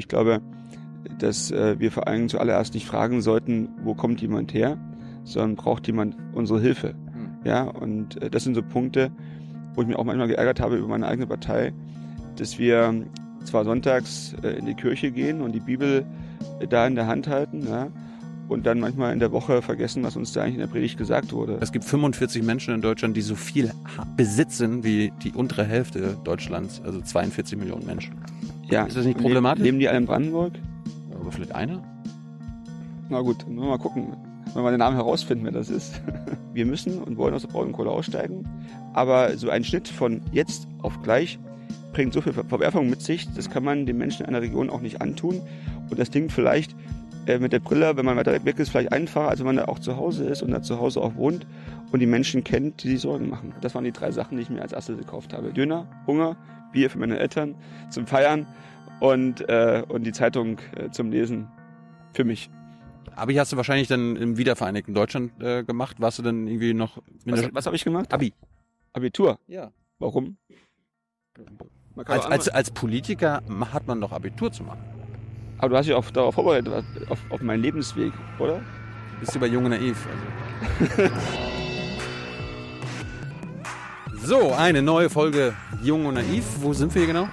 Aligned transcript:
Ich 0.00 0.08
glaube, 0.08 0.40
dass 1.18 1.50
äh, 1.50 1.78
wir 1.78 1.92
vor 1.92 2.08
allem 2.08 2.30
zuallererst 2.30 2.72
nicht 2.72 2.86
fragen 2.86 3.20
sollten, 3.20 3.68
wo 3.84 3.94
kommt 3.94 4.22
jemand 4.22 4.54
her, 4.54 4.78
sondern 5.24 5.56
braucht 5.56 5.86
jemand 5.86 6.16
unsere 6.32 6.58
Hilfe. 6.58 6.88
Hm. 6.88 7.28
Ja, 7.44 7.64
und 7.64 8.20
äh, 8.22 8.30
das 8.30 8.44
sind 8.44 8.54
so 8.54 8.62
Punkte, 8.62 9.10
wo 9.74 9.82
ich 9.82 9.88
mich 9.88 9.96
auch 9.96 10.04
manchmal 10.04 10.28
geärgert 10.28 10.58
habe 10.58 10.76
über 10.76 10.88
meine 10.88 11.06
eigene 11.06 11.26
Partei, 11.26 11.74
dass 12.36 12.58
wir 12.58 12.94
zwar 13.44 13.64
sonntags 13.64 14.34
äh, 14.42 14.48
in 14.52 14.64
die 14.64 14.74
Kirche 14.74 15.10
gehen 15.10 15.42
und 15.42 15.52
die 15.52 15.60
Bibel 15.60 16.06
da 16.70 16.86
in 16.86 16.94
der 16.94 17.06
Hand 17.06 17.28
halten, 17.28 17.66
ja, 17.68 17.88
und 18.48 18.64
dann 18.66 18.80
manchmal 18.80 19.12
in 19.12 19.20
der 19.20 19.32
Woche 19.32 19.60
vergessen, 19.60 20.02
was 20.02 20.16
uns 20.16 20.32
da 20.32 20.42
eigentlich 20.42 20.54
in 20.54 20.60
der 20.60 20.66
Predigt 20.66 20.98
gesagt 20.98 21.32
wurde. 21.32 21.58
Es 21.60 21.72
gibt 21.72 21.84
45 21.84 22.42
Menschen 22.42 22.74
in 22.74 22.80
Deutschland, 22.80 23.16
die 23.16 23.20
so 23.20 23.36
viel 23.36 23.70
besitzen 24.16 24.82
wie 24.82 25.12
die 25.22 25.32
untere 25.32 25.64
Hälfte 25.64 26.16
Deutschlands, 26.24 26.80
also 26.84 27.00
42 27.00 27.58
Millionen 27.58 27.86
Menschen. 27.86 28.14
Ja. 28.70 28.84
Ist 28.84 28.96
das 28.96 29.04
nicht 29.04 29.18
problematisch? 29.18 29.64
Leben 29.64 29.78
die 29.78 29.88
alle 29.88 29.98
in 29.98 30.06
Brandenburg? 30.06 30.52
Aber 31.20 31.32
vielleicht 31.32 31.54
einer? 31.54 31.82
Na 33.08 33.20
gut, 33.20 33.44
nur 33.48 33.66
mal 33.66 33.78
gucken, 33.78 34.16
wenn 34.54 34.62
wir 34.62 34.70
den 34.70 34.78
Namen 34.78 34.96
herausfinden, 34.96 35.44
wer 35.44 35.52
das 35.52 35.68
ist. 35.68 36.00
Wir 36.52 36.66
müssen 36.66 37.00
und 37.00 37.16
wollen 37.16 37.32
aus 37.32 37.42
der 37.42 37.48
Braunkohle 37.48 37.90
aussteigen, 37.90 38.44
aber 38.92 39.36
so 39.36 39.50
ein 39.50 39.62
Schnitt 39.62 39.86
von 39.86 40.20
jetzt 40.32 40.66
auf 40.82 41.00
gleich 41.02 41.38
bringt 41.92 42.12
so 42.12 42.20
viel 42.20 42.32
Verwerfung 42.32 42.90
mit 42.90 43.02
sich, 43.02 43.32
das 43.34 43.50
kann 43.50 43.62
man 43.62 43.86
den 43.86 43.98
Menschen 43.98 44.22
in 44.22 44.28
einer 44.28 44.42
Region 44.42 44.68
auch 44.68 44.80
nicht 44.80 45.00
antun. 45.00 45.40
Und 45.88 45.98
das 45.98 46.10
klingt 46.10 46.32
vielleicht 46.32 46.74
äh, 47.26 47.38
mit 47.38 47.52
der 47.52 47.60
Brille, 47.60 47.96
wenn 47.96 48.04
man 48.04 48.16
weiter 48.16 48.44
weg 48.44 48.58
ist, 48.58 48.70
vielleicht 48.70 48.92
einfacher, 48.92 49.28
als 49.28 49.40
wenn 49.40 49.46
man 49.46 49.56
da 49.56 49.66
auch 49.66 49.78
zu 49.78 49.96
Hause 49.96 50.24
ist 50.24 50.42
und 50.42 50.50
da 50.50 50.62
zu 50.62 50.80
Hause 50.80 51.00
auch 51.00 51.14
wohnt 51.16 51.46
und 51.92 52.00
die 52.00 52.06
Menschen 52.06 52.44
kennt, 52.44 52.82
die 52.82 52.88
sich 52.88 53.00
Sorgen 53.00 53.28
machen. 53.28 53.52
Das 53.60 53.74
waren 53.74 53.84
die 53.84 53.92
drei 53.92 54.10
Sachen, 54.10 54.36
die 54.36 54.42
ich 54.42 54.50
mir 54.50 54.62
als 54.62 54.72
erstes 54.72 54.98
gekauft 54.98 55.32
habe. 55.32 55.52
Döner, 55.52 55.86
Hunger, 56.06 56.36
Bier 56.72 56.90
für 56.90 56.98
meine 56.98 57.18
Eltern 57.18 57.54
zum 57.90 58.06
Feiern 58.06 58.46
und, 59.00 59.48
äh, 59.48 59.82
und 59.88 60.04
die 60.04 60.12
Zeitung 60.12 60.58
äh, 60.76 60.90
zum 60.90 61.10
Lesen 61.10 61.48
für 62.12 62.24
mich. 62.24 62.50
Abi 63.16 63.34
hast 63.34 63.52
du 63.52 63.56
wahrscheinlich 63.56 63.88
dann 63.88 64.16
im 64.16 64.36
wiedervereinigten 64.36 64.94
Deutschland 64.94 65.32
äh, 65.42 65.64
gemacht. 65.64 66.00
Warst 66.00 66.18
du 66.18 66.22
dann 66.22 66.46
irgendwie 66.46 66.74
noch... 66.74 67.02
Was, 67.24 67.52
was 67.52 67.66
habe 67.66 67.76
ich 67.76 67.84
gemacht? 67.84 68.12
Abi. 68.12 68.32
Abitur? 68.92 69.38
Ja. 69.46 69.72
Warum? 69.98 70.36
Als, 72.06 72.26
als, 72.26 72.48
als 72.48 72.70
Politiker 72.70 73.42
hat 73.72 73.86
man 73.86 74.00
doch 74.00 74.12
Abitur 74.12 74.52
zu 74.52 74.62
machen. 74.62 74.80
Aber 75.58 75.70
du 75.70 75.76
hast 75.76 75.86
dich 75.86 75.94
auch 75.94 76.10
darauf 76.10 76.34
vorbereitet, 76.34 76.84
auf, 77.08 77.18
auf 77.28 77.42
meinen 77.42 77.62
Lebensweg, 77.62 78.12
oder? 78.38 78.62
Bist 79.20 79.34
du 79.34 79.40
bei 79.40 79.46
Junge 79.46 79.68
Naiv. 79.68 80.06
Also. 80.88 81.10
so, 84.26 84.52
eine 84.54 84.80
neue 84.80 85.10
Folge 85.10 85.54
Jung 85.82 86.06
und 86.06 86.14
Naiv. 86.14 86.44
Wo 86.60 86.72
sind 86.72 86.94
wir 86.94 87.02
hier 87.04 87.12
genau? 87.12 87.28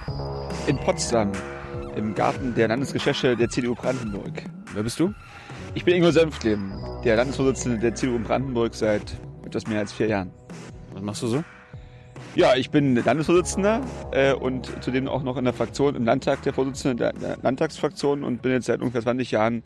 In 0.66 0.76
Potsdam, 0.76 1.32
im 1.98 2.14
Garten 2.14 2.54
der 2.54 2.68
Landesgeschäfte 2.68 3.36
der 3.36 3.48
CDU 3.48 3.74
Brandenburg. 3.74 4.44
Wer 4.72 4.84
bist 4.84 5.00
du? 5.00 5.12
Ich 5.74 5.84
bin 5.84 5.96
Ingo 5.96 6.12
Senftleben, 6.12 6.72
der 7.04 7.16
Landesvorsitzende 7.16 7.78
der 7.78 7.94
CDU 7.94 8.16
in 8.16 8.22
Brandenburg 8.22 8.74
seit 8.74 9.02
etwas 9.44 9.66
mehr 9.66 9.80
als 9.80 9.92
vier 9.92 10.06
Jahren. 10.06 10.30
Was 10.92 11.02
machst 11.02 11.22
du 11.22 11.26
so? 11.26 11.44
Ja, 12.36 12.54
ich 12.54 12.70
bin 12.70 12.94
Landesvorsitzender 12.94 13.80
äh, 14.12 14.32
und 14.32 14.82
zudem 14.82 15.08
auch 15.08 15.24
noch 15.24 15.36
in 15.36 15.44
der 15.44 15.52
Fraktion 15.52 15.96
im 15.96 16.04
Landtag 16.04 16.42
der 16.42 16.52
Vorsitzende 16.52 16.94
der, 16.96 17.12
der 17.14 17.38
Landtagsfraktion 17.42 18.22
und 18.22 18.42
bin 18.42 18.52
jetzt 18.52 18.66
seit 18.66 18.80
ungefähr 18.80 19.02
20 19.02 19.32
Jahren 19.32 19.64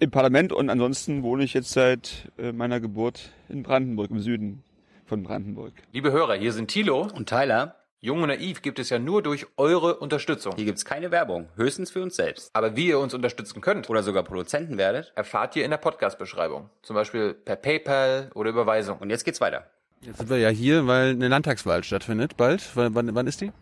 im 0.00 0.10
Parlament 0.10 0.54
und 0.54 0.70
ansonsten 0.70 1.22
wohne 1.22 1.44
ich 1.44 1.52
jetzt 1.52 1.72
seit 1.72 2.32
äh, 2.38 2.52
meiner 2.52 2.80
Geburt 2.80 3.32
in 3.50 3.62
Brandenburg, 3.62 4.10
im 4.10 4.20
Süden 4.20 4.64
von 5.04 5.22
Brandenburg. 5.22 5.74
Liebe 5.92 6.10
Hörer, 6.10 6.36
hier 6.36 6.52
sind 6.52 6.68
Thilo 6.68 7.06
und 7.14 7.28
Tyler. 7.28 7.79
Jung 8.02 8.22
und 8.22 8.28
Naiv 8.28 8.62
gibt 8.62 8.78
es 8.78 8.88
ja 8.88 8.98
nur 8.98 9.22
durch 9.22 9.46
eure 9.58 9.96
Unterstützung. 9.96 10.54
Hier 10.56 10.64
gibt 10.64 10.78
es 10.78 10.86
keine 10.86 11.10
Werbung, 11.10 11.50
höchstens 11.56 11.90
für 11.90 12.00
uns 12.00 12.16
selbst. 12.16 12.48
Aber 12.54 12.74
wie 12.74 12.86
ihr 12.86 12.98
uns 12.98 13.12
unterstützen 13.12 13.60
könnt 13.60 13.90
oder 13.90 14.02
sogar 14.02 14.22
Produzenten 14.22 14.78
werdet, 14.78 15.12
erfahrt 15.16 15.54
ihr 15.54 15.66
in 15.66 15.70
der 15.70 15.76
Podcast-Beschreibung. 15.76 16.70
Zum 16.80 16.96
Beispiel 16.96 17.34
per 17.34 17.56
PayPal 17.56 18.30
oder 18.34 18.48
Überweisung. 18.48 18.96
Und 19.00 19.10
jetzt 19.10 19.24
geht's 19.24 19.42
weiter. 19.42 19.66
Jetzt 20.00 20.16
sind 20.16 20.30
wir 20.30 20.38
ja 20.38 20.48
hier, 20.48 20.86
weil 20.86 21.10
eine 21.10 21.28
Landtagswahl 21.28 21.84
stattfindet 21.84 22.38
bald. 22.38 22.74
W 22.74 22.88
wann, 22.92 23.14
wann 23.14 23.26
ist 23.26 23.42
die? 23.42 23.52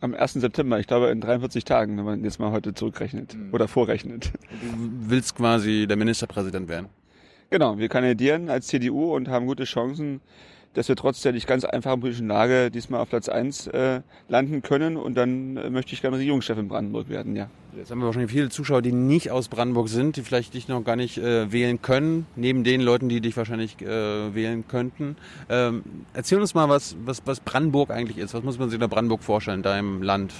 Am 0.00 0.14
1. 0.16 0.32
September, 0.32 0.80
ich 0.80 0.88
glaube 0.88 1.10
in 1.10 1.20
43 1.20 1.64
Tagen, 1.64 1.96
wenn 1.96 2.04
man 2.04 2.24
jetzt 2.24 2.40
mal 2.40 2.50
heute 2.50 2.74
zurückrechnet 2.74 3.36
mhm. 3.36 3.54
oder 3.54 3.68
vorrechnet. 3.68 4.32
Du 4.50 5.10
willst 5.10 5.36
quasi 5.36 5.86
der 5.86 5.96
Ministerpräsident 5.96 6.68
werden. 6.68 6.88
Genau, 7.50 7.78
wir 7.78 7.88
kandidieren 7.88 8.50
als 8.50 8.66
CDU 8.66 9.14
und 9.14 9.28
haben 9.28 9.46
gute 9.46 9.62
Chancen, 9.62 10.20
dass 10.74 10.88
wir 10.88 10.96
trotz 10.96 11.22
der 11.22 11.32
nicht 11.32 11.46
ganz 11.46 11.64
einfachen 11.64 12.00
politischen 12.00 12.28
Lage 12.28 12.70
diesmal 12.70 13.00
auf 13.00 13.10
Platz 13.10 13.28
1 13.28 13.66
äh, 13.68 14.00
landen 14.28 14.62
können 14.62 14.96
und 14.96 15.14
dann 15.16 15.56
äh, 15.56 15.70
möchte 15.70 15.92
ich 15.94 16.02
gerne 16.02 16.16
Regierungschef 16.16 16.58
in 16.58 16.68
Brandenburg 16.68 17.08
werden, 17.08 17.34
ja. 17.34 17.48
Jetzt 17.76 17.90
haben 17.90 18.00
wir 18.00 18.06
wahrscheinlich 18.06 18.32
viele 18.32 18.48
Zuschauer, 18.48 18.82
die 18.82 18.92
nicht 18.92 19.30
aus 19.30 19.48
Brandenburg 19.48 19.88
sind, 19.88 20.16
die 20.16 20.22
vielleicht 20.22 20.54
dich 20.54 20.66
noch 20.68 20.82
gar 20.82 20.96
nicht 20.96 21.18
äh, 21.18 21.52
wählen 21.52 21.80
können, 21.80 22.26
neben 22.34 22.64
den 22.64 22.80
Leuten, 22.80 23.08
die 23.08 23.20
dich 23.20 23.36
wahrscheinlich 23.36 23.80
äh, 23.80 24.34
wählen 24.34 24.64
könnten. 24.66 25.16
Ähm, 25.48 25.84
erzähl 26.14 26.40
uns 26.40 26.54
mal, 26.54 26.68
was, 26.68 26.96
was, 27.04 27.22
was 27.26 27.40
Brandenburg 27.40 27.90
eigentlich 27.90 28.18
ist. 28.18 28.34
Was 28.34 28.42
muss 28.42 28.58
man 28.58 28.70
sich 28.70 28.80
in 28.80 28.88
Brandenburg 28.88 29.22
vorstellen, 29.22 29.62
deinem 29.62 30.02
Land? 30.02 30.32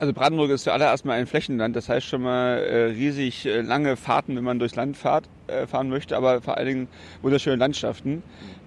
Also 0.00 0.12
Brandenburg 0.12 0.50
ist 0.50 0.64
zuallererst 0.64 1.04
mal 1.04 1.14
ein 1.14 1.26
Flächenland, 1.26 1.74
das 1.76 1.88
heißt 1.88 2.04
schon 2.04 2.22
mal 2.22 2.58
äh, 2.58 2.84
riesig 2.86 3.46
äh, 3.46 3.60
lange 3.60 3.96
Fahrten, 3.96 4.36
wenn 4.36 4.44
man 4.44 4.58
durchs 4.58 4.74
Land 4.74 4.96
fahrt, 4.96 5.28
äh, 5.46 5.66
fahren 5.66 5.88
möchte, 5.88 6.16
aber 6.16 6.42
vor 6.42 6.56
allen 6.56 6.66
Dingen 6.66 6.88
wunderschöne 7.22 7.56
Landschaften. 7.56 8.22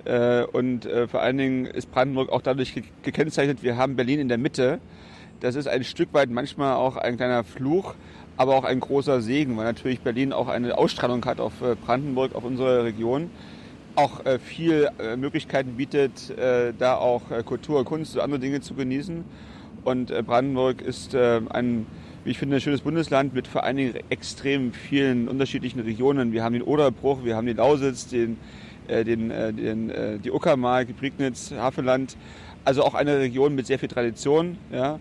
Äh, 0.08 0.46
und 0.54 0.86
äh, 0.86 1.08
vor 1.08 1.22
allen 1.22 1.38
Dingen 1.38 1.66
ist 1.66 1.92
Brandenburg 1.92 2.30
auch 2.32 2.42
dadurch 2.42 2.74
ge 2.74 2.84
gekennzeichnet, 3.04 3.62
wir 3.62 3.76
haben 3.76 3.98
Berlin 3.98 4.20
in 4.20 4.30
der 4.30 4.38
Mitte. 4.38 4.80
Das 5.42 5.56
ist 5.56 5.68
ein 5.68 5.84
Stück 5.84 6.14
weit 6.14 6.30
manchmal 6.30 6.76
auch 6.76 6.96
ein 6.96 7.18
kleiner 7.18 7.44
Fluch, 7.44 7.94
aber 8.38 8.56
auch 8.56 8.64
ein 8.64 8.80
großer 8.80 9.22
Segen, 9.22 9.58
weil 9.58 9.66
natürlich 9.66 10.00
Berlin 10.00 10.32
auch 10.32 10.48
eine 10.48 10.78
Ausstrahlung 10.78 11.26
hat 11.26 11.42
auf 11.42 11.62
äh, 11.62 11.76
Brandenburg, 11.76 12.36
auf 12.36 12.46
unsere 12.46 12.86
Region. 12.86 13.30
Auch 13.96 14.22
viel 14.38 14.92
Möglichkeiten 15.18 15.72
bietet, 15.72 16.32
da 16.78 16.98
auch 16.98 17.24
Kultur, 17.46 17.84
Kunst 17.84 18.16
und 18.16 18.22
andere 18.22 18.40
Dinge 18.40 18.62
zu 18.62 18.76
genießen. 18.76 19.24
Und 19.84 20.14
Brandenburg 20.28 20.84
ist 20.84 21.16
ein, 21.16 21.88
wie 22.24 22.30
ich 22.30 22.38
finde, 22.38 22.58
ein 22.58 22.62
schönes 22.62 22.82
Bundesland 22.82 23.34
mit 23.34 23.48
vor 23.48 23.64
allen 23.64 23.78
Dingen 23.78 23.96
extrem 24.12 24.72
vielen 24.72 25.28
unterschiedlichen 25.28 25.80
Regionen. 25.80 26.32
Wir 26.32 26.44
haben 26.44 26.54
den 26.54 26.62
Oderbruch, 26.62 27.24
wir 27.24 27.36
haben 27.36 27.48
den 27.48 27.58
Lausitz, 27.58 28.08
den 28.08 28.38
den, 28.88 29.32
äh, 29.32 29.54
den, 29.54 29.90
äh, 29.90 30.20
die 30.20 30.32
Uckermark, 30.32 30.96
Prignitz, 30.98 31.52
Havelland. 31.52 32.18
Also 32.66 32.84
auch 32.84 32.94
eine 32.96 33.20
Region 33.20 33.56
mit 33.56 33.68
sehr 33.68 33.80
viel 33.80 33.90
Tradition, 33.90 34.58
ja, 34.72 35.00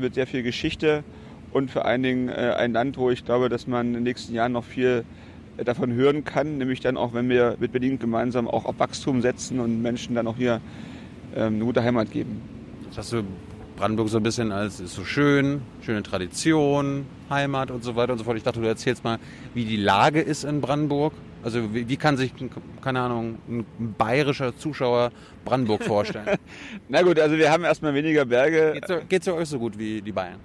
mit 0.00 0.14
sehr 0.14 0.26
viel 0.26 0.42
Geschichte 0.42 1.04
und 1.52 1.70
vor 1.70 1.84
allen 1.84 2.02
Dingen 2.02 2.30
ein 2.30 2.72
Land, 2.72 2.96
wo 2.96 3.10
ich 3.10 3.26
glaube, 3.26 3.50
dass 3.50 3.66
man 3.66 3.88
in 3.88 3.92
den 3.92 4.02
nächsten 4.04 4.32
Jahren 4.32 4.52
noch 4.52 4.64
viel 4.64 5.04
davon 5.58 5.92
hören 5.92 6.24
kann, 6.24 6.58
nämlich 6.58 6.80
dann 6.80 6.96
auch, 6.96 7.12
wenn 7.12 7.28
wir 7.28 7.56
mit 7.60 7.72
Berlin 7.72 7.98
gemeinsam 7.98 8.48
auch 8.48 8.64
auf 8.64 8.78
Wachstum 8.78 9.20
setzen 9.20 9.60
und 9.60 9.82
Menschen 9.82 10.14
dann 10.14 10.26
auch 10.26 10.36
hier 10.36 10.60
ähm, 11.36 11.56
eine 11.56 11.64
gute 11.64 11.82
Heimat 11.82 12.10
geben. 12.10 12.40
Jetzt 12.86 12.98
hast 12.98 13.12
du 13.12 13.24
Brandenburg 13.76 14.08
so 14.08 14.18
ein 14.18 14.22
bisschen 14.22 14.52
als 14.52 14.80
ist 14.80 14.94
so 14.94 15.04
schön, 15.04 15.62
schöne 15.80 16.02
Tradition, 16.02 17.06
Heimat 17.30 17.70
und 17.70 17.82
so 17.82 17.96
weiter 17.96 18.12
und 18.12 18.18
so 18.18 18.24
fort. 18.24 18.36
Ich 18.36 18.42
dachte, 18.42 18.60
du 18.60 18.66
erzählst 18.66 19.02
mal, 19.04 19.18
wie 19.54 19.64
die 19.64 19.76
Lage 19.76 20.20
ist 20.20 20.44
in 20.44 20.60
Brandenburg 20.60 21.12
also 21.42 21.74
wie, 21.74 21.88
wie, 21.88 21.96
kann 21.96 22.16
sich, 22.16 22.32
keine 22.80 23.00
Ahnung, 23.00 23.38
ein 23.48 23.66
bayerischer 23.98 24.56
Zuschauer 24.56 25.10
Brandenburg 25.44 25.82
vorstellen? 25.84 26.38
Na 26.88 27.02
gut, 27.02 27.18
also 27.18 27.36
wir 27.36 27.50
haben 27.50 27.64
erstmal 27.64 27.94
weniger 27.94 28.24
Berge. 28.24 28.80
Geht 29.08 29.20
es 29.20 29.26
ja 29.26 29.32
euch 29.34 29.48
so 29.48 29.58
gut 29.58 29.78
wie 29.78 30.00
die 30.00 30.12
Bayern? 30.12 30.40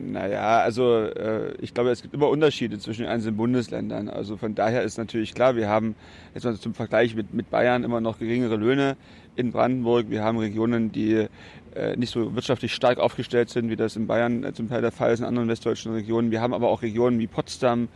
Naja, 0.00 0.60
also 0.60 1.04
äh, 1.06 1.54
ich 1.60 1.74
glaube, 1.74 1.90
es 1.90 2.02
gibt 2.02 2.14
immer 2.14 2.28
Unterschiede 2.28 2.78
zwischen 2.78 3.02
den 3.02 3.10
einzelnen 3.10 3.36
Bundesländern. 3.36 4.08
Also 4.08 4.36
von 4.36 4.54
daher 4.54 4.82
ist 4.82 4.96
natürlich 4.96 5.34
klar, 5.34 5.56
wir 5.56 5.68
haben 5.68 5.96
jetzt 6.34 6.44
mal 6.44 6.54
zum 6.56 6.74
Vergleich 6.74 7.16
mit, 7.16 7.34
mit 7.34 7.50
Bayern 7.50 7.82
immer 7.82 8.00
noch 8.00 8.18
geringere 8.18 8.56
Löhne 8.56 8.96
in 9.34 9.50
Brandenburg. 9.50 10.08
Wir 10.08 10.22
haben 10.22 10.38
Regionen, 10.38 10.92
die 10.92 11.26
nicht 11.96 12.10
so 12.10 12.34
wirtschaftlich 12.34 12.74
stark 12.74 12.98
aufgestellt 12.98 13.50
sind, 13.50 13.70
wie 13.70 13.76
das 13.76 13.96
in 13.96 14.06
Bayern 14.06 14.44
äh, 14.44 14.52
zum 14.52 14.68
Teil 14.68 14.82
der 14.82 14.92
Fall 14.92 15.12
ist, 15.12 15.20
in 15.20 15.26
anderen 15.26 15.48
westdeutschen 15.48 15.92
Regionen. 15.92 16.30
Wir 16.30 16.40
haben 16.40 16.54
aber 16.54 16.68
auch 16.68 16.82
Regionen 16.82 17.18
wie 17.18 17.26
Potsdam, 17.26 17.88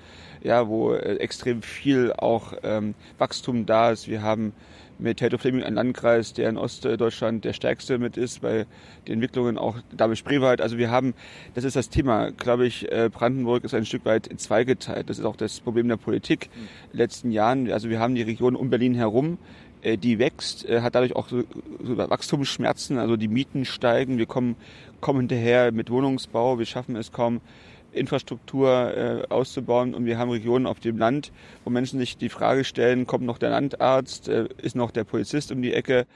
ja, 0.42 0.68
wo 0.68 0.92
äh, 0.92 1.16
extrem 1.16 1.62
viel 1.62 2.12
auch 2.12 2.54
ähm, 2.62 2.94
Wachstum 3.18 3.66
da 3.66 3.90
ist. 3.90 4.08
Wir 4.08 4.22
haben 4.22 4.52
mit 4.98 5.18
Tato 5.18 5.36
Fleming 5.36 5.64
einen 5.64 5.76
Landkreis, 5.76 6.32
der 6.32 6.48
in 6.48 6.56
Ostdeutschland 6.56 7.44
der 7.44 7.52
stärkste 7.52 7.98
mit 7.98 8.16
ist, 8.16 8.40
bei 8.40 8.66
den 9.06 9.14
Entwicklungen 9.14 9.58
auch 9.58 9.76
David 9.96 10.18
Spreewald. 10.18 10.60
Also 10.60 10.78
wir 10.78 10.90
haben, 10.90 11.14
das 11.54 11.64
ist 11.64 11.76
das 11.76 11.88
Thema, 11.88 12.30
glaube 12.30 12.66
ich, 12.66 12.90
äh, 12.90 13.10
Brandenburg 13.12 13.64
ist 13.64 13.74
ein 13.74 13.84
Stück 13.84 14.04
weit 14.04 14.28
zweigeteilt. 14.36 15.10
Das 15.10 15.18
ist 15.18 15.24
auch 15.24 15.36
das 15.36 15.60
Problem 15.60 15.88
der 15.88 15.96
Politik 15.96 16.50
in 16.54 16.92
den 16.92 16.98
letzten 16.98 17.30
Jahren. 17.32 17.70
Also 17.70 17.88
wir 17.88 17.98
haben 17.98 18.14
die 18.14 18.22
Region 18.22 18.54
um 18.54 18.70
Berlin 18.70 18.94
herum, 18.94 19.34
äh, 19.34 19.71
die 19.82 20.18
wächst, 20.18 20.68
äh, 20.68 20.80
hat 20.80 20.94
dadurch 20.94 21.16
auch 21.16 21.28
so 21.28 21.42
Wachstumsschmerzen, 21.80 22.98
also 22.98 23.16
die 23.16 23.28
Mieten 23.28 23.64
steigen, 23.64 24.18
wir 24.18 24.26
kommen, 24.26 24.56
kommen 25.00 25.20
hinterher 25.20 25.72
mit 25.72 25.90
Wohnungsbau, 25.90 26.58
wir 26.58 26.66
schaffen 26.66 26.96
es 26.96 27.12
kaum, 27.12 27.40
Infrastruktur 27.92 28.96
äh, 28.96 29.22
auszubauen. 29.28 29.94
Und 29.94 30.06
wir 30.06 30.18
haben 30.18 30.30
Regionen 30.30 30.66
auf 30.66 30.80
dem 30.80 30.98
Land, 30.98 31.30
wo 31.64 31.70
Menschen 31.70 31.98
sich 31.98 32.16
die 32.16 32.28
Frage 32.28 32.64
stellen, 32.64 33.06
kommt 33.06 33.24
noch 33.24 33.38
der 33.38 33.50
Landarzt, 33.50 34.28
äh, 34.28 34.48
ist 34.58 34.76
noch 34.76 34.90
der 34.90 35.04
Polizist 35.04 35.52
um 35.52 35.62
die 35.62 35.74
Ecke, 35.74 36.06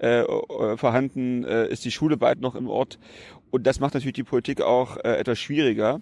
äh, 0.00 0.20
äh, 0.20 0.76
vorhanden, 0.76 1.44
äh, 1.44 1.68
ist 1.68 1.84
die 1.84 1.90
Schule 1.90 2.16
bald 2.16 2.40
noch 2.40 2.54
im 2.54 2.68
Ort. 2.68 2.98
Und 3.50 3.66
das 3.66 3.80
macht 3.80 3.94
natürlich 3.94 4.14
die 4.14 4.24
Politik 4.24 4.60
auch 4.60 4.96
äh, 4.98 5.16
etwas 5.16 5.38
schwieriger. 5.38 6.00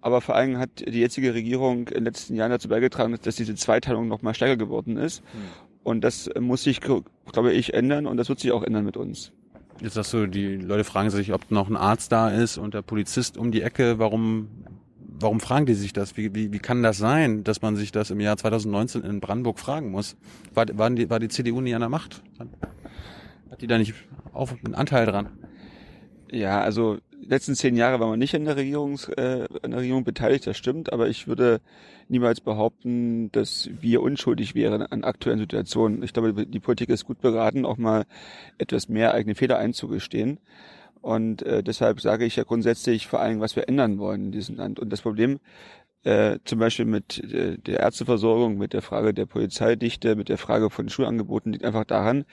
Aber 0.00 0.20
vor 0.20 0.34
allem 0.34 0.58
hat 0.58 0.70
die 0.86 1.00
jetzige 1.00 1.34
Regierung 1.34 1.88
in 1.88 1.94
den 1.94 2.04
letzten 2.04 2.34
Jahren 2.36 2.50
dazu 2.50 2.68
beigetragen, 2.68 3.16
dass 3.22 3.36
diese 3.36 3.54
Zweiteilung 3.54 4.08
noch 4.08 4.22
mal 4.22 4.34
stärker 4.34 4.56
geworden 4.56 4.96
ist. 4.96 5.22
Mhm. 5.22 5.38
Und 5.86 6.02
das 6.02 6.28
muss 6.40 6.64
sich, 6.64 6.80
glaube 6.80 7.52
ich, 7.52 7.72
ändern 7.72 8.06
und 8.06 8.16
das 8.16 8.28
wird 8.28 8.40
sich 8.40 8.50
auch 8.50 8.64
ändern 8.64 8.84
mit 8.84 8.96
uns. 8.96 9.30
Jetzt 9.80 9.94
sagst 9.94 10.12
du, 10.12 10.26
die 10.26 10.56
Leute 10.56 10.82
fragen 10.82 11.10
sich, 11.10 11.32
ob 11.32 11.48
noch 11.52 11.68
ein 11.70 11.76
Arzt 11.76 12.10
da 12.10 12.28
ist 12.28 12.58
und 12.58 12.74
der 12.74 12.82
Polizist 12.82 13.38
um 13.38 13.52
die 13.52 13.62
Ecke. 13.62 14.00
Warum, 14.00 14.48
warum 14.98 15.38
fragen 15.38 15.64
die 15.64 15.74
sich 15.74 15.92
das? 15.92 16.16
Wie, 16.16 16.34
wie, 16.34 16.52
wie 16.52 16.58
kann 16.58 16.82
das 16.82 16.98
sein, 16.98 17.44
dass 17.44 17.62
man 17.62 17.76
sich 17.76 17.92
das 17.92 18.10
im 18.10 18.18
Jahr 18.18 18.36
2019 18.36 19.04
in 19.04 19.20
Brandenburg 19.20 19.60
fragen 19.60 19.92
muss? 19.92 20.16
War, 20.54 20.66
war, 20.76 20.90
die, 20.90 21.08
war 21.08 21.20
die 21.20 21.28
CDU 21.28 21.60
nie 21.60 21.72
an 21.76 21.82
der 21.82 21.88
Macht? 21.88 22.20
Hat 23.48 23.62
die 23.62 23.68
da 23.68 23.78
nicht 23.78 23.94
auf, 24.32 24.56
einen 24.64 24.74
Anteil 24.74 25.06
dran? 25.06 25.28
Ja, 26.32 26.62
also 26.62 26.98
letzten 27.20 27.54
zehn 27.54 27.76
Jahre 27.76 28.00
war 28.00 28.08
man 28.08 28.18
nicht 28.18 28.34
in 28.34 28.44
der, 28.44 28.56
Regierungs, 28.56 29.08
äh, 29.08 29.46
in 29.62 29.70
der 29.70 29.80
Regierung 29.80 30.04
beteiligt, 30.04 30.46
das 30.46 30.56
stimmt, 30.56 30.92
aber 30.92 31.08
ich 31.08 31.26
würde 31.26 31.60
niemals 32.08 32.40
behaupten, 32.40 33.30
dass 33.32 33.70
wir 33.80 34.02
unschuldig 34.02 34.54
wären 34.54 34.82
an 34.82 35.04
aktuellen 35.04 35.38
Situationen. 35.38 36.02
Ich 36.02 36.12
glaube, 36.12 36.46
die 36.46 36.60
Politik 36.60 36.88
ist 36.90 37.04
gut 37.04 37.20
beraten, 37.20 37.66
auch 37.66 37.78
mal 37.78 38.04
etwas 38.58 38.88
mehr 38.88 39.14
eigene 39.14 39.34
Fehler 39.34 39.58
einzugestehen. 39.58 40.38
Und 41.02 41.42
äh, 41.42 41.62
deshalb 41.62 42.00
sage 42.00 42.24
ich 42.24 42.36
ja 42.36 42.44
grundsätzlich 42.44 43.06
vor 43.06 43.20
allem, 43.20 43.40
was 43.40 43.54
wir 43.54 43.68
ändern 43.68 43.98
wollen 43.98 44.26
in 44.26 44.32
diesem 44.32 44.56
Land. 44.56 44.80
Und 44.80 44.90
das 44.90 45.02
Problem 45.02 45.38
äh, 46.06 46.38
zum 46.44 46.60
Beispiel 46.60 46.84
mit 46.84 47.18
äh, 47.32 47.58
der 47.58 47.80
Ärzteversorgung, 47.80 48.56
mit 48.56 48.72
der 48.72 48.82
Frage 48.82 49.12
der 49.12 49.26
Polizeidichte, 49.26 50.14
mit 50.14 50.28
der 50.28 50.38
Frage 50.38 50.70
von 50.70 50.88
Schulangeboten 50.88 51.52
liegt 51.52 51.64
einfach 51.64 51.84
daran, 51.84 52.24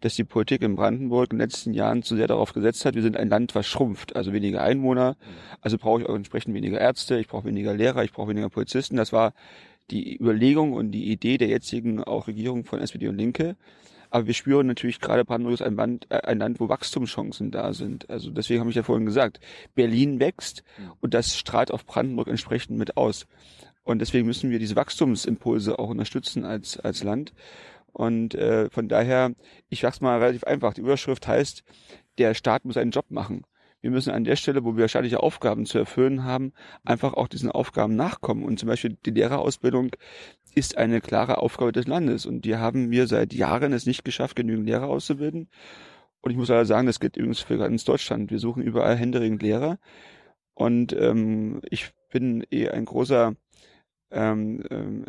dass 0.00 0.16
die 0.16 0.24
Politik 0.24 0.62
in 0.62 0.74
Brandenburg 0.74 1.30
in 1.30 1.38
den 1.38 1.48
letzten 1.48 1.72
Jahren 1.72 2.02
zu 2.02 2.16
sehr 2.16 2.26
darauf 2.26 2.52
gesetzt 2.52 2.84
hat, 2.84 2.96
wir 2.96 3.02
sind 3.02 3.16
ein 3.16 3.28
Land, 3.28 3.54
was 3.54 3.68
schrumpft, 3.68 4.16
also 4.16 4.32
weniger 4.32 4.62
Einwohner, 4.62 5.16
also 5.60 5.78
brauche 5.78 6.02
ich 6.02 6.08
auch 6.08 6.16
entsprechend 6.16 6.54
weniger 6.54 6.80
Ärzte, 6.80 7.20
ich 7.20 7.28
brauche 7.28 7.44
weniger 7.44 7.72
Lehrer, 7.72 8.02
ich 8.02 8.12
brauche 8.12 8.30
weniger 8.30 8.48
Polizisten. 8.48 8.96
Das 8.96 9.12
war 9.12 9.32
die 9.92 10.16
Überlegung 10.16 10.72
und 10.72 10.90
die 10.90 11.12
Idee 11.12 11.38
der 11.38 11.48
jetzigen 11.48 12.02
auch 12.02 12.26
Regierung 12.26 12.64
von 12.64 12.80
SPD 12.80 13.06
und 13.06 13.16
Linke. 13.16 13.54
Aber 14.10 14.26
wir 14.26 14.34
spüren 14.34 14.66
natürlich 14.66 15.00
gerade 15.00 15.24
Brandenburg 15.24 15.54
ist 15.54 15.62
ein 15.62 15.76
Land, 15.76 16.06
äh, 16.10 16.20
ein 16.22 16.38
Land, 16.38 16.60
wo 16.60 16.68
Wachstumschancen 16.68 17.50
da 17.50 17.72
sind. 17.72 18.10
Also 18.10 18.30
deswegen 18.30 18.60
habe 18.60 18.70
ich 18.70 18.76
ja 18.76 18.82
vorhin 18.82 19.06
gesagt, 19.06 19.40
Berlin 19.74 20.20
wächst 20.20 20.62
mhm. 20.78 20.92
und 21.00 21.14
das 21.14 21.36
strahlt 21.36 21.70
auf 21.70 21.86
Brandenburg 21.86 22.28
entsprechend 22.28 22.78
mit 22.78 22.96
aus. 22.96 23.26
Und 23.82 24.00
deswegen 24.00 24.26
müssen 24.26 24.50
wir 24.50 24.58
diese 24.58 24.76
Wachstumsimpulse 24.76 25.78
auch 25.78 25.88
unterstützen 25.88 26.44
als, 26.44 26.78
als 26.78 27.02
Land. 27.02 27.32
Und 27.92 28.34
äh, 28.34 28.68
von 28.70 28.88
daher, 28.88 29.32
ich 29.68 29.80
sag's 29.80 30.00
mal 30.00 30.18
relativ 30.18 30.44
einfach, 30.44 30.74
die 30.74 30.80
Überschrift 30.80 31.26
heißt, 31.26 31.64
der 32.18 32.34
Staat 32.34 32.64
muss 32.64 32.76
einen 32.76 32.90
Job 32.90 33.06
machen 33.10 33.44
wir 33.80 33.90
müssen 33.90 34.10
an 34.10 34.24
der 34.24 34.36
Stelle, 34.36 34.64
wo 34.64 34.76
wir 34.76 34.88
staatliche 34.88 35.22
Aufgaben 35.22 35.64
zu 35.64 35.78
erfüllen 35.78 36.24
haben, 36.24 36.52
einfach 36.84 37.14
auch 37.14 37.28
diesen 37.28 37.50
Aufgaben 37.50 37.96
nachkommen. 37.96 38.44
Und 38.44 38.58
zum 38.58 38.68
Beispiel 38.68 38.96
die 39.06 39.10
Lehrerausbildung 39.10 39.90
ist 40.54 40.76
eine 40.76 41.00
klare 41.00 41.38
Aufgabe 41.38 41.72
des 41.72 41.86
Landes. 41.86 42.26
Und 42.26 42.44
die 42.44 42.56
haben 42.56 42.90
wir 42.90 43.06
seit 43.06 43.32
Jahren 43.32 43.72
es 43.72 43.86
nicht 43.86 44.04
geschafft, 44.04 44.36
genügend 44.36 44.66
Lehrer 44.66 44.88
auszubilden. 44.88 45.48
Und 46.20 46.30
ich 46.30 46.36
muss 46.36 46.48
leider 46.48 46.66
sagen, 46.66 46.86
das 46.86 47.00
gilt 47.00 47.16
übrigens 47.16 47.40
für 47.40 47.56
ganz 47.56 47.84
Deutschland. 47.84 48.30
Wir 48.30 48.38
suchen 48.38 48.62
überall 48.62 48.96
händeringend 48.96 49.42
Lehrer. 49.42 49.78
Und 50.54 50.92
ähm, 50.92 51.62
ich 51.70 51.92
bin 52.12 52.44
eh 52.50 52.68
ein 52.68 52.84
großer 52.84 53.34
ähm, 54.10 54.62
ähm, 54.70 55.04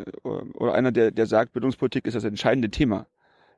oder 0.54 0.72
einer, 0.72 0.92
der, 0.92 1.10
der 1.10 1.26
sagt, 1.26 1.52
Bildungspolitik 1.52 2.06
ist 2.06 2.14
das 2.14 2.24
entscheidende 2.24 2.70
Thema 2.70 3.06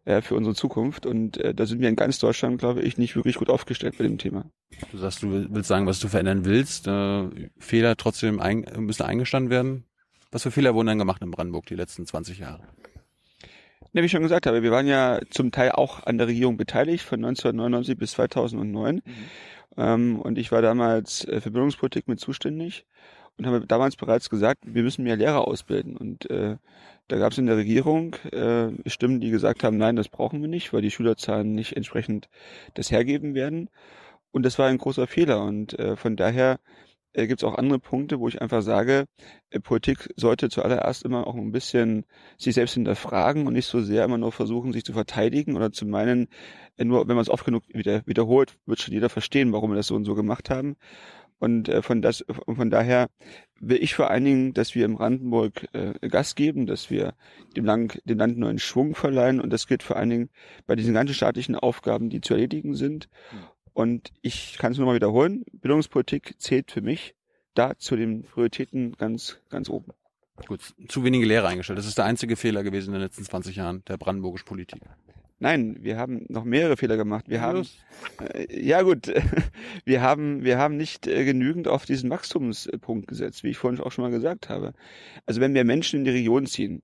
äh, 0.05 0.21
für 0.21 0.35
unsere 0.35 0.55
Zukunft. 0.55 1.06
Und 1.06 1.37
äh, 1.39 1.55
da 1.55 1.67
sind 1.67 1.81
wir 1.81 1.89
in 1.89 1.97
ganz 1.97 2.19
Deutschland, 2.19 2.59
glaube 2.59 2.83
ich, 2.83 2.99
nicht 2.99 3.17
wirklich 3.17 3.37
gut 3.37 3.51
aufgestellt 3.51 3.97
bei 3.99 4.05
dem 4.05 4.19
Thema. 4.19 4.45
Du 4.93 4.99
sagst, 4.99 5.23
du 5.23 5.31
willst 5.51 5.69
sagen, 5.69 5.87
was 5.87 6.01
du 6.01 6.09
verändern 6.09 6.45
willst. 6.45 6.87
Äh, 6.87 7.51
Fehler 7.59 7.97
trotzdem 7.97 8.41
ein, 8.41 8.67
müssen 8.79 9.03
eingestanden 9.03 9.51
werden. 9.51 9.85
Was 10.31 10.43
für 10.43 10.51
Fehler 10.51 10.75
wurden 10.75 10.89
dann 10.89 10.99
gemacht 10.99 11.23
in 11.23 11.31
Brandenburg 11.31 11.67
die 11.67 11.77
letzten 11.77 12.06
20 12.06 12.39
Jahre? 12.41 12.62
Ja, 13.93 14.03
wie 14.03 14.06
ich 14.06 14.11
schon 14.11 14.23
gesagt 14.23 14.47
habe, 14.47 14.65
wir 14.65 14.73
waren 14.73 14.89
ja 14.89 15.21
zum 15.31 15.53
Teil 15.53 15.71
auch 15.71 16.05
an 16.05 16.19
der 16.19 16.27
Regierung 16.27 16.57
beteiligt 16.57 17.05
von 17.05 17.25
1999 17.25 17.97
bis 17.97 18.11
2009. 18.12 18.97
Mhm. 18.97 19.03
Ähm, 19.77 20.21
und 20.21 20.37
ich 20.37 20.50
war 20.50 20.62
damals 20.62 21.25
äh, 21.27 21.41
für 21.41 21.53
Bildungspolitik 21.53 22.09
mit 22.09 22.19
zuständig 22.19 22.87
und 23.39 23.47
habe 23.47 23.67
damals 23.67 23.97
bereits 23.97 24.31
gesagt, 24.31 24.65
wir 24.67 24.83
müssen 24.83 25.05
mehr 25.05 25.17
Lehrer 25.17 25.47
ausbilden. 25.47 25.97
Und 25.97 26.29
äh, 26.31 26.57
da 27.09 27.19
gab 27.19 27.33
es 27.33 27.39
in 27.39 27.47
der 27.47 27.56
Regierung 27.56 28.15
äh, 28.33 28.71
Stimmen, 28.87 29.21
die 29.21 29.31
gesagt 29.31 29.62
haben, 29.65 29.77
nein, 29.77 29.97
das 29.97 30.09
brauchen 30.09 30.41
wir 30.41 30.49
nicht, 30.49 30.73
weil 30.73 30.83
die 30.83 30.91
Schülerzahlen 30.91 31.55
nicht 31.55 31.77
entsprechend 31.77 32.29
das 32.75 32.91
hergeben 32.91 33.35
werden. 33.35 33.71
Und 34.31 34.45
das 34.45 34.59
war 34.59 34.67
ein 34.67 34.79
großer 34.79 35.06
Fehler. 35.06 35.43
Und 35.43 35.79
äh, 35.79 35.97
von 35.97 36.17
daher 36.17 36.59
äh, 37.15 37.27
gibt 37.27 37.43
es 37.43 37.45
auch 37.45 37.56
andere 37.56 37.79
Punkte, 37.79 38.21
wo 38.21 38.29
ich 38.29 38.43
einfach 38.43 38.62
sage, 38.62 39.06
äh, 39.51 39.61
Politik 39.61 40.12
sollte 40.17 40.49
zuallererst 40.51 41.05
immer 41.05 41.27
auch 41.27 41.37
ein 41.37 41.53
bisschen 41.53 42.05
sich 42.37 42.55
selbst 42.55 42.75
hinterfragen 42.75 43.47
und 43.47 43.55
nicht 43.55 43.67
so 43.67 43.81
sehr 43.81 44.05
immer 44.05 44.19
nur 44.19 44.33
versuchen, 44.33 44.73
sich 44.73 44.85
zu 44.85 44.93
verteidigen 44.93 45.57
oder 45.57 45.73
zu 45.73 45.87
meinen, 45.87 46.29
äh, 46.77 46.85
nur 46.85 47.07
wenn 47.09 47.17
man 47.17 47.23
es 47.23 47.31
oft 47.31 47.45
genug 47.45 47.65
wieder, 47.69 48.03
wiederholt, 48.07 48.57
wird 48.67 48.81
schon 48.81 48.95
jeder 48.95 49.09
verstehen, 49.09 49.53
warum 49.53 49.71
wir 49.71 49.77
das 49.77 49.87
so 49.87 49.95
und 49.95 50.05
so 50.05 50.15
gemacht 50.15 50.50
haben. 50.50 50.77
Und 51.39 51.69
äh, 51.69 51.83
von, 51.83 52.01
das, 52.01 52.25
von 52.47 52.71
daher 52.71 53.09
will 53.61 53.83
ich 53.83 53.95
vor 53.95 54.11
allen 54.11 54.25
Dingen, 54.25 54.55
dass 54.55 54.75
wir 54.75 54.85
im 54.85 54.97
Brandenburg 54.97 55.69
äh, 55.73 56.09
Gas 56.09 56.35
geben, 56.35 56.67
dass 56.67 56.91
wir 56.91 57.15
dem 57.57 57.65
Land, 57.65 58.01
dem 58.05 58.19
Land 58.19 58.39
neuen 58.39 58.59
Schwung 58.59 58.95
verleihen. 58.95 59.41
Und 59.41 59.53
das 59.53 59.67
gilt 59.67 59.83
vor 59.83 59.97
allen 59.97 60.11
Dingen 60.11 60.31
bei 60.67 60.77
diesen 60.77 60.95
ganzen 60.95 61.15
staatlichen 61.15 61.57
Aufgaben, 61.57 62.09
die 62.09 62.21
zu 62.21 62.35
erledigen 62.35 62.75
sind. 62.75 63.09
Und 63.73 64.13
ich 64.23 64.57
kann 64.59 64.73
es 64.73 64.79
nur 64.79 64.87
mal 64.87 64.95
wiederholen, 64.95 65.45
Bildungspolitik 65.53 66.37
zählt 66.39 66.71
für 66.71 66.81
mich 66.81 67.15
da 67.55 67.77
zu 67.77 67.97
den 67.97 68.23
Prioritäten 68.23 68.93
ganz, 68.97 69.39
ganz 69.51 69.69
oben. 69.69 69.93
Gut, 70.47 70.75
zu 70.89 71.05
wenige 71.05 71.27
Lehrer 71.27 71.49
eingestellt. 71.49 71.79
Das 71.79 71.87
ist 71.87 71.99
der 71.99 72.05
einzige 72.05 72.37
Fehler 72.37 72.63
gewesen 72.65 72.89
in 72.89 72.95
den 72.95 73.03
letzten 73.03 73.25
20 73.25 73.57
Jahren 73.57 73.85
der 73.87 73.97
brandenburgischen 73.97 74.47
Politik. 74.47 74.81
Nein, 75.39 75.77
wir 75.81 75.99
haben 75.99 76.25
noch 76.29 76.45
mehrere 76.45 76.77
Fehler 76.77 76.97
gemacht. 76.97 77.29
Wir 77.29 77.41
haben, 77.41 77.67
äh, 78.21 78.65
ja 78.65 78.83
gut, 78.83 79.13
wir 79.85 80.01
haben, 80.01 80.45
wir 80.45 80.59
haben 80.59 80.77
nicht 80.77 81.07
äh, 81.07 81.25
genügend 81.25 81.69
auf 81.69 81.85
diesen 81.85 82.11
Wachstumspunkt 82.11 83.09
gesetzt, 83.09 83.43
wie 83.43 83.51
ich 83.51 83.59
vorhin 83.59 83.81
auch 83.81 83.93
schon 83.93 84.05
mal 84.05 84.11
gesagt 84.11 84.49
habe. 84.49 84.73
Also 85.27 85.41
wenn 85.41 85.55
wir 85.55 85.65
Menschen 85.65 86.01
in 86.01 86.05
die 86.05 86.13
Region 86.13 86.47
ziehen, 86.47 86.83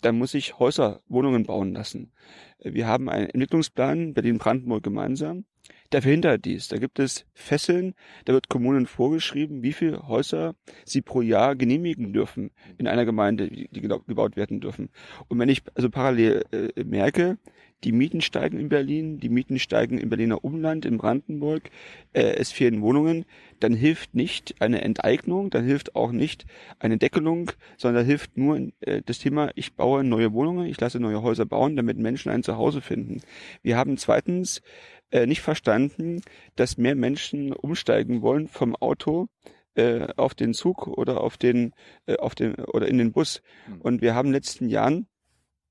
dann 0.00 0.18
muss 0.18 0.34
ich 0.34 0.58
Häuser, 0.58 1.00
Wohnungen 1.08 1.44
bauen 1.44 1.74
lassen. 1.74 2.12
Wir 2.58 2.86
haben 2.86 3.08
einen 3.08 3.28
Entwicklungsplan 3.28 4.14
Berlin-Brandenburg 4.14 4.82
gemeinsam 4.82 5.44
der 5.92 6.02
verhindert 6.02 6.44
dies. 6.44 6.68
Da 6.68 6.78
gibt 6.78 6.98
es 6.98 7.26
Fesseln, 7.34 7.94
da 8.24 8.32
wird 8.32 8.48
Kommunen 8.48 8.86
vorgeschrieben, 8.86 9.62
wie 9.62 9.72
viele 9.72 10.08
Häuser 10.08 10.54
sie 10.84 11.02
pro 11.02 11.20
Jahr 11.20 11.56
genehmigen 11.56 12.12
dürfen 12.12 12.50
in 12.78 12.88
einer 12.88 13.04
Gemeinde, 13.04 13.48
die 13.48 13.80
gebaut 13.80 14.36
werden 14.36 14.60
dürfen. 14.60 14.88
Und 15.28 15.38
wenn 15.38 15.48
ich 15.48 15.62
also 15.74 15.90
parallel 15.90 16.44
äh, 16.52 16.84
merke, 16.84 17.38
die 17.84 17.92
Mieten 17.92 18.20
steigen 18.20 18.58
in 18.58 18.68
Berlin, 18.68 19.18
die 19.18 19.28
Mieten 19.28 19.58
steigen 19.58 19.98
im 19.98 20.08
Berliner 20.08 20.44
Umland, 20.44 20.84
in 20.84 20.98
Brandenburg, 20.98 21.70
äh, 22.12 22.34
es 22.36 22.52
fehlen 22.52 22.80
Wohnungen, 22.80 23.24
dann 23.60 23.74
hilft 23.74 24.14
nicht 24.14 24.54
eine 24.60 24.82
Enteignung, 24.82 25.50
dann 25.50 25.64
hilft 25.64 25.96
auch 25.96 26.12
nicht 26.12 26.46
eine 26.78 26.98
Deckelung, 26.98 27.50
sondern 27.76 28.06
hilft 28.06 28.36
nur 28.36 28.68
äh, 28.80 29.02
das 29.04 29.18
Thema, 29.18 29.50
ich 29.56 29.74
baue 29.74 30.04
neue 30.04 30.32
Wohnungen, 30.32 30.66
ich 30.66 30.80
lasse 30.80 31.00
neue 31.00 31.22
Häuser 31.22 31.44
bauen, 31.44 31.76
damit 31.76 31.98
Menschen 31.98 32.30
ein 32.30 32.42
Zuhause 32.42 32.80
finden. 32.80 33.20
Wir 33.62 33.76
haben 33.76 33.96
zweitens 33.96 34.62
äh, 35.12 35.26
nicht 35.26 35.42
verstanden, 35.42 36.22
dass 36.56 36.78
mehr 36.78 36.94
Menschen 36.94 37.52
umsteigen 37.52 38.22
wollen 38.22 38.48
vom 38.48 38.74
Auto 38.74 39.28
äh, 39.74 40.08
auf 40.16 40.34
den 40.34 40.54
Zug 40.54 40.86
oder 40.86 41.20
auf 41.20 41.36
den, 41.36 41.72
äh, 42.06 42.16
auf 42.16 42.34
den 42.34 42.54
oder 42.56 42.88
in 42.88 42.98
den 42.98 43.12
Bus. 43.12 43.42
Hm. 43.66 43.80
Und 43.80 44.02
wir 44.02 44.14
haben 44.14 44.28
in 44.28 44.32
den 44.32 44.38
letzten 44.38 44.68
Jahren 44.68 45.06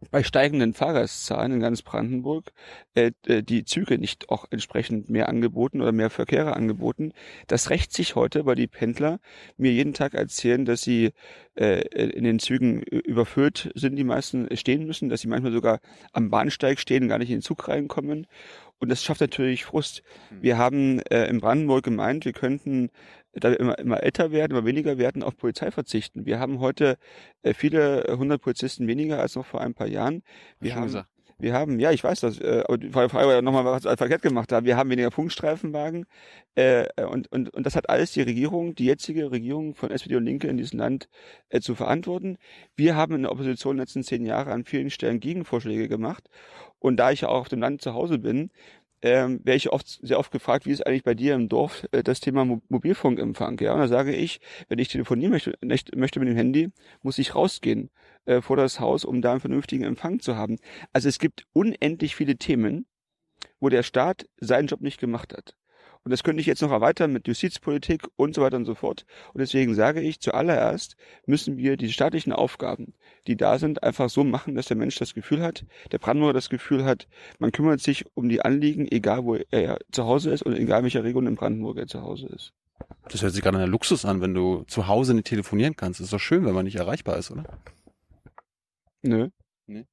bei 0.10 0.24
steigenden 0.24 0.74
Fahrgastzahlen 0.74 1.54
in 1.54 1.60
ganz 1.60 1.84
Brandenburg 1.84 2.52
äh, 2.96 3.12
äh, 3.28 3.44
die 3.44 3.66
Züge 3.66 4.00
nicht 4.00 4.30
auch 4.30 4.46
entsprechend 4.50 5.10
mehr 5.10 5.30
angeboten 5.30 5.82
oder 5.82 5.92
mehr 5.92 6.10
Verkehre 6.10 6.56
angeboten. 6.56 7.14
Das 7.48 7.70
rächt 7.70 7.94
sich 7.94 8.16
heute, 8.16 8.46
weil 8.46 8.56
die 8.56 8.68
Pendler 8.68 9.20
mir 9.58 9.72
jeden 9.72 9.94
Tag 9.94 10.14
erzählen, 10.16 10.66
dass 10.66 10.82
sie 10.82 11.12
äh, 11.56 11.82
in 12.08 12.24
den 12.24 12.40
Zügen 12.40 12.82
überfüllt 12.82 13.72
sind, 13.76 13.96
die 13.96 14.04
meisten 14.04 14.48
stehen 14.58 14.88
müssen, 14.88 15.10
dass 15.10 15.22
sie 15.22 15.28
manchmal 15.28 15.52
sogar 15.52 15.80
am 16.14 16.30
Bahnsteig 16.30 16.80
stehen, 16.80 17.08
gar 17.08 17.20
nicht 17.20 17.30
in 17.30 17.38
den 17.38 17.44
Zug 17.44 17.68
reinkommen. 17.68 18.26
Und 18.80 18.90
das 18.90 19.04
schafft 19.04 19.22
natürlich 19.22 19.64
Frust. 19.64 20.02
Hm. 20.30 20.42
Wir 20.42 20.58
haben 20.58 21.00
äh, 21.02 21.28
in 21.28 21.40
Brandenburg 21.40 21.84
gemeint, 21.84 22.26
wir 22.26 22.34
könnten 22.34 22.90
da 23.34 23.52
wir 23.52 23.60
immer, 23.60 23.80
immer 23.80 24.04
älter 24.04 24.32
werden, 24.32 24.52
immer 24.52 24.66
weniger 24.66 24.98
werden, 24.98 25.24
auf 25.24 25.38
Polizei 25.38 25.72
verzichten. 25.72 26.26
Wir 26.26 26.40
haben 26.40 26.60
heute 26.60 26.98
äh, 27.44 27.54
viele 27.54 28.16
hundert 28.18 28.42
Polizisten 28.42 28.88
weniger 28.88 29.20
als 29.20 29.36
noch 29.36 29.46
vor 29.46 29.62
ein 29.62 29.74
paar 29.74 29.88
Jahren. 29.88 30.24
Wir 30.60 30.76
haben, 30.76 30.84
gesagt. 30.84 31.08
wir 31.40 31.54
haben, 31.54 31.80
ja, 31.80 31.92
ich 31.92 32.04
weiß 32.04 32.20
das, 32.20 32.40
äh, 32.40 32.64
aber 32.68 32.78
die 32.78 32.88
ja 32.88 33.42
nochmal, 33.42 33.66
was 33.66 33.84
verkehrt 33.84 34.22
gemacht 34.22 34.52
haben. 34.52 34.66
Wir 34.66 34.76
haben 34.76 34.90
weniger 34.90 35.10
Punktstreifenwagen 35.10 36.06
äh, 36.56 36.88
und, 37.04 37.32
und, 37.32 37.54
und 37.54 37.66
das 37.66 37.76
hat 37.76 37.90
alles 37.90 38.12
die 38.12 38.22
Regierung, 38.22 38.76
die 38.76 38.86
jetzige 38.86 39.32
Regierung 39.32 39.76
von 39.76 39.92
SPD 39.92 40.16
und 40.18 40.26
Linke 40.26 40.48
in 40.48 40.58
diesem 40.58 40.80
Land 40.80 41.08
äh, 41.50 41.62
zu 41.62 41.74
verantworten. 41.74 42.38
Wir 42.76 42.96
haben 42.96 43.16
in 43.16 43.22
der 43.24 43.32
Opposition 43.32 43.74
in 43.74 43.78
den 43.78 43.84
letzten 43.84 44.04
zehn 44.04 44.26
Jahren 44.26 44.52
an 44.52 44.66
vielen 44.66 44.90
Stellen 44.90 45.22
Gegenvorschläge 45.22 45.88
gemacht 45.88 46.30
und 46.80 46.98
da 46.98 47.12
ich 47.12 47.22
ja 47.22 47.30
auch 47.30 47.42
auf 47.42 47.50
dem 47.50 47.60
Land 47.60 47.82
zu 47.82 47.94
Hause 47.94 48.18
bin, 48.18 48.50
ähm, 49.02 49.40
werde 49.44 49.58
ich 49.58 49.72
oft, 49.72 50.00
sehr 50.02 50.20
oft 50.20 50.32
gefragt, 50.32 50.66
wie 50.66 50.72
ist 50.72 50.86
eigentlich 50.86 51.04
bei 51.04 51.16
dir 51.16 51.34
im 51.36 51.50
Dorf 51.50 51.88
äh, 51.92 52.04
das 52.04 52.20
Thema 52.20 52.46
Mo 52.46 52.62
Mobilfunkempfang? 52.70 53.60
Ja, 53.60 53.74
und 53.74 53.80
da 53.80 53.88
sage 53.88 54.16
ich, 54.16 54.40
wenn 54.70 54.80
ich 54.80 54.90
telefonieren 54.90 55.32
möchte, 55.32 55.58
nicht, 55.62 55.96
möchte 55.96 56.20
mit 56.20 56.30
dem 56.30 56.36
Handy, 56.36 56.70
muss 57.02 57.18
ich 57.18 57.36
rausgehen 57.36 57.90
äh, 58.26 58.42
vor 58.42 58.58
das 58.58 58.80
Haus, 58.80 59.06
um 59.06 59.22
da 59.22 59.32
einen 59.32 59.40
vernünftigen 59.40 59.84
Empfang 59.84 60.20
zu 60.20 60.36
haben. 60.36 60.58
Also 60.94 61.10
es 61.10 61.20
gibt 61.20 61.46
unendlich 61.54 62.16
viele 62.16 62.38
Themen, 62.38 62.86
wo 63.60 63.70
der 63.70 63.84
Staat 63.84 64.28
seinen 64.38 64.68
Job 64.68 64.82
nicht 64.82 65.00
gemacht 65.00 65.34
hat. 65.34 65.56
Und 66.04 66.10
das 66.10 66.24
könnte 66.24 66.42
ich 66.42 66.48
jetzt 66.48 66.62
noch 66.62 66.72
erweitern 66.72 67.14
mit 67.14 67.28
Justizpolitik 67.28 68.08
und 68.16 68.34
so 68.34 68.42
weiter 68.42 68.58
und 68.58 68.66
so 68.66 68.74
fort. 68.74 69.06
Und 69.34 69.40
deswegen 69.40 69.76
sage 69.76 70.02
ich, 70.02 70.20
zuallererst 70.20 70.96
müssen 71.28 71.58
wir 71.58 71.78
die 71.78 71.92
staatlichen 71.92 72.34
Aufgaben, 72.34 72.94
die 73.28 73.38
da 73.38 73.60
sind, 73.60 73.84
einfach 73.84 74.10
so 74.10 74.24
machen, 74.24 74.56
dass 74.56 74.66
der 74.66 74.78
Mensch 74.78 74.96
das 74.96 75.14
Gefühl 75.14 75.44
hat, 75.44 75.64
der 75.92 76.00
Brandenburger 76.00 76.34
das 76.34 76.50
Gefühl 76.50 76.86
hat, 76.86 77.08
man 77.38 77.52
kümmert 77.52 77.82
sich 77.82 78.06
um 78.16 78.30
die 78.30 78.42
Anliegen, 78.42 78.88
egal 78.90 79.26
wo 79.26 79.36
er 79.36 79.78
zu 79.92 80.06
Hause 80.06 80.32
ist 80.32 80.42
und 80.42 80.56
egal 80.56 80.80
in 80.80 80.86
welcher 80.86 81.04
Region 81.04 81.28
in 81.28 81.36
Brandenburg 81.36 81.78
er 81.78 81.88
zu 81.88 82.02
Hause 82.02 82.28
ist. 82.28 82.54
Das 83.10 83.22
hört 83.22 83.34
sich 83.34 83.44
gerade 83.44 83.58
an 83.58 83.64
der 83.64 83.70
Luxus 83.70 84.04
an, 84.04 84.22
wenn 84.22 84.34
du 84.34 84.64
zu 84.64 84.88
Hause 84.88 85.14
nicht 85.14 85.28
telefonieren 85.28 85.76
kannst. 85.76 86.00
Das 86.00 86.06
ist 86.06 86.14
doch 86.14 86.20
schön, 86.20 86.46
wenn 86.46 86.56
man 86.56 86.66
nicht 86.66 86.78
erreichbar 86.78 87.18
ist, 87.18 87.30
oder? 87.30 87.44
Nö. 89.04 89.30
Nee. 89.68 89.86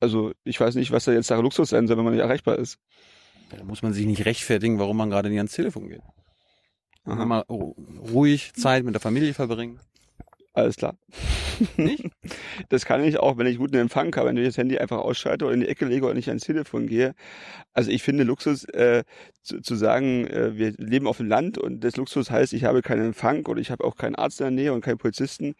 Also 0.00 0.32
ich 0.44 0.60
weiß 0.60 0.74
nicht, 0.74 0.92
was 0.92 1.04
da 1.04 1.12
jetzt 1.12 1.30
der 1.30 1.40
Luxus 1.40 1.70
sein 1.70 1.86
soll, 1.86 1.96
wenn 1.96 2.04
man 2.04 2.12
nicht 2.12 2.22
erreichbar 2.22 2.58
ist. 2.58 2.78
Da 3.50 3.62
muss 3.64 3.82
man 3.82 3.92
sich 3.92 4.06
nicht 4.06 4.24
rechtfertigen, 4.24 4.78
warum 4.78 4.96
man 4.96 5.10
gerade 5.10 5.28
nicht 5.28 5.38
ans 5.38 5.52
Telefon 5.52 5.88
geht. 5.88 6.02
Mal 7.04 7.42
ru- 7.42 7.74
ruhig 8.10 8.52
Zeit 8.54 8.84
mit 8.84 8.94
der 8.94 9.00
Familie 9.00 9.34
verbringen. 9.34 9.78
Alles 10.54 10.76
klar. 10.76 10.96
Nicht? 11.76 12.04
Das 12.68 12.84
kann 12.84 13.04
ich 13.04 13.18
auch, 13.18 13.36
wenn 13.38 13.46
ich 13.46 13.58
guten 13.58 13.76
Empfang 13.76 14.14
habe, 14.16 14.28
wenn 14.28 14.36
ich 14.36 14.46
das 14.46 14.56
Handy 14.56 14.78
einfach 14.78 14.98
ausschalte 14.98 15.44
oder 15.44 15.54
in 15.54 15.60
die 15.60 15.68
Ecke 15.68 15.84
lege 15.84 16.04
oder 16.06 16.14
nicht 16.14 16.28
ans 16.28 16.44
Telefon 16.44 16.86
gehe. 16.86 17.14
Also 17.72 17.90
ich 17.90 18.02
finde 18.02 18.24
Luxus 18.24 18.64
äh, 18.64 19.04
zu, 19.42 19.60
zu 19.60 19.74
sagen, 19.74 20.26
äh, 20.26 20.56
wir 20.56 20.72
leben 20.78 21.06
auf 21.06 21.18
dem 21.18 21.26
Land 21.28 21.58
und 21.58 21.82
das 21.84 21.96
Luxus 21.96 22.30
heißt, 22.30 22.52
ich 22.52 22.64
habe 22.64 22.82
keinen 22.82 23.06
Empfang 23.06 23.46
oder 23.46 23.60
ich 23.60 23.70
habe 23.70 23.84
auch 23.84 23.96
keinen 23.96 24.14
Arzt 24.14 24.40
in 24.40 24.44
der 24.44 24.50
Nähe 24.52 24.72
und 24.72 24.80
keinen 24.82 24.98
Polizisten. 24.98 25.54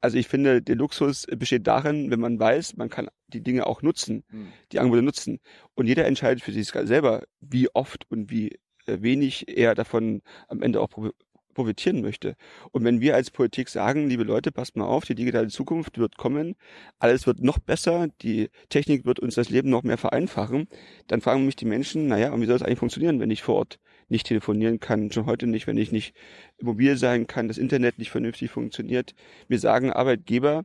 Also 0.00 0.16
ich 0.16 0.28
finde, 0.28 0.62
der 0.62 0.76
Luxus 0.76 1.26
besteht 1.36 1.66
darin, 1.66 2.10
wenn 2.10 2.20
man 2.20 2.38
weiß, 2.38 2.76
man 2.76 2.88
kann 2.88 3.08
die 3.28 3.42
Dinge 3.42 3.66
auch 3.66 3.82
nutzen, 3.82 4.24
Hm. 4.30 4.48
die 4.72 4.78
Angebote 4.78 5.02
nutzen. 5.02 5.40
Und 5.74 5.86
jeder 5.86 6.06
entscheidet 6.06 6.42
für 6.42 6.52
sich 6.52 6.68
selber, 6.68 7.24
wie 7.40 7.68
oft 7.74 8.10
und 8.10 8.30
wie 8.30 8.52
äh, 8.86 9.02
wenig 9.02 9.46
er 9.48 9.74
davon 9.74 10.22
am 10.48 10.62
Ende 10.62 10.80
auch 10.80 10.90
profitieren 11.56 12.02
möchte. 12.02 12.36
Und 12.70 12.84
wenn 12.84 13.00
wir 13.00 13.14
als 13.14 13.30
Politik 13.30 13.68
sagen, 13.68 14.08
liebe 14.08 14.22
Leute, 14.22 14.52
passt 14.52 14.76
mal 14.76 14.84
auf, 14.84 15.04
die 15.04 15.14
digitale 15.14 15.48
Zukunft 15.48 15.98
wird 15.98 16.16
kommen, 16.16 16.54
alles 16.98 17.26
wird 17.26 17.40
noch 17.42 17.58
besser, 17.58 18.08
die 18.22 18.50
Technik 18.68 19.06
wird 19.06 19.18
uns 19.18 19.34
das 19.34 19.50
Leben 19.50 19.70
noch 19.70 19.82
mehr 19.82 19.98
vereinfachen, 19.98 20.68
dann 21.08 21.20
fragen 21.20 21.46
mich 21.46 21.56
die 21.56 21.64
Menschen, 21.64 22.06
naja, 22.06 22.32
und 22.32 22.40
wie 22.42 22.46
soll 22.46 22.56
es 22.56 22.62
eigentlich 22.62 22.78
funktionieren, 22.78 23.18
wenn 23.18 23.30
ich 23.30 23.42
vor 23.42 23.56
Ort 23.56 23.80
nicht 24.08 24.26
telefonieren 24.26 24.78
kann, 24.78 25.10
schon 25.10 25.26
heute 25.26 25.46
nicht, 25.46 25.66
wenn 25.66 25.78
ich 25.78 25.90
nicht 25.90 26.14
mobil 26.60 26.96
sein 26.96 27.26
kann, 27.26 27.48
das 27.48 27.58
Internet 27.58 27.98
nicht 27.98 28.10
vernünftig 28.10 28.50
funktioniert. 28.50 29.14
Wir 29.48 29.58
sagen 29.58 29.90
Arbeitgeber, 29.90 30.64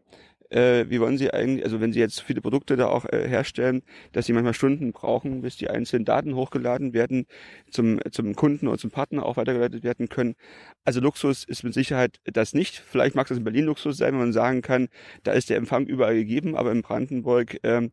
äh, 0.52 0.86
wie 0.90 1.00
wollen 1.00 1.18
sie 1.18 1.34
eigentlich, 1.34 1.64
also 1.64 1.80
wenn 1.82 1.94
sie 1.94 2.00
jetzt 2.00 2.22
viele 2.22 2.42
Produkte 2.42 2.76
da 2.76 2.88
auch 2.88 3.06
äh, 3.06 3.28
herstellen, 3.28 3.82
dass 4.12 4.26
sie 4.26 4.34
manchmal 4.34 4.54
Stunden 4.54 4.92
brauchen, 4.92 5.42
bis 5.42 5.58
die 5.58 5.70
einzelnen 5.70 6.06
Daten 6.06 6.36
hochgeladen 6.36 6.94
werden, 6.94 7.26
zum, 7.70 8.00
zum 8.12 8.36
Kunden 8.36 8.68
oder 8.68 8.78
zum 8.78 8.92
Partner 8.92 9.26
auch 9.26 9.38
weitergeleitet 9.38 9.84
werden 9.84 10.10
können. 10.10 10.36
Also 10.84 11.00
Luxus 11.00 11.44
ist 11.44 11.64
mit 11.64 11.74
Sicherheit 11.74 12.20
das 12.26 12.54
nicht. 12.54 12.78
Vielleicht 12.78 13.16
mag 13.16 13.28
das 13.28 13.38
in 13.38 13.44
Berlin 13.44 13.66
Luxus 13.66 13.98
sein, 13.98 14.14
wenn 14.14 14.20
man 14.20 14.34
sagen 14.34 14.62
kann, 14.62 14.90
da 15.24 15.32
ist 15.32 15.50
der 15.50 15.58
Empfang 15.58 15.86
überall 15.88 16.16
gegeben, 16.16 16.56
aber 16.56 16.72
in 16.72 16.82
Brandenburg 16.82 17.58
ähm, 17.64 17.92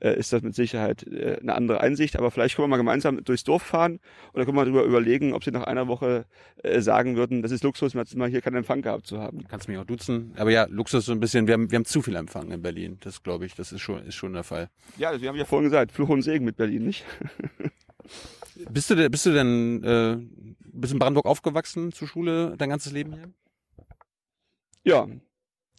äh, 0.00 0.18
ist 0.18 0.32
das 0.32 0.42
mit 0.42 0.54
Sicherheit 0.54 1.06
äh, 1.06 1.38
eine 1.40 1.54
andere 1.54 1.80
Einsicht. 1.80 2.16
Aber 2.16 2.30
vielleicht 2.30 2.56
können 2.56 2.64
wir 2.64 2.70
mal 2.70 2.76
gemeinsam 2.76 3.22
durchs 3.24 3.44
Dorf 3.44 3.62
fahren 3.62 4.00
oder 4.34 4.44
können 4.44 4.56
wir 4.56 4.64
darüber 4.64 4.84
überlegen, 4.84 5.32
ob 5.32 5.44
sie 5.44 5.50
nach 5.50 5.64
einer 5.64 5.88
Woche 5.88 6.26
äh, 6.62 6.80
sagen 6.80 7.16
würden, 7.16 7.42
das 7.42 7.52
ist 7.52 7.64
Luxus, 7.64 7.94
mal 7.94 8.28
hier 8.28 8.40
keinen 8.40 8.56
Empfang 8.56 8.82
gehabt 8.82 9.06
zu 9.06 9.18
haben. 9.20 9.46
Kannst 9.48 9.68
mich 9.68 9.78
auch 9.78 9.84
duzen. 9.84 10.32
Aber 10.36 10.50
ja, 10.50 10.66
Luxus 10.68 11.06
so 11.06 11.12
ein 11.12 11.20
bisschen, 11.20 11.46
wir 11.46 11.54
haben, 11.54 11.70
wir 11.70 11.76
haben 11.76 11.84
zu 11.84 12.02
viel 12.02 12.16
Empfang 12.16 12.50
in 12.50 12.62
Berlin. 12.62 12.98
Das 13.00 13.22
glaube 13.22 13.46
ich, 13.46 13.54
das 13.54 13.72
ist 13.72 13.80
schon, 13.80 14.04
ist 14.06 14.14
schon 14.14 14.32
der 14.32 14.44
Fall. 14.44 14.68
Ja, 14.98 15.08
also 15.10 15.20
wir 15.22 15.28
haben 15.28 15.36
ja 15.36 15.44
vorhin 15.44 15.70
gesagt, 15.70 15.92
Fluch 15.92 16.08
und 16.08 16.22
Segen 16.22 16.44
mit 16.44 16.56
Berlin, 16.56 16.84
nicht? 16.84 17.04
Bist 18.70 18.88
du, 18.88 18.94
denn- 18.94 19.10
bist 19.10 19.26
du 19.26 19.32
denn, 19.34 19.84
äh, 19.84 20.16
bist 20.72 20.92
in 20.92 20.98
Brandenburg 20.98 21.26
aufgewachsen 21.26 21.92
zur 21.92 22.08
Schule, 22.08 22.54
dein 22.56 22.70
ganzes 22.70 22.92
Leben 22.92 23.12
hier? 23.12 23.30
Ja, 24.84 25.06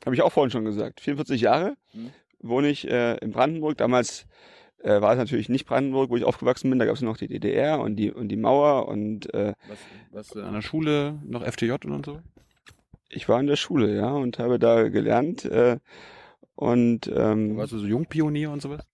habe 0.06 0.16
ich 0.16 0.22
auch 0.22 0.32
vorhin 0.32 0.52
schon 0.52 0.66
gesagt. 0.66 1.00
44 1.02 1.42
Jahre 1.42 1.76
Mhm. 1.94 2.12
Wohne 2.48 2.70
ich 2.70 2.88
äh, 2.90 3.18
in 3.18 3.32
Brandenburg. 3.32 3.78
Damals 3.78 4.28
äh, 4.84 5.02
war 5.02 5.12
es 5.14 5.18
natürlich 5.18 5.50
nicht 5.50 5.66
Brandenburg, 5.66 6.10
wo 6.10 6.18
ich 6.18 6.24
aufgewachsen 6.24 6.70
bin. 6.70 6.80
Da 6.80 6.86
gab 6.86 6.96
es 6.96 7.02
noch 7.02 7.18
die 7.18 7.28
DDR 7.28 7.80
und 7.80 7.96
die 7.96 8.12
und 8.12 8.30
die 8.30 8.36
Mauer 8.38 8.88
und 8.88 9.34
äh, 9.34 9.54
Was, 9.68 9.78
was 10.12 10.36
äh, 10.36 10.42
an 10.46 10.54
der 10.54 10.62
Schule, 10.62 11.20
noch 11.26 11.44
FTJ 11.46 11.72
und 11.86 12.06
so? 12.06 12.20
ich 13.10 13.30
war 13.30 13.40
in 13.40 13.48
der 13.48 13.56
Schule, 13.56 13.96
ja, 13.96 14.10
und 14.12 14.38
habe 14.38 14.60
da 14.60 14.90
gelernt. 14.90 15.46
Äh, 15.46 15.80
und 16.56 17.08
ähm, 17.16 17.56
Warst 17.58 17.72
du 17.74 17.78
so 17.80 17.86
Jungpionier 17.88 18.52
und 18.52 18.62
sowas? 18.62 18.86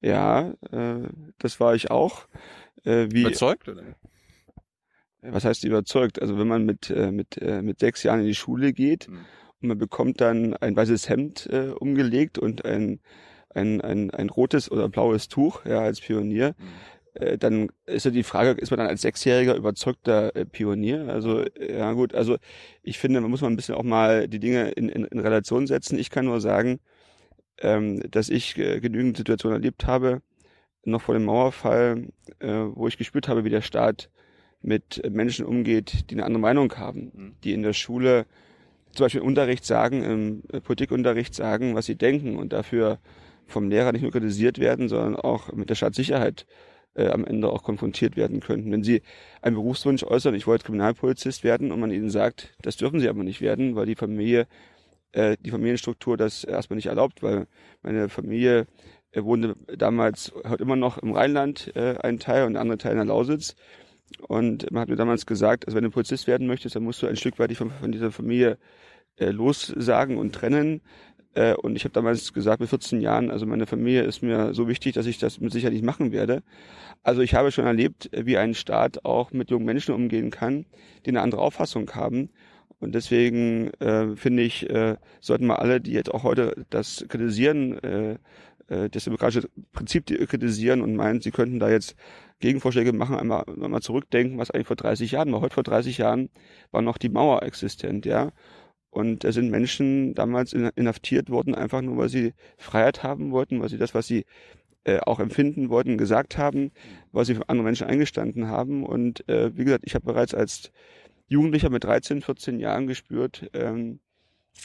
ja, 0.00 0.52
äh, 0.70 1.08
das 1.38 1.60
war 1.60 1.74
ich 1.74 1.90
auch. 1.90 2.26
Äh, 2.84 3.08
wie, 3.10 3.22
Überzeugt, 3.22 3.68
oder? 3.68 3.82
was 5.22 5.44
heißt 5.44 5.64
überzeugt? 5.64 6.20
Also 6.20 6.38
wenn 6.38 6.46
man 6.48 6.64
mit 6.66 6.90
äh, 6.90 7.10
mit 7.10 7.40
äh, 7.40 7.62
mit 7.62 7.80
sechs 7.80 8.02
Jahren 8.02 8.20
in 8.20 8.26
die 8.26 8.34
Schule 8.34 8.72
geht 8.72 9.08
Mhm. 9.08 9.24
Man 9.64 9.78
bekommt 9.78 10.20
dann 10.20 10.54
ein 10.54 10.76
weißes 10.76 11.08
Hemd 11.08 11.48
äh, 11.50 11.68
umgelegt 11.70 12.38
und 12.38 12.64
ein 12.64 13.00
ein, 13.54 13.80
ein, 13.80 14.10
ein 14.10 14.30
rotes 14.30 14.70
oder 14.70 14.88
blaues 14.88 15.28
Tuch, 15.28 15.64
ja, 15.64 15.80
als 15.80 16.00
Pionier, 16.00 16.54
äh, 17.14 17.38
dann 17.38 17.68
ist 17.86 18.04
ja 18.04 18.10
die 18.10 18.22
Frage, 18.22 18.50
ist 18.60 18.70
man 18.70 18.78
dann 18.78 18.88
als 18.88 19.02
Sechsjähriger 19.02 19.54
überzeugter 19.54 20.34
äh, 20.36 20.44
Pionier? 20.44 21.08
Also, 21.08 21.40
äh, 21.42 21.78
ja 21.78 21.92
gut, 21.92 22.14
also 22.14 22.36
ich 22.82 22.98
finde, 22.98 23.20
man 23.20 23.30
muss 23.30 23.40
mal 23.40 23.48
ein 23.48 23.56
bisschen 23.56 23.74
auch 23.74 23.82
mal 23.82 24.28
die 24.28 24.40
Dinge 24.40 24.70
in, 24.70 24.88
in, 24.88 25.04
in 25.04 25.18
Relation 25.20 25.66
setzen. 25.66 25.98
Ich 25.98 26.10
kann 26.10 26.24
nur 26.24 26.40
sagen, 26.40 26.80
ähm, 27.58 28.02
dass 28.10 28.28
ich 28.28 28.58
äh, 28.58 28.80
genügend 28.80 29.16
Situationen 29.16 29.56
erlebt 29.56 29.86
habe, 29.86 30.22
noch 30.84 31.02
vor 31.02 31.14
dem 31.14 31.24
Mauerfall, 31.24 32.08
äh, 32.40 32.48
wo 32.48 32.88
ich 32.88 32.98
gespürt 32.98 33.28
habe, 33.28 33.44
wie 33.44 33.50
der 33.50 33.62
Staat 33.62 34.10
mit 34.60 35.02
Menschen 35.10 35.44
umgeht, 35.46 36.10
die 36.10 36.14
eine 36.14 36.24
andere 36.24 36.40
Meinung 36.40 36.74
haben, 36.76 37.12
Mhm. 37.14 37.36
die 37.44 37.52
in 37.52 37.62
der 37.62 37.74
Schule 37.74 38.26
zum 38.94 39.04
Beispiel 39.04 39.20
im 39.20 39.26
Unterricht 39.26 39.64
sagen, 39.64 40.02
im 40.02 40.42
äh, 40.52 40.60
Politikunterricht 40.60 41.34
sagen, 41.34 41.74
was 41.74 41.86
sie 41.86 41.96
denken 41.96 42.36
und 42.36 42.52
dafür 42.52 42.98
vom 43.46 43.68
Lehrer 43.68 43.92
nicht 43.92 44.02
nur 44.02 44.12
kritisiert 44.12 44.58
werden, 44.58 44.88
sondern 44.88 45.16
auch 45.16 45.52
mit 45.52 45.70
der 45.70 45.74
Staatssicherheit 45.74 46.46
äh, 46.94 47.08
am 47.08 47.24
Ende 47.24 47.50
auch 47.50 47.62
konfrontiert 47.62 48.16
werden 48.16 48.40
könnten. 48.40 48.70
Wenn 48.72 48.82
sie 48.82 49.02
einen 49.42 49.56
Berufswunsch 49.56 50.04
äußern, 50.04 50.34
ich 50.34 50.46
wollte 50.46 50.64
Kriminalpolizist 50.64 51.44
werden 51.44 51.72
und 51.72 51.80
man 51.80 51.90
ihnen 51.90 52.10
sagt, 52.10 52.54
das 52.62 52.76
dürfen 52.76 53.00
sie 53.00 53.08
aber 53.08 53.24
nicht 53.24 53.40
werden, 53.40 53.76
weil 53.76 53.86
die 53.86 53.96
Familie, 53.96 54.46
äh, 55.12 55.36
die 55.40 55.50
Familienstruktur 55.50 56.16
das 56.16 56.44
erstmal 56.44 56.76
nicht 56.76 56.86
erlaubt, 56.86 57.22
weil 57.22 57.46
meine 57.82 58.08
Familie 58.08 58.66
äh, 59.12 59.24
wohnte 59.24 59.56
damals, 59.76 60.32
heute 60.48 60.62
immer 60.62 60.76
noch 60.76 60.98
im 60.98 61.12
Rheinland 61.12 61.72
äh, 61.76 61.96
ein 62.02 62.18
Teil 62.18 62.44
und 62.44 62.54
der 62.54 62.62
andere 62.62 62.78
Teil 62.78 62.92
in 62.92 62.98
der 62.98 63.06
Lausitz. 63.06 63.56
Und 64.20 64.70
man 64.70 64.82
hat 64.82 64.88
mir 64.88 64.96
damals 64.96 65.26
gesagt, 65.26 65.66
also 65.66 65.76
wenn 65.76 65.84
du 65.84 65.90
Polizist 65.90 66.26
werden 66.26 66.46
möchtest, 66.46 66.76
dann 66.76 66.82
musst 66.84 67.02
du 67.02 67.06
ein 67.06 67.16
Stück 67.16 67.38
weit 67.38 67.52
von, 67.54 67.70
von 67.70 67.92
dieser 67.92 68.10
Familie 68.10 68.58
äh, 69.16 69.30
lossagen 69.30 70.16
und 70.16 70.34
trennen. 70.34 70.80
Äh, 71.34 71.54
und 71.54 71.76
ich 71.76 71.84
habe 71.84 71.92
damals 71.92 72.32
gesagt, 72.32 72.60
mit 72.60 72.68
14 72.68 73.00
Jahren, 73.00 73.30
also 73.30 73.46
meine 73.46 73.66
Familie 73.66 74.02
ist 74.02 74.22
mir 74.22 74.54
so 74.54 74.68
wichtig, 74.68 74.94
dass 74.94 75.06
ich 75.06 75.18
das 75.18 75.40
mit 75.40 75.52
Sicherheit 75.52 75.72
nicht 75.72 75.84
machen 75.84 76.12
werde. 76.12 76.42
Also 77.02 77.20
ich 77.20 77.34
habe 77.34 77.50
schon 77.52 77.66
erlebt, 77.66 78.10
wie 78.12 78.38
ein 78.38 78.54
Staat 78.54 79.04
auch 79.04 79.32
mit 79.32 79.50
jungen 79.50 79.66
Menschen 79.66 79.94
umgehen 79.94 80.30
kann, 80.30 80.66
die 81.04 81.10
eine 81.10 81.20
andere 81.20 81.42
Auffassung 81.42 81.90
haben. 81.92 82.30
Und 82.80 82.94
deswegen 82.94 83.70
äh, 83.80 84.16
finde 84.16 84.42
ich, 84.42 84.68
äh, 84.68 84.96
sollten 85.20 85.46
wir 85.46 85.58
alle, 85.58 85.80
die 85.80 85.92
jetzt 85.92 86.12
auch 86.12 86.22
heute 86.22 86.66
das 86.70 87.04
kritisieren, 87.08 87.82
äh, 87.82 88.18
äh, 88.68 88.88
das 88.88 89.04
demokratische 89.04 89.48
Prinzip 89.72 90.06
kritisieren 90.06 90.80
und 90.82 90.96
meinen, 90.96 91.20
sie 91.20 91.30
könnten 91.30 91.58
da 91.58 91.70
jetzt 91.70 91.96
Gegenvorschläge 92.40 92.92
machen, 92.92 93.16
einmal, 93.16 93.44
einmal 93.46 93.82
zurückdenken, 93.82 94.38
was 94.38 94.50
eigentlich 94.50 94.66
vor 94.66 94.76
30 94.76 95.12
Jahren 95.12 95.32
war. 95.32 95.40
Heute 95.40 95.54
vor 95.54 95.62
30 95.62 95.98
Jahren 95.98 96.30
war 96.70 96.82
noch 96.82 96.98
die 96.98 97.08
Mauer 97.08 97.42
existent, 97.42 98.06
ja. 98.06 98.32
Und 98.90 99.24
da 99.24 99.32
sind 99.32 99.50
Menschen 99.50 100.14
damals 100.14 100.52
in- 100.52 100.70
inhaftiert 100.76 101.28
worden, 101.30 101.54
einfach 101.54 101.82
nur, 101.82 101.96
weil 101.96 102.08
sie 102.08 102.32
Freiheit 102.58 103.02
haben 103.02 103.32
wollten, 103.32 103.60
weil 103.60 103.68
sie 103.68 103.78
das, 103.78 103.94
was 103.94 104.06
sie 104.06 104.24
äh, 104.84 105.00
auch 105.00 105.18
empfinden 105.18 105.68
wollten, 105.70 105.98
gesagt 105.98 106.38
haben, 106.38 106.70
weil 107.10 107.24
sie 107.24 107.34
für 107.34 107.48
andere 107.48 107.64
Menschen 107.64 107.86
eingestanden 107.86 108.48
haben. 108.48 108.84
Und 108.84 109.28
äh, 109.28 109.56
wie 109.56 109.64
gesagt, 109.64 109.84
ich 109.86 109.94
habe 109.94 110.04
bereits 110.04 110.34
als 110.34 110.70
Jugendlicher 111.26 111.70
mit 111.70 111.84
13, 111.84 112.20
14 112.22 112.60
Jahren 112.60 112.86
gespürt, 112.86 113.48
ähm, 113.54 114.00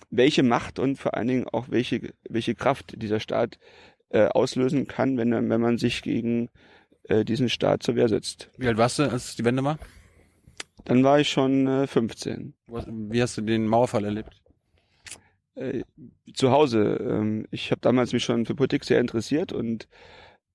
welche 0.10 0.43
Macht 0.43 0.79
und 0.79 0.98
vor 0.98 1.15
allen 1.15 1.27
Dingen 1.27 1.48
auch 1.48 1.67
welche, 1.69 2.13
welche 2.29 2.55
Kraft 2.55 3.01
dieser 3.01 3.19
Staat 3.19 3.58
äh, 4.10 4.25
auslösen 4.27 4.88
kann, 4.88 5.17
wenn, 5.17 5.31
wenn 5.50 5.62
man 5.62 5.77
sich 5.77 6.01
gegen 6.01 6.50
äh, 7.03 7.25
diesen 7.25 7.50
Staat 7.50 7.84
zur 7.84 7.96
Wehr 7.96 8.10
setzt. 8.10 8.50
Wie 8.58 8.67
alt 8.67 8.77
warst 8.77 9.00
du, 9.00 9.03
als 9.03 9.36
die 9.36 9.46
Wende 9.46 9.63
war? 9.63 9.77
Dann 10.86 11.03
war 11.03 11.19
ich 11.19 11.29
schon 11.29 11.67
äh, 11.67 11.88
15. 11.88 12.53
Was- 12.67 12.88
Wie 12.89 13.22
hast 13.22 13.38
du 13.38 13.41
den 13.41 13.67
Mauerfall 13.67 14.05
erlebt? 14.05 14.41
Äh, 15.55 15.84
zu 16.34 16.51
Hause. 16.51 16.98
Ähm, 17.01 17.46
ich 17.51 17.72
habe 17.72 17.81
damals 17.81 18.13
mich 18.13 18.24
schon 18.24 18.46
für 18.46 18.55
Politik 18.55 18.84
sehr 18.86 19.00
interessiert 19.00 19.51
und 19.51 19.88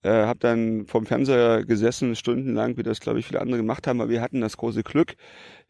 äh, 0.04 0.26
habe 0.26 0.38
dann 0.38 0.86
vorm 0.86 1.06
Fernseher 1.06 1.64
gesessen, 1.64 2.14
stundenlang, 2.14 2.76
wie 2.76 2.82
das, 2.82 3.00
glaube 3.00 3.18
ich, 3.18 3.26
viele 3.26 3.40
andere 3.40 3.56
gemacht 3.56 3.86
haben, 3.86 4.00
aber 4.02 4.10
wir 4.10 4.20
hatten 4.20 4.42
das 4.42 4.58
große 4.58 4.82
Glück, 4.82 5.14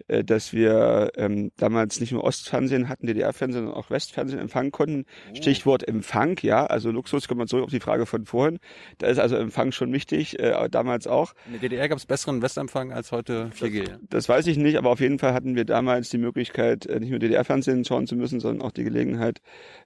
äh, 0.08 0.24
dass 0.24 0.52
wir 0.52 1.12
ähm, 1.16 1.52
damals 1.56 2.00
nicht 2.00 2.10
nur 2.10 2.24
Ostfernsehen 2.24 2.88
hatten, 2.88 3.06
DDR-Fernsehen, 3.06 3.64
sondern 3.66 3.80
auch 3.80 3.90
Westfernsehen 3.90 4.40
empfangen 4.40 4.72
konnten. 4.72 5.04
Oh. 5.30 5.36
Stichwort 5.36 5.86
Empfang, 5.86 6.36
ja, 6.42 6.66
also 6.66 6.90
Luxus, 6.90 7.28
kommt 7.28 7.38
man 7.38 7.46
zurück 7.46 7.64
auf 7.64 7.70
die 7.70 7.78
Frage 7.78 8.06
von 8.06 8.26
vorhin. 8.26 8.58
Da 8.98 9.06
ist 9.06 9.18
also 9.18 9.36
Empfang 9.36 9.70
schon 9.70 9.92
wichtig, 9.92 10.40
äh, 10.40 10.68
damals 10.68 11.06
auch. 11.06 11.34
In 11.46 11.52
der 11.52 11.60
DDR 11.60 11.88
gab 11.88 11.98
es 11.98 12.06
besseren 12.06 12.42
Westempfang 12.42 12.92
als 12.92 13.12
heute 13.12 13.50
4G. 13.56 13.84
Das, 13.84 13.98
das, 14.10 14.28
weiß 14.28 14.48
ich 14.48 14.56
nicht, 14.56 14.78
aber 14.78 14.90
auf 14.90 14.98
jeden 14.98 15.20
Fall 15.20 15.32
hatten 15.32 15.54
wir 15.54 15.64
damals 15.64 16.10
die 16.10 16.18
Möglichkeit, 16.18 16.86
äh, 16.86 16.98
nicht 16.98 17.10
nur 17.10 17.20
DDR-Fernsehen 17.20 17.84
schauen 17.84 18.08
zu 18.08 18.16
müssen, 18.16 18.40
sondern 18.40 18.66
auch 18.66 18.72
die 18.72 18.82
Gelegenheit, 18.82 19.40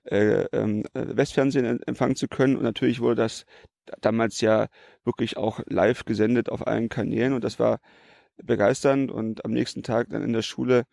äh, 0.05 0.45
ähm, 0.52 0.85
Westfernsehen 0.95 1.83
empfangen 1.83 2.17
zu 2.17 2.28
können. 2.28 2.57
Und 2.57 2.62
natürlich 2.62 3.00
wurde 3.00 3.17
das 3.17 3.45
damals 4.00 4.40
ja 4.40 4.68
wirklich 5.04 5.37
auch 5.37 5.61
live 5.66 6.04
gesendet 6.04 6.49
auf 6.50 6.66
allen 6.66 6.88
Kanälen 6.88 7.33
und 7.33 7.45
das 7.45 7.59
war 7.59 7.80
begeisternd 8.42 9.11
und 9.11 9.45
am 9.45 9.52
nächsten 9.52 9.83
Tag 9.83 10.11
dann 10.11 10.23
in 10.23 10.33
der 10.33 10.42
Schule 10.42 10.85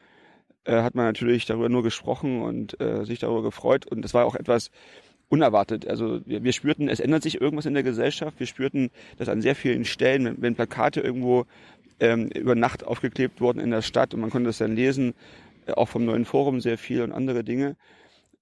äh, 0.66 0.82
hat 0.82 0.96
man 0.96 1.06
natürlich 1.06 1.46
darüber 1.46 1.70
nur 1.70 1.84
gesprochen 1.84 2.42
und 2.42 2.80
äh, 2.82 3.06
sich 3.06 3.20
darüber 3.20 3.44
gefreut 3.44 3.86
und 3.86 4.02
das 4.02 4.14
war 4.14 4.26
auch 4.26 4.36
etwas 4.36 4.72
unerwartet. 5.30 5.88
Also 5.88 6.22
wir, 6.26 6.44
wir 6.44 6.54
spürten, 6.54 6.90
es 6.90 7.00
ändert 7.00 7.24
sich 7.24 7.42
irgendwas 7.42 7.66
in 7.66 7.74
der 7.74 7.84
Gesellschaft. 7.84 8.40
Wir 8.40 8.48
spürten, 8.48 8.92
dass 9.18 9.30
an 9.30 9.42
sehr 9.42 9.56
vielen 9.56 9.86
Stellen, 9.86 10.26
wenn, 10.26 10.42
wenn 10.42 10.56
Plakate 10.56 11.02
irgendwo 11.02 11.46
ähm, 12.00 12.28
über 12.28 12.56
Nacht 12.56 12.84
aufgeklebt 12.84 13.42
wurden 13.42 13.60
in 13.60 13.72
der 13.72 13.82
Stadt 13.82 14.14
und 14.14 14.22
man 14.22 14.30
konnte 14.30 14.48
das 14.48 14.58
dann 14.58 14.76
lesen, 14.76 15.14
äh, 15.66 15.72
auch 15.74 15.90
vom 15.90 16.06
neuen 16.06 16.26
Forum 16.26 16.62
sehr 16.62 16.78
viel 16.78 17.02
und 17.02 17.12
andere 17.12 17.44
Dinge. 17.44 17.76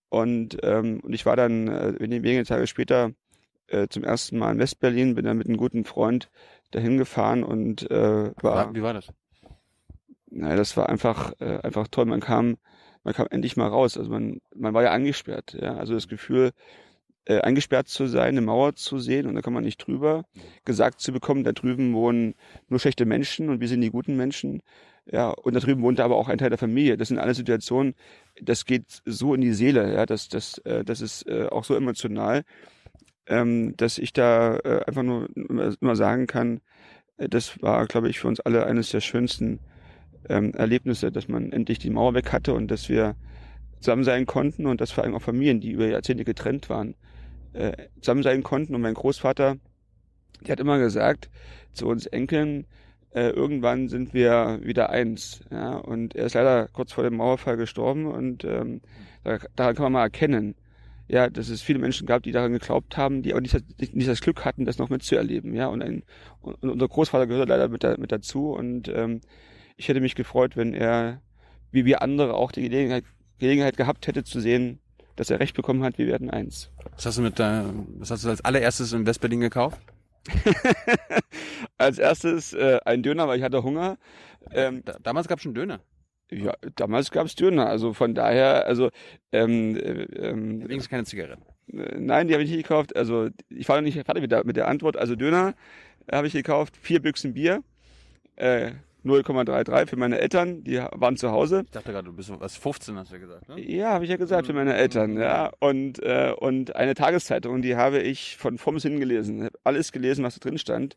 Und, 0.10 0.58
ähm, 0.64 1.00
und 1.02 1.14
ich 1.14 1.26
war 1.26 1.36
dann 1.36 1.68
äh, 1.68 1.96
wenige 2.00 2.44
Tage 2.44 2.68
später 2.68 3.12
äh, 3.68 3.88
zum 3.88 4.04
ersten 4.04 4.38
Mal 4.38 4.52
in 4.54 4.60
Westberlin, 4.60 5.16
bin 5.16 5.26
dann 5.26 5.38
mit 5.38 5.48
einem 5.48 5.58
guten 5.58 5.86
Freund 5.86 6.30
dahin 6.72 6.98
gefahren 6.98 7.44
und 7.44 7.90
äh, 7.90 8.32
war. 8.42 8.74
Wie 8.74 8.82
war 8.82 8.94
das? 8.94 9.08
Naja, 10.30 10.56
das 10.56 10.76
war 10.76 10.90
einfach, 10.90 11.34
äh, 11.40 11.60
einfach 11.62 11.88
toll. 11.88 12.06
Man 12.06 12.20
kam, 12.20 12.58
man 13.04 13.14
kam 13.14 13.28
endlich 13.30 13.56
mal 13.56 13.68
raus. 13.68 13.98
Also 13.98 14.10
man, 14.10 14.42
man 14.56 14.74
war 14.74 14.84
ja 14.84 14.92
angesperrt. 14.92 15.56
Ja? 15.60 15.76
Also 15.76 15.94
das 15.94 16.08
Gefühl, 16.08 16.52
äh, 17.26 17.40
eingesperrt 17.40 17.88
zu 17.88 18.08
sein, 18.08 18.30
eine 18.30 18.42
Mauer 18.42 18.76
zu 18.76 19.00
sehen 19.00 19.28
und 19.28 19.36
da 19.36 19.42
kann 19.42 19.54
man 19.54 19.64
nicht 19.64 19.78
drüber, 19.78 20.26
gesagt 20.66 21.00
zu 21.00 21.14
bekommen, 21.14 21.44
da 21.44 21.54
drüben 21.54 21.94
wohnen 21.94 22.36
nur 22.68 22.80
schlechte 22.80 23.06
Menschen 23.06 23.50
und 23.50 23.62
wir 23.62 23.68
sind 23.68 23.82
die 23.82 23.92
guten 23.92 24.18
Menschen. 24.18 24.62
Ja, 25.06 25.30
und 25.30 25.54
da 25.54 25.60
drüben 25.60 25.82
wohnt 25.84 26.00
aber 26.00 26.16
auch 26.16 26.30
ein 26.30 26.38
Teil 26.38 26.50
der 26.50 26.58
Familie. 26.58 26.96
Das 26.98 27.10
sind 27.10 27.20
alle 27.20 27.34
Situationen, 27.34 27.94
das 28.42 28.66
geht 28.66 29.02
so 29.06 29.34
in 29.34 29.42
die 29.42 29.54
Seele, 29.54 29.94
ja, 29.94 30.06
das, 30.06 30.30
das, 30.30 30.58
äh, 30.60 30.84
das 30.84 31.02
ist 31.02 31.28
äh, 31.28 31.48
auch 31.48 31.66
so 31.66 31.76
emotional 31.76 32.44
ähm, 33.28 33.76
dass 33.78 33.98
ich 33.98 34.14
da 34.14 34.58
äh, 34.58 34.84
einfach 34.86 35.04
nur 35.04 35.30
immer 35.36 35.96
sagen 35.96 36.28
kann, 36.28 36.62
äh, 37.18 37.30
das 37.30 37.62
war, 37.62 37.86
glaube 37.88 38.10
ich, 38.10 38.20
für 38.20 38.28
uns 38.28 38.40
alle 38.40 38.66
eines 38.66 38.90
der 38.90 39.02
schönsten 39.02 39.60
ähm, 40.30 40.54
Erlebnisse, 40.54 41.12
dass 41.12 41.28
man 41.28 41.52
endlich 41.52 41.80
die 41.80 41.90
Mauer 41.90 42.14
weg 42.14 42.32
hatte 42.32 42.54
und 42.54 42.70
dass 42.70 42.90
wir 42.90 43.16
zusammen 43.80 44.04
sein 44.04 44.26
konnten 44.26 44.66
und 44.66 44.82
dass 44.82 44.92
vor 44.92 45.04
allem 45.04 45.16
auch 45.16 45.22
Familien, 45.22 45.60
die 45.60 45.72
über 45.72 45.88
Jahrzehnte 45.88 46.24
getrennt 46.24 46.70
waren, 46.70 46.96
äh, 47.54 47.74
zusammen 48.02 48.24
sein 48.24 48.44
konnten. 48.44 48.76
Und 48.76 48.82
mein 48.82 48.94
Großvater, 48.94 49.58
der 50.42 50.52
hat 50.52 50.60
immer 50.60 50.80
gesagt 50.80 51.30
zu 51.74 51.88
uns 51.88 52.06
Enkeln, 52.06 52.66
äh, 53.14 53.30
irgendwann 53.30 53.90
sind 53.90 54.14
wir 54.14 54.60
wieder 54.64 54.90
eins. 54.90 55.42
Ja? 55.52 55.76
Und 55.76 56.16
er 56.16 56.26
ist 56.26 56.34
leider 56.34 56.68
kurz 56.70 56.94
vor 56.94 57.04
dem 57.04 57.18
Mauerfall 57.18 57.58
gestorben 57.58 58.06
und 58.06 58.44
ähm, 58.44 58.82
da, 59.24 59.38
daran 59.56 59.76
kann 59.76 59.84
man 59.84 59.94
mal 59.94 60.04
erkennen, 60.04 60.56
ja, 61.08 61.30
dass 61.30 61.50
es 61.50 61.62
viele 61.62 61.80
Menschen 61.80 62.08
gab, 62.08 62.24
die 62.24 62.32
daran 62.32 62.54
geglaubt 62.54 62.98
haben, 62.98 63.22
die 63.24 63.34
aber 63.34 63.42
nicht, 63.42 63.56
nicht, 63.80 63.96
nicht 63.96 64.10
das 64.10 64.22
Glück 64.22 64.46
hatten, 64.46 64.66
das 64.66 64.78
noch 64.78 64.90
mitzuerleben, 64.90 65.54
ja. 65.54 65.68
Und, 65.68 65.82
ein, 65.82 66.04
und 66.42 66.64
unser 66.64 66.88
Großvater 66.88 67.28
gehört 67.28 67.50
leider 67.50 67.68
mit, 67.68 67.84
da, 67.84 67.98
mit 67.98 68.12
dazu 68.12 68.52
und 68.52 68.88
ähm, 68.88 69.22
ich 69.76 69.88
hätte 69.88 70.00
mich 70.00 70.16
gefreut, 70.16 70.56
wenn 70.56 70.74
er, 70.74 71.22
wie 71.72 71.86
wir 71.86 72.02
andere, 72.02 72.36
auch 72.36 72.52
die 72.52 72.62
Gelegenheit, 72.62 73.04
Gelegenheit 73.40 73.78
gehabt 73.78 74.08
hätte 74.08 74.24
zu 74.24 74.40
sehen, 74.40 74.80
dass 75.16 75.30
er 75.30 75.40
recht 75.40 75.56
bekommen 75.56 75.84
hat, 75.84 75.98
wir 75.98 76.08
werden 76.08 76.30
eins. 76.30 76.72
Was 76.96 77.06
hast 77.06 77.18
du 77.18 77.22
mit 77.22 77.40
da, 77.40 77.72
was 78.00 78.12
hast 78.12 78.24
du 78.24 78.30
als 78.30 78.44
allererstes 78.44 78.94
in 78.94 79.06
Westberlin 79.06 79.42
gekauft? 79.42 79.80
als 81.78 82.00
erstes 82.00 82.54
äh, 82.54 82.80
ein 82.86 83.04
Döner, 83.04 83.28
weil 83.28 83.38
ich 83.38 83.44
hatte 83.44 83.64
Hunger. 83.64 83.98
Ähm, 84.52 84.82
da, 84.86 84.98
damals 85.04 85.28
gab 85.28 85.40
es 85.40 85.44
schon 85.44 85.54
Döner. 85.54 85.82
Ja, 86.34 86.54
damals 86.76 87.12
gab 87.12 87.26
es 87.26 87.36
Döner, 87.36 87.68
also 87.68 87.94
von 87.94 88.16
daher, 88.16 88.66
also 88.66 88.90
ähm, 89.32 89.76
äh, 89.76 90.04
ähm, 90.30 90.62
Übrigens 90.62 90.90
keine 90.90 91.06
Zigaretten. 91.06 91.44
Äh, 91.72 92.00
nein, 92.00 92.28
die 92.28 92.34
habe 92.34 92.44
ich 92.44 92.50
nicht 92.50 92.64
gekauft. 92.64 92.96
Also 92.96 93.30
ich 93.50 93.68
war 93.70 93.78
noch 93.78 93.84
nicht 93.84 93.96
fertig 94.04 94.22
mit 94.22 94.32
der, 94.32 94.46
mit 94.46 94.56
der 94.56 94.68
Antwort. 94.68 94.98
Also 94.98 95.16
Döner 95.16 95.54
habe 96.12 96.28
ich 96.28 96.34
gekauft, 96.34 96.76
vier 96.78 97.02
Büchsen 97.02 97.34
Bier, 97.34 97.64
äh, 98.36 98.72
0,33 99.06 99.88
für 99.90 99.98
meine 99.98 100.18
Eltern, 100.20 100.64
die 100.64 100.78
waren 100.78 101.18
zu 101.18 101.32
Hause. 101.32 101.64
Ich 101.66 101.72
dachte 101.72 101.92
gerade, 101.92 102.06
du 102.06 102.14
bist 102.14 102.32
was 102.40 102.56
15, 102.56 102.98
hast 102.98 103.12
du 103.12 103.16
ja 103.16 103.22
gesagt, 103.22 103.50
ne? 103.50 103.60
Ja, 103.60 103.90
habe 103.92 104.06
ich 104.06 104.12
ja 104.12 104.16
gesagt, 104.16 104.48
für 104.48 104.54
meine 104.54 104.76
Eltern, 104.76 105.18
ja. 105.18 105.52
Und, 105.60 106.02
äh, 106.02 106.34
und 106.38 106.76
eine 106.76 106.94
Tageszeitung, 106.94 107.62
die 107.62 107.76
habe 107.76 108.00
ich 108.00 108.38
von 108.38 108.58
vorn 108.58 108.76
bis 108.76 108.84
hin 108.84 109.00
gelesen. 109.00 109.50
Alles 109.66 109.92
gelesen, 109.92 110.24
was 110.24 110.36
da 110.36 110.48
drin 110.48 110.58
stand. 110.58 110.96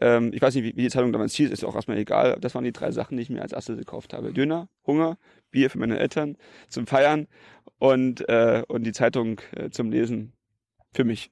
Ähm, 0.00 0.32
ich 0.34 0.42
weiß 0.42 0.54
nicht, 0.54 0.64
wie, 0.64 0.76
wie 0.76 0.82
die 0.82 0.90
Zeitung 0.90 1.12
damals 1.12 1.34
hieß, 1.34 1.50
ist 1.50 1.64
auch 1.64 1.74
erstmal 1.74 1.98
egal. 1.98 2.36
Das 2.40 2.54
waren 2.54 2.64
die 2.64 2.72
drei 2.72 2.90
Sachen, 2.90 3.16
die 3.16 3.22
ich 3.22 3.30
mir 3.30 3.42
als 3.42 3.52
erstes 3.52 3.78
gekauft 3.78 4.12
habe. 4.12 4.32
Döner, 4.32 4.68
Hunger, 4.86 5.18
Bier 5.50 5.70
für 5.70 5.78
meine 5.78 5.98
Eltern 5.98 6.36
zum 6.68 6.86
Feiern 6.86 7.28
und, 7.78 8.28
äh, 8.28 8.62
und 8.68 8.84
die 8.84 8.92
Zeitung 8.92 9.40
äh, 9.52 9.70
zum 9.70 9.90
Lesen 9.90 10.32
für 10.92 11.04
mich. 11.04 11.30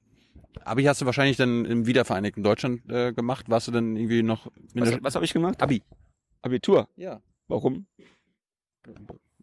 Abi 0.63 0.83
hast 0.83 1.01
du 1.01 1.05
wahrscheinlich 1.05 1.37
dann 1.37 1.65
im 1.65 1.85
wiedervereinigten 1.85 2.43
Deutschland 2.43 2.89
äh, 2.89 3.13
gemacht. 3.13 3.49
Warst 3.49 3.67
du 3.67 3.71
dann 3.71 3.95
irgendwie 3.95 4.23
noch... 4.23 4.51
Was, 4.73 5.03
was 5.03 5.15
habe 5.15 5.25
ich 5.25 5.33
gemacht? 5.33 5.61
Abi. 5.61 5.83
Abitur? 6.41 6.87
Ja. 6.95 7.21
Warum? 7.47 7.87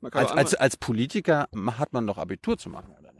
Als, 0.00 0.32
als, 0.32 0.54
als 0.54 0.76
Politiker 0.76 1.48
hat 1.78 1.92
man 1.92 2.06
doch 2.06 2.18
Abitur 2.18 2.58
zu 2.58 2.70
machen, 2.70 2.92
oder? 2.98 3.12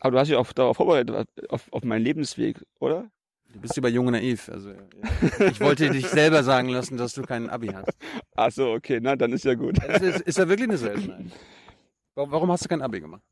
Aber 0.00 0.12
du 0.12 0.18
hast 0.18 0.28
dich 0.28 0.36
auch 0.36 0.52
darauf 0.52 0.76
vorbereitet, 0.76 1.28
auf, 1.48 1.72
auf 1.72 1.82
meinen 1.84 2.04
Lebensweg, 2.04 2.64
oder? 2.78 3.10
Du 3.52 3.60
bist 3.60 3.76
über 3.76 3.88
jung 3.88 4.06
und 4.06 4.12
naiv. 4.12 4.48
Also 4.50 4.72
ich 5.50 5.60
wollte 5.60 5.90
dich 5.90 6.06
selber 6.06 6.42
sagen 6.42 6.68
lassen, 6.68 6.96
dass 6.96 7.14
du 7.14 7.22
keinen 7.22 7.48
Abi 7.48 7.68
hast. 7.68 7.96
Ach 8.36 8.50
so, 8.50 8.72
okay, 8.72 9.00
na 9.00 9.16
dann 9.16 9.32
ist 9.32 9.44
ja 9.44 9.54
gut. 9.54 9.78
Das 9.86 10.02
ist, 10.02 10.20
ist 10.20 10.38
ja 10.38 10.48
wirklich 10.48 10.68
eine 10.68 10.78
Seltenheit. 10.78 11.26
Warum 12.14 12.50
hast 12.50 12.64
du 12.64 12.68
kein 12.68 12.82
Abi 12.82 13.00
gemacht? 13.00 13.22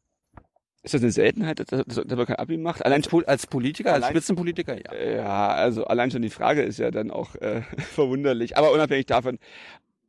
Ist 0.82 0.94
das 0.94 1.02
eine 1.02 1.10
Seltenheit, 1.10 1.58
dass, 1.58 1.66
dass, 1.66 1.84
dass 1.84 2.16
man 2.16 2.26
kein 2.26 2.36
Abi 2.36 2.56
macht? 2.56 2.84
Allein 2.84 3.02
als, 3.02 3.26
als 3.26 3.46
Politiker, 3.46 3.90
allein, 3.90 4.04
als 4.04 4.10
Spitzenpolitiker, 4.12 4.76
ja. 4.76 4.94
Ja, 4.94 5.48
also 5.48 5.84
allein 5.84 6.12
schon 6.12 6.22
die 6.22 6.30
Frage 6.30 6.62
ist 6.62 6.78
ja 6.78 6.92
dann 6.92 7.10
auch 7.10 7.34
äh, 7.36 7.62
verwunderlich. 7.78 8.56
Aber 8.56 8.72
unabhängig 8.72 9.06
davon, 9.06 9.38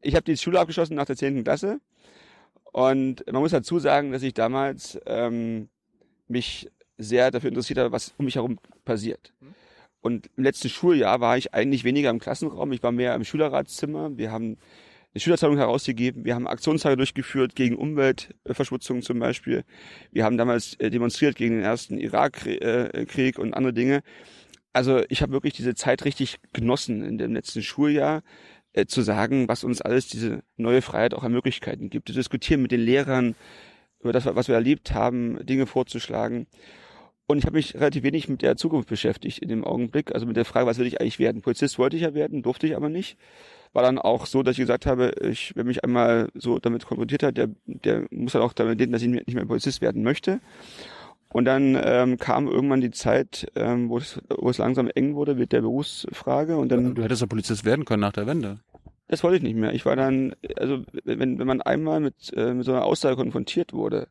ich 0.02 0.14
habe 0.16 0.24
die 0.24 0.38
Schule 0.38 0.60
abgeschlossen 0.60 0.96
nach 0.96 1.06
der 1.06 1.18
10. 1.18 1.44
Klasse 1.44 1.80
und 2.72 3.26
man 3.32 3.42
muss 3.42 3.52
dazu 3.52 3.80
sagen, 3.80 4.12
dass 4.12 4.22
ich 4.22 4.36
damals 4.36 5.00
ähm, 5.08 5.70
mich 6.28 6.70
sehr 7.00 7.32
dafür 7.32 7.50
interessiert 7.50 7.80
habe, 7.80 7.92
was 7.92 8.14
um 8.18 8.26
mich 8.26 8.36
herum 8.36 8.60
passiert. 8.86 9.34
Hm? 9.40 9.56
Und 10.08 10.30
im 10.38 10.46
letzten 10.46 10.70
Schuljahr 10.70 11.20
war 11.20 11.38
ich 11.38 11.54
eigentlich 11.54 11.84
weniger 11.84 12.10
im 12.10 12.20
Klassenraum, 12.20 12.72
ich 12.72 12.82
war 12.82 12.94
mehr 12.94 13.14
im 13.14 13.26
Schülerratszimmer. 13.26 14.18
Wir 14.18 14.32
haben 14.32 14.56
eine 15.14 15.20
Schülerzeitung 15.20 15.58
herausgegeben, 15.58 16.24
wir 16.24 16.34
haben 16.34 16.48
Aktionstage 16.48 16.96
durchgeführt 16.96 17.56
gegen 17.56 17.76
Umweltverschmutzung 17.76 19.02
zum 19.02 19.20
Beispiel. 19.20 19.66
Wir 20.14 20.24
haben 20.24 20.38
damals 20.38 20.76
äh, 20.76 20.90
demonstriert 20.90 21.36
gegen 21.36 21.56
den 21.56 21.64
ersten 21.66 21.98
Irakkrieg 21.98 23.38
und 23.38 23.54
andere 23.54 23.74
Dinge. 23.74 24.02
Also 24.72 25.04
ich 25.10 25.22
habe 25.22 25.34
wirklich 25.34 25.56
diese 25.56 25.76
Zeit 25.76 26.06
richtig 26.06 26.38
genossen 26.54 27.04
in 27.04 27.18
dem 27.18 27.34
letzten 27.34 27.62
Schuljahr 27.62 28.24
äh, 28.72 28.86
zu 28.86 29.02
sagen, 29.02 29.50
was 29.50 29.66
uns 29.66 29.82
alles 29.82 30.08
diese 30.08 30.42
neue 30.56 30.82
Freiheit 30.82 31.16
auch 31.16 31.24
an 31.24 31.34
Möglichkeiten 31.34 31.90
gibt, 31.90 32.08
zu 32.08 32.14
diskutieren 32.14 32.62
mit 32.62 32.72
den 32.72 32.80
Lehrern 32.80 33.36
über 34.00 34.14
das, 34.14 34.26
was 34.26 34.48
wir 34.48 34.56
erlebt 34.56 34.94
haben, 34.94 35.46
Dinge 35.46 35.66
vorzuschlagen. 35.66 36.48
Und 37.30 37.40
ich 37.40 37.46
habe 37.46 37.58
mich 37.58 37.76
relativ 37.76 38.04
wenig 38.04 38.30
mit 38.30 38.42
der 38.42 38.56
Zukunft 38.56 38.88
beschäftigt 38.88 39.40
in 39.40 39.50
dem 39.50 39.66
Augenblick. 39.66 40.16
Also 40.16 40.26
mit 40.26 40.38
der 40.38 40.46
Frage, 40.46 40.66
was 40.66 40.78
will 40.78 40.88
ich 40.88 41.02
eigentlich 41.02 41.20
werden? 41.20 41.42
Polizist 41.42 41.78
wollte 41.78 41.98
ich 41.98 42.04
ja 42.04 42.14
werden, 42.14 42.42
durfte 42.42 42.68
ich 42.68 42.76
aber 42.76 42.88
nicht. 42.88 43.18
War 43.74 43.84
dann 43.84 44.00
auch 44.00 44.26
so, 44.26 44.44
dass 44.44 44.54
ich 44.54 44.60
gesagt 44.60 44.86
habe, 44.86 45.12
ich, 45.22 45.52
wer 45.56 45.66
mich 45.66 45.84
einmal 45.84 46.30
so 46.36 46.58
damit 46.58 46.86
konfrontiert 46.86 47.24
hat, 47.24 47.36
der, 47.36 47.50
der 47.66 48.06
muss 48.12 48.32
dann 48.32 48.42
auch 48.42 48.54
damit 48.54 48.80
leben, 48.80 48.94
dass 48.94 49.02
ich 49.02 49.10
nicht 49.10 49.34
mehr 49.34 49.46
Polizist 49.46 49.82
werden 49.82 50.04
möchte. 50.04 50.40
Und 51.30 51.44
dann 51.44 51.78
ähm, 51.84 52.18
kam 52.18 52.48
irgendwann 52.48 52.80
die 52.80 52.92
Zeit, 52.92 53.52
ähm, 53.56 53.90
wo, 53.90 53.98
es, 53.98 54.22
wo 54.30 54.50
es 54.50 54.58
langsam 54.58 54.88
eng 54.88 55.16
wurde 55.16 55.36
mit 55.36 55.52
der 55.52 55.60
Berufsfrage. 55.60 56.56
Und 56.56 56.72
dann, 56.72 56.96
du 56.96 57.04
hättest 57.04 57.20
ja 57.20 57.28
Polizist 57.28 57.66
werden 57.66 57.84
können 57.84 58.02
nach 58.02 58.14
der 58.14 58.26
Wende. 58.26 58.62
Das 59.10 59.22
wollte 59.24 59.38
ich 59.38 59.44
nicht 59.44 59.58
mehr. 59.58 59.74
Ich 59.74 59.86
war 59.86 59.98
dann, 59.98 60.34
also 60.56 60.84
wenn, 61.04 61.40
wenn 61.40 61.48
man 61.48 61.62
einmal 61.62 62.00
mit, 62.00 62.32
äh, 62.36 62.54
mit 62.54 62.66
so 62.66 62.72
einer 62.72 62.86
Aussage 62.86 63.18
konfrontiert 63.18 63.74
wurde, 63.74 64.08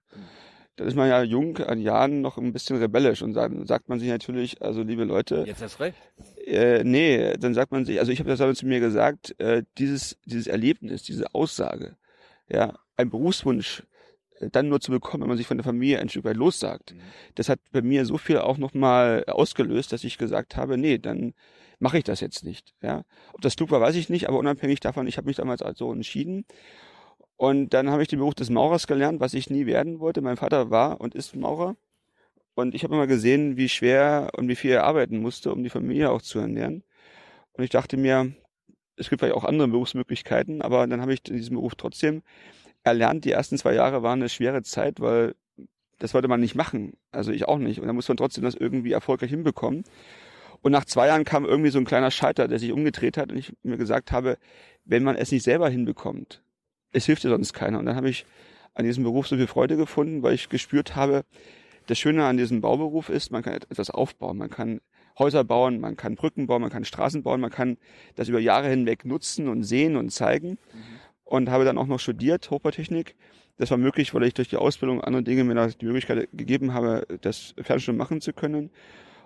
dann 0.77 0.87
ist 0.87 0.95
man 0.95 1.09
ja 1.09 1.23
jung 1.23 1.59
an 1.59 1.81
Jahren 1.81 2.21
noch 2.21 2.39
ein 2.39 2.53
bisschen 2.53 2.77
rebellisch 2.77 3.23
und 3.23 3.35
dann 3.35 3.67
sagt 3.67 3.89
man 3.89 3.99
sich 3.99 4.09
natürlich, 4.09 4.62
also 4.62 4.83
liebe 4.83 5.05
Leute. 5.05 5.45
Jetzt 5.47 5.62
hast 5.62 5.81
recht. 5.81 5.97
Äh, 6.45 6.85
nee, 6.85 7.35
dann 7.39 7.55
sagt 7.55 7.73
man 7.73 7.85
sich, 7.85 7.99
also 7.99 8.12
ich 8.12 8.19
habe 8.19 8.29
das 8.29 8.41
aber 8.41 8.55
zu 8.55 8.67
mir 8.67 8.81
gesagt, 8.81 9.35
äh, 9.41 9.62
dieses, 9.79 10.19
dieses 10.25 10.47
Erlebnis, 10.47 11.03
diese 11.03 11.35
Aussage, 11.35 11.97
ja, 12.49 12.75
ein 12.97 13.11
Berufswunsch 13.11 13.83
dann 14.41 14.69
nur 14.69 14.81
zu 14.81 14.91
bekommen, 14.91 15.23
wenn 15.23 15.29
man 15.29 15.39
sich 15.39 15.47
von 15.47 15.57
der 15.57 15.65
Familie 15.65 15.99
ein 15.99 16.09
Stück 16.09 16.25
weit 16.25 16.37
lossagt. 16.37 16.95
Das 17.35 17.49
hat 17.49 17.59
bei 17.73 17.83
mir 17.83 18.05
so 18.05 18.19
viel 18.19 18.39
auch 18.39 18.59
nochmal 18.59 19.25
ausgelöst, 19.27 19.93
dass 19.93 20.05
ich 20.05 20.19
gesagt 20.19 20.57
habe, 20.57 20.77
nee, 20.77 20.99
dann 20.99 21.35
mache 21.79 21.99
ich 21.99 22.05
das 22.05 22.21
jetzt 22.21 22.45
nicht. 22.45 22.75
Ja, 22.83 23.05
ob 23.33 23.41
das 23.41 23.57
klug 23.57 23.71
war, 23.71 23.81
weiß 23.81 23.97
ich 23.97 24.09
nicht, 24.09 24.29
aber 24.29 24.39
unabhängig 24.39 24.81
davon, 24.81 25.07
ich 25.07 25.17
habe 25.17 25.27
mich 25.27 25.37
damals 25.37 25.62
also 25.62 25.93
entschieden. 25.93 26.45
Und 27.37 27.75
dann 27.75 27.90
habe 27.90 28.03
ich 28.03 28.09
den 28.09 28.18
Beruf 28.18 28.35
des 28.35 28.51
Maurers 28.51 28.87
gelernt, 28.87 29.20
was 29.20 29.35
ich 29.35 29.51
nie 29.51 29.66
werden 29.66 30.01
wollte. 30.01 30.22
Mein 30.22 30.37
Vater 30.37 30.70
war 30.70 31.01
und 31.01 31.14
ist 31.14 31.37
Maurer. 31.37 31.77
Und 32.55 32.75
ich 32.75 32.85
habe 32.85 32.94
immer 32.94 33.07
gesehen, 33.07 33.57
wie 33.59 33.68
schwer 33.68 34.31
und 34.37 34.49
wie 34.49 34.57
viel 34.57 34.70
er 34.70 34.85
arbeiten 34.85 35.18
musste, 35.20 35.53
um 35.53 35.62
die 35.62 35.68
Familie 35.68 36.11
auch 36.11 36.22
zu 36.22 36.38
ernähren. 36.38 36.83
Und 37.53 37.64
ich 37.64 37.70
dachte 37.70 37.99
mir, 37.99 38.33
es 38.96 39.11
gibt 39.11 39.20
vielleicht 39.20 39.37
auch 39.37 39.44
andere 39.44 39.68
Berufsmöglichkeiten, 39.68 40.62
aber 40.62 40.87
dann 40.87 41.03
habe 41.03 41.12
ich 41.12 41.22
diesen 41.22 41.57
Beruf 41.57 41.75
trotzdem 41.75 42.22
erlernt. 42.83 43.27
Die 43.27 43.33
ersten 43.33 43.59
zwei 43.59 43.75
Jahre 43.75 44.03
waren 44.03 44.20
eine 44.20 44.31
schwere 44.31 44.62
Zeit, 44.62 45.01
weil 45.01 45.35
das 45.99 46.14
wollte 46.14 46.29
man 46.29 46.40
nicht 46.40 46.55
machen. 46.55 46.94
Also 47.11 47.33
ich 47.33 47.46
auch 47.46 47.59
nicht. 47.59 47.81
Und 47.81 47.87
dann 47.87 47.96
muss 47.96 48.09
man 48.09 48.16
trotzdem 48.16 48.44
das 48.44 48.55
irgendwie 48.55 48.92
erfolgreich 48.92 49.31
hinbekommen. 49.31 49.85
Und 50.62 50.72
nach 50.72 50.85
zwei 50.87 51.09
Jahren 51.09 51.25
kam 51.25 51.44
irgendwie 51.44 51.70
so 51.70 51.79
ein 51.79 51.85
kleiner 51.85 52.11
Schalter, 52.11 52.49
der 52.49 52.59
sich 52.59 52.72
umgedreht 52.72 53.18
hat 53.18 53.31
und 53.31 53.38
ich 53.38 53.53
mir 53.62 53.77
gesagt 53.77 54.12
habe, 54.12 54.38
wenn 54.85 55.03
man 55.03 55.16
es 55.16 55.31
nicht 55.31 55.42
selber 55.42 55.68
hinbekommt, 55.68 56.42
es 56.97 57.05
hilft 57.05 57.25
dir 57.25 57.29
sonst 57.29 57.53
keiner. 57.53 57.79
Und 57.79 57.87
dann 57.87 57.97
habe 57.97 58.09
ich 58.09 58.25
an 58.75 58.85
diesem 58.85 59.05
Beruf 59.05 59.29
so 59.29 59.37
viel 59.37 59.47
Freude 59.47 59.77
gefunden, 59.77 60.23
weil 60.23 60.35
ich 60.35 60.49
gespürt 60.49 60.97
habe, 60.97 61.25
das 61.87 61.99
Schöne 61.99 62.25
an 62.25 62.37
diesem 62.37 62.61
Bauberuf 62.61 63.11
ist, 63.11 63.31
man 63.31 63.43
kann 63.43 63.55
etwas 63.55 63.91
aufbauen, 63.91 64.39
man 64.39 64.51
kann 64.51 64.81
Häuser 65.19 65.45
bauen, 65.45 65.79
man 65.79 65.97
kann 65.97 66.17
Brücken 66.17 66.47
bauen, 66.47 66.63
man 66.63 66.71
kann 66.71 66.85
Straßen 66.85 67.23
bauen, 67.23 67.41
man 67.41 67.51
kann 67.51 67.77
das 68.17 68.29
über 68.29 68.41
Jahre 68.41 68.69
hinweg 68.69 69.05
nutzen 69.05 69.49
und 69.49 69.63
sehen 69.63 69.97
und 69.97 70.11
zeigen. 70.11 70.51
Mhm. 70.51 70.59
Und 71.25 71.51
habe 71.51 71.65
dann 71.65 71.79
auch 71.79 71.87
noch 71.87 72.01
studiert, 72.01 72.51
Hochbautechnik. 72.51 73.15
Das 73.57 73.71
war 73.71 73.79
möglich, 73.79 74.15
weil 74.15 74.23
ich 74.25 74.35
durch 74.35 74.49
die 74.49 74.57
Ausbildung 74.57 75.01
andere 75.03 75.23
Dinge 75.23 75.45
mir 75.45 75.69
die 75.69 75.87
Möglichkeit 75.87 76.29
gegeben 76.33 76.73
habe, 76.73 77.07
das 77.21 77.55
Fernstudium 77.61 77.97
machen 77.97 78.21
zu 78.21 78.33
können. 78.33 78.71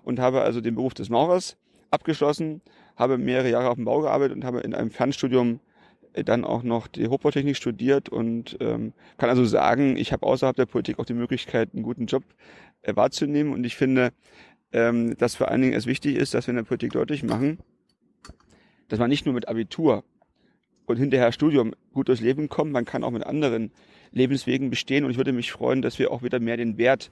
Und 0.02 0.18
habe 0.18 0.40
also 0.40 0.60
den 0.60 0.74
Beruf 0.74 0.94
des 0.94 1.10
Maurers 1.10 1.56
abgeschlossen, 1.90 2.62
habe 2.96 3.18
mehrere 3.18 3.50
Jahre 3.50 3.68
auf 3.68 3.74
dem 3.74 3.84
Bau 3.84 4.00
gearbeitet 4.00 4.36
und 4.36 4.44
habe 4.44 4.60
in 4.60 4.74
einem 4.74 4.90
Fernstudium 4.90 5.60
dann 6.14 6.44
auch 6.44 6.62
noch 6.62 6.86
die 6.88 7.08
Hochbautechnik 7.08 7.56
studiert 7.56 8.08
und 8.08 8.56
ähm, 8.60 8.92
kann 9.18 9.30
also 9.30 9.44
sagen, 9.44 9.96
ich 9.96 10.12
habe 10.12 10.26
außerhalb 10.26 10.56
der 10.56 10.66
Politik 10.66 10.98
auch 10.98 11.04
die 11.04 11.14
Möglichkeit, 11.14 11.70
einen 11.72 11.82
guten 11.82 12.06
Job 12.06 12.24
äh, 12.82 12.96
wahrzunehmen. 12.96 13.52
Und 13.52 13.64
ich 13.64 13.76
finde, 13.76 14.12
ähm, 14.72 15.16
dass 15.18 15.34
vor 15.34 15.48
allen 15.48 15.62
Dingen 15.62 15.74
es 15.74 15.86
wichtig 15.86 16.16
ist, 16.16 16.34
dass 16.34 16.46
wir 16.46 16.52
in 16.52 16.56
der 16.56 16.64
Politik 16.64 16.92
deutlich 16.92 17.22
machen, 17.22 17.58
dass 18.88 18.98
man 18.98 19.08
nicht 19.08 19.24
nur 19.24 19.34
mit 19.34 19.48
Abitur 19.48 20.04
und 20.86 20.96
hinterher 20.96 21.32
Studium 21.32 21.74
gut 21.92 22.08
durchs 22.08 22.20
Leben 22.20 22.48
kommt, 22.48 22.72
man 22.72 22.84
kann 22.84 23.04
auch 23.04 23.10
mit 23.10 23.24
anderen 23.24 23.70
Lebenswegen 24.12 24.70
bestehen. 24.70 25.04
Und 25.04 25.12
ich 25.12 25.16
würde 25.16 25.32
mich 25.32 25.52
freuen, 25.52 25.82
dass 25.82 25.98
wir 25.98 26.10
auch 26.10 26.22
wieder 26.22 26.40
mehr 26.40 26.56
den 26.56 26.78
Wert 26.78 27.10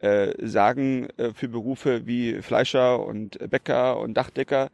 äh, 0.00 0.34
sagen 0.46 1.08
äh, 1.18 1.32
für 1.34 1.48
Berufe 1.48 2.06
wie 2.06 2.40
Fleischer 2.40 3.04
und 3.04 3.38
Bäcker 3.50 4.00
und 4.00 4.14
Dachdecker, 4.14 4.70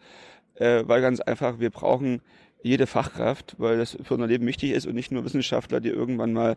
äh, 0.55 0.85
weil 0.87 1.03
ganz 1.03 1.21
einfach 1.21 1.59
wir 1.59 1.71
brauchen 1.71 2.23
jede 2.63 2.87
Fachkraft, 2.87 3.55
weil 3.59 3.79
das 3.79 3.97
für 4.03 4.15
unser 4.15 4.27
Leben 4.27 4.47
wichtig 4.47 4.73
ist 4.73 4.87
und 4.87 4.95
nicht 4.95 5.13
nur 5.13 5.25
Wissenschaftler, 5.25 5.81
die 5.81 5.91
irgendwann 5.91 6.33
mal 6.33 6.57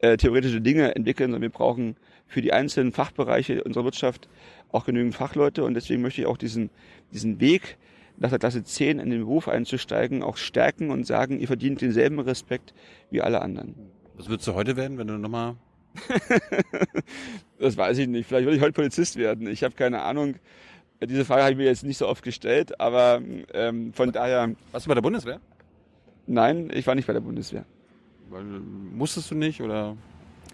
äh, 0.00 0.16
theoretische 0.16 0.60
Dinge 0.60 0.94
entwickeln, 0.94 1.30
sondern 1.30 1.42
wir 1.42 1.56
brauchen 1.56 1.96
für 2.26 2.42
die 2.42 2.52
einzelnen 2.52 2.92
Fachbereiche 2.92 3.62
unserer 3.64 3.84
Wirtschaft 3.84 4.28
auch 4.72 4.84
genügend 4.84 5.14
Fachleute 5.14 5.64
und 5.64 5.74
deswegen 5.74 6.02
möchte 6.02 6.20
ich 6.20 6.26
auch 6.26 6.36
diesen, 6.36 6.70
diesen 7.12 7.40
Weg 7.40 7.78
nach 8.18 8.30
der 8.30 8.38
Klasse 8.38 8.64
10 8.64 8.98
in 8.98 9.10
den 9.10 9.20
Beruf 9.20 9.48
einzusteigen, 9.48 10.22
auch 10.22 10.36
stärken 10.36 10.90
und 10.90 11.06
sagen, 11.06 11.38
ihr 11.38 11.46
verdient 11.46 11.80
denselben 11.80 12.18
Respekt 12.18 12.74
wie 13.10 13.20
alle 13.20 13.42
anderen. 13.42 13.74
Was 14.14 14.28
würdest 14.28 14.48
du 14.48 14.54
heute 14.54 14.76
werden, 14.76 14.98
wenn 14.98 15.06
du 15.06 15.18
nochmal... 15.18 15.56
das 17.58 17.76
weiß 17.76 17.98
ich 17.98 18.08
nicht. 18.08 18.26
Vielleicht 18.26 18.44
würde 18.44 18.56
ich 18.56 18.62
heute 18.62 18.72
Polizist 18.72 19.16
werden. 19.16 19.46
Ich 19.46 19.64
habe 19.64 19.74
keine 19.74 20.02
Ahnung. 20.02 20.34
Diese 21.02 21.24
Frage 21.24 21.42
habe 21.42 21.52
ich 21.52 21.58
mir 21.58 21.64
jetzt 21.64 21.84
nicht 21.84 21.98
so 21.98 22.08
oft 22.08 22.22
gestellt, 22.22 22.80
aber 22.80 23.20
ähm, 23.52 23.92
von 23.92 24.12
daher. 24.12 24.54
Warst 24.72 24.86
du 24.86 24.88
bei 24.88 24.94
der 24.94 25.02
Bundeswehr? 25.02 25.40
Nein, 26.26 26.70
ich 26.72 26.86
war 26.86 26.94
nicht 26.94 27.06
bei 27.06 27.12
der 27.12 27.20
Bundeswehr. 27.20 27.64
Weil, 28.30 28.42
musstest 28.44 29.30
du 29.30 29.34
nicht 29.34 29.60
oder 29.60 29.96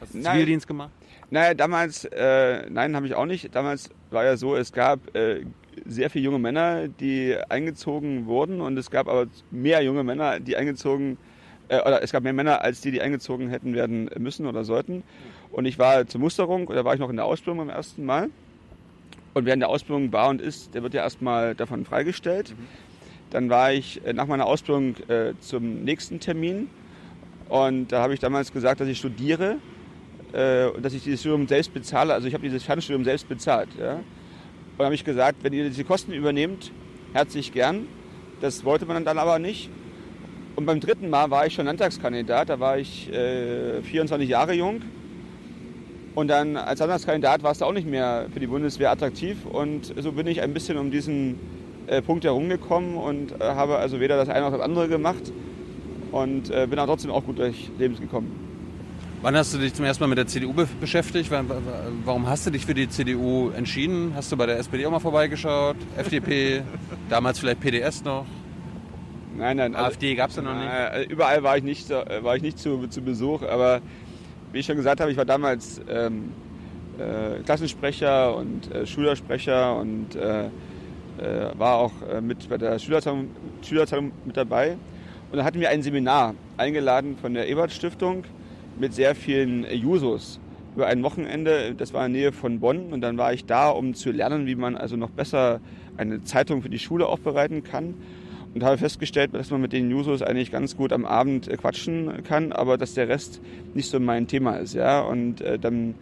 hast 0.00 0.14
du 0.14 0.20
Zivildienst 0.20 0.66
gemacht? 0.66 0.90
Naja, 1.30 1.54
damals, 1.54 2.04
äh, 2.04 2.68
nein, 2.68 2.94
habe 2.94 3.06
ich 3.06 3.14
auch 3.14 3.24
nicht. 3.24 3.54
Damals 3.54 3.88
war 4.10 4.24
ja 4.24 4.36
so, 4.36 4.54
es 4.54 4.72
gab 4.72 5.14
äh, 5.16 5.44
sehr 5.86 6.10
viele 6.10 6.24
junge 6.24 6.38
Männer, 6.38 6.88
die 6.88 7.36
eingezogen 7.48 8.26
wurden 8.26 8.60
und 8.60 8.76
es 8.76 8.90
gab 8.90 9.08
aber 9.08 9.26
mehr 9.50 9.82
junge 9.82 10.04
Männer, 10.04 10.40
die 10.40 10.56
eingezogen 10.56 11.16
äh, 11.68 11.80
oder 11.80 12.02
es 12.02 12.12
gab 12.12 12.24
mehr 12.24 12.34
Männer 12.34 12.60
als 12.60 12.80
die, 12.80 12.90
die 12.90 13.00
eingezogen 13.00 13.48
hätten 13.48 13.74
werden 13.74 14.10
müssen 14.18 14.46
oder 14.46 14.64
sollten. 14.64 15.04
Und 15.52 15.64
ich 15.64 15.78
war 15.78 16.06
zur 16.06 16.20
Musterung, 16.20 16.66
da 16.66 16.84
war 16.84 16.94
ich 16.94 17.00
noch 17.00 17.10
in 17.10 17.16
der 17.16 17.24
Ausbildung 17.24 17.58
beim 17.58 17.70
ersten 17.70 18.04
Mal. 18.04 18.28
Und 19.34 19.46
während 19.46 19.62
der 19.62 19.68
Ausbildung 19.68 20.12
war 20.12 20.28
und 20.28 20.40
ist, 20.40 20.74
der 20.74 20.82
wird 20.82 20.94
ja 20.94 21.02
erstmal 21.02 21.54
davon 21.54 21.84
freigestellt. 21.84 22.50
Mhm. 22.50 22.66
Dann 23.30 23.48
war 23.50 23.72
ich 23.72 24.04
äh, 24.04 24.12
nach 24.12 24.26
meiner 24.26 24.46
Ausbildung 24.46 24.96
äh, 25.08 25.32
zum 25.40 25.84
nächsten 25.84 26.20
Termin 26.20 26.68
und 27.48 27.92
da 27.92 28.02
habe 28.02 28.14
ich 28.14 28.20
damals 28.20 28.50
gesagt, 28.52 28.80
dass 28.80 28.88
ich 28.88 28.98
studiere 28.98 29.56
äh, 30.32 30.66
und 30.66 30.82
dass 30.82 30.94
ich 30.94 31.02
dieses 31.02 31.20
Studium 31.20 31.46
selbst 31.46 31.74
bezahle. 31.74 32.14
Also 32.14 32.26
ich 32.26 32.34
habe 32.34 32.42
dieses 32.42 32.62
Fernstudium 32.62 33.04
selbst 33.04 33.28
bezahlt. 33.28 33.68
Ja? 33.78 34.00
Und 34.78 34.84
habe 34.84 34.94
ich 34.94 35.04
gesagt, 35.04 35.38
wenn 35.42 35.52
ihr 35.52 35.64
diese 35.64 35.84
Kosten 35.84 36.12
übernehmt, 36.12 36.72
herzlich 37.12 37.52
gern. 37.52 37.86
Das 38.40 38.64
wollte 38.64 38.86
man 38.86 39.04
dann 39.04 39.18
aber 39.18 39.38
nicht. 39.38 39.68
Und 40.56 40.66
beim 40.66 40.80
dritten 40.80 41.10
Mal 41.10 41.30
war 41.30 41.46
ich 41.46 41.54
schon 41.54 41.66
Landtagskandidat, 41.66 42.48
da 42.48 42.60
war 42.60 42.78
ich 42.78 43.12
äh, 43.12 43.82
24 43.82 44.28
Jahre 44.28 44.54
jung 44.54 44.82
und 46.14 46.28
dann 46.28 46.56
als 46.56 46.80
Landtagskandidat 46.80 47.42
warst 47.42 47.60
du 47.60 47.64
auch 47.64 47.72
nicht 47.72 47.88
mehr 47.88 48.26
für 48.32 48.40
die 48.40 48.46
Bundeswehr 48.46 48.90
attraktiv. 48.90 49.46
Und 49.46 49.94
so 49.98 50.12
bin 50.12 50.26
ich 50.26 50.42
ein 50.42 50.52
bisschen 50.52 50.76
um 50.76 50.90
diesen 50.90 51.38
äh, 51.86 52.02
Punkt 52.02 52.24
herumgekommen 52.24 52.96
und 52.96 53.40
äh, 53.40 53.44
habe 53.44 53.78
also 53.78 53.98
weder 53.98 54.16
das 54.16 54.28
eine 54.28 54.44
noch 54.44 54.52
das 54.52 54.60
andere 54.60 54.88
gemacht. 54.88 55.32
Und 56.10 56.50
äh, 56.50 56.66
bin 56.68 56.78
aber 56.78 56.92
trotzdem 56.92 57.10
auch 57.10 57.24
gut 57.24 57.38
durch 57.38 57.70
Lebens 57.78 58.00
gekommen. 58.00 58.30
Wann 59.22 59.36
hast 59.36 59.54
du 59.54 59.58
dich 59.58 59.72
zum 59.72 59.84
ersten 59.84 60.02
Mal 60.02 60.08
mit 60.08 60.18
der 60.18 60.26
CDU 60.26 60.52
be 60.52 60.68
beschäftigt? 60.80 61.30
Warum 62.04 62.28
hast 62.28 62.46
du 62.46 62.50
dich 62.50 62.66
für 62.66 62.74
die 62.74 62.88
CDU 62.88 63.50
entschieden? 63.50 64.12
Hast 64.14 64.32
du 64.32 64.36
bei 64.36 64.46
der 64.46 64.58
SPD 64.58 64.84
auch 64.84 64.90
mal 64.90 64.98
vorbeigeschaut? 64.98 65.76
FDP? 65.96 66.62
damals 67.08 67.38
vielleicht 67.38 67.60
PDS 67.60 68.04
noch? 68.04 68.26
Nein, 69.36 69.56
nein. 69.56 69.74
AfD 69.74 70.08
also, 70.08 70.16
gab 70.16 70.30
es 70.30 70.36
ja 70.36 70.42
noch 70.42 70.54
nicht? 70.54 70.68
Äh, 70.68 71.04
überall 71.04 71.42
war 71.42 71.56
ich 71.56 71.62
nicht, 71.62 71.88
war 71.88 72.36
ich 72.36 72.42
nicht 72.42 72.58
zu, 72.58 72.86
zu 72.88 73.00
Besuch, 73.00 73.42
aber 73.42 73.80
wie 74.52 74.58
ich 74.58 74.66
schon 74.66 74.76
gesagt 74.76 75.00
habe, 75.00 75.10
ich 75.10 75.16
war 75.16 75.24
damals 75.24 75.80
ähm, 75.88 76.32
äh, 76.98 77.42
Klassensprecher 77.42 78.36
und 78.36 78.70
äh, 78.70 78.86
Schülersprecher 78.86 79.76
und 79.76 80.14
äh, 80.14 80.44
äh 80.44 80.48
war 81.56 81.76
auch 81.76 81.92
äh, 82.10 82.20
mit 82.20 82.48
bei 82.48 82.58
der 82.58 82.78
Schülerzeitung, 82.78 83.30
Schülerzeitung 83.62 84.12
mit 84.24 84.36
dabei. 84.36 84.76
Und 85.30 85.38
da 85.38 85.44
hatten 85.44 85.60
wir 85.60 85.70
ein 85.70 85.82
Seminar 85.82 86.34
eingeladen 86.58 87.16
von 87.16 87.32
der 87.32 87.48
Ebert 87.48 87.72
Stiftung 87.72 88.24
mit 88.78 88.92
sehr 88.92 89.14
vielen 89.14 89.64
Jusos 89.72 90.38
über 90.74 90.86
ein 90.86 91.02
Wochenende. 91.02 91.74
Das 91.74 91.94
war 91.94 92.04
in 92.04 92.12
der 92.12 92.22
Nähe 92.22 92.32
von 92.32 92.60
Bonn 92.60 92.92
und 92.92 93.00
dann 93.00 93.16
war 93.16 93.32
ich 93.32 93.46
da, 93.46 93.70
um 93.70 93.94
zu 93.94 94.10
lernen, 94.10 94.46
wie 94.46 94.54
man 94.54 94.76
also 94.76 94.96
noch 94.96 95.10
besser 95.10 95.60
eine 95.96 96.22
Zeitung 96.24 96.62
für 96.62 96.68
die 96.68 96.78
Schule 96.78 97.06
aufbereiten 97.06 97.64
kann 97.64 97.94
und 98.54 98.62
habe 98.62 98.78
festgestellt, 98.78 99.34
dass 99.34 99.50
man 99.50 99.60
mit 99.60 99.72
den 99.72 99.90
Jusos 99.90 100.22
eigentlich 100.22 100.50
ganz 100.50 100.76
gut 100.76 100.92
am 100.92 101.04
Abend 101.04 101.48
äh, 101.48 101.56
quatschen 101.56 102.22
kann, 102.24 102.52
aber 102.52 102.78
dass 102.78 102.94
der 102.94 103.08
Rest 103.08 103.40
nicht 103.74 103.90
so 103.90 103.98
mein 104.00 104.26
Thema 104.26 104.56
ist. 104.56 104.74
Ja? 104.74 105.00
Und 105.00 105.40
äh, 105.40 105.58
dann 105.58 105.94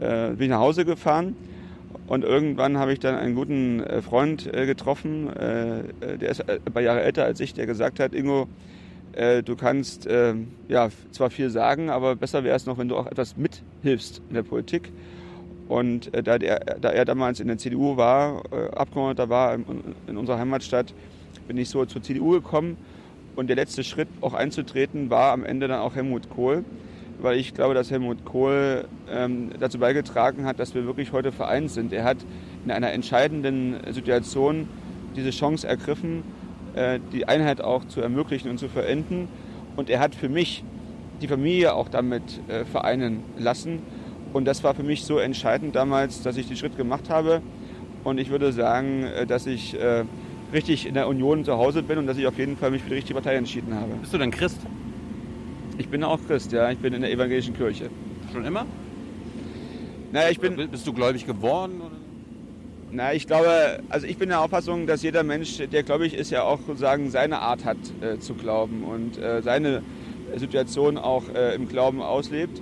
äh, 0.00 0.30
bin 0.30 0.42
ich 0.42 0.48
nach 0.48 0.60
Hause 0.60 0.84
gefahren 0.84 1.36
und 2.06 2.24
irgendwann 2.24 2.78
habe 2.78 2.92
ich 2.92 3.00
dann 3.00 3.14
einen 3.14 3.34
guten 3.34 3.80
äh, 3.80 4.02
Freund 4.02 4.52
äh, 4.52 4.66
getroffen, 4.66 5.28
äh, 5.34 6.18
der 6.18 6.30
ist 6.30 6.48
ein 6.48 6.60
paar 6.72 6.82
Jahre 6.82 7.02
älter 7.02 7.24
als 7.24 7.40
ich, 7.40 7.54
der 7.54 7.66
gesagt 7.66 8.00
hat, 8.00 8.14
Ingo, 8.14 8.48
du 9.44 9.56
kannst 9.56 10.06
ja 10.06 10.88
zwar 11.10 11.28
viel 11.28 11.50
sagen, 11.50 11.90
aber 11.90 12.16
besser 12.16 12.44
wäre 12.44 12.56
es 12.56 12.64
noch, 12.64 12.78
wenn 12.78 12.88
du 12.88 12.96
auch 12.96 13.06
etwas 13.06 13.36
mithilfst 13.36 14.22
in 14.30 14.34
der 14.34 14.42
Politik. 14.42 14.90
Und 15.68 16.10
da, 16.14 16.38
der, 16.38 16.60
da 16.80 16.88
er 16.88 17.04
damals 17.04 17.38
in 17.38 17.48
der 17.48 17.58
CDU 17.58 17.98
war, 17.98 18.42
Abgeordneter 18.74 19.28
war 19.28 19.52
in, 19.52 19.66
in 20.06 20.16
unserer 20.16 20.38
Heimatstadt, 20.38 20.94
bin 21.46 21.56
ich 21.56 21.68
so 21.68 21.84
zur 21.84 22.02
CDU 22.02 22.30
gekommen 22.30 22.76
und 23.36 23.48
der 23.48 23.56
letzte 23.56 23.84
Schritt 23.84 24.08
auch 24.20 24.34
einzutreten 24.34 25.10
war 25.10 25.32
am 25.32 25.44
Ende 25.44 25.68
dann 25.68 25.80
auch 25.80 25.94
Helmut 25.94 26.28
Kohl, 26.30 26.64
weil 27.20 27.38
ich 27.38 27.54
glaube, 27.54 27.74
dass 27.74 27.90
Helmut 27.90 28.24
Kohl 28.24 28.86
ähm, 29.10 29.50
dazu 29.58 29.78
beigetragen 29.78 30.44
hat, 30.44 30.58
dass 30.58 30.74
wir 30.74 30.86
wirklich 30.86 31.12
heute 31.12 31.32
vereint 31.32 31.70
sind. 31.70 31.92
Er 31.92 32.04
hat 32.04 32.18
in 32.64 32.70
einer 32.70 32.92
entscheidenden 32.92 33.76
Situation 33.92 34.68
diese 35.16 35.30
Chance 35.30 35.66
ergriffen, 35.66 36.22
äh, 36.74 36.98
die 37.12 37.28
Einheit 37.28 37.60
auch 37.60 37.84
zu 37.86 38.00
ermöglichen 38.00 38.50
und 38.50 38.58
zu 38.58 38.68
verenden. 38.68 39.28
Und 39.76 39.88
er 39.88 40.00
hat 40.00 40.14
für 40.14 40.28
mich 40.28 40.64
die 41.20 41.28
Familie 41.28 41.74
auch 41.74 41.88
damit 41.88 42.40
äh, 42.48 42.64
vereinen 42.64 43.22
lassen. 43.38 43.80
Und 44.32 44.46
das 44.46 44.64
war 44.64 44.74
für 44.74 44.82
mich 44.82 45.04
so 45.04 45.18
entscheidend 45.18 45.76
damals, 45.76 46.22
dass 46.22 46.36
ich 46.36 46.48
den 46.48 46.56
Schritt 46.56 46.76
gemacht 46.76 47.10
habe. 47.10 47.42
Und 48.04 48.18
ich 48.18 48.30
würde 48.30 48.52
sagen, 48.52 49.04
äh, 49.04 49.26
dass 49.26 49.46
ich 49.46 49.78
äh, 49.78 50.04
richtig 50.52 50.86
in 50.86 50.94
der 50.94 51.08
Union 51.08 51.44
zu 51.44 51.56
Hause 51.56 51.82
bin 51.82 51.98
und 51.98 52.06
dass 52.06 52.18
ich 52.18 52.26
auf 52.26 52.38
jeden 52.38 52.56
Fall 52.56 52.70
mich 52.70 52.82
für 52.82 52.90
die 52.90 52.96
richtige 52.96 53.14
Partei 53.14 53.34
entschieden 53.34 53.74
habe. 53.74 53.94
Bist 54.00 54.12
du 54.12 54.18
denn 54.18 54.30
Christ? 54.30 54.58
Ich 55.78 55.88
bin 55.88 56.04
auch 56.04 56.18
Christ, 56.26 56.52
ja. 56.52 56.70
Ich 56.70 56.78
bin 56.78 56.92
in 56.92 57.00
der 57.00 57.10
evangelischen 57.10 57.54
Kirche. 57.54 57.90
Schon 58.32 58.44
immer? 58.44 58.66
Naja, 60.12 60.30
ich 60.30 60.38
bin, 60.38 60.54
Oder 60.54 60.66
bist 60.66 60.86
du 60.86 60.92
gläubig 60.92 61.26
geworden? 61.26 61.80
Oder? 61.80 61.96
na, 62.92 63.14
ich 63.14 63.26
glaube, 63.26 63.80
also 63.88 64.06
ich 64.06 64.18
bin 64.18 64.28
der 64.28 64.42
Auffassung, 64.42 64.86
dass 64.86 65.02
jeder 65.02 65.22
Mensch, 65.22 65.56
der 65.56 65.82
gläubig 65.82 66.14
ist, 66.14 66.30
ja 66.30 66.42
auch 66.42 66.60
sozusagen 66.66 67.10
seine 67.10 67.40
Art 67.40 67.64
hat 67.64 67.78
äh, 68.02 68.18
zu 68.18 68.34
glauben 68.34 68.84
und 68.84 69.18
äh, 69.18 69.40
seine 69.42 69.82
Situation 70.36 70.98
auch 70.98 71.24
äh, 71.34 71.54
im 71.54 71.68
Glauben 71.68 72.02
auslebt. 72.02 72.60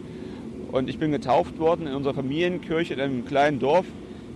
Und 0.70 0.88
ich 0.88 0.98
bin 0.98 1.10
getauft 1.10 1.58
worden 1.58 1.88
in 1.88 1.94
unserer 1.94 2.14
Familienkirche 2.14 2.94
in 2.94 3.00
einem 3.00 3.24
kleinen 3.24 3.58
Dorf 3.58 3.86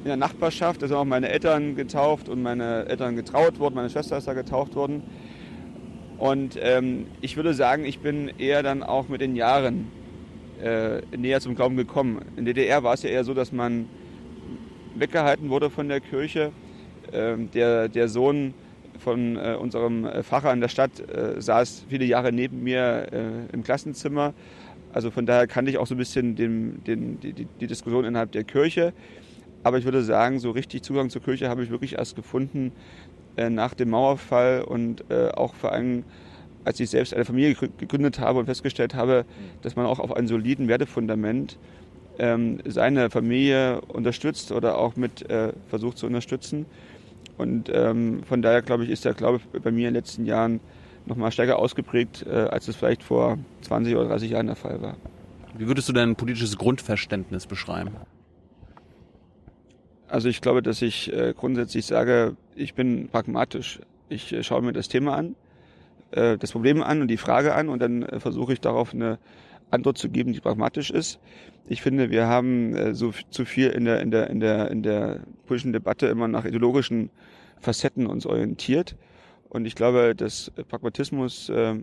in 0.05 0.09
der 0.09 0.17
Nachbarschaft. 0.19 0.83
Da 0.83 0.89
sind 0.89 0.97
auch 0.97 1.05
meine 1.05 1.31
Eltern 1.31 1.77
getauft 1.77 2.29
und 2.29 2.43
meine 2.43 2.87
Eltern 2.87 3.17
getraut 3.17 3.59
worden. 3.59 3.75
Meine 3.75 3.89
Schwester 3.89 4.19
ist 4.19 4.29
da 4.29 4.35
getauft 4.35 4.75
worden. 4.75 5.03
Und 6.19 6.59
ähm, 6.61 7.07
ich 7.23 7.37
würde 7.37 7.55
sagen, 7.55 7.87
ich 7.87 8.01
bin 8.01 8.31
eher 8.39 8.63
dann 8.63 8.83
auch 8.83 9.09
mit 9.09 9.23
den 9.23 9.35
Jahren 9.35 9.91
äh, 10.63 11.01
näher 11.17 11.41
zum 11.41 11.55
Glauben 11.55 11.77
gekommen. 11.77 12.21
In 12.37 12.45
der 12.45 12.53
DDR 12.53 12.83
war 12.83 12.93
es 12.93 13.03
ja 13.03 13.09
eher 13.09 13.25
so, 13.25 13.33
dass 13.33 13.51
man 13.51 13.89
weggehalten 14.95 15.49
wurde 15.49 15.71
von 15.71 15.89
der 15.89 16.01
Kirche. 16.01 16.53
Ähm, 17.13 17.51
der, 17.53 17.89
der 17.89 18.09
Sohn 18.09 18.53
von 18.99 19.37
äh, 19.37 19.57
unserem 19.59 20.05
äh, 20.05 20.23
Pfarrer 20.23 20.53
in 20.53 20.61
der 20.61 20.69
Stadt 20.69 21.01
äh, 21.01 21.41
saß 21.41 21.87
viele 21.89 22.05
Jahre 22.05 22.31
neben 22.31 22.63
mir 22.63 23.07
äh, 23.11 23.55
im 23.55 23.63
Klassenzimmer. 23.65 24.35
Also 24.93 25.11
von 25.11 25.25
daher 25.25 25.47
kannte 25.47 25.71
ich 25.71 25.79
auch 25.79 25.87
so 25.87 25.95
ein 25.95 25.99
bisschen 25.99 26.37
den, 26.37 26.85
den, 26.85 27.21
die, 27.21 27.33
die, 27.33 27.47
die 27.59 27.67
Diskussion 27.67 28.05
innerhalb 28.05 28.33
der 28.33 28.45
Kirche. 28.45 28.93
Aber 29.65 29.79
ich 29.79 29.85
würde 29.85 30.05
sagen, 30.05 30.39
so 30.39 30.51
richtig 30.51 30.83
Zugang 30.83 31.11
zur 31.11 31.23
Kirche 31.23 31.49
habe 31.49 31.65
ich 31.65 31.71
wirklich 31.71 31.95
erst 31.95 32.17
gefunden 32.17 32.73
äh, 33.37 33.51
nach 33.51 33.75
dem 33.75 33.91
Mauerfall 33.91 34.63
und 34.63 35.05
äh, 35.11 35.31
auch 35.31 35.55
vor 35.55 35.73
allem, 35.73 36.05
als 36.65 36.79
ich 36.81 36.91
selbst 36.91 37.15
eine 37.15 37.25
Familie 37.25 37.55
gegrü- 37.55 37.71
gegründet 37.79 38.21
habe 38.21 38.39
und 38.39 38.47
festgestellt 38.47 38.95
habe, 38.95 39.25
dass 39.63 39.75
man 39.75 39.87
auch 39.87 39.99
auf 39.99 40.15
einem 40.15 40.29
soliden 40.29 40.69
Wertefundament 40.69 41.59
ähm, 42.19 42.59
seine 42.67 43.11
Familie 43.11 43.81
unterstützt 43.81 44.53
oder 44.53 44.79
auch 44.79 44.97
mit 44.97 45.29
äh, 45.31 45.53
versucht 45.69 45.99
zu 45.99 46.07
unterstützen. 46.07 46.67
Und 47.39 47.71
ähm, 47.73 48.23
von 48.23 48.43
daher 48.43 48.63
glaube 48.63 48.85
ich, 48.85 48.91
ist 48.91 49.05
der 49.05 49.15
Glaube 49.15 49.41
bei 49.63 49.73
mir 49.73 49.89
in 49.89 49.95
den 49.95 50.03
letzten 50.03 50.25
Jahren 50.27 50.61
noch 51.07 51.17
mal 51.17 51.33
stärker 51.33 51.59
ausgeprägt, 51.59 52.25
äh, 52.29 52.31
als 52.33 52.69
es 52.69 52.77
vielleicht 52.77 53.03
vor 53.03 53.39
20 53.63 53.97
oder 53.97 54.09
30 54.09 54.31
Jahren 54.31 54.47
der 54.47 54.57
Fall 54.57 54.81
war. 54.81 54.97
Wie 55.57 55.67
würdest 55.67 55.89
du 55.89 55.93
dein 55.93 56.17
politisches 56.17 56.57
Grundverständnis 56.57 57.47
beschreiben? 57.47 57.93
Also 60.15 60.29
ich 60.29 60.41
glaube, 60.41 60.63
dass 60.63 60.81
ich 60.81 61.13
äh, 61.13 61.35
grundsätzlich 61.37 61.87
sage, 61.87 62.37
ich 62.55 62.75
bin 62.75 63.09
pragmatisch. 63.09 63.81
Ich 64.09 64.33
äh, 64.33 64.45
schaue 64.45 64.63
mir 64.63 64.73
das 64.73 64.87
Thema 64.87 65.17
an, 65.17 65.35
äh, 66.13 66.39
das 66.39 66.53
Problem 66.53 66.85
an 66.85 67.01
und 67.01 67.09
die 67.09 67.17
Frage 67.17 67.53
an 67.53 67.69
und 67.69 67.83
dann 67.83 68.07
versuche 68.21 68.53
ich 68.53 68.61
darauf 68.61 68.95
eine 68.95 69.19
Antwort 69.73 69.99
zu 69.99 70.09
geben, 70.09 70.33
die 70.33 70.39
pragmatisch 70.39 70.93
ist. 70.93 71.19
Ich 71.67 71.83
finde, 71.83 72.13
wir 72.13 72.29
haben 72.29 72.95
so 72.95 73.13
zu 73.31 73.45
viel 73.45 73.71
in 73.71 73.87
der, 73.87 74.03
in 74.03 74.13
der, 74.13 74.31
in 74.31 74.39
der, 74.39 74.71
in 74.71 74.85
der 74.85 75.19
politischen 75.47 75.73
Debatte 75.73 76.07
immer 76.07 76.29
nach 76.29 76.45
ideologischen 76.45 77.11
Facetten 77.59 78.07
uns 78.07 78.25
orientiert. 78.25 78.95
Und 79.49 79.65
ich 79.65 79.75
glaube, 79.75 80.15
dass 80.15 80.53
Pragmatismus 80.69 81.49
äh, 81.49 81.75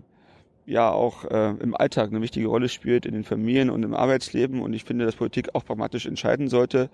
ja 0.66 0.90
auch 0.90 1.26
äh, 1.26 1.50
im 1.60 1.76
Alltag 1.76 2.12
eine 2.12 2.22
wichtige 2.22 2.48
Rolle 2.48 2.70
spielt, 2.70 3.06
in 3.06 3.14
den 3.14 3.26
Familien 3.26 3.70
und 3.70 3.84
im 3.84 3.94
Arbeitsleben. 3.94 4.62
Und 4.62 4.72
ich 4.72 4.86
finde, 4.86 5.04
dass 5.04 5.18
Politik 5.18 5.50
auch 5.54 5.66
pragmatisch 5.66 6.06
entscheiden 6.06 6.48
sollte. 6.48 6.90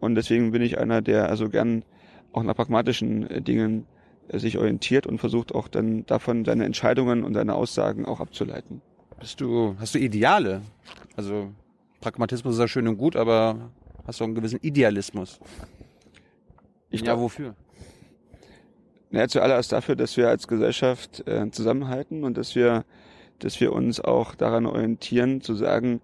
Und 0.00 0.14
deswegen 0.14 0.52
bin 0.52 0.62
ich 0.62 0.78
einer, 0.78 1.02
der 1.02 1.28
also 1.28 1.48
gern 1.48 1.84
auch 2.32 2.42
nach 2.42 2.54
pragmatischen 2.54 3.28
äh, 3.30 3.42
Dingen 3.42 3.86
äh, 4.28 4.38
sich 4.38 4.58
orientiert 4.58 5.06
und 5.06 5.18
versucht 5.18 5.54
auch 5.54 5.68
dann 5.68 6.04
davon 6.06 6.44
seine 6.44 6.64
Entscheidungen 6.64 7.24
und 7.24 7.34
seine 7.34 7.54
Aussagen 7.54 8.04
auch 8.04 8.20
abzuleiten. 8.20 8.82
Bist 9.18 9.40
du, 9.40 9.74
hast 9.78 9.94
du 9.94 9.98
Ideale? 9.98 10.60
Also 11.16 11.52
Pragmatismus 12.00 12.54
ist 12.54 12.60
ja 12.60 12.68
schön 12.68 12.86
und 12.86 12.98
gut, 12.98 13.16
aber 13.16 13.70
hast 14.06 14.20
du 14.20 14.24
einen 14.24 14.34
gewissen 14.34 14.60
Idealismus? 14.60 15.40
Ich 16.90 17.00
ja, 17.00 17.06
glaub- 17.06 17.20
wofür? 17.20 17.54
Naja, 19.10 19.28
zuallererst 19.28 19.72
dafür, 19.72 19.96
dass 19.96 20.16
wir 20.16 20.28
als 20.28 20.48
Gesellschaft 20.48 21.26
äh, 21.26 21.50
zusammenhalten 21.50 22.24
und 22.24 22.36
dass 22.36 22.54
wir, 22.54 22.84
dass 23.38 23.60
wir 23.60 23.72
uns 23.72 24.00
auch 24.00 24.34
daran 24.34 24.66
orientieren, 24.66 25.40
zu 25.40 25.54
sagen, 25.54 26.00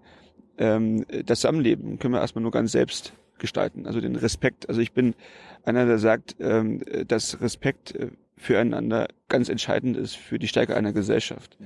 ähm, 0.57 1.05
das 1.25 1.41
Zusammenleben 1.41 1.99
können 1.99 2.13
wir 2.13 2.21
erstmal 2.21 2.41
nur 2.41 2.51
ganz 2.51 2.71
selbst 2.71 3.13
gestalten. 3.39 3.85
Also 3.85 4.01
den 4.01 4.15
Respekt. 4.15 4.69
Also 4.69 4.81
ich 4.81 4.93
bin 4.93 5.15
einer, 5.63 5.85
der 5.85 5.99
sagt, 5.99 6.35
ähm, 6.39 6.81
dass 7.07 7.41
Respekt 7.41 7.95
äh, 7.95 8.09
füreinander 8.37 9.07
ganz 9.29 9.49
entscheidend 9.49 9.97
ist 9.97 10.15
für 10.15 10.39
die 10.39 10.47
Stärke 10.47 10.75
einer 10.75 10.93
Gesellschaft. 10.93 11.57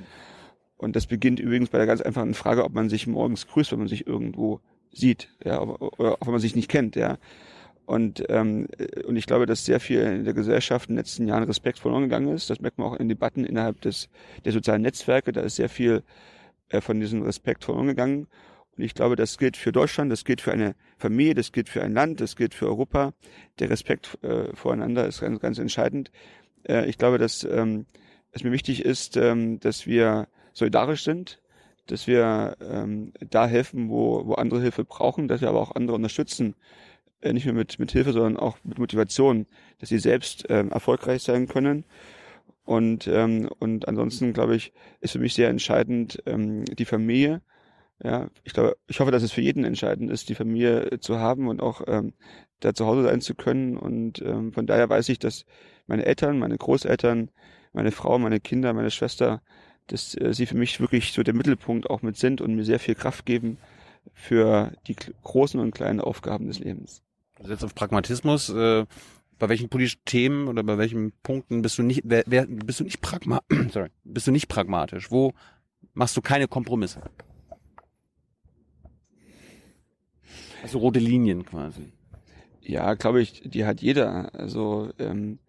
Und 0.77 0.95
das 0.95 1.07
beginnt 1.07 1.39
übrigens 1.39 1.69
bei 1.69 1.79
der 1.79 1.87
ganz 1.87 2.01
einfachen 2.01 2.35
Frage, 2.35 2.63
ob 2.63 2.73
man 2.73 2.89
sich 2.89 3.07
morgens 3.07 3.47
grüßt, 3.47 3.71
wenn 3.71 3.79
man 3.79 3.87
sich 3.87 4.05
irgendwo 4.05 4.59
sieht, 4.91 5.29
ja, 5.43 5.59
oder 5.61 6.17
wenn 6.21 6.31
man 6.31 6.39
sich 6.39 6.55
nicht 6.55 6.69
kennt, 6.69 6.95
ja. 6.95 7.17
Und, 7.87 8.25
ähm, 8.27 8.67
und 9.07 9.15
ich 9.15 9.27
glaube, 9.27 9.45
dass 9.45 9.65
sehr 9.65 9.79
viel 9.79 10.01
in 10.01 10.25
der 10.25 10.33
Gesellschaft 10.33 10.89
in 10.89 10.95
den 10.95 10.99
letzten 10.99 11.25
Jahren 11.25 11.43
Respekt 11.43 11.79
verloren 11.79 12.03
gegangen 12.03 12.27
ist. 12.27 12.49
Das 12.49 12.59
merkt 12.59 12.77
man 12.77 12.87
auch 12.87 12.99
in 12.99 13.07
Debatten 13.07 13.45
innerhalb 13.45 13.79
des, 13.79 14.09
der 14.43 14.51
sozialen 14.51 14.81
Netzwerke. 14.81 15.31
Da 15.31 15.39
ist 15.39 15.55
sehr 15.55 15.69
viel 15.69 16.03
äh, 16.67 16.81
von 16.81 16.99
diesem 16.99 17.21
Respekt 17.21 17.63
verloren 17.63 17.87
gegangen. 17.87 18.27
Und 18.77 18.83
ich 18.83 18.93
glaube, 18.93 19.15
das 19.15 19.37
gilt 19.37 19.57
für 19.57 19.71
Deutschland, 19.71 20.11
das 20.11 20.23
gilt 20.23 20.41
für 20.41 20.51
eine 20.51 20.75
Familie, 20.97 21.33
das 21.33 21.51
gilt 21.51 21.67
für 21.69 21.81
ein 21.81 21.93
Land, 21.93 22.21
das 22.21 22.35
gilt 22.35 22.53
für 22.53 22.67
Europa. 22.67 23.13
Der 23.59 23.69
Respekt 23.69 24.17
äh, 24.23 24.55
voreinander 24.55 25.07
ist 25.07 25.21
ganz, 25.21 25.39
ganz 25.39 25.57
entscheidend. 25.57 26.11
Äh, 26.67 26.87
ich 26.87 26.97
glaube, 26.97 27.17
dass 27.17 27.43
ähm, 27.43 27.85
es 28.31 28.43
mir 28.43 28.51
wichtig 28.51 28.85
ist, 28.85 29.17
ähm, 29.17 29.59
dass 29.59 29.87
wir 29.87 30.27
solidarisch 30.53 31.03
sind, 31.03 31.41
dass 31.87 32.05
wir 32.05 32.57
ähm, 32.61 33.13
da 33.19 33.47
helfen, 33.47 33.89
wo, 33.89 34.27
wo 34.27 34.33
andere 34.33 34.61
Hilfe 34.61 34.83
brauchen, 34.83 35.27
dass 35.27 35.41
wir 35.41 35.49
aber 35.49 35.61
auch 35.61 35.75
andere 35.75 35.95
unterstützen, 35.95 36.55
äh, 37.21 37.33
nicht 37.33 37.45
nur 37.45 37.55
mit, 37.55 37.79
mit 37.79 37.91
Hilfe, 37.91 38.13
sondern 38.13 38.37
auch 38.37 38.57
mit 38.63 38.77
Motivation, 38.77 39.47
dass 39.79 39.89
sie 39.89 39.99
selbst 39.99 40.45
ähm, 40.49 40.71
erfolgreich 40.71 41.23
sein 41.23 41.47
können. 41.47 41.85
Und, 42.63 43.07
ähm, 43.07 43.49
und 43.59 43.87
ansonsten, 43.87 44.33
glaube 44.33 44.55
ich, 44.55 44.73
ist 44.99 45.13
für 45.13 45.19
mich 45.19 45.33
sehr 45.33 45.49
entscheidend 45.49 46.21
ähm, 46.25 46.65
die 46.65 46.85
Familie. 46.85 47.41
Ja, 48.03 48.29
ich 48.43 48.53
glaube, 48.53 48.77
ich 48.87 48.99
hoffe, 48.99 49.11
dass 49.11 49.23
es 49.23 49.31
für 49.31 49.41
jeden 49.41 49.63
entscheidend 49.63 50.11
ist, 50.11 50.29
die 50.29 50.35
Familie 50.35 50.91
äh, 50.91 50.99
zu 50.99 51.19
haben 51.19 51.47
und 51.47 51.61
auch 51.61 51.81
ähm, 51.87 52.13
da 52.59 52.73
zu 52.73 52.85
Hause 52.85 53.03
sein 53.03 53.21
zu 53.21 53.33
können. 53.33 53.75
Und 53.75 54.21
ähm, 54.21 54.53
von 54.53 54.67
daher 54.67 54.87
weiß 54.89 55.09
ich, 55.09 55.19
dass 55.19 55.45
meine 55.87 56.05
Eltern, 56.05 56.37
meine 56.37 56.57
Großeltern, 56.57 57.31
meine 57.73 57.91
Frau, 57.91 58.19
meine 58.19 58.39
Kinder, 58.39 58.73
meine 58.73 58.91
Schwester, 58.91 59.41
dass 59.87 60.15
äh, 60.15 60.33
sie 60.33 60.45
für 60.45 60.57
mich 60.57 60.79
wirklich 60.79 61.11
so 61.11 61.23
der 61.23 61.33
Mittelpunkt 61.33 61.89
auch 61.89 62.01
mit 62.03 62.17
sind 62.17 62.39
und 62.39 62.55
mir 62.55 62.65
sehr 62.65 62.79
viel 62.79 62.95
Kraft 62.95 63.25
geben 63.25 63.57
für 64.13 64.71
die 64.87 64.95
großen 65.23 65.59
und 65.59 65.73
kleinen 65.73 65.99
Aufgaben 65.99 66.47
des 66.47 66.59
Lebens. 66.59 67.01
Du 67.39 67.47
setzt 67.47 67.63
auf 67.63 67.73
Pragmatismus. 67.75 68.49
Äh, 68.49 68.85
bei 69.39 69.49
welchen 69.49 69.69
politischen 69.69 70.01
Themen 70.05 70.47
oder 70.47 70.63
bei 70.63 70.77
welchen 70.77 71.11
Punkten 71.23 71.61
bist 71.61 71.77
du 71.77 71.83
nicht, 71.83 72.01
wer, 72.05 72.23
wer, 72.25 72.47
bist 72.47 72.79
du 72.79 72.83
nicht 72.83 73.01
pragma 73.01 73.41
sorry, 73.71 73.89
bist 74.03 74.27
du 74.27 74.31
nicht 74.31 74.47
pragmatisch? 74.47 75.11
Wo 75.11 75.33
machst 75.93 76.17
du 76.17 76.21
keine 76.21 76.47
Kompromisse? 76.47 77.01
Also 80.63 80.79
rote 80.79 80.99
Linien 80.99 81.45
quasi. 81.45 81.91
Ja, 82.61 82.93
glaube 82.95 83.21
ich, 83.21 83.41
die 83.45 83.65
hat 83.65 83.81
jeder. 83.81 84.33
Also, 84.35 84.89
ähm, 84.99 85.39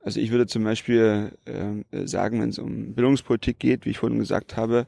also 0.00 0.20
ich 0.20 0.30
würde 0.30 0.46
zum 0.46 0.64
Beispiel 0.64 1.32
ähm, 1.46 1.84
sagen, 1.92 2.40
wenn 2.40 2.50
es 2.50 2.58
um 2.58 2.94
Bildungspolitik 2.94 3.58
geht, 3.58 3.86
wie 3.86 3.90
ich 3.90 3.98
vorhin 3.98 4.18
gesagt 4.18 4.56
habe, 4.56 4.86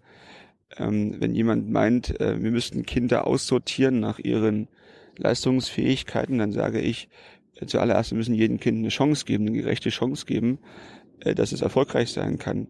ähm, 0.76 1.16
wenn 1.18 1.34
jemand 1.34 1.70
meint, 1.70 2.20
äh, 2.20 2.42
wir 2.42 2.50
müssten 2.50 2.84
Kinder 2.84 3.26
aussortieren 3.26 4.00
nach 4.00 4.18
ihren 4.18 4.68
Leistungsfähigkeiten, 5.16 6.38
dann 6.38 6.52
sage 6.52 6.80
ich, 6.80 7.08
äh, 7.56 7.66
zuallererst 7.66 8.12
müssen 8.12 8.34
jedem 8.34 8.60
Kind 8.60 8.78
eine 8.78 8.88
Chance 8.88 9.24
geben, 9.24 9.46
eine 9.46 9.56
gerechte 9.56 9.90
Chance 9.90 10.26
geben, 10.26 10.58
äh, 11.20 11.34
dass 11.34 11.52
es 11.52 11.62
erfolgreich 11.62 12.12
sein 12.12 12.38
kann. 12.38 12.68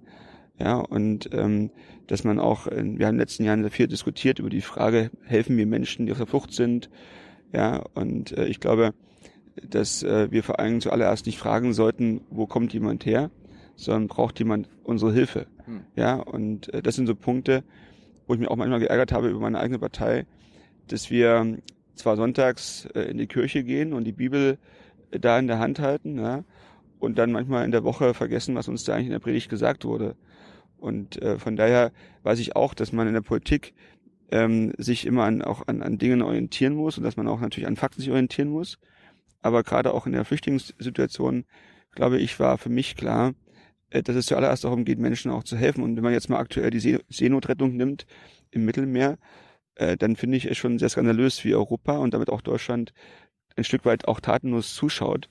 Ja, 0.61 0.77
und 0.77 1.31
ähm, 1.33 1.71
dass 2.07 2.25
man 2.25 2.39
auch, 2.39 2.67
äh, 2.67 2.77
wir 2.77 2.83
haben 2.83 2.91
in 2.91 2.99
den 2.99 3.19
letzten 3.19 3.45
Jahren 3.45 3.63
sehr 3.63 3.71
viel 3.71 3.87
diskutiert 3.89 4.39
über 4.39 4.51
die 4.51 4.61
Frage, 4.61 5.11
helfen 5.25 5.57
wir 5.57 5.67
Menschen, 5.67 6.07
die 6.07 6.13
auf 6.13 6.19
der 6.19 6.27
Flucht 6.27 6.53
sind, 6.53 6.91
ja, 7.53 7.83
und 7.95 8.37
äh, 8.37 8.47
ich 8.47 8.61
glaube, 8.61 8.93
dass 9.69 10.03
äh, 10.03 10.31
wir 10.31 10.43
vor 10.43 10.61
allem 10.61 10.81
zuallererst 10.81 11.27
nicht 11.27 11.39
fragen 11.39 11.73
sollten, 11.73 12.21
wo 12.31 12.47
kommt 12.47 12.73
jemand 12.73 13.05
her, 13.07 13.31
sondern 13.75 14.09
braucht 14.09 14.39
jemand 14.39 14.69
unsere 14.85 15.13
Hilfe. 15.13 15.47
Hm. 15.65 15.81
Ja, 15.97 16.17
und 16.17 16.73
äh, 16.73 16.83
das 16.83 16.95
sind 16.97 17.07
so 17.07 17.15
Punkte, 17.15 17.65
wo 18.27 18.35
ich 18.35 18.41
mich 18.41 18.49
auch 18.49 18.57
manchmal 18.57 18.81
geärgert 18.81 19.13
habe 19.13 19.29
über 19.29 19.41
meine 19.41 19.59
eigene 19.59 19.79
Partei, 19.79 20.27
dass 20.89 21.11
wir 21.11 21.59
zwar 21.95 22.17
sonntags 22.17 22.87
äh, 22.95 23.03
in 23.03 23.19
die 23.19 23.27
Kirche 23.27 23.65
gehen 23.65 23.93
und 23.93 24.05
die 24.05 24.13
Bibel 24.13 24.59
äh, 25.11 25.19
da 25.19 25.39
in 25.39 25.47
der 25.47 25.59
Hand 25.59 25.81
halten, 25.81 26.19
ja, 26.19 26.45
und 26.99 27.19
dann 27.19 27.33
manchmal 27.33 27.65
in 27.65 27.71
der 27.71 27.85
Woche 27.85 28.15
vergessen, 28.15 28.55
was 28.55 28.69
uns 28.69 28.85
da 28.85 28.95
eigentlich 28.95 29.07
in 29.07 29.13
der 29.13 29.21
Predigt 29.21 29.49
gesagt 29.49 29.85
wurde. 29.85 30.17
Und 30.81 31.21
äh, 31.23 31.39
von 31.39 31.57
daher 31.57 31.93
weiß 32.23 32.39
ich 32.39 32.57
auch, 32.57 32.75
dass 32.75 32.93
man 32.93 33.07
in 33.07 33.15
der 33.15 33.21
Politik 33.21 33.75
ähm, 34.31 34.73
sich 34.79 35.07
immer 35.07 35.25
an, 35.25 35.43
auch 35.43 35.67
an, 35.67 35.83
an 35.83 35.99
Dingen 35.99 36.23
orientieren 36.23 36.75
muss 36.75 36.99
und 36.99 37.05
dass 37.05 37.17
man 37.17 37.29
auch 37.29 37.41
natürlich 37.41 37.67
an 37.67 37.77
Fakten 37.77 38.01
sich 38.01 38.11
orientieren 38.11 38.49
muss. 38.49 38.79
Aber 39.43 39.63
gerade 39.63 39.95
auch 39.95 40.07
in 40.07 40.13
der 40.13 40.25
Flüchtlingssituation, 40.25 41.45
glaube 41.93 42.19
ich, 42.19 42.39
war 42.39 42.59
für 42.59 42.69
mich 42.69 42.97
klar, 42.97 43.35
äh, 43.91 44.03
dass 44.03 44.17
es 44.17 44.27
zuallererst 44.27 44.65
darum 44.65 44.85
geht, 44.85 44.99
Menschen 44.99 45.31
auch 45.31 45.45
zu 45.45 45.57
helfen. 45.57 45.83
Und 45.83 45.97
wenn 45.97 46.05
man 46.05 46.13
jetzt 46.13 46.29
mal 46.29 46.39
aktuell 46.39 46.71
die 46.71 46.81
See 46.81 46.99
Seenotrettung 47.09 47.77
nimmt 47.77 48.07
im 48.51 48.65
Mittelmeer, 48.65 49.19
äh, 49.75 49.97
dann 49.97 50.17
finde 50.17 50.37
ich 50.37 50.47
es 50.47 50.57
schon 50.59 50.79
sehr 50.79 50.89
skandalös, 50.89 51.45
wie 51.45 51.55
Europa 51.55 51.97
und 51.99 52.15
damit 52.15 52.31
auch 52.31 52.41
Deutschland 52.41 52.93
ein 53.57 53.65
Stück 53.65 53.85
weit 53.85 54.07
auch 54.09 54.21
tatenlos 54.21 54.75
zuschaut, 54.75 55.29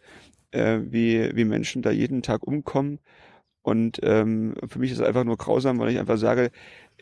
äh, 0.51 0.79
wie, 0.83 1.35
wie 1.35 1.45
Menschen 1.45 1.81
da 1.81 1.91
jeden 1.91 2.21
Tag 2.21 2.43
umkommen. 2.43 2.99
Und 3.69 3.99
ähm, 4.01 4.55
für 4.67 4.79
mich 4.79 4.91
ist 4.91 4.97
es 4.97 5.05
einfach 5.05 5.23
nur 5.23 5.37
grausam, 5.37 5.77
weil 5.77 5.91
ich 5.91 5.99
einfach 5.99 6.17
sage, 6.17 6.49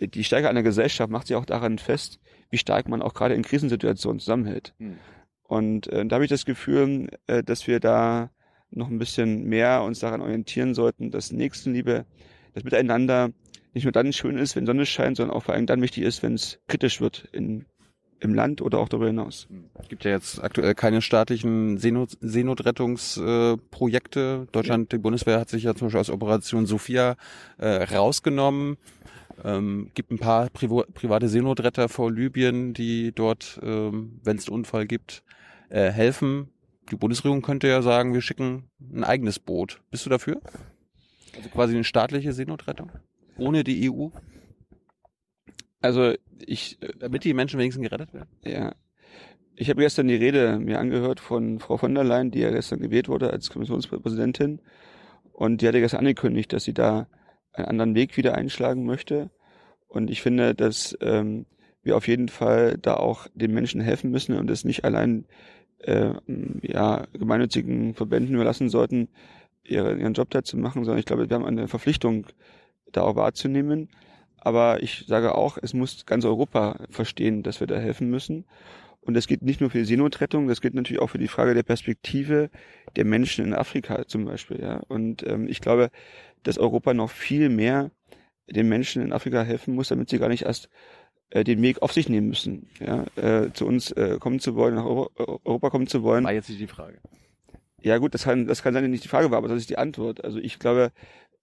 die 0.01 0.25
Stärke 0.25 0.49
einer 0.49 0.63
Gesellschaft 0.63 1.10
macht 1.10 1.27
sich 1.27 1.38
auch 1.38 1.45
daran 1.45 1.77
fest, 1.77 2.19
wie 2.49 2.58
stark 2.58 2.89
man 2.89 3.01
auch 3.01 3.13
gerade 3.13 3.36
in 3.36 3.41
Krisensituationen 3.41 4.19
zusammenhält. 4.19 4.73
Hm. 4.77 4.97
Und 5.43 5.88
äh, 5.88 6.06
da 6.06 6.15
habe 6.15 6.25
ich 6.25 6.30
das 6.30 6.43
Gefühl, 6.43 7.08
äh, 7.27 7.41
dass 7.41 7.67
wir 7.67 7.80
da 7.80 8.32
noch 8.69 8.89
ein 8.89 8.99
bisschen 8.99 9.45
mehr 9.45 9.82
uns 9.82 9.99
daran 9.99 10.19
orientieren 10.19 10.73
sollten, 10.73 11.10
dass 11.10 11.32
Nächstenliebe, 11.32 12.06
das 12.53 12.65
Miteinander 12.65 13.32
nicht 13.73 13.86
nur 13.86 13.93
dann 13.93 14.12
schön 14.12 14.38
ist, 14.38 14.58
wenn 14.58 14.65
Sonne 14.65 14.86
scheint, 14.86 15.15
sondern 15.15 15.38
auch 15.38 15.43
vor 15.43 15.53
allem 15.53 15.67
dann 15.67 15.82
wichtig 15.82 16.03
ist, 16.03 16.21
wenn 16.21 16.34
es 16.34 16.60
kritisch 16.67 16.99
wird 16.99 17.30
in, 17.32 17.65
im 18.19 18.34
Land 18.34 18.62
oder 18.62 18.80
auch 18.80 18.89
darüber 18.89 19.08
hinaus. 19.08 19.47
Es 19.80 19.88
gibt 19.89 20.03
ja 20.03 20.12
jetzt 20.12 20.43
aktuell 20.43 20.75
keine 20.75 21.01
staatlichen 21.01 21.77
Seenot 21.77 22.17
Seenotrettungsprojekte. 22.19 24.49
Deutschland, 24.51 24.91
ja. 24.91 24.97
die 24.97 25.01
Bundeswehr 25.01 25.39
hat 25.39 25.47
sich 25.49 25.63
ja 25.63 25.73
zum 25.75 25.88
Beispiel 25.88 26.01
aus 26.01 26.10
Operation 26.10 26.65
Sophia 26.65 27.15
äh, 27.58 27.84
rausgenommen. 27.84 28.75
Ähm, 29.43 29.91
gibt 29.93 30.10
ein 30.12 30.17
paar 30.17 30.49
Privo 30.49 30.84
private 30.93 31.30
Seenotretter 31.30 31.88
vor 31.89 32.12
Libyen, 32.12 32.73
die 32.73 33.12
dort, 33.13 33.60
ähm, 33.62 34.19
wenn 34.23 34.38
es 34.38 34.47
einen 34.47 34.56
Unfall 34.56 34.88
gibt, 34.88 35.21
äh, 35.69 35.91
helfen. 35.91 36.49
Die 36.91 36.95
Bundesregierung 36.95 37.43
könnte 37.43 37.67
ja 37.67 37.82
sagen, 37.82 38.13
wir 38.13 38.21
schicken 38.21 38.69
ein 38.80 39.03
eigenes 39.03 39.39
Boot. 39.39 39.82
Bist 39.91 40.06
du 40.06 40.10
dafür? 40.10 40.39
Also 41.36 41.49
quasi 41.49 41.73
eine 41.75 41.84
staatliche 41.84 42.32
Seenotrettung? 42.34 42.91
Ohne 43.38 43.63
die 43.63 43.91
EU? 43.91 44.08
Also 45.82 46.13
ich. 46.46 46.82
Äh, 46.82 46.94
Damit 47.00 47.24
die 47.24 47.34
Menschen 47.34 47.60
wenigstens 47.60 47.84
gerettet 47.84 48.13
werden? 48.13 48.30
Ja. 48.44 48.74
Ich 49.56 49.70
habe 49.70 49.82
gestern 49.82 50.08
die 50.08 50.16
Rede 50.16 50.60
mir 50.60 50.80
angehört 50.80 51.20
von 51.20 51.60
Frau 51.60 51.78
von 51.78 51.96
der 51.96 52.04
Leyen, 52.04 52.30
die 52.30 52.40
ja 52.40 52.52
gestern 52.52 52.80
gewählt 52.80 53.10
wurde 53.10 53.32
als 53.32 53.50
Kommissionspräsidentin. 53.50 54.62
Und 55.34 55.62
die 55.62 55.68
hatte 55.68 55.80
gestern 55.80 56.02
angekündigt, 56.02 56.54
dass 56.54 56.63
sie 56.63 56.74
da 56.74 57.08
einen 57.54 57.68
anderen 57.68 57.96
Weg 57.96 58.18
wieder 58.18 58.36
einschlagen 58.36 58.86
möchte. 58.86 59.32
Und 59.88 60.12
ich 60.12 60.22
finde, 60.22 60.54
dass 60.54 60.96
ähm, 61.02 61.48
wir 61.82 61.98
auf 61.98 62.08
jeden 62.08 62.30
Fall 62.30 62.78
da 62.78 62.96
auch 62.96 63.28
den 63.34 63.54
Menschen 63.54 63.82
helfen 63.82 64.12
müssen 64.12 64.36
und 64.36 64.50
es 64.52 64.63
nicht 64.63 64.86
allein 64.86 65.26
äh, 65.80 66.13
ja, 66.62 67.08
gemeinnützigen 67.13 67.96
Verbänden 67.96 68.36
überlassen 68.36 68.70
sollten, 68.70 69.10
ihre, 69.63 69.98
ihren 69.98 70.13
Job 70.13 70.30
da 70.30 70.44
zu 70.44 70.58
machen, 70.58 70.84
sondern 70.84 71.00
ich 71.00 71.06
glaube, 71.06 71.30
wir 71.30 71.36
haben 71.36 71.46
eine 71.46 71.68
Verpflichtung, 71.68 72.28
da 72.92 73.02
auch 73.02 73.16
wahrzunehmen. 73.16 73.90
Aber 74.39 74.82
ich 74.84 75.06
sage 75.08 75.36
auch, 75.36 75.58
es 75.62 75.73
muss 75.73 76.06
ganz 76.06 76.26
Europa 76.26 76.80
verstehen, 76.89 77.43
dass 77.43 77.60
wir 77.60 77.67
da 77.67 77.78
helfen 77.78 78.10
müssen. 78.10 78.45
Und 79.02 79.13
das 79.13 79.28
geht 79.28 79.41
nicht 79.41 79.62
nur 79.62 79.69
für 79.69 79.78
die 79.78 79.86
Seenotrettung, 79.86 80.47
das 80.47 80.60
geht 80.60 80.73
natürlich 80.73 81.02
auch 81.02 81.10
für 81.10 81.17
die 81.17 81.30
Frage 81.30 81.54
der 81.54 81.63
Perspektive 81.63 82.50
der 82.95 83.06
Menschen 83.06 83.45
in 83.45 83.54
Afrika 83.54 84.06
zum 84.06 84.26
Beispiel. 84.26 84.60
Ja. 84.60 84.82
Und 84.89 85.26
ähm, 85.26 85.47
ich 85.47 85.62
glaube, 85.62 85.89
dass 86.43 86.58
Europa 86.58 86.93
noch 86.93 87.10
viel 87.10 87.50
mehr 87.50 87.91
den 88.50 88.67
Menschen 88.67 89.02
in 89.02 89.13
Afrika 89.13 89.43
helfen 89.43 89.76
muss, 89.76 89.89
damit 89.89 90.10
sie 90.10 90.19
gar 90.19 90.30
nicht 90.30 90.43
erst 90.43 90.69
äh, 91.30 91.43
den 91.43 91.62
Weg 91.62 91.82
auf 91.82 91.93
sich 91.93 92.10
nehmen 92.10 92.30
müssen, 92.30 92.69
ja, 92.80 93.06
äh, 93.15 93.52
zu 93.54 93.65
uns 93.65 93.91
äh, 93.91 94.17
kommen 94.19 94.39
zu 94.39 94.56
wollen, 94.56 94.76
nach 94.76 94.86
Euro 94.86 95.10
Europa 95.43 95.69
kommen 95.69 95.88
zu 95.88 96.04
wollen. 96.04 96.23
War 96.23 96.34
jetzt 96.34 96.50
nicht 96.50 96.62
die 96.62 96.67
Frage. 96.67 97.00
Ja 97.82 97.97
gut, 97.97 98.13
das 98.13 98.23
kann, 98.23 98.47
das 98.47 98.63
kann 98.63 98.73
sein, 98.73 98.84
dass 98.84 98.89
nicht 98.89 99.04
die 99.04 99.10
Frage 99.10 99.30
war, 99.30 99.38
aber 99.38 99.47
das 99.47 99.58
ist 99.58 99.69
die 99.69 99.78
Antwort. 99.78 100.23
Also 100.23 100.39
ich 100.39 100.58
glaube, 100.58 100.91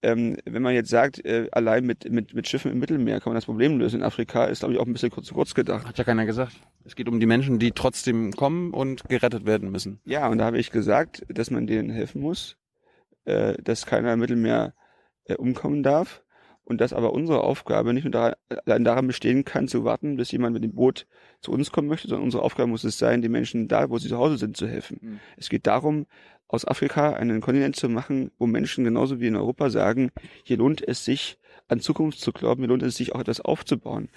ähm, 0.04 0.36
wenn 0.44 0.62
man 0.62 0.74
jetzt 0.74 0.90
sagt, 0.90 1.24
äh, 1.24 1.48
allein 1.52 1.86
mit, 1.86 2.10
mit, 2.10 2.34
mit 2.34 2.46
Schiffen 2.46 2.70
im 2.70 2.78
Mittelmeer 2.78 3.20
kann 3.20 3.30
man 3.30 3.36
das 3.36 3.46
Problem 3.46 3.78
lösen 3.78 4.00
in 4.00 4.02
Afrika, 4.02 4.44
ist 4.44 4.58
glaube 4.58 4.74
ich 4.74 4.80
auch 4.80 4.86
ein 4.86 4.92
bisschen 4.92 5.10
kurz, 5.10 5.26
zu 5.26 5.34
kurz 5.34 5.54
gedacht. 5.54 5.86
Hat 5.86 5.96
ja 5.96 6.04
keiner 6.04 6.26
gesagt. 6.26 6.52
Es 6.84 6.94
geht 6.94 7.08
um 7.08 7.20
die 7.20 7.26
Menschen, 7.26 7.58
die 7.58 7.72
trotzdem 7.72 8.32
kommen 8.32 8.72
und 8.72 9.08
gerettet 9.08 9.46
werden 9.46 9.70
müssen. 9.70 10.00
Ja, 10.04 10.28
und 10.28 10.38
da 10.38 10.44
habe 10.44 10.58
ich 10.58 10.70
gesagt, 10.70 11.24
dass 11.28 11.50
man 11.50 11.66
denen 11.66 11.88
helfen 11.88 12.20
muss, 12.20 12.58
äh, 13.24 13.54
dass 13.62 13.86
keiner 13.86 14.12
im 14.12 14.20
Mittelmeer 14.20 14.74
äh, 15.24 15.36
umkommen 15.36 15.82
darf 15.82 16.22
und 16.64 16.82
dass 16.82 16.92
aber 16.92 17.14
unsere 17.14 17.42
Aufgabe 17.42 17.94
nicht 17.94 18.04
nur 18.04 18.10
daran, 18.10 18.34
allein 18.66 18.84
daran 18.84 19.06
bestehen 19.06 19.46
kann, 19.46 19.68
zu 19.68 19.84
warten, 19.84 20.16
bis 20.16 20.32
jemand 20.32 20.52
mit 20.52 20.64
dem 20.64 20.74
Boot 20.74 21.06
zu 21.40 21.50
uns 21.50 21.72
kommen 21.72 21.88
möchte, 21.88 22.08
sondern 22.08 22.24
unsere 22.24 22.42
Aufgabe 22.42 22.68
muss 22.68 22.84
es 22.84 22.98
sein, 22.98 23.22
den 23.22 23.32
Menschen 23.32 23.68
da, 23.68 23.88
wo 23.88 23.96
sie 23.96 24.08
zu 24.08 24.18
Hause 24.18 24.36
sind, 24.36 24.56
zu 24.56 24.68
helfen. 24.68 24.98
Mhm. 25.00 25.20
Es 25.38 25.48
geht 25.48 25.66
darum, 25.66 26.06
aus 26.54 26.66
Afrika 26.66 27.14
einen 27.14 27.40
Kontinent 27.40 27.76
zu 27.76 27.88
machen, 27.88 28.30
wo 28.38 28.46
Menschen 28.46 28.84
genauso 28.84 29.20
wie 29.20 29.26
in 29.26 29.36
Europa 29.36 29.70
sagen, 29.70 30.10
hier 30.44 30.56
lohnt 30.56 30.86
es 30.86 31.04
sich, 31.04 31.38
an 31.68 31.80
Zukunft 31.80 32.20
zu 32.20 32.32
glauben, 32.32 32.62
hier 32.62 32.68
lohnt 32.68 32.82
es 32.82 32.96
sich 32.96 33.14
auch 33.14 33.20
etwas 33.20 33.40
aufzubauen. 33.40 34.08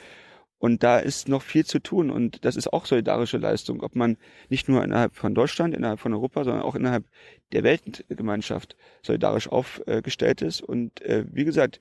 Und 0.59 0.81
da 0.81 0.97
ist 0.97 1.29
noch 1.29 1.43
viel 1.43 1.65
zu 1.65 1.79
tun 1.79 2.09
und 2.09 2.43
das 2.43 2.55
ist 2.55 2.73
auch 2.73 2.87
solidarische 2.87 3.37
Leistung, 3.37 3.81
ob 3.81 3.95
man 3.95 4.17
nicht 4.49 4.67
nur 4.67 4.83
innerhalb 4.83 5.15
von 5.15 5.35
Deutschland, 5.35 5.75
innerhalb 5.75 5.99
von 5.99 6.13
Europa, 6.13 6.43
sondern 6.43 6.63
auch 6.63 6.73
innerhalb 6.73 7.05
der 7.51 7.63
Weltgemeinschaft 7.63 8.75
solidarisch 9.03 9.47
aufgestellt 9.49 10.41
ist. 10.41 10.61
Und 10.61 11.01
äh, 11.01 11.25
wie 11.31 11.45
gesagt, 11.45 11.79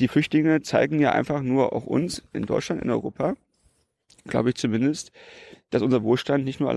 die 0.00 0.08
Flüchtlinge 0.08 0.62
zeigen 0.62 1.00
ja 1.00 1.12
einfach 1.12 1.42
nur 1.42 1.74
auch 1.74 1.84
uns 1.84 2.22
in 2.32 2.46
Deutschland, 2.46 2.82
in 2.82 2.90
Europa, 2.90 3.34
glaube 4.26 4.50
ich 4.50 4.54
zumindest, 4.54 5.12
dass 5.70 5.82
unser 5.82 6.02
Wohlstand 6.02 6.44
nicht 6.44 6.60
nur 6.60 6.70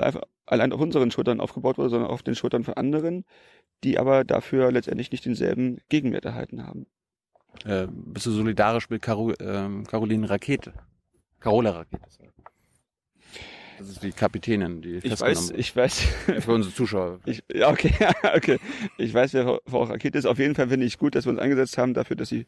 allein, 0.45 0.71
auf 0.73 0.81
unseren 0.81 1.11
Schultern 1.11 1.39
aufgebaut 1.39 1.77
wurde, 1.77 1.89
sondern 1.89 2.09
auf 2.09 2.23
den 2.23 2.35
Schultern 2.35 2.63
von 2.63 2.75
anderen, 2.75 3.25
die 3.83 3.99
aber 3.99 4.23
dafür 4.23 4.71
letztendlich 4.71 5.11
nicht 5.11 5.25
denselben 5.25 5.79
Gegenwert 5.89 6.25
erhalten 6.25 6.65
haben. 6.65 6.87
Äh, 7.65 7.87
bist 7.89 8.25
du 8.25 8.31
solidarisch 8.31 8.89
mit 8.89 9.01
Caro, 9.01 9.33
ähm, 9.39 9.85
Caroline 9.85 10.29
Rakete? 10.29 10.73
Carola 11.39 11.71
Rakete. 11.71 12.07
Das 13.77 13.89
ist 13.89 14.01
die 14.01 14.11
Kapitänin, 14.11 14.81
die 14.81 14.95
ich 15.03 15.19
weiß, 15.21 15.51
ich 15.51 15.75
weiß. 15.75 15.99
Für 16.39 16.53
unsere 16.53 16.73
Zuschauer. 16.73 17.19
Ich, 17.25 17.43
ja, 17.53 17.69
okay, 17.69 17.93
okay. 18.35 18.57
Ich 18.97 19.13
weiß, 19.13 19.33
wer 19.33 19.59
Frau 19.67 19.83
Rakete 19.83 20.17
ist. 20.17 20.25
Auf 20.25 20.39
jeden 20.39 20.55
Fall 20.55 20.69
finde 20.69 20.85
ich 20.87 20.97
gut, 20.97 21.13
dass 21.13 21.25
wir 21.25 21.31
uns 21.31 21.39
eingesetzt 21.39 21.77
haben 21.77 21.93
dafür, 21.93 22.15
dass 22.15 22.29
sie 22.29 22.47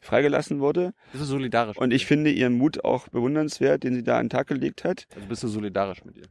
freigelassen 0.00 0.60
wurde. 0.60 0.92
Bist 1.12 1.24
du 1.24 1.26
solidarisch? 1.26 1.76
Und 1.76 1.92
ich 1.92 2.06
finde 2.06 2.30
ihren 2.30 2.54
Mut 2.54 2.84
auch 2.84 3.08
bewundernswert, 3.08 3.82
den 3.82 3.94
sie 3.94 4.02
da 4.02 4.18
an 4.18 4.24
den 4.24 4.30
Tag 4.30 4.46
gelegt 4.46 4.84
hat. 4.84 5.06
Also 5.14 5.28
bist 5.28 5.42
du 5.42 5.48
solidarisch 5.48 6.04
mit 6.04 6.16
ihr? 6.16 6.26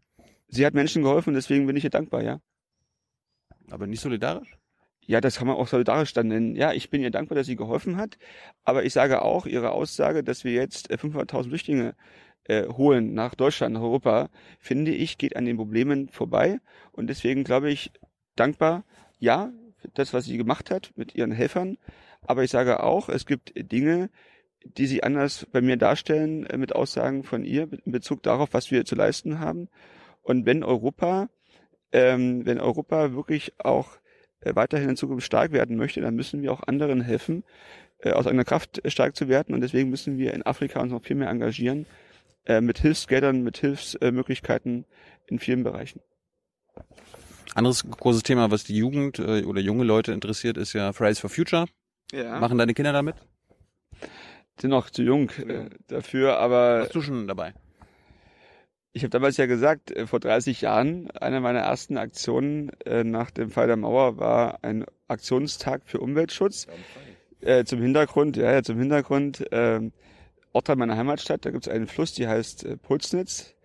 Sie 0.48 0.66
hat 0.66 0.74
Menschen 0.74 1.04
geholfen, 1.04 1.34
deswegen 1.34 1.68
bin 1.68 1.76
ich 1.76 1.84
ihr 1.84 1.90
dankbar, 1.90 2.24
ja. 2.24 2.40
Aber 3.70 3.88
nicht 3.88 4.02
solidarisch? 4.02 4.58
Ja, 5.08 5.22
das 5.22 5.38
kann 5.38 5.48
man 5.48 5.56
auch 5.56 5.68
solidarisch 5.68 6.14
dann 6.14 6.28
nennen. 6.28 6.56
Ja, 6.56 6.74
ich 6.74 6.90
bin 6.90 7.02
ihr 7.02 7.12
dankbar, 7.12 7.36
dass 7.36 7.48
sie 7.48 7.56
geholfen 7.56 7.98
hat. 7.98 8.18
Aber 8.64 8.84
ich 8.86 8.94
sage 8.94 9.22
auch, 9.22 9.46
ihre 9.46 9.72
Aussage, 9.72 10.24
dass 10.24 10.44
wir 10.44 10.54
jetzt 10.54 10.92
500.000 10.92 11.40
äh, 11.40 11.44
Flüchtlinge 11.44 11.96
äh, 12.46 12.68
holen 12.68 13.14
nach 13.14 13.36
Deutschland, 13.36 13.74
nach 13.74 13.82
Europa, 13.82 14.30
finde 14.60 14.92
ich, 14.92 15.18
geht 15.18 15.36
an 15.36 15.46
den 15.46 15.58
Problemen 15.58 16.10
vorbei. 16.10 16.60
Und 16.92 17.08
deswegen 17.08 17.44
glaube 17.44 17.72
ich, 17.72 17.92
dankbar, 18.36 18.84
ja, 19.20 19.52
das, 19.94 20.14
was 20.14 20.26
sie 20.26 20.38
gemacht 20.38 20.72
hat 20.72 20.92
mit 20.96 21.14
ihren 21.16 21.32
Helfern. 21.32 21.78
Aber 22.28 22.44
ich 22.44 22.52
sage 22.52 22.84
auch, 22.84 23.10
es 23.10 23.26
gibt 23.26 23.54
Dinge, 23.56 24.10
die 24.66 24.88
sie 24.88 25.04
anders 25.04 25.46
bei 25.52 25.62
mir 25.62 25.78
darstellen 25.78 26.46
äh, 26.46 26.58
mit 26.58 26.76
Aussagen 26.76 27.24
von 27.24 27.44
ihr 27.44 27.68
in 27.86 27.92
Bezug 27.92 28.24
darauf, 28.24 28.50
was 28.54 28.72
wir 28.72 28.86
zu 28.86 28.96
leisten 28.96 29.40
haben. 29.40 29.70
Und 30.22 30.46
wenn 30.46 30.64
Europa, 30.64 31.30
ähm, 31.92 32.46
wenn 32.46 32.60
Europa 32.60 33.14
wirklich 33.14 33.54
auch 33.60 33.98
äh, 34.42 34.56
weiterhin 34.56 34.90
in 34.90 34.98
Zukunft 34.98 35.26
stark 35.26 35.52
werden 35.52 35.78
möchte, 35.78 36.02
dann 36.02 36.16
müssen 36.16 36.42
wir 36.42 36.52
auch 36.52 36.64
anderen 36.64 37.02
helfen, 37.02 37.44
äh, 38.00 38.12
aus 38.12 38.28
eigener 38.28 38.44
Kraft 38.44 38.82
stark 38.92 39.16
zu 39.16 39.28
werden. 39.30 39.54
Und 39.54 39.62
deswegen 39.62 39.90
müssen 39.90 40.18
wir 40.18 40.34
in 40.34 40.44
Afrika 40.44 40.82
uns 40.82 40.92
noch 40.92 41.04
viel 41.04 41.16
mehr 41.16 41.30
engagieren, 41.30 41.86
äh, 42.46 42.60
mit 42.60 42.80
Hilfsgeldern, 42.80 43.44
mit 43.44 43.58
Hilfsmöglichkeiten 43.58 44.86
in 45.28 45.40
vielen 45.40 45.64
Bereichen. 45.64 46.02
Anderes 47.54 47.88
großes 47.90 48.24
Thema, 48.24 48.52
was 48.52 48.66
die 48.66 48.76
Jugend 48.76 49.20
oder 49.20 49.62
junge 49.62 49.86
Leute 49.86 50.12
interessiert, 50.12 50.58
ist 50.58 50.74
ja 50.74 50.92
Fridays 50.92 51.20
for 51.20 51.30
Future. 51.30 51.68
Ja. 52.12 52.40
Machen 52.40 52.58
deine 52.58 52.74
Kinder 52.74 52.94
damit? 52.94 53.16
Sind 54.60 54.70
noch 54.70 54.90
zu 54.90 55.04
jung 55.04 55.30
äh, 55.32 55.70
dafür, 55.88 56.38
aber. 56.38 56.80
Warst 56.80 56.96
du 56.96 57.02
schon 57.02 57.28
dabei? 57.28 57.54
Ich 58.94 59.04
habe 59.04 59.10
damals 59.10 59.36
ja 59.36 59.46
gesagt, 59.46 59.92
äh, 59.92 60.08
vor 60.08 60.22
30 60.22 60.62
Jahren, 60.62 61.12
eine 61.12 61.42
meiner 61.42 61.60
ersten 61.60 61.98
Aktionen 61.98 62.70
äh, 62.86 63.04
nach 63.04 63.32
dem 63.32 63.50
Fall 63.50 63.68
der 63.68 63.76
Mauer 63.76 64.18
war 64.18 64.60
ein 64.64 64.86
Aktionstag 65.10 65.82
für 65.86 66.00
Umweltschutz. 66.00 66.68
Äh, 67.42 67.66
zum 67.66 67.82
Hintergrund, 67.82 68.38
ja, 68.38 68.54
ja 68.54 68.64
zum 68.64 68.80
Hintergrund, 68.80 69.52
äh, 69.52 69.82
Ortsteil 70.54 70.78
meiner 70.78 70.96
Heimatstadt, 70.96 71.46
da 71.46 71.52
gibt 71.52 71.68
es 71.68 71.74
einen 71.74 71.88
Fluss, 71.88 72.14
die 72.14 72.28
heißt 72.28 72.64
äh, 72.64 72.78
Pulsnitz. 72.78 73.56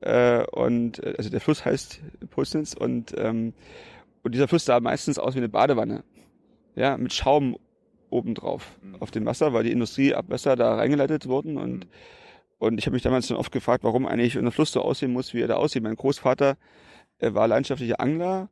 Äh, 0.00 0.44
und 0.46 1.04
äh, 1.04 1.14
also 1.18 1.28
der 1.28 1.42
Fluss 1.42 1.64
heißt 1.64 2.00
Pulsnitz 2.30 2.72
und, 2.72 3.14
ähm, 3.18 3.52
und 4.22 4.34
dieser 4.34 4.48
Fluss 4.48 4.64
sah 4.64 4.80
meistens 4.80 5.18
aus 5.18 5.34
wie 5.34 5.38
eine 5.38 5.50
Badewanne. 5.50 6.04
Ja, 6.74 6.96
mit 6.96 7.12
Schaum 7.12 7.58
obendrauf 8.10 8.78
mhm. 8.82 8.96
auf 8.96 9.10
dem 9.10 9.26
Wasser, 9.26 9.52
weil 9.52 9.64
die 9.64 9.72
Industrieabwässer 9.72 10.56
da 10.56 10.74
reingeleitet 10.74 11.26
wurden 11.26 11.56
und 11.56 11.86
mhm 11.86 11.90
und 12.60 12.78
ich 12.78 12.84
habe 12.84 12.92
mich 12.92 13.02
damals 13.02 13.26
schon 13.26 13.38
oft 13.38 13.52
gefragt, 13.52 13.84
warum 13.84 14.04
eigentlich 14.04 14.36
unser 14.36 14.52
Fluss 14.52 14.70
so 14.70 14.82
aussehen 14.82 15.14
muss, 15.14 15.32
wie 15.32 15.40
er 15.40 15.48
da 15.48 15.56
aussieht. 15.56 15.82
Mein 15.82 15.96
Großvater 15.96 16.58
äh, 17.18 17.32
war 17.32 17.48
leidenschaftlicher 17.48 18.00
Angler 18.00 18.50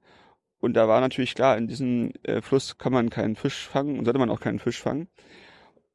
und 0.60 0.72
da 0.74 0.88
war 0.88 1.02
natürlich 1.02 1.34
klar, 1.34 1.58
in 1.58 1.68
diesem 1.68 2.12
äh, 2.22 2.40
Fluss 2.40 2.78
kann 2.78 2.92
man 2.94 3.10
keinen 3.10 3.36
Fisch 3.36 3.68
fangen 3.68 3.98
und 3.98 4.06
sollte 4.06 4.18
man 4.18 4.30
auch 4.30 4.40
keinen 4.40 4.60
Fisch 4.60 4.80
fangen. 4.80 5.08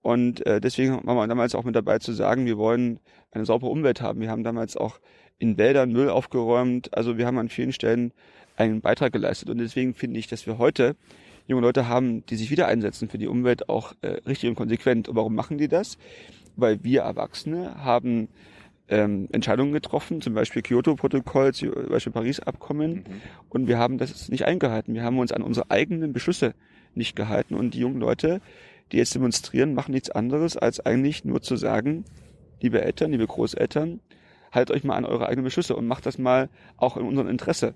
Und 0.03 0.45
äh, 0.45 0.61
deswegen 0.61 1.03
waren 1.07 1.18
wir 1.18 1.28
damals 1.28 1.55
auch 1.55 1.64
mit 1.64 1.76
dabei 1.76 1.97
zu 1.97 2.14
sagen, 2.14 2.45
wir 2.45 2.59
wollen 2.59 2.99
eine 3.32 3.45
saubere 3.45 3.72
Umwelt 3.72 3.99
haben. 3.99 4.22
Wir 4.22 4.30
haben 4.30 4.43
damals 4.43 4.78
auch 4.78 4.99
in 5.39 5.57
Wäldern 5.57 5.91
Müll 5.91 6.09
aufgeräumt. 6.09 6.95
Also 6.95 7.18
wir 7.18 7.26
haben 7.26 7.39
an 7.39 7.49
vielen 7.49 7.74
Stellen 7.74 8.14
einen 8.57 8.82
Beitrag 8.82 9.11
geleistet. 9.11 9.49
Und 9.49 9.57
deswegen 9.57 9.95
finde 9.95 10.20
ich, 10.20 10.28
dass 10.28 10.45
wir 10.45 10.59
heute 10.59 10.95
junge 11.48 11.62
Leute 11.62 11.88
haben, 11.88 12.26
die 12.26 12.36
sich 12.36 12.52
wieder 12.52 12.68
einsetzen 12.68 13.10
für 13.10 13.18
die 13.18 13.28
Umwelt, 13.28 13.70
auch 13.70 13.94
äh, 14.02 14.20
richtig 14.28 14.50
und 14.50 14.56
konsequent. 14.56 15.10
Und 15.10 15.16
warum 15.16 15.36
machen 15.36 15.58
die 15.58 15.68
das? 15.68 15.98
Weil 16.56 16.84
wir 16.84 17.02
Erwachsene 17.02 17.84
haben 17.84 18.30
ähm, 18.88 19.28
Entscheidungen 19.32 19.74
getroffen, 19.74 20.22
zum 20.22 20.34
Beispiel 20.34 20.62
Kyoto-Protokoll, 20.62 21.54
zum 21.54 21.72
Beispiel 21.89 22.14
Paris-Abkommen, 22.14 22.91
mhm. 22.91 23.04
und 23.50 23.68
wir 23.68 23.78
haben 23.78 23.98
das 23.98 24.30
nicht 24.30 24.46
eingehalten. 24.46 24.94
Wir 24.94 25.04
haben 25.04 25.20
uns 25.20 25.32
an 25.32 25.41
unsere 25.41 25.72
eigenen 25.72 26.14
Beschlüsse 26.14 26.54
nicht 26.96 27.16
gehalten. 27.16 27.56
Und 27.56 27.74
die 27.74 27.80
jungen 27.80 28.00
Leute, 28.00 28.41
die 28.91 28.98
jetzt 28.98 29.16
demonstrieren, 29.16 29.74
machen 29.74 29.94
nichts 29.94 30.10
anderes, 30.10 30.58
als 30.58 30.80
eigentlich 30.80 31.26
nur 31.26 31.41
zu 31.41 31.56
sagen, 31.56 32.06
liebe 32.62 32.82
Eltern, 32.82 33.12
liebe 33.12 33.26
Großeltern, 33.26 34.00
haltet 34.52 34.76
euch 34.76 34.84
mal 34.84 34.96
an 34.96 35.06
eure 35.06 35.28
eigenen 35.28 35.46
Beschlüsse 35.46 35.76
und 35.76 35.88
macht 35.88 36.06
das 36.06 36.18
mal 36.18 36.50
auch 36.78 36.98
in 36.98 37.06
unserem 37.06 37.28
Interesse. 37.28 37.74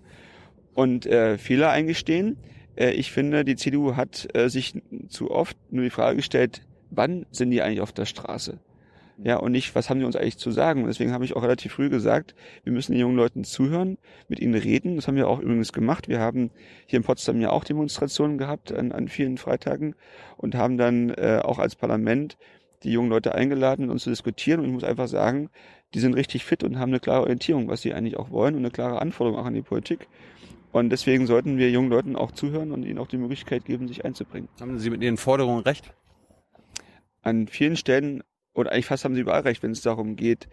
Und 0.73 1.05
äh, 1.07 1.37
Fehler 1.37 1.71
eingestehen. 1.71 2.37
Äh, 2.77 2.91
ich 2.91 3.11
finde, 3.11 3.43
die 3.43 3.55
CDU 3.55 3.95
hat 3.95 4.27
äh, 4.33 4.49
sich 4.49 4.81
zu 5.09 5.31
oft 5.31 5.57
nur 5.71 5.83
die 5.83 5.89
Frage 5.89 6.17
gestellt, 6.17 6.61
wann 6.89 7.25
sind 7.31 7.51
die 7.51 7.61
eigentlich 7.61 7.81
auf 7.81 7.91
der 7.91 8.05
Straße? 8.05 8.59
Ja, 9.23 9.37
und 9.37 9.51
nicht, 9.51 9.73
was 9.73 9.89
haben 9.89 9.99
die 9.99 10.05
uns 10.05 10.15
eigentlich 10.15 10.37
zu 10.37 10.51
sagen? 10.51 10.81
Und 10.81 10.89
deswegen 10.89 11.11
habe 11.11 11.25
ich 11.25 11.35
auch 11.35 11.41
relativ 11.41 11.73
früh 11.73 11.89
gesagt, 11.89 12.35
wir 12.63 12.71
müssen 12.71 12.91
den 12.91 13.01
jungen 13.01 13.15
Leuten 13.15 13.43
zuhören, 13.43 13.97
mit 14.27 14.39
ihnen 14.39 14.53
reden. 14.53 14.95
Das 14.95 15.07
haben 15.07 15.15
wir 15.15 15.27
auch 15.27 15.39
übrigens 15.39 15.73
gemacht. 15.73 16.07
Wir 16.07 16.19
haben 16.19 16.51
hier 16.85 16.97
in 16.97 17.03
Potsdam 17.03 17.41
ja 17.41 17.49
auch 17.49 17.63
Demonstrationen 17.63 18.37
gehabt 18.37 18.71
an, 18.71 18.91
an 18.91 19.07
vielen 19.07 19.39
Freitagen 19.39 19.95
und 20.37 20.53
haben 20.53 20.77
dann 20.77 21.09
äh, 21.09 21.41
auch 21.43 21.57
als 21.57 21.75
Parlament 21.75 22.37
die 22.83 22.91
jungen 22.91 23.09
Leute 23.09 23.33
eingeladen, 23.33 23.85
mit 23.85 23.91
uns 23.91 24.03
zu 24.03 24.11
diskutieren. 24.11 24.59
Und 24.59 24.67
ich 24.67 24.71
muss 24.71 24.83
einfach 24.83 25.07
sagen, 25.07 25.49
die 25.95 25.99
sind 25.99 26.13
richtig 26.13 26.45
fit 26.45 26.63
und 26.63 26.77
haben 26.77 26.91
eine 26.91 26.99
klare 26.99 27.21
Orientierung, 27.21 27.69
was 27.69 27.81
sie 27.81 27.95
eigentlich 27.95 28.17
auch 28.17 28.29
wollen 28.29 28.53
und 28.53 28.61
eine 28.61 28.71
klare 28.71 29.01
Anforderung 29.01 29.39
auch 29.39 29.45
an 29.45 29.55
die 29.55 29.63
Politik. 29.63 30.07
Und 30.77 30.91
deswegen 30.91 31.25
sollten 31.25 31.57
wir 31.57 31.71
jungen 31.71 31.89
Leuten 31.89 32.15
auch 32.15 32.31
zuhören 32.31 32.71
und 32.71 32.83
ihnen 32.83 32.99
auch 32.99 33.07
die 33.07 33.17
Möglichkeit 33.17 33.65
geben, 33.65 33.87
sich 33.87 34.05
einzubringen. 34.05 34.47
Haben 34.59 34.77
Sie 34.77 34.91
mit 34.91 35.01
Ihren 35.01 35.17
Forderungen 35.17 35.63
recht? 35.63 35.91
An 37.23 37.47
vielen 37.47 37.75
Stellen 37.75 38.21
oder 38.53 38.71
eigentlich 38.71 38.85
fast 38.85 39.03
haben 39.03 39.15
sie 39.15 39.21
überall 39.21 39.41
recht, 39.41 39.63
wenn 39.63 39.71
es 39.71 39.81
darum 39.81 40.15
geht, 40.15 40.47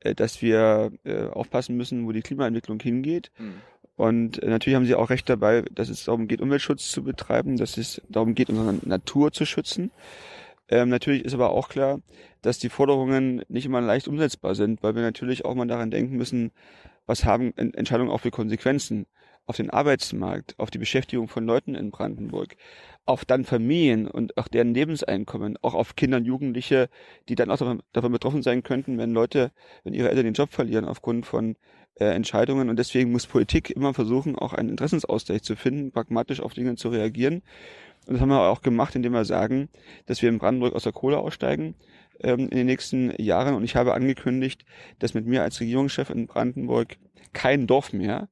äh, 0.00 0.14
dass 0.14 0.42
wir 0.42 0.92
äh, 1.04 1.26
aufpassen 1.26 1.76
müssen, 1.76 2.06
wo 2.06 2.12
die 2.12 2.22
Klimaentwicklung 2.22 2.80
hingeht. 2.80 3.32
Mhm. 3.36 3.54
Und 3.96 4.42
natürlich 4.42 4.76
haben 4.76 4.86
sie 4.86 4.94
auch 4.94 5.10
recht 5.10 5.28
dabei, 5.28 5.62
dass 5.72 5.88
es 5.88 6.04
darum 6.04 6.28
geht, 6.28 6.40
Umweltschutz 6.40 6.90
zu 6.90 7.02
betreiben, 7.02 7.56
dass 7.56 7.76
es 7.76 8.00
darum 8.08 8.34
geht, 8.34 8.50
unsere 8.50 8.74
Natur 8.88 9.32
zu 9.32 9.44
schützen. 9.44 9.90
Ähm, 10.68 10.88
natürlich 10.88 11.24
ist 11.24 11.34
aber 11.34 11.50
auch 11.50 11.68
klar, 11.68 12.00
dass 12.42 12.58
die 12.58 12.68
Forderungen 12.68 13.42
nicht 13.48 13.66
immer 13.66 13.80
leicht 13.80 14.08
umsetzbar 14.08 14.54
sind, 14.54 14.82
weil 14.82 14.94
wir 14.94 15.02
natürlich 15.02 15.44
auch 15.44 15.54
mal 15.54 15.66
daran 15.66 15.90
denken 15.90 16.16
müssen, 16.16 16.52
was 17.06 17.24
haben 17.24 17.56
Entscheidungen 17.56 18.10
auch 18.10 18.20
für 18.20 18.30
Konsequenzen 18.30 19.06
auf 19.46 19.56
den 19.56 19.70
Arbeitsmarkt, 19.70 20.54
auf 20.58 20.70
die 20.70 20.78
Beschäftigung 20.78 21.28
von 21.28 21.44
Leuten 21.44 21.74
in 21.74 21.90
Brandenburg, 21.90 22.56
auf 23.06 23.24
dann 23.24 23.44
Familien 23.44 24.08
und 24.08 24.36
auch 24.38 24.48
deren 24.48 24.72
Lebenseinkommen, 24.72 25.58
auch 25.60 25.74
auf 25.74 25.96
Kinder 25.96 26.16
und 26.16 26.24
Jugendliche, 26.24 26.88
die 27.28 27.34
dann 27.34 27.50
auch 27.50 27.58
davon, 27.58 28.12
betroffen 28.12 28.42
sein 28.42 28.62
könnten, 28.62 28.96
wenn 28.98 29.12
Leute, 29.12 29.52
wenn 29.82 29.92
ihre 29.92 30.08
Eltern 30.08 30.24
den 30.24 30.34
Job 30.34 30.50
verlieren 30.50 30.86
aufgrund 30.86 31.26
von 31.26 31.56
äh, 31.96 32.06
Entscheidungen. 32.06 32.70
Und 32.70 32.78
deswegen 32.78 33.12
muss 33.12 33.26
Politik 33.26 33.70
immer 33.70 33.92
versuchen, 33.92 34.36
auch 34.36 34.54
einen 34.54 34.70
Interessensausgleich 34.70 35.42
zu 35.42 35.56
finden, 35.56 35.92
pragmatisch 35.92 36.40
auf 36.40 36.54
Dinge 36.54 36.76
zu 36.76 36.88
reagieren. 36.88 37.42
Und 38.06 38.14
das 38.14 38.20
haben 38.20 38.30
wir 38.30 38.40
auch 38.40 38.62
gemacht, 38.62 38.94
indem 38.94 39.12
wir 39.12 39.24
sagen, 39.24 39.68
dass 40.06 40.22
wir 40.22 40.28
in 40.28 40.38
Brandenburg 40.38 40.74
aus 40.74 40.84
der 40.84 40.92
Kohle 40.92 41.18
aussteigen 41.18 41.74
ähm, 42.20 42.40
in 42.40 42.56
den 42.56 42.66
nächsten 42.66 43.12
Jahren. 43.22 43.54
Und 43.54 43.64
ich 43.64 43.76
habe 43.76 43.94
angekündigt, 43.94 44.64
dass 44.98 45.14
mit 45.14 45.26
mir 45.26 45.42
als 45.42 45.60
Regierungschef 45.60 46.10
in 46.10 46.26
Brandenburg 46.26 46.96
kein 47.32 47.66
Dorf 47.66 47.92
mehr 47.92 48.28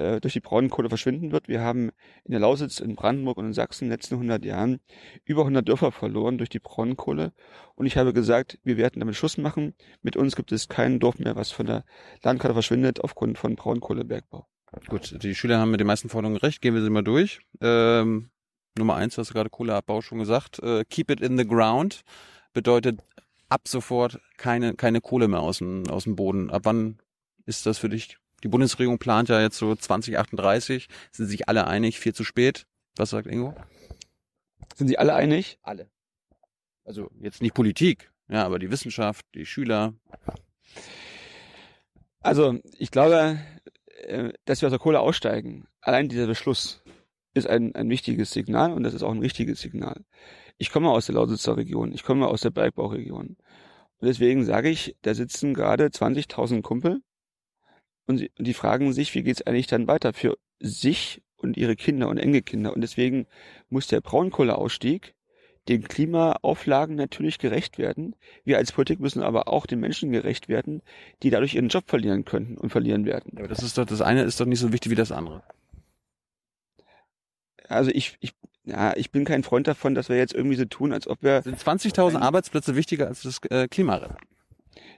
äh, 0.00 0.20
durch 0.20 0.32
die 0.32 0.40
Braunkohle 0.40 0.88
verschwinden 0.88 1.30
wird. 1.30 1.48
Wir 1.48 1.60
haben 1.60 1.90
in 2.24 2.32
der 2.32 2.40
Lausitz, 2.40 2.80
in 2.80 2.96
Brandenburg 2.96 3.36
und 3.36 3.46
in 3.46 3.52
Sachsen 3.52 3.84
in 3.84 3.90
den 3.90 3.96
letzten 3.96 4.14
100 4.14 4.44
Jahren 4.44 4.80
über 5.24 5.42
100 5.42 5.68
Dörfer 5.68 5.92
verloren 5.92 6.38
durch 6.38 6.48
die 6.48 6.58
Braunkohle. 6.58 7.32
Und 7.74 7.86
ich 7.86 7.96
habe 7.96 8.12
gesagt, 8.12 8.58
wir 8.64 8.76
werden 8.76 9.00
damit 9.00 9.14
Schluss 9.14 9.38
machen. 9.38 9.74
Mit 10.02 10.16
uns 10.16 10.36
gibt 10.36 10.52
es 10.52 10.68
kein 10.68 10.98
Dorf 10.98 11.18
mehr, 11.18 11.36
was 11.36 11.50
von 11.50 11.66
der 11.66 11.84
Landkarte 12.22 12.54
verschwindet 12.54 13.00
aufgrund 13.02 13.38
von 13.38 13.56
Braunkohlebergbau. 13.56 14.46
Gut, 14.88 15.22
die 15.22 15.34
Schüler 15.34 15.58
haben 15.58 15.72
mit 15.72 15.80
den 15.80 15.86
meisten 15.86 16.08
Forderungen 16.08 16.38
recht. 16.38 16.62
Gehen 16.62 16.74
wir 16.74 16.82
sie 16.82 16.90
mal 16.90 17.02
durch. 17.02 17.40
Ähm, 17.60 18.30
Nummer 18.78 18.94
eins, 18.94 19.18
hast 19.18 19.30
du 19.30 19.34
gerade 19.34 19.50
Kohleabbau 19.50 20.00
schon 20.00 20.18
gesagt. 20.18 20.60
Äh, 20.62 20.84
keep 20.88 21.10
it 21.10 21.20
in 21.20 21.36
the 21.36 21.46
ground 21.46 22.02
bedeutet 22.52 23.00
ab 23.48 23.66
sofort 23.66 24.20
keine, 24.36 24.74
keine 24.74 25.00
Kohle 25.00 25.28
mehr 25.28 25.40
aus 25.40 25.58
dem, 25.58 25.86
aus 25.88 26.04
dem 26.04 26.16
Boden. 26.16 26.50
Ab 26.50 26.62
wann 26.64 26.98
ist 27.46 27.66
das 27.66 27.78
für 27.78 27.88
dich 27.88 28.16
die 28.42 28.48
Bundesregierung 28.48 28.98
plant 28.98 29.28
ja 29.28 29.40
jetzt 29.40 29.58
so 29.58 29.74
2038. 29.74 30.88
Sind 31.12 31.26
sich 31.26 31.48
alle 31.48 31.66
einig? 31.66 31.98
Viel 31.98 32.14
zu 32.14 32.24
spät? 32.24 32.66
Was 32.96 33.10
sagt 33.10 33.26
Ingo? 33.26 33.54
Sind 34.74 34.88
sie 34.88 34.98
alle 34.98 35.14
einig? 35.14 35.58
Alle. 35.62 35.90
Also 36.84 37.10
jetzt 37.20 37.42
nicht 37.42 37.54
Politik, 37.54 38.10
ja, 38.28 38.44
aber 38.44 38.58
die 38.58 38.70
Wissenschaft, 38.70 39.24
die 39.34 39.46
Schüler. 39.46 39.94
Also 42.20 42.58
ich 42.78 42.90
glaube, 42.90 43.38
äh, 44.02 44.32
dass 44.44 44.60
wir 44.60 44.66
aus 44.66 44.72
der 44.72 44.78
Kohle 44.78 45.00
aussteigen, 45.00 45.66
allein 45.80 46.08
dieser 46.08 46.26
Beschluss 46.26 46.82
ist 47.34 47.46
ein, 47.46 47.74
ein 47.74 47.88
wichtiges 47.88 48.32
Signal 48.32 48.72
und 48.72 48.82
das 48.82 48.94
ist 48.94 49.02
auch 49.02 49.12
ein 49.12 49.20
richtiges 49.20 49.60
Signal. 49.60 50.04
Ich 50.58 50.70
komme 50.70 50.90
aus 50.90 51.06
der 51.06 51.14
Lausitzer 51.14 51.56
Region, 51.56 51.92
ich 51.92 52.02
komme 52.02 52.26
aus 52.26 52.40
der 52.40 52.50
Bergbauregion. 52.50 53.36
Und 53.98 54.06
deswegen 54.06 54.44
sage 54.44 54.68
ich, 54.70 54.96
da 55.02 55.14
sitzen 55.14 55.54
gerade 55.54 55.86
20.000 55.86 56.62
Kumpel 56.62 57.02
und, 58.10 58.18
sie, 58.18 58.30
und 58.38 58.46
die 58.46 58.54
fragen 58.54 58.92
sich, 58.92 59.14
wie 59.14 59.22
geht's 59.22 59.42
eigentlich 59.42 59.66
dann 59.66 59.88
weiter 59.88 60.12
für 60.12 60.36
sich 60.60 61.22
und 61.36 61.56
ihre 61.56 61.76
Kinder 61.76 62.08
und 62.08 62.18
Enkelkinder. 62.18 62.74
Und 62.74 62.82
deswegen 62.82 63.26
muss 63.68 63.86
der 63.86 64.00
Braunkohleausstieg 64.00 65.14
den 65.68 65.84
Klimaauflagen 65.84 66.96
natürlich 66.96 67.38
gerecht 67.38 67.78
werden. 67.78 68.16
Wir 68.44 68.58
als 68.58 68.72
Politik 68.72 68.98
müssen 68.98 69.22
aber 69.22 69.48
auch 69.48 69.66
den 69.66 69.80
Menschen 69.80 70.10
gerecht 70.10 70.48
werden, 70.48 70.82
die 71.22 71.30
dadurch 71.30 71.54
ihren 71.54 71.68
Job 71.68 71.84
verlieren 71.86 72.24
könnten 72.24 72.56
und 72.56 72.70
verlieren 72.70 73.04
werden. 73.04 73.38
Aber 73.38 73.48
das 73.48 73.62
ist 73.62 73.78
doch, 73.78 73.84
das 73.84 74.00
eine 74.00 74.22
ist 74.22 74.40
doch 74.40 74.46
nicht 74.46 74.58
so 74.58 74.72
wichtig 74.72 74.90
wie 74.90 74.96
das 74.96 75.12
andere. 75.12 75.42
Also 77.68 77.90
ich, 77.92 78.16
ich, 78.20 78.34
ja, 78.64 78.96
ich 78.96 79.10
bin 79.12 79.24
kein 79.24 79.44
Freund 79.44 79.68
davon, 79.68 79.94
dass 79.94 80.08
wir 80.08 80.16
jetzt 80.16 80.34
irgendwie 80.34 80.56
so 80.56 80.64
tun, 80.64 80.92
als 80.92 81.06
ob 81.06 81.22
wir. 81.22 81.42
Sind 81.42 81.58
20.000 81.58 82.18
Arbeitsplätze 82.18 82.74
wichtiger 82.74 83.06
als 83.06 83.22
das 83.22 83.38
äh, 83.50 83.68
Klimarennen? 83.68 84.16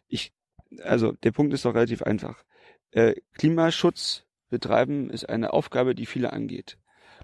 Ich, 0.09 0.33
also 0.83 1.13
der 1.13 1.33
Punkt 1.33 1.53
ist 1.53 1.65
doch 1.65 1.75
relativ 1.75 2.03
einfach. 2.03 2.43
Äh, 2.93 3.15
Klimaschutz 3.35 4.25
betreiben 4.51 5.11
ist 5.11 5.29
eine 5.29 5.53
Aufgabe, 5.53 5.95
die 5.95 6.07
viele 6.07 6.33
angeht. 6.33 6.79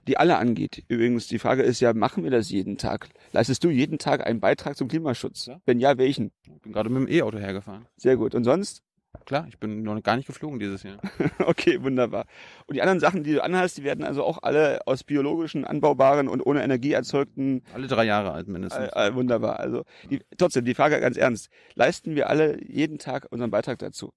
Die 0.07 0.17
alle 0.17 0.39
angeht. 0.39 0.85
Übrigens, 0.89 1.27
die 1.29 1.39
Frage 1.39 1.63
ist 1.63 1.81
ja, 1.81 1.93
machen 1.93 2.25
wir 2.25 2.31
das 2.31 2.51
jeden 2.51 2.79
Tag? 2.79 3.09
Leistest 3.33 3.63
du 3.65 3.69
jeden 3.69 3.99
Tag 3.99 4.27
einen 4.27 4.41
Beitrag 4.41 4.77
zum 4.77 4.89
Klimaschutz? 4.89 5.47
Ja. 5.47 5.61
Wenn 5.67 5.79
ja, 5.79 5.99
welchen? 5.99 6.33
Ich 6.43 6.63
bin 6.63 6.73
gerade 6.73 6.89
mit 6.89 7.07
dem 7.07 7.15
E-Auto 7.15 7.39
hergefahren. 7.39 7.87
Sehr 7.97 8.17
gut. 8.17 8.35
Und 8.35 8.45
sonst? 8.45 8.83
Klar, 9.27 9.47
ich 9.49 9.59
bin 9.59 9.83
noch 9.83 10.03
gar 10.03 10.17
nicht 10.17 10.27
geflogen 10.27 10.59
dieses 10.59 10.83
Jahr. 10.83 10.99
okay, 11.41 11.83
wunderbar. 11.83 12.25
Und 12.67 12.77
die 12.77 12.83
anderen 12.83 13.01
Sachen, 13.01 13.25
die 13.25 13.35
du 13.35 13.43
anhast, 13.43 13.77
die 13.77 13.85
werden 13.85 14.05
also 14.05 14.25
auch 14.25 14.39
alle 14.43 14.87
aus 14.87 15.05
biologischen, 15.05 15.67
anbaubaren 15.67 16.29
und 16.29 16.41
ohne 16.41 16.63
Energie 16.63 16.93
erzeugten. 16.93 17.63
Alle 17.75 17.89
drei 17.89 18.05
Jahre 18.05 18.33
alt 18.33 18.49
mindestens. 18.49 18.89
Äh, 18.89 19.09
äh, 19.09 19.15
wunderbar. 19.15 19.61
Also 19.61 19.85
die, 20.11 20.23
trotzdem, 20.39 20.65
die 20.65 20.75
Frage 20.75 20.99
ganz 21.01 21.19
ernst. 21.19 21.51
Leisten 21.75 22.15
wir 22.15 22.31
alle 22.31 22.63
jeden 22.65 22.99
Tag 22.99 23.27
unseren 23.31 23.51
Beitrag 23.51 23.79
dazu? 23.79 24.13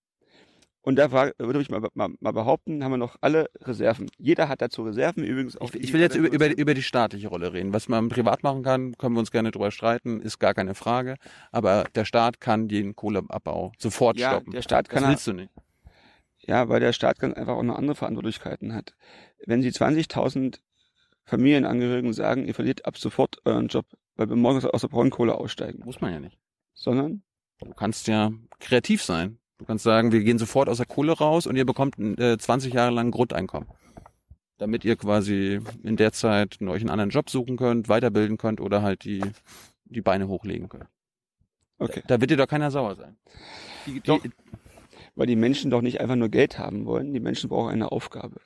Und 0.84 0.96
da 0.96 1.12
würde 1.12 1.62
ich 1.62 1.70
mal, 1.70 1.82
mal, 1.94 2.10
mal, 2.20 2.34
behaupten, 2.34 2.84
haben 2.84 2.92
wir 2.92 2.98
noch 2.98 3.16
alle 3.22 3.50
Reserven. 3.62 4.10
Jeder 4.18 4.50
hat 4.50 4.62
dazu 4.62 4.82
Reserven, 4.82 5.24
übrigens 5.24 5.56
auch. 5.56 5.74
Ich, 5.74 5.84
ich 5.84 5.94
will 5.94 6.02
jetzt 6.02 6.16
über, 6.16 6.32
über, 6.32 6.58
über 6.58 6.74
die 6.74 6.82
staatliche 6.82 7.28
Rolle 7.28 7.54
reden. 7.54 7.72
Was 7.72 7.88
man 7.88 8.10
privat 8.10 8.42
machen 8.42 8.64
kann, 8.64 8.98
können 8.98 9.16
wir 9.16 9.20
uns 9.20 9.32
gerne 9.32 9.52
drüber 9.52 9.70
streiten, 9.70 10.22
ist 10.22 10.40
gar 10.40 10.56
keine 10.56 10.74
Frage. 10.74 11.16
Aber 11.52 11.86
der 11.94 12.06
Staat 12.06 12.42
kann 12.42 12.68
den 12.68 12.96
Kohleabbau 12.96 13.74
sofort 13.78 14.18
ja, 14.18 14.32
stoppen. 14.32 14.54
Der 14.54 14.64
Staat 14.64 14.90
kann 14.90 15.04
das 15.04 15.12
willst 15.12 15.28
du 15.28 15.34
nicht. 15.34 15.52
Ja, 16.40 16.68
weil 16.70 16.80
der 16.80 16.94
Staat 16.94 17.20
ganz 17.20 17.36
einfach 17.36 17.54
auch 17.54 17.64
noch 17.64 17.78
andere 17.78 17.96
Verantwortlichkeiten 17.96 18.74
hat. 18.74 18.96
Wenn 19.46 19.62
Sie 19.62 19.70
20.000 19.70 20.60
Familienangehörigen 21.26 22.14
sagen, 22.14 22.48
ihr 22.48 22.56
verliert 22.56 22.86
ab 22.86 22.98
sofort 22.98 23.38
euren 23.46 23.68
Job, 23.68 23.86
weil 24.16 24.30
wir 24.30 24.36
morgens 24.36 24.66
aus 24.66 24.82
der 24.82 24.88
Braunkohle 24.88 25.36
aussteigen. 25.36 25.84
Muss 25.86 26.02
man 26.02 26.12
ja 26.12 26.20
nicht. 26.20 26.40
Sondern? 26.74 27.22
Du 27.60 27.74
kannst 27.76 28.08
ja 28.08 28.32
kreativ 28.60 29.04
sein. 29.04 29.38
Du 29.62 29.68
kannst 29.68 29.84
sagen, 29.84 30.12
wir 30.12 30.24
gehen 30.24 30.40
sofort 30.40 30.70
aus 30.70 30.78
der 30.78 30.88
Kohle 30.88 31.12
raus 31.12 31.46
und 31.46 31.56
ihr 31.56 31.68
bekommt 31.68 32.00
äh, 32.00 32.36
20 32.36 32.74
Jahre 32.74 32.92
lang 32.92 33.12
Grundeinkommen. 33.12 33.70
Damit 34.58 34.84
ihr 34.84 34.96
quasi 34.96 35.60
in 35.84 35.98
der 35.98 36.14
Zeit 36.14 36.60
euch 36.64 36.82
einen 36.82 36.90
anderen 36.90 37.12
Job 37.12 37.30
suchen 37.30 37.58
könnt, 37.58 37.88
weiterbilden 37.88 38.38
könnt 38.38 38.60
oder 38.60 38.82
halt 38.82 39.04
die, 39.04 39.22
die 39.86 40.02
Beine 40.02 40.28
hochlegen 40.28 40.68
könnt. 40.68 40.88
Okay. 41.78 42.02
Da, 42.08 42.16
da 42.16 42.22
wird 42.22 42.32
dir 42.32 42.38
doch 42.38 42.48
keiner 42.48 42.72
sauer 42.72 42.96
sein. 42.96 43.18
Die, 43.86 43.94
die, 43.94 44.00
doch, 44.02 44.20
weil 45.14 45.28
die 45.28 45.36
Menschen 45.36 45.70
doch 45.70 45.84
nicht 45.84 46.02
einfach 46.02 46.16
nur 46.16 46.30
Geld 46.30 46.58
haben 46.58 46.88
wollen. 46.88 47.14
Die 47.14 47.20
Menschen 47.20 47.48
brauchen 47.48 47.70
eine 47.70 47.92
Aufgabe. 47.92 48.42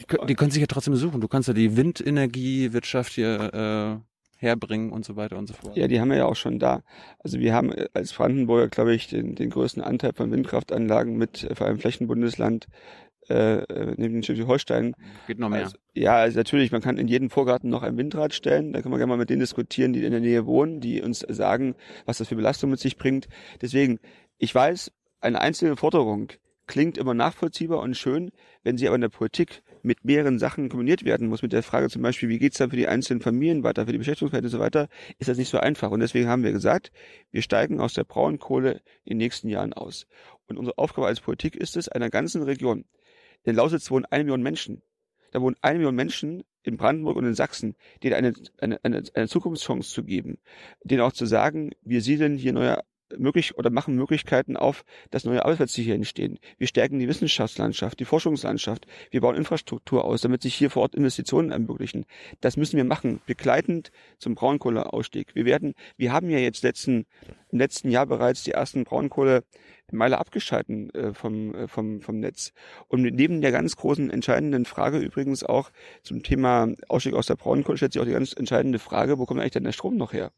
Die, 0.00 0.26
die 0.26 0.34
können 0.34 0.50
sich 0.50 0.60
ja 0.60 0.66
trotzdem 0.66 0.96
suchen. 0.96 1.22
Du 1.22 1.28
kannst 1.28 1.48
ja 1.48 1.54
die 1.54 1.78
Windenergiewirtschaft 1.78 3.14
hier 3.14 4.02
äh, 4.02 4.11
herbringen 4.42 4.90
und 4.90 5.04
so 5.04 5.16
weiter 5.16 5.38
und 5.38 5.46
so 5.46 5.54
fort. 5.54 5.76
Ja, 5.76 5.86
die 5.86 6.00
haben 6.00 6.10
wir 6.10 6.16
ja 6.16 6.26
auch 6.26 6.36
schon 6.36 6.58
da. 6.58 6.82
Also 7.20 7.38
wir 7.38 7.54
haben 7.54 7.72
äh, 7.72 7.88
als 7.94 8.12
Brandenburger, 8.12 8.68
glaube 8.68 8.94
ich, 8.94 9.08
den, 9.08 9.34
den 9.34 9.50
größten 9.50 9.82
Anteil 9.82 10.12
von 10.14 10.30
Windkraftanlagen 10.30 11.16
mit 11.16 11.44
äh, 11.44 11.54
vor 11.54 11.66
allem 11.66 11.78
Flächenbundesland 11.78 12.66
äh, 13.30 13.58
äh, 13.58 13.94
neben 13.96 14.22
Schleswig-Holstein. 14.22 14.94
Geht 15.28 15.38
noch 15.38 15.48
mehr. 15.48 15.64
Also, 15.64 15.76
ja, 15.94 16.16
also 16.16 16.36
natürlich, 16.36 16.72
man 16.72 16.82
kann 16.82 16.98
in 16.98 17.06
jeden 17.06 17.30
Vorgarten 17.30 17.70
noch 17.70 17.82
ein 17.82 17.96
Windrad 17.96 18.34
stellen. 18.34 18.72
Da 18.72 18.82
kann 18.82 18.90
man 18.90 18.98
gerne 18.98 19.10
mal 19.10 19.16
mit 19.16 19.30
denen 19.30 19.40
diskutieren, 19.40 19.92
die 19.92 20.04
in 20.04 20.10
der 20.10 20.20
Nähe 20.20 20.44
wohnen, 20.44 20.80
die 20.80 21.00
uns 21.00 21.20
sagen, 21.20 21.76
was 22.04 22.18
das 22.18 22.28
für 22.28 22.34
Belastung 22.34 22.70
mit 22.70 22.80
sich 22.80 22.96
bringt. 22.96 23.28
Deswegen, 23.60 24.00
ich 24.38 24.52
weiß, 24.52 24.90
eine 25.20 25.40
einzelne 25.40 25.76
Forderung 25.76 26.32
klingt 26.66 26.98
immer 26.98 27.14
nachvollziehbar 27.14 27.78
und 27.78 27.96
schön, 27.96 28.32
wenn 28.64 28.76
sie 28.76 28.88
aber 28.88 28.96
in 28.96 29.02
der 29.02 29.08
Politik 29.08 29.62
mit 29.82 30.04
mehreren 30.04 30.38
Sachen 30.38 30.68
kombiniert 30.68 31.04
werden 31.04 31.28
muss, 31.28 31.42
mit 31.42 31.52
der 31.52 31.62
Frage 31.62 31.88
zum 31.88 32.02
Beispiel, 32.02 32.28
wie 32.28 32.38
geht's 32.38 32.58
dann 32.58 32.70
für 32.70 32.76
die 32.76 32.88
einzelnen 32.88 33.20
Familien 33.20 33.62
weiter, 33.62 33.86
für 33.86 33.92
die 33.92 33.98
Beschäftigungsverhältnisse 33.98 34.56
und 34.56 34.60
so 34.60 34.64
weiter, 34.64 34.88
ist 35.18 35.28
das 35.28 35.38
nicht 35.38 35.48
so 35.48 35.58
einfach. 35.58 35.90
Und 35.90 36.00
deswegen 36.00 36.28
haben 36.28 36.42
wir 36.42 36.52
gesagt, 36.52 36.92
wir 37.30 37.42
steigen 37.42 37.80
aus 37.80 37.94
der 37.94 38.04
Braunkohle 38.04 38.82
in 39.04 39.10
den 39.10 39.18
nächsten 39.18 39.48
Jahren 39.48 39.72
aus. 39.72 40.06
Und 40.46 40.58
unsere 40.58 40.78
Aufgabe 40.78 41.06
als 41.06 41.20
Politik 41.20 41.56
ist 41.56 41.76
es, 41.76 41.88
einer 41.88 42.10
ganzen 42.10 42.42
Region, 42.42 42.84
in 43.44 43.56
Lausitz 43.56 43.90
wohnen 43.90 44.04
eine 44.06 44.24
Million 44.24 44.42
Menschen, 44.42 44.82
da 45.32 45.40
wohnen 45.40 45.56
eine 45.62 45.78
Million 45.78 45.94
Menschen 45.94 46.44
in 46.62 46.76
Brandenburg 46.76 47.16
und 47.16 47.24
in 47.24 47.34
Sachsen, 47.34 47.74
denen 48.02 48.14
eine, 48.14 48.34
eine, 48.58 48.78
eine, 48.84 49.02
eine 49.14 49.28
Zukunftschance 49.28 49.90
zu 49.90 50.04
geben, 50.04 50.38
denen 50.84 51.00
auch 51.00 51.12
zu 51.12 51.26
sagen, 51.26 51.72
wir 51.82 52.02
siedeln 52.02 52.36
hier 52.36 52.52
neue 52.52 52.78
möglich 53.18 53.56
oder 53.56 53.70
machen 53.70 53.96
Möglichkeiten 53.96 54.56
auf, 54.56 54.84
dass 55.10 55.24
neue 55.24 55.44
Arbeitsplätze 55.44 55.82
hier 55.82 55.94
entstehen. 55.94 56.38
Wir 56.58 56.66
stärken 56.66 56.98
die 56.98 57.08
Wissenschaftslandschaft, 57.08 58.00
die 58.00 58.04
Forschungslandschaft. 58.04 58.86
Wir 59.10 59.20
bauen 59.20 59.36
Infrastruktur 59.36 60.04
aus, 60.04 60.20
damit 60.20 60.42
sich 60.42 60.54
hier 60.54 60.70
vor 60.70 60.82
Ort 60.82 60.94
Investitionen 60.94 61.50
ermöglichen. 61.50 62.04
Das 62.40 62.56
müssen 62.56 62.76
wir 62.76 62.84
machen, 62.84 63.20
begleitend 63.26 63.92
zum 64.18 64.34
Braunkohleausstieg. 64.34 65.34
Wir 65.34 65.44
werden, 65.44 65.74
wir 65.96 66.12
haben 66.12 66.30
ja 66.30 66.38
jetzt 66.38 66.62
letzten, 66.62 67.06
im 67.50 67.58
letzten 67.58 67.90
Jahr 67.90 68.06
bereits 68.06 68.44
die 68.44 68.52
ersten 68.52 68.84
Braunkohle 68.84 69.44
Meile 69.92 70.18
abgeschalten 70.18 70.90
äh, 70.94 71.12
vom, 71.12 71.54
äh, 71.54 71.68
vom, 71.68 72.00
vom 72.00 72.18
Netz. 72.18 72.52
Und 72.88 73.02
neben 73.02 73.40
der 73.40 73.52
ganz 73.52 73.76
großen 73.76 74.10
entscheidenden 74.10 74.64
Frage 74.64 74.98
übrigens 74.98 75.44
auch 75.44 75.70
zum 76.02 76.22
Thema 76.22 76.68
Ausstieg 76.88 77.14
aus 77.14 77.26
der 77.26 77.36
Braunkohle 77.36 77.76
stellt 77.76 77.92
sich 77.92 78.02
auch 78.02 78.06
die 78.06 78.12
ganz 78.12 78.32
entscheidende 78.32 78.78
Frage, 78.78 79.18
wo 79.18 79.26
kommt 79.26 79.40
eigentlich 79.40 79.52
denn 79.52 79.64
der 79.64 79.72
Strom 79.72 79.96
noch 79.96 80.12
her? 80.12 80.32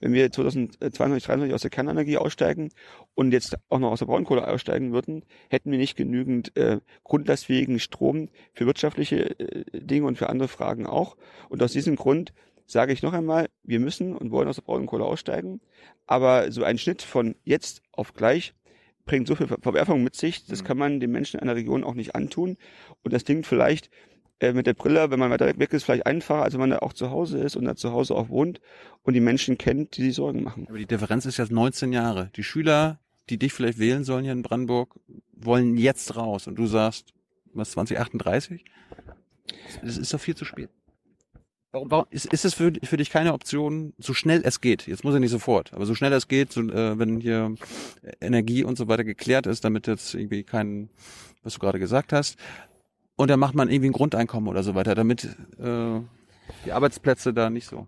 Wenn 0.00 0.12
wir 0.12 0.30
2022, 0.30 0.94
2023 0.94 1.54
aus 1.54 1.62
der 1.62 1.70
Kernenergie 1.70 2.16
aussteigen 2.16 2.70
und 3.14 3.32
jetzt 3.32 3.56
auch 3.68 3.78
noch 3.78 3.92
aus 3.92 4.00
der 4.00 4.06
Braunkohle 4.06 4.46
aussteigen 4.46 4.92
würden, 4.92 5.24
hätten 5.48 5.70
wir 5.70 5.78
nicht 5.78 5.96
genügend 5.96 6.56
äh, 6.56 6.80
grundlastfähigen 7.04 7.78
Strom 7.78 8.28
für 8.52 8.66
wirtschaftliche 8.66 9.38
äh, 9.38 9.64
Dinge 9.72 10.06
und 10.06 10.18
für 10.18 10.28
andere 10.28 10.48
Fragen 10.48 10.86
auch. 10.86 11.16
Und 11.48 11.62
aus 11.62 11.72
diesem 11.72 11.96
Grund 11.96 12.32
sage 12.66 12.92
ich 12.92 13.02
noch 13.02 13.12
einmal, 13.12 13.48
wir 13.64 13.80
müssen 13.80 14.16
und 14.16 14.30
wollen 14.30 14.48
aus 14.48 14.56
der 14.56 14.62
Braunkohle 14.62 15.04
aussteigen. 15.04 15.60
Aber 16.06 16.52
so 16.52 16.62
ein 16.64 16.78
Schnitt 16.78 17.02
von 17.02 17.34
jetzt 17.44 17.82
auf 17.92 18.14
gleich 18.14 18.54
bringt 19.04 19.26
so 19.26 19.34
viel 19.34 19.48
Verwerfung 19.48 20.04
mit 20.04 20.14
sich, 20.14 20.46
das 20.46 20.62
mhm. 20.62 20.66
kann 20.66 20.78
man 20.78 21.00
den 21.00 21.10
Menschen 21.10 21.40
in 21.40 21.42
einer 21.42 21.56
Region 21.56 21.82
auch 21.82 21.94
nicht 21.94 22.14
antun. 22.14 22.56
Und 23.02 23.12
das 23.12 23.24
klingt 23.24 23.46
vielleicht 23.46 23.90
äh, 24.40 24.52
mit 24.52 24.66
der 24.66 24.74
Brille, 24.74 25.10
wenn 25.10 25.18
man 25.18 25.30
weiter 25.30 25.58
weg 25.58 25.72
ist, 25.72 25.84
vielleicht 25.84 26.06
einfacher, 26.06 26.42
als 26.42 26.54
wenn 26.54 26.60
man 26.60 26.70
da 26.70 26.78
auch 26.78 26.92
zu 26.92 27.10
Hause 27.10 27.38
ist 27.38 27.56
und 27.56 27.64
da 27.64 27.76
zu 27.76 27.92
Hause 27.92 28.14
auch 28.14 28.28
wohnt 28.28 28.60
und 29.02 29.14
die 29.14 29.20
Menschen 29.20 29.58
kennt, 29.58 29.96
die 29.96 30.02
sich 30.02 30.14
Sorgen 30.14 30.42
machen. 30.42 30.66
Aber 30.68 30.78
die 30.78 30.86
Differenz 30.86 31.26
ist 31.26 31.36
jetzt 31.36 31.52
19 31.52 31.92
Jahre. 31.92 32.30
Die 32.36 32.42
Schüler, 32.42 32.98
die 33.28 33.38
dich 33.38 33.52
vielleicht 33.52 33.78
wählen 33.78 34.04
sollen 34.04 34.24
hier 34.24 34.32
in 34.32 34.42
Brandenburg, 34.42 34.98
wollen 35.32 35.76
jetzt 35.76 36.16
raus 36.16 36.46
und 36.46 36.56
du 36.56 36.66
sagst, 36.66 37.12
was 37.52 37.72
2038? 37.72 38.64
Das 39.82 39.98
ist 39.98 40.12
doch 40.12 40.20
viel 40.20 40.36
zu 40.36 40.44
spät. 40.44 40.70
Warum, 41.72 41.90
warum 41.90 42.06
ist, 42.10 42.26
ist 42.26 42.44
es 42.44 42.54
für, 42.54 42.72
für 42.82 42.96
dich 42.96 43.10
keine 43.10 43.32
Option, 43.32 43.92
so 43.98 44.12
schnell 44.12 44.42
es 44.44 44.60
geht? 44.60 44.88
Jetzt 44.88 45.04
muss 45.04 45.14
er 45.14 45.20
nicht 45.20 45.30
sofort, 45.30 45.72
aber 45.72 45.86
so 45.86 45.94
schnell 45.94 46.12
es 46.12 46.26
geht, 46.26 46.52
so, 46.52 46.62
äh, 46.62 46.98
wenn 46.98 47.20
hier 47.20 47.54
Energie 48.20 48.64
und 48.64 48.76
so 48.76 48.88
weiter 48.88 49.04
geklärt 49.04 49.46
ist, 49.46 49.64
damit 49.64 49.86
jetzt 49.86 50.14
irgendwie 50.14 50.42
kein, 50.42 50.90
was 51.44 51.54
du 51.54 51.60
gerade 51.60 51.78
gesagt 51.78 52.12
hast, 52.12 52.36
und 53.20 53.28
dann 53.28 53.38
macht 53.38 53.54
man 53.54 53.68
irgendwie 53.68 53.90
ein 53.90 53.92
Grundeinkommen 53.92 54.48
oder 54.48 54.62
so 54.62 54.74
weiter, 54.74 54.94
damit 54.94 55.24
äh, 55.58 56.00
die 56.64 56.72
Arbeitsplätze 56.72 57.34
da 57.34 57.50
nicht 57.50 57.66
so. 57.66 57.86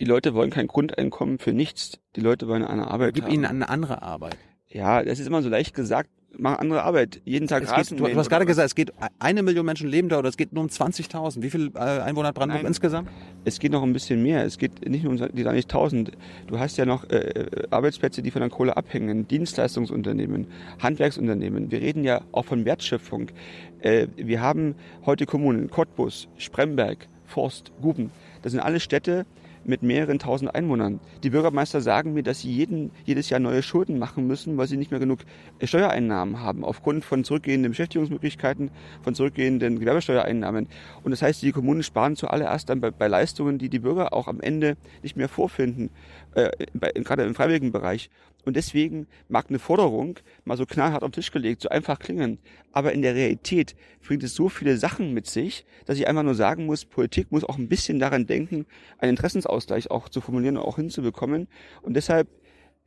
Die 0.00 0.04
Leute 0.04 0.34
wollen 0.34 0.50
kein 0.50 0.66
Grundeinkommen 0.66 1.38
für 1.38 1.54
nichts. 1.54 1.98
Die 2.14 2.20
Leute 2.20 2.46
wollen 2.46 2.62
eine 2.62 2.88
Arbeit. 2.88 3.14
Gib 3.14 3.24
haben. 3.24 3.32
ihnen 3.32 3.46
eine 3.46 3.70
andere 3.70 4.02
Arbeit. 4.02 4.36
Ja, 4.68 5.02
das 5.02 5.18
ist 5.18 5.26
immer 5.26 5.40
so 5.40 5.48
leicht 5.48 5.72
gesagt. 5.74 6.10
Mach 6.38 6.58
andere 6.58 6.82
Arbeit. 6.82 7.20
Jeden 7.24 7.46
Tag 7.46 7.62
es 7.62 7.74
geht, 7.74 7.98
du, 7.98 8.04
du 8.06 8.16
hast 8.16 8.30
gerade 8.30 8.46
gesagt, 8.46 8.66
es 8.66 8.74
geht 8.74 8.92
eine 9.18 9.42
Million 9.42 9.66
Menschen 9.66 9.88
leben 9.88 10.08
da 10.08 10.18
oder 10.18 10.28
es 10.28 10.36
geht 10.36 10.52
nur 10.52 10.62
um 10.62 10.68
20.000. 10.70 11.42
Wie 11.42 11.50
viele 11.50 11.70
äh, 11.74 11.78
Einwohner 11.78 12.28
hat 12.28 12.34
Brandenburg 12.34 12.62
Nein, 12.62 12.70
insgesamt? 12.70 13.08
Es 13.44 13.58
geht 13.58 13.72
noch 13.72 13.82
ein 13.82 13.92
bisschen 13.92 14.22
mehr. 14.22 14.44
Es 14.44 14.58
geht 14.58 14.88
nicht 14.88 15.04
nur 15.04 15.12
um 15.12 15.18
die 15.18 15.44
20.000. 15.44 16.12
Du 16.46 16.58
hast 16.58 16.78
ja 16.78 16.86
noch 16.86 17.08
äh, 17.10 17.46
Arbeitsplätze, 17.70 18.22
die 18.22 18.30
von 18.30 18.40
der 18.40 18.50
Kohle 18.50 18.76
abhängen, 18.76 19.28
Dienstleistungsunternehmen, 19.28 20.46
Handwerksunternehmen. 20.80 21.70
Wir 21.70 21.80
reden 21.80 22.04
ja 22.04 22.22
auch 22.32 22.46
von 22.46 22.64
Wertschöpfung. 22.64 23.28
Äh, 23.80 24.06
wir 24.16 24.40
haben 24.40 24.74
heute 25.04 25.26
Kommunen, 25.26 25.70
Cottbus, 25.70 26.28
Spremberg, 26.38 27.08
Forst, 27.26 27.72
Guben. 27.80 28.10
Das 28.42 28.52
sind 28.52 28.60
alle 28.60 28.80
Städte, 28.80 29.26
mit 29.64 29.82
mehreren 29.82 30.18
tausend 30.18 30.54
Einwohnern. 30.54 31.00
Die 31.22 31.30
Bürgermeister 31.30 31.80
sagen 31.80 32.14
mir, 32.14 32.22
dass 32.22 32.40
sie 32.40 32.50
jeden, 32.50 32.90
jedes 33.04 33.30
Jahr 33.30 33.40
neue 33.40 33.62
Schulden 33.62 33.98
machen 33.98 34.26
müssen, 34.26 34.56
weil 34.56 34.66
sie 34.66 34.76
nicht 34.76 34.90
mehr 34.90 35.00
genug 35.00 35.20
äh, 35.58 35.66
Steuereinnahmen 35.66 36.40
haben, 36.40 36.64
aufgrund 36.64 37.04
von 37.04 37.24
zurückgehenden 37.24 37.72
Beschäftigungsmöglichkeiten, 37.72 38.70
von 39.02 39.14
zurückgehenden 39.14 39.78
Gewerbesteuereinnahmen. 39.78 40.68
Und 41.02 41.10
das 41.10 41.22
heißt, 41.22 41.42
die 41.42 41.52
Kommunen 41.52 41.82
sparen 41.82 42.16
zuallererst 42.16 42.68
dann 42.68 42.80
bei, 42.80 42.90
bei 42.90 43.08
Leistungen, 43.08 43.58
die 43.58 43.68
die 43.68 43.78
Bürger 43.78 44.12
auch 44.12 44.28
am 44.28 44.40
Ende 44.40 44.76
nicht 45.02 45.16
mehr 45.16 45.28
vorfinden, 45.28 45.90
äh, 46.34 46.50
bei, 46.74 46.90
gerade 46.92 47.24
im 47.24 47.34
freiwilligen 47.34 47.72
Bereich. 47.72 48.10
Und 48.44 48.56
deswegen 48.56 49.06
mag 49.28 49.46
eine 49.48 49.58
Forderung 49.58 50.18
mal 50.44 50.56
so 50.56 50.66
knallhart 50.66 51.02
auf 51.02 51.10
den 51.10 51.14
Tisch 51.14 51.30
gelegt, 51.30 51.62
so 51.62 51.68
einfach 51.68 51.98
klingen. 51.98 52.38
Aber 52.72 52.92
in 52.92 53.02
der 53.02 53.14
Realität 53.14 53.76
bringt 54.04 54.22
es 54.22 54.34
so 54.34 54.48
viele 54.48 54.76
Sachen 54.76 55.14
mit 55.14 55.26
sich, 55.26 55.64
dass 55.86 55.98
ich 55.98 56.08
einfach 56.08 56.22
nur 56.24 56.34
sagen 56.34 56.66
muss, 56.66 56.84
Politik 56.84 57.30
muss 57.30 57.44
auch 57.44 57.58
ein 57.58 57.68
bisschen 57.68 57.98
daran 57.98 58.26
denken, 58.26 58.66
einen 58.98 59.10
Interessensausgleich 59.10 59.90
auch 59.90 60.08
zu 60.08 60.20
formulieren 60.20 60.56
und 60.56 60.64
auch 60.64 60.76
hinzubekommen. 60.76 61.48
Und 61.82 61.94
deshalb 61.94 62.28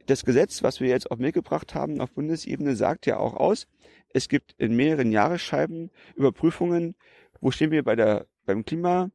das 0.05 0.25
Gesetz, 0.25 0.61
was 0.61 0.79
wir 0.79 0.89
jetzt 0.89 1.09
auf 1.09 1.17
den 1.17 1.25
Weg 1.25 1.33
gebracht 1.33 1.73
haben 1.73 1.99
auf 1.99 2.11
Bundesebene, 2.11 2.75
sagt 2.75 3.05
ja 3.05 3.17
auch 3.17 3.33
aus, 3.33 3.67
es 4.13 4.29
gibt 4.29 4.53
in 4.57 4.75
mehreren 4.75 5.11
Jahresscheiben 5.11 5.89
Überprüfungen, 6.15 6.95
wo 7.41 7.51
stehen 7.51 7.71
wir 7.71 7.83
bei 7.83 7.95
der, 7.95 8.27
beim 8.45 8.63
Klima, 8.65 9.09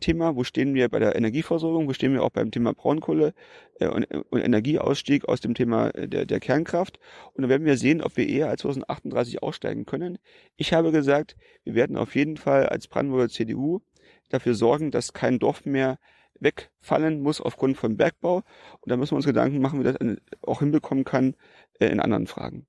Thema, 0.00 0.36
wo 0.36 0.44
stehen 0.44 0.74
wir 0.74 0.88
bei 0.88 0.98
der 0.98 1.16
Energieversorgung, 1.16 1.88
wo 1.88 1.92
stehen 1.92 2.12
wir 2.12 2.22
auch 2.22 2.30
beim 2.30 2.50
Thema 2.50 2.72
Braunkohle 2.72 3.34
äh, 3.80 3.88
und, 3.88 4.04
und, 4.04 4.40
Energieausstieg 4.40 5.28
aus 5.28 5.40
dem 5.40 5.54
Thema 5.54 5.90
äh, 5.90 6.08
der, 6.08 6.26
der 6.26 6.40
Kernkraft. 6.40 6.98
Und 7.34 7.42
dann 7.42 7.50
werden 7.50 7.66
wir 7.66 7.76
sehen, 7.76 8.02
ob 8.02 8.16
wir 8.16 8.28
eher 8.28 8.48
als 8.48 8.62
2038 8.62 9.42
aussteigen 9.42 9.86
können. 9.86 10.18
Ich 10.56 10.72
habe 10.72 10.92
gesagt, 10.92 11.36
wir 11.64 11.74
werden 11.74 11.96
auf 11.96 12.14
jeden 12.14 12.36
Fall 12.36 12.66
als 12.66 12.88
Brandenburger 12.88 13.28
CDU 13.28 13.80
dafür 14.28 14.54
sorgen, 14.54 14.90
dass 14.90 15.12
kein 15.12 15.38
Dorf 15.38 15.64
mehr 15.64 15.98
wegfallen 16.40 17.22
muss 17.22 17.40
aufgrund 17.40 17.76
von 17.76 17.96
Bergbau. 17.96 18.42
Und 18.80 18.90
da 18.90 18.96
müssen 18.96 19.12
wir 19.12 19.16
uns 19.16 19.26
Gedanken 19.26 19.60
machen, 19.60 19.80
wie 19.80 19.84
das 19.84 19.96
auch 20.42 20.60
hinbekommen 20.60 21.04
kann 21.04 21.34
äh, 21.78 21.86
in 21.86 22.00
anderen 22.00 22.26
Fragen. 22.26 22.66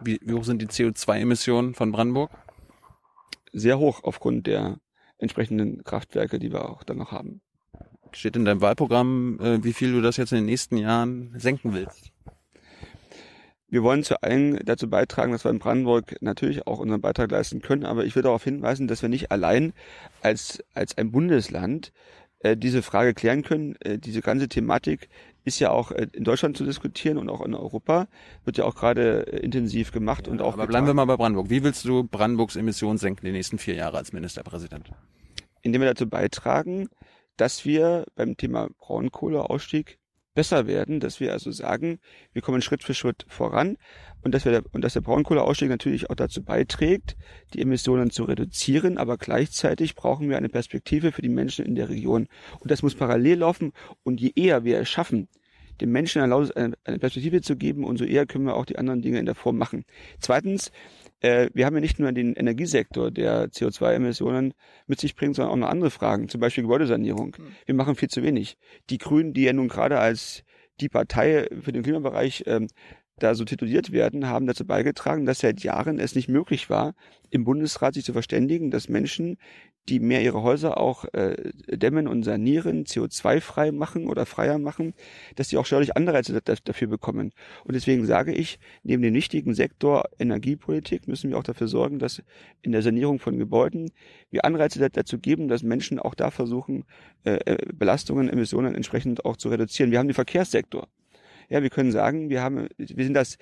Wie, 0.00 0.20
wie 0.22 0.34
hoch 0.34 0.44
sind 0.44 0.60
die 0.60 0.66
CO2-Emissionen 0.66 1.74
von 1.74 1.92
Brandenburg? 1.92 2.30
Sehr 3.52 3.78
hoch 3.78 4.02
aufgrund 4.02 4.46
der 4.46 4.78
entsprechenden 5.24 5.82
Kraftwerke, 5.82 6.38
die 6.38 6.52
wir 6.52 6.68
auch 6.68 6.84
dann 6.84 6.98
noch 6.98 7.10
haben. 7.10 7.40
Steht 8.12 8.36
in 8.36 8.44
deinem 8.44 8.60
Wahlprogramm, 8.60 9.40
äh, 9.40 9.64
wie 9.64 9.72
viel 9.72 9.92
du 9.92 10.00
das 10.00 10.16
jetzt 10.16 10.32
in 10.32 10.38
den 10.38 10.46
nächsten 10.46 10.76
Jahren 10.76 11.34
senken 11.36 11.74
willst? 11.74 12.12
Wir 13.68 13.82
wollen 13.82 14.04
zu 14.04 14.22
allen 14.22 14.60
dazu 14.64 14.88
beitragen, 14.88 15.32
dass 15.32 15.44
wir 15.44 15.50
in 15.50 15.58
Brandenburg 15.58 16.22
natürlich 16.22 16.68
auch 16.68 16.78
unseren 16.78 17.00
Beitrag 17.00 17.32
leisten 17.32 17.60
können, 17.60 17.84
aber 17.84 18.04
ich 18.04 18.14
will 18.14 18.22
darauf 18.22 18.44
hinweisen, 18.44 18.86
dass 18.86 19.02
wir 19.02 19.08
nicht 19.08 19.32
allein 19.32 19.72
als, 20.22 20.62
als 20.74 20.96
ein 20.96 21.10
Bundesland 21.10 21.92
äh, 22.44 22.56
diese 22.58 22.82
Frage 22.82 23.14
klären 23.14 23.42
können. 23.42 23.74
Äh, 23.80 23.98
diese 23.98 24.20
ganze 24.20 24.48
Thematik 24.48 25.08
ist 25.44 25.58
ja 25.60 25.70
auch 25.70 25.90
äh, 25.90 26.06
in 26.12 26.24
Deutschland 26.24 26.56
zu 26.58 26.64
diskutieren 26.64 27.16
und 27.16 27.30
auch 27.30 27.40
in 27.40 27.54
Europa 27.54 28.06
wird 28.44 28.58
ja 28.58 28.64
auch 28.64 28.74
gerade 28.74 29.20
intensiv 29.22 29.92
gemacht 29.92 30.28
und 30.28 30.42
auch. 30.42 30.52
Aber 30.52 30.66
bleiben 30.66 30.86
wir 30.86 30.94
mal 30.94 31.06
bei 31.06 31.16
Brandenburg. 31.16 31.48
Wie 31.48 31.64
willst 31.64 31.86
du 31.86 32.04
Brandenburgs 32.04 32.56
Emissionen 32.56 32.98
senken 32.98 33.24
die 33.24 33.32
nächsten 33.32 33.58
vier 33.58 33.74
Jahre 33.74 33.96
als 33.96 34.12
Ministerpräsident? 34.12 34.90
Indem 35.64 35.80
wir 35.80 35.88
dazu 35.88 36.08
beitragen, 36.08 36.88
dass 37.36 37.64
wir 37.64 38.04
beim 38.14 38.36
Thema 38.36 38.68
Braunkohleausstieg 38.78 39.98
besser 40.34 40.66
werden, 40.66 41.00
dass 41.00 41.20
wir 41.20 41.32
also 41.32 41.50
sagen, 41.50 42.00
wir 42.32 42.42
kommen 42.42 42.60
Schritt 42.60 42.82
für 42.82 42.92
Schritt 42.92 43.24
voran 43.28 43.78
und 44.22 44.34
dass 44.34 44.44
wir 44.44 44.62
und 44.72 44.82
dass 44.82 44.92
der 44.92 45.00
Braunkohleausstieg 45.00 45.68
natürlich 45.68 46.10
auch 46.10 46.16
dazu 46.16 46.42
beiträgt, 46.42 47.16
die 47.54 47.62
Emissionen 47.62 48.10
zu 48.10 48.24
reduzieren, 48.24 48.98
aber 48.98 49.16
gleichzeitig 49.16 49.94
brauchen 49.94 50.28
wir 50.28 50.36
eine 50.36 50.48
Perspektive 50.48 51.12
für 51.12 51.22
die 51.22 51.28
Menschen 51.28 51.64
in 51.64 51.76
der 51.76 51.88
Region. 51.88 52.28
Und 52.60 52.70
das 52.70 52.82
muss 52.82 52.94
parallel 52.94 53.38
laufen. 53.38 53.72
Und 54.02 54.20
je 54.20 54.32
eher 54.34 54.64
wir 54.64 54.80
es 54.80 54.90
schaffen, 54.90 55.28
den 55.80 55.90
Menschen 55.90 56.20
eine, 56.22 56.76
eine 56.84 56.98
Perspektive 56.98 57.40
zu 57.40 57.56
geben, 57.56 57.84
umso 57.84 58.04
eher 58.04 58.26
können 58.26 58.44
wir 58.44 58.56
auch 58.56 58.66
die 58.66 58.78
anderen 58.78 59.02
Dinge 59.02 59.18
in 59.18 59.26
der 59.26 59.34
Form 59.34 59.56
machen. 59.56 59.84
Zweitens 60.20 60.70
äh, 61.24 61.48
wir 61.54 61.64
haben 61.64 61.74
ja 61.74 61.80
nicht 61.80 61.98
nur 61.98 62.12
den 62.12 62.34
Energiesektor, 62.34 63.10
der 63.10 63.48
CO2-Emissionen 63.48 64.52
mit 64.86 65.00
sich 65.00 65.16
bringt, 65.16 65.36
sondern 65.36 65.52
auch 65.52 65.56
noch 65.56 65.70
andere 65.70 65.90
Fragen, 65.90 66.28
zum 66.28 66.40
Beispiel 66.40 66.64
Gebäudesanierung. 66.64 67.34
Wir 67.64 67.74
machen 67.74 67.94
viel 67.96 68.10
zu 68.10 68.22
wenig. 68.22 68.58
Die 68.90 68.98
Grünen, 68.98 69.32
die 69.32 69.44
ja 69.44 69.54
nun 69.54 69.68
gerade 69.68 69.98
als 69.98 70.44
die 70.80 70.90
Partei 70.90 71.48
für 71.62 71.72
den 71.72 71.82
Klimabereich 71.82 72.44
ähm, 72.46 72.68
da 73.18 73.34
so 73.34 73.44
tituliert 73.44 73.92
werden, 73.92 74.26
haben 74.26 74.46
dazu 74.46 74.66
beigetragen, 74.66 75.24
dass 75.24 75.38
seit 75.38 75.62
Jahren 75.62 75.98
es 75.98 76.14
nicht 76.14 76.28
möglich 76.28 76.68
war, 76.68 76.94
im 77.30 77.44
Bundesrat 77.44 77.94
sich 77.94 78.04
zu 78.04 78.12
verständigen, 78.12 78.70
dass 78.70 78.88
Menschen, 78.88 79.38
die 79.88 80.00
mehr 80.00 80.22
ihre 80.22 80.42
Häuser 80.42 80.78
auch 80.78 81.04
äh, 81.12 81.52
dämmen 81.68 82.08
und 82.08 82.22
sanieren, 82.22 82.84
CO2-frei 82.84 83.70
machen 83.70 84.06
oder 84.06 84.24
freier 84.24 84.58
machen, 84.58 84.94
dass 85.36 85.48
sie 85.48 85.58
auch 85.58 85.66
steuerlich 85.66 85.96
Anreize 85.96 86.40
dafür 86.42 86.88
bekommen. 86.88 87.32
Und 87.64 87.74
deswegen 87.74 88.06
sage 88.06 88.32
ich, 88.32 88.58
neben 88.82 89.02
dem 89.02 89.14
wichtigen 89.14 89.54
Sektor 89.54 90.04
Energiepolitik 90.18 91.06
müssen 91.06 91.30
wir 91.30 91.38
auch 91.38 91.42
dafür 91.44 91.68
sorgen, 91.68 91.98
dass 91.98 92.22
in 92.62 92.72
der 92.72 92.82
Sanierung 92.82 93.18
von 93.18 93.38
Gebäuden 93.38 93.90
wir 94.30 94.44
Anreize 94.44 94.78
dazu 94.90 95.18
geben, 95.18 95.48
dass 95.48 95.62
Menschen 95.62 95.98
auch 95.98 96.14
da 96.14 96.30
versuchen, 96.30 96.84
äh, 97.24 97.38
äh, 97.44 97.58
Belastungen, 97.74 98.28
Emissionen 98.28 98.74
entsprechend 98.74 99.24
auch 99.24 99.36
zu 99.36 99.50
reduzieren. 99.50 99.90
Wir 99.90 99.98
haben 99.98 100.08
den 100.08 100.14
Verkehrssektor. 100.14 100.88
Ja, 101.48 101.62
wir 101.62 101.70
können 101.70 101.92
sagen, 101.92 102.30
wir 102.30 102.42
haben, 102.42 102.68
wir 102.76 103.04
sind 103.04 103.14
das, 103.14 103.38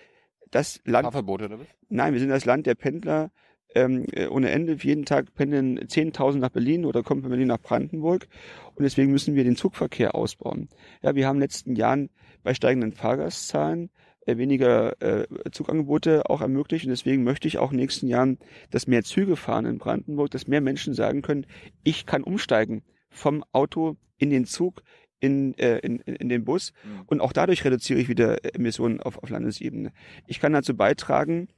das 0.50 0.80
Land. 0.84 1.04
Fahrverbote 1.04 1.46
oder 1.46 1.60
was? 1.60 1.66
Nein, 1.88 2.12
wir 2.12 2.20
sind 2.20 2.28
das 2.28 2.44
Land 2.44 2.66
der 2.66 2.74
Pendler 2.74 3.30
ähm, 3.74 4.04
äh, 4.12 4.26
ohne 4.26 4.50
Ende. 4.50 4.76
Jeden 4.80 5.04
Tag 5.04 5.34
pendeln 5.34 5.78
10.000 5.78 6.38
nach 6.38 6.50
Berlin 6.50 6.84
oder 6.84 7.02
kommen 7.02 7.22
von 7.22 7.30
Berlin 7.30 7.48
nach 7.48 7.60
Brandenburg. 7.60 8.28
Und 8.74 8.84
deswegen 8.84 9.12
müssen 9.12 9.34
wir 9.34 9.44
den 9.44 9.56
Zugverkehr 9.56 10.14
ausbauen. 10.14 10.68
Ja, 11.02 11.14
wir 11.14 11.26
haben 11.26 11.36
in 11.36 11.40
den 11.40 11.44
letzten 11.48 11.76
Jahren 11.76 12.10
bei 12.42 12.54
steigenden 12.54 12.92
Fahrgastzahlen 12.92 13.90
äh, 14.26 14.36
weniger 14.36 15.00
äh, 15.02 15.26
Zugangebote 15.50 16.28
auch 16.28 16.40
ermöglicht. 16.40 16.84
Und 16.84 16.90
deswegen 16.90 17.24
möchte 17.24 17.48
ich 17.48 17.58
auch 17.58 17.72
in 17.72 17.78
den 17.78 17.84
nächsten 17.84 18.08
Jahren, 18.08 18.38
dass 18.70 18.86
mehr 18.86 19.04
Züge 19.04 19.36
fahren 19.36 19.66
in 19.66 19.78
Brandenburg, 19.78 20.30
dass 20.30 20.46
mehr 20.46 20.60
Menschen 20.60 20.94
sagen 20.94 21.22
können, 21.22 21.46
ich 21.82 22.06
kann 22.06 22.22
umsteigen 22.22 22.82
vom 23.10 23.44
Auto 23.52 23.96
in 24.18 24.30
den 24.30 24.46
Zug, 24.46 24.82
in, 25.22 25.56
äh, 25.56 25.78
in, 25.78 26.00
in 26.00 26.28
den 26.28 26.44
Bus 26.44 26.72
Mhm. 26.84 27.02
und 27.06 27.20
auch 27.20 27.32
dadurch 27.32 27.64
reduziere 27.64 28.00
ich 28.00 28.08
wieder 28.08 28.44
Emissionen 28.54 29.00
auf, 29.00 29.22
auf 29.22 29.30
Landesebene. 29.30 29.92
Ich 30.26 30.40
kann 30.40 30.52
dazu 30.52 30.76
beitragen, 30.76 31.48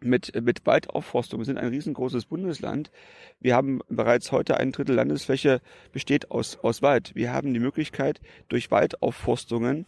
mit, 0.00 0.32
mit 0.42 0.66
Waldaufforstung. 0.66 1.40
Wir 1.40 1.46
sind 1.46 1.58
ein 1.58 1.68
riesengroßes 1.68 2.26
Bundesland. 2.26 2.90
Wir 3.40 3.54
haben 3.54 3.80
bereits 3.88 4.32
heute 4.32 4.58
ein 4.58 4.72
Drittel 4.72 4.94
Landesfläche 4.96 5.60
besteht 5.92 6.30
aus, 6.30 6.58
aus 6.58 6.82
Wald. 6.82 7.14
Wir 7.14 7.32
haben 7.32 7.54
die 7.54 7.60
Möglichkeit, 7.60 8.20
durch 8.48 8.70
Waldaufforstungen 8.70 9.86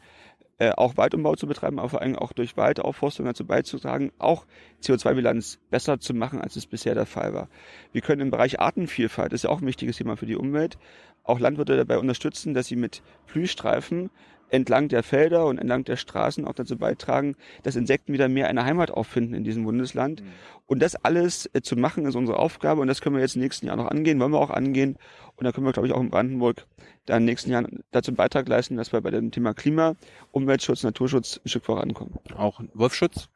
äh, 0.58 0.70
auch 0.70 0.96
Waldumbau 0.96 1.36
zu 1.36 1.46
betreiben, 1.46 1.78
aber 1.78 1.88
vor 1.90 2.00
allem 2.00 2.16
auch 2.16 2.32
durch 2.32 2.56
Waldaufforstung 2.56 3.26
dazu 3.26 3.44
beizutragen, 3.44 4.12
auch 4.18 4.46
CO2-Bilanz 4.82 5.58
besser 5.70 6.00
zu 6.00 6.14
machen, 6.14 6.40
als 6.40 6.56
es 6.56 6.66
bisher 6.66 6.94
der 6.94 7.06
Fall 7.06 7.34
war. 7.34 7.48
Wir 7.92 8.00
können 8.00 8.22
im 8.22 8.30
Bereich 8.30 8.60
Artenvielfalt, 8.60 9.32
das 9.32 9.40
ist 9.40 9.44
ja 9.44 9.50
auch 9.50 9.60
ein 9.60 9.66
wichtiges 9.66 9.96
Thema 9.96 10.16
für 10.16 10.26
die 10.26 10.36
Umwelt, 10.36 10.78
auch 11.24 11.40
Landwirte 11.40 11.76
dabei 11.76 11.98
unterstützen, 11.98 12.54
dass 12.54 12.68
sie 12.68 12.76
mit 12.76 13.02
Blühstreifen 13.26 14.10
entlang 14.50 14.88
der 14.88 15.02
Felder 15.02 15.46
und 15.46 15.58
entlang 15.58 15.84
der 15.84 15.96
Straßen 15.96 16.44
auch 16.44 16.54
dazu 16.54 16.76
beitragen, 16.76 17.36
dass 17.62 17.76
Insekten 17.76 18.12
wieder 18.12 18.28
mehr 18.28 18.48
eine 18.48 18.64
Heimat 18.64 18.90
auffinden 18.90 19.34
in 19.34 19.44
diesem 19.44 19.64
Bundesland. 19.64 20.22
Und 20.66 20.80
das 20.80 20.96
alles 20.96 21.48
äh, 21.52 21.62
zu 21.62 21.76
machen, 21.76 22.06
ist 22.06 22.16
unsere 22.16 22.38
Aufgabe 22.38 22.80
und 22.80 22.88
das 22.88 23.00
können 23.00 23.14
wir 23.14 23.22
jetzt 23.22 23.36
im 23.36 23.42
nächsten 23.42 23.66
Jahr 23.66 23.76
noch 23.76 23.88
angehen, 23.88 24.20
wollen 24.20 24.32
wir 24.32 24.40
auch 24.40 24.50
angehen. 24.50 24.96
Und 25.36 25.44
da 25.44 25.52
können 25.52 25.66
wir, 25.66 25.72
glaube 25.72 25.88
ich, 25.88 25.94
auch 25.94 26.00
in 26.00 26.10
Brandenburg 26.10 26.66
dann 27.04 27.18
in 27.18 27.22
den 27.22 27.32
nächsten 27.32 27.50
Jahren 27.50 27.84
dazu 27.90 28.10
einen 28.10 28.16
Beitrag 28.16 28.48
leisten, 28.48 28.76
dass 28.76 28.92
wir 28.92 29.00
bei 29.00 29.10
dem 29.10 29.30
Thema 29.30 29.54
Klima, 29.54 29.94
Umweltschutz, 30.32 30.82
Naturschutz 30.82 31.40
ein 31.44 31.48
Stück 31.48 31.64
vorankommen. 31.64 32.14
Auch 32.36 32.60
Wolfschutz? 32.74 33.28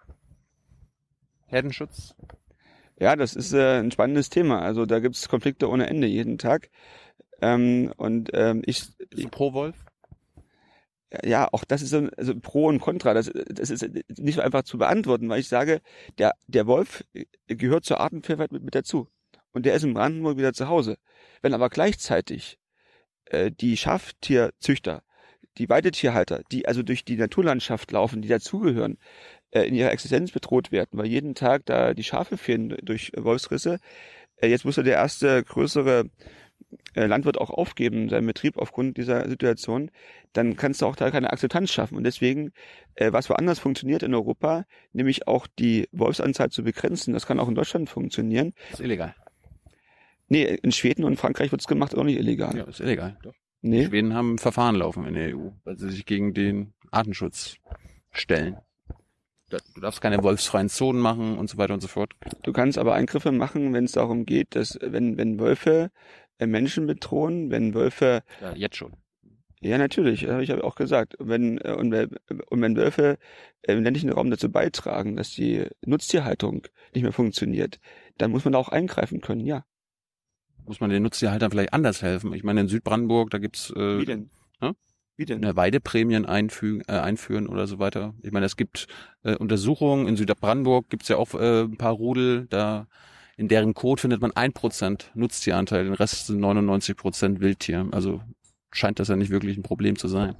Herdenschutz? 1.47 2.15
Ja, 2.99 3.17
das 3.17 3.35
ist 3.35 3.53
äh, 3.53 3.81
ein 3.81 3.91
spannendes 3.91 4.29
Thema. 4.29 4.61
Also 4.61 4.87
da 4.87 4.99
gibt 5.01 5.17
es 5.17 5.29
Konflikte 5.29 5.69
ohne 5.69 5.87
Ende 5.89 6.07
jeden 6.07 6.39
Tag. 6.39 6.71
Ähm, 7.41 7.93
und 7.97 8.31
ähm, 8.35 8.63
ich, 8.67 8.85
du 9.11 9.29
pro 9.29 9.53
Wolf? 9.53 9.75
Ja, 11.25 11.49
auch 11.53 11.65
das 11.65 11.83
ist 11.83 11.91
so 11.91 11.99
ein, 11.99 12.11
also 12.17 12.39
Pro 12.39 12.67
und 12.67 12.81
Contra. 12.81 13.15
Das, 13.15 13.31
das 13.49 13.71
ist 13.71 13.89
nicht 14.19 14.37
so 14.37 14.41
einfach 14.41 14.63
zu 14.63 14.79
beantworten, 14.79 15.29
weil 15.29 15.41
ich 15.41 15.49
sage, 15.49 15.81
der, 16.19 16.33
der 16.47 16.67
Wolf 16.67 17.05
gehört 17.49 17.85
zur 17.85 18.01
Artenvielfalt 18.01 18.53
mit, 18.53 18.63
mit 18.63 18.75
dazu. 18.75 19.09
Und 19.53 19.67
der 19.67 19.75
ist 19.75 19.83
in 19.83 19.95
Brandenburg 19.95 20.39
wieder 20.39 20.53
zu 20.53 20.69
Hause. 20.69 20.97
Wenn 21.43 21.55
aber 21.55 21.69
gleichzeitig 21.69 22.59
äh, 23.27 23.51
die 23.51 23.77
Schaftierzüchter, 23.77 25.03
die 25.59 25.69
Weidetierhalter, 25.69 26.43
die 26.53 26.69
also 26.69 26.83
durch 26.83 27.05
die 27.05 27.17
Naturlandschaft 27.17 27.91
laufen, 27.91 28.23
die 28.23 28.29
dazugehören, 28.29 28.99
äh, 29.51 29.63
in 29.63 29.75
ihrer 29.75 29.91
Existenz 29.91 30.31
bedroht 30.31 30.71
werden, 30.71 30.91
weil 30.93 31.07
jeden 31.07 31.35
Tag 31.35 31.67
da 31.67 31.95
die 31.95 32.05
Schafe 32.05 32.37
fehlen 32.37 32.77
durch 32.83 33.13
Wolfsrisse. 33.17 33.81
Äh, 34.37 34.49
jetzt 34.49 34.65
musste 34.65 34.85
der 34.85 34.95
erste 34.95 35.43
größere 35.43 36.05
Landwirt 36.95 37.39
auch 37.39 37.51
aufgeben, 37.51 38.09
seinen 38.09 38.27
Betrieb 38.27 38.57
aufgrund 38.57 38.97
dieser 38.97 39.29
Situation, 39.29 39.91
dann 40.33 40.57
kannst 40.57 40.83
du 40.83 40.87
auch 40.87 40.97
da 40.97 41.11
keine 41.11 41.33
Akzeptanz 41.33 41.71
schaffen. 41.73 41.97
Und 41.97 42.05
deswegen, 42.05 42.53
äh, 42.95 43.13
was 43.13 43.29
woanders 43.31 43.59
funktioniert 43.59 44.03
in 44.03 44.15
Europa, 44.15 44.65
nämlich 44.93 45.27
auch 45.29 45.47
die 45.47 45.89
Wolfsanzahl 45.93 46.51
zu 46.51 46.63
begrenzen, 46.63 47.13
das 47.15 47.27
kann 47.27 47.41
auch 47.41 47.49
in 47.49 47.55
Deutschland 47.55 47.89
funktionieren. 47.89 48.53
Das 48.71 48.81
ist 48.81 48.87
illegal. 48.87 49.15
Nee, 50.29 50.45
in 50.45 50.71
Schweden 50.73 51.05
und 51.05 51.17
Frankreich 51.17 51.51
wird's 51.51 51.67
gemacht, 51.67 51.93
ist 51.93 51.99
auch 51.99 52.05
nicht 52.05 52.19
illegal. 52.19 52.57
Ja, 52.57 52.65
ist 52.65 52.81
illegal. 52.81 53.17
Doch. 53.23 53.35
Die 53.63 53.69
Nee. 53.69 53.87
Schweden 53.87 54.15
haben 54.15 54.35
ein 54.35 54.39
Verfahren 54.39 54.77
laufen 54.77 55.05
in 55.05 55.15
der 55.15 55.37
EU, 55.37 55.51
weil 55.65 55.77
sie 55.77 55.91
sich 55.91 56.07
gegen 56.07 56.33
den 56.33 56.73
Artenschutz 56.91 57.57
stellen. 58.11 58.57
Du 59.75 59.81
darfst 59.81 60.01
keine 60.01 60.23
wolfsfreien 60.23 60.69
Zonen 60.69 61.01
machen 61.01 61.37
und 61.37 61.51
so 61.51 61.59
weiter 61.59 61.75
und 61.75 61.81
so 61.81 61.89
fort. 61.89 62.13
Du 62.45 62.53
kannst 62.53 62.79
aber 62.79 62.95
Eingriffe 62.95 63.33
machen, 63.33 63.73
wenn 63.73 63.85
es 63.85 63.93
darum 63.93 64.25
geht, 64.25 64.55
dass 64.55 64.79
wenn, 64.81 65.19
wenn 65.19 65.41
Wölfe 65.41 65.91
äh, 65.91 65.91
Menschen 66.47 66.87
bedrohen, 66.87 67.51
wenn 67.51 67.75
Wölfe 67.75 68.23
Ja, 68.41 68.55
jetzt 68.55 68.77
schon. 68.77 68.93
Ja, 69.63 69.77
natürlich, 69.77 70.27
habe 70.27 70.43
ich 70.43 70.53
aber 70.53 70.65
auch 70.65 70.75
gesagt. 70.75 71.17
Wenn, 71.19 71.59
äh, 71.59 71.73
und, 71.79 71.91
wenn- 71.93 72.17
und 72.49 72.63
wenn 72.63 72.77
Wölfe 72.77 73.19
äh, 73.63 73.75
im 73.75 73.83
ländlichen 73.83 74.11
Raum 74.11 74.31
dazu 74.31 74.51
beitragen, 74.51 75.17
dass 75.17 75.31
die 75.31 75.67
Nutztierhaltung 75.85 76.67
nicht 76.95 77.03
mehr 77.03 77.13
funktioniert, 77.13 77.79
dann 78.17 78.31
muss 78.31 78.45
man 78.45 78.53
da 78.53 78.59
auch 78.59 78.71
eingreifen 78.71 79.21
können, 79.21 79.45
ja. 79.47 79.65
Muss 80.67 80.81
man 80.81 80.89
den 80.91 81.03
Nutztierhaltern 81.03 81.51
vielleicht 81.51 81.73
anders 81.75 82.01
helfen? 82.03 82.33
Ich 82.33 82.43
meine, 82.45 82.61
in 82.63 82.69
Südbrandenburg, 82.69 83.31
da 83.31 83.39
gibt's 83.39 83.71
äh, 83.71 83.99
Wie 83.99 84.05
denn? 84.07 84.31
Hä? 84.61 84.71
Wie 85.17 85.25
denn? 85.27 85.45
eine 85.45 85.57
Weideprämien 85.57 86.25
einfügen, 86.25 86.83
äh, 86.89 86.93
einführen 86.93 87.47
oder 87.47 87.67
so 87.67 87.79
weiter. 87.79 88.15
Ich 88.23 88.33
meine, 88.33 88.47
es 88.47 88.57
gibt 88.57 88.87
äh, 89.25 89.35
Untersuchungen, 89.37 90.07
in 90.09 90.17
Südbrandenburg 90.17 90.89
gibt's 90.89 91.09
ja 91.09 91.17
auch 91.17 91.35
äh, 91.35 91.63
ein 91.65 91.77
paar 91.77 91.93
Rudel, 91.93 92.47
da 92.49 92.87
in 93.41 93.49
deren 93.49 93.73
Code 93.73 94.03
findet 94.03 94.21
man 94.21 94.33
ein 94.33 94.53
Prozent 94.53 95.11
Nutztieranteil, 95.15 95.85
den 95.85 95.95
Rest 95.95 96.27
sind 96.27 96.41
99 96.41 96.95
Prozent 96.95 97.41
Wildtier. 97.41 97.89
Also 97.91 98.21
scheint 98.71 98.99
das 98.99 99.09
ja 99.09 99.17
nicht 99.17 99.31
wirklich 99.31 99.57
ein 99.57 99.63
Problem 99.63 99.97
zu 99.97 100.09
sein. 100.09 100.37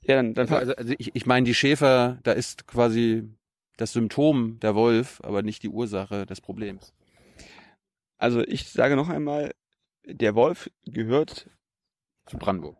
Ja, 0.00 0.16
dann, 0.16 0.32
dann 0.32 0.48
Also, 0.48 0.74
also 0.74 0.94
ich, 0.96 1.14
ich 1.14 1.26
meine, 1.26 1.44
die 1.44 1.52
Schäfer, 1.52 2.18
da 2.22 2.32
ist 2.32 2.66
quasi 2.66 3.28
das 3.76 3.92
Symptom 3.92 4.58
der 4.60 4.74
Wolf, 4.74 5.20
aber 5.22 5.42
nicht 5.42 5.62
die 5.62 5.68
Ursache 5.68 6.24
des 6.24 6.40
Problems. 6.40 6.94
also 8.16 8.40
ich 8.40 8.70
sage 8.70 8.96
noch 8.96 9.10
einmal, 9.10 9.52
der 10.06 10.34
Wolf 10.34 10.70
gehört, 10.86 11.50
Zu 12.24 12.38
Brandenburg. 12.38 12.78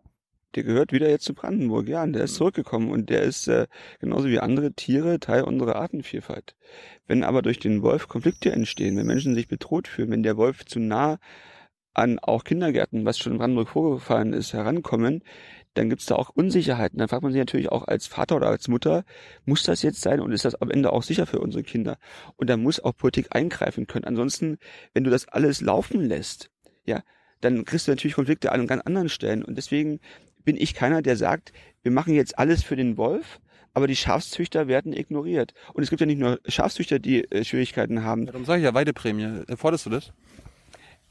Der 0.55 0.65
gehört 0.65 0.93
wieder 0.93 1.09
jetzt 1.09 1.25
zu 1.25 1.35
Brandenburg, 1.35 1.89
ja, 1.89 2.03
und 2.03 2.13
der 2.13 2.25
ist 2.25 2.35
zurückgekommen 2.35 2.91
und 2.91 3.11
der 3.11 3.23
ist 3.23 3.49
äh, 3.49 3.67
genauso 4.01 4.29
wie 4.29 4.41
andere 4.41 4.73
Tiere 4.73 5.21
Teil 5.21 5.43
unserer 5.43 5.77
Artenvielfalt. 5.77 6.57
Wenn 7.07 7.25
aber 7.25 7.43
durch 7.43 7.59
den 7.59 7.83
Wolf 7.83 8.09
Konflikte 8.09 8.53
entstehen, 8.53 8.97
wenn 8.97 9.07
Menschen 9.07 9.35
sich 9.35 9.49
bedroht 9.49 9.89
fühlen, 9.89 10.11
wenn 10.11 10.23
der 10.23 10.37
Wolf 10.37 10.65
zu 10.65 10.81
nah 10.81 11.19
an 11.93 12.19
auch 12.19 12.45
Kindergärten, 12.45 13.05
was 13.05 13.19
schon 13.19 13.33
in 13.33 13.39
Brandenburg 13.39 13.69
vorgefallen 13.69 14.33
ist, 14.33 14.53
herankommen, 14.53 15.23
dann 15.75 15.89
gibt's 15.89 16.07
da 16.07 16.17
auch 16.17 16.31
Unsicherheiten. 16.31 16.99
Dann 16.99 17.09
fragt 17.09 17.23
man 17.23 17.33
sich 17.33 17.39
natürlich 17.39 17.71
auch 17.71 17.87
als 17.87 18.07
Vater 18.07 18.37
oder 18.37 18.49
als 18.49 18.69
Mutter, 18.69 19.05
muss 19.45 19.63
das 19.63 19.83
jetzt 19.83 20.01
sein 20.01 20.21
und 20.21 20.33
ist 20.33 20.45
das 20.45 20.57
am 20.57 20.71
Ende 20.71 20.93
auch 20.93 21.03
sicher 21.03 21.27
für 21.27 21.41
unsere 21.41 21.63
Kinder? 21.63 21.99
Und 22.37 22.51
da 22.51 22.57
muss 22.57 22.81
auch 22.81 22.97
Politik 22.97 23.29
eingreifen 23.31 23.87
können. 23.87 24.05
Ansonsten, 24.05 24.59
wenn 24.95 25.05
du 25.05 25.11
das 25.11 25.29
alles 25.29 25.61
laufen 25.61 26.01
lässt, 26.01 26.51
ja, 26.85 27.03
dann 27.41 27.65
kriegst 27.65 27.87
du 27.87 27.93
natürlich 27.93 28.17
Konflikte 28.17 28.53
an 28.53 28.67
ganz 28.67 28.83
anderen 28.83 29.09
Stellen. 29.09 29.45
Und 29.45 29.57
deswegen 29.57 30.01
bin 30.45 30.57
ich 30.57 30.75
keiner, 30.75 31.03
der 31.03 31.17
sagt, 31.17 31.53
wir 31.83 31.93
machen 31.93 32.15
jetzt 32.15 32.39
alles 32.39 32.63
für 32.63 32.77
den 32.77 32.97
Wolf, 32.97 33.41
aber 33.73 33.87
die 33.87 33.97
Schafszüchter 33.97 34.69
werden 34.69 34.93
ignoriert. 34.93 35.55
Und 35.73 35.83
es 35.83 35.91
gibt 35.91 36.01
ja 36.01 36.07
nicht 36.07 36.19
nur 36.19 36.41
Schafszüchter, 36.47 36.99
die 36.99 37.25
äh, 37.31 37.45
Schwierigkeiten 37.45 38.03
haben. 38.03 38.27
Darum 38.27 38.45
sage 38.45 38.61
ich 38.61 38.65
ja 38.65 38.75
Weideprämie. 38.75 39.45
Forderst 39.57 39.87
du 39.87 39.91
das? 39.91 40.13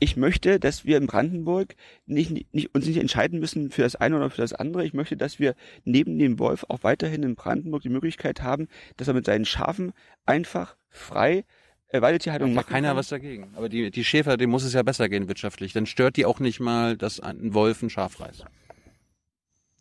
Ich 0.01 0.15
möchte, 0.15 0.59
dass 0.59 0.85
wir 0.85 0.97
in 0.97 1.07
Brandenburg 1.07 1.75
nicht, 2.05 2.53
nicht, 2.53 2.73
uns 2.73 2.85
nicht 2.85 2.97
entscheiden 2.97 3.39
müssen 3.39 3.69
für 3.69 3.81
das 3.81 3.97
eine 3.97 4.15
oder 4.15 4.29
für 4.29 4.41
das 4.41 4.53
andere. 4.53 4.85
Ich 4.85 4.93
möchte, 4.93 5.17
dass 5.17 5.39
wir 5.39 5.55
neben 5.83 6.17
dem 6.17 6.39
Wolf 6.39 6.65
auch 6.69 6.83
weiterhin 6.83 7.23
in 7.23 7.35
Brandenburg 7.35 7.81
die 7.81 7.89
Möglichkeit 7.89 8.41
haben, 8.41 8.69
dass 8.95 9.09
er 9.09 9.13
mit 9.13 9.25
seinen 9.25 9.43
Schafen 9.43 9.91
einfach 10.25 10.77
frei 10.89 11.43
äh, 11.89 12.01
Weidetierhaltung 12.01 12.53
machen 12.53 12.69
keiner 12.69 12.89
kann. 12.89 12.97
was 12.97 13.09
dagegen. 13.09 13.51
Aber 13.55 13.67
die, 13.67 13.91
die 13.91 14.05
Schäfer, 14.05 14.37
dem 14.37 14.49
muss 14.49 14.63
es 14.63 14.73
ja 14.73 14.83
besser 14.83 15.09
gehen 15.09 15.27
wirtschaftlich. 15.27 15.73
Dann 15.73 15.85
stört 15.85 16.15
die 16.15 16.25
auch 16.25 16.39
nicht 16.39 16.61
mal, 16.61 16.95
dass 16.95 17.19
ein 17.19 17.53
Wolf 17.53 17.81
ein 17.81 17.89
Schaf 17.89 18.21
reißt. 18.21 18.45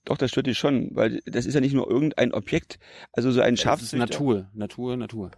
Doch, 0.08 0.16
das 0.16 0.30
stört 0.30 0.46
die 0.46 0.54
schon, 0.54 0.88
weil 0.92 1.20
das 1.26 1.44
ist 1.44 1.52
ja 1.52 1.60
nicht 1.60 1.74
nur 1.74 1.90
irgendein 1.90 2.32
Objekt. 2.32 2.78
Also 3.12 3.30
so 3.30 3.42
ein 3.42 3.58
Schafzüchter. 3.58 3.98
Natur, 3.98 4.48
Natur, 4.54 4.96
Natur. 4.96 5.30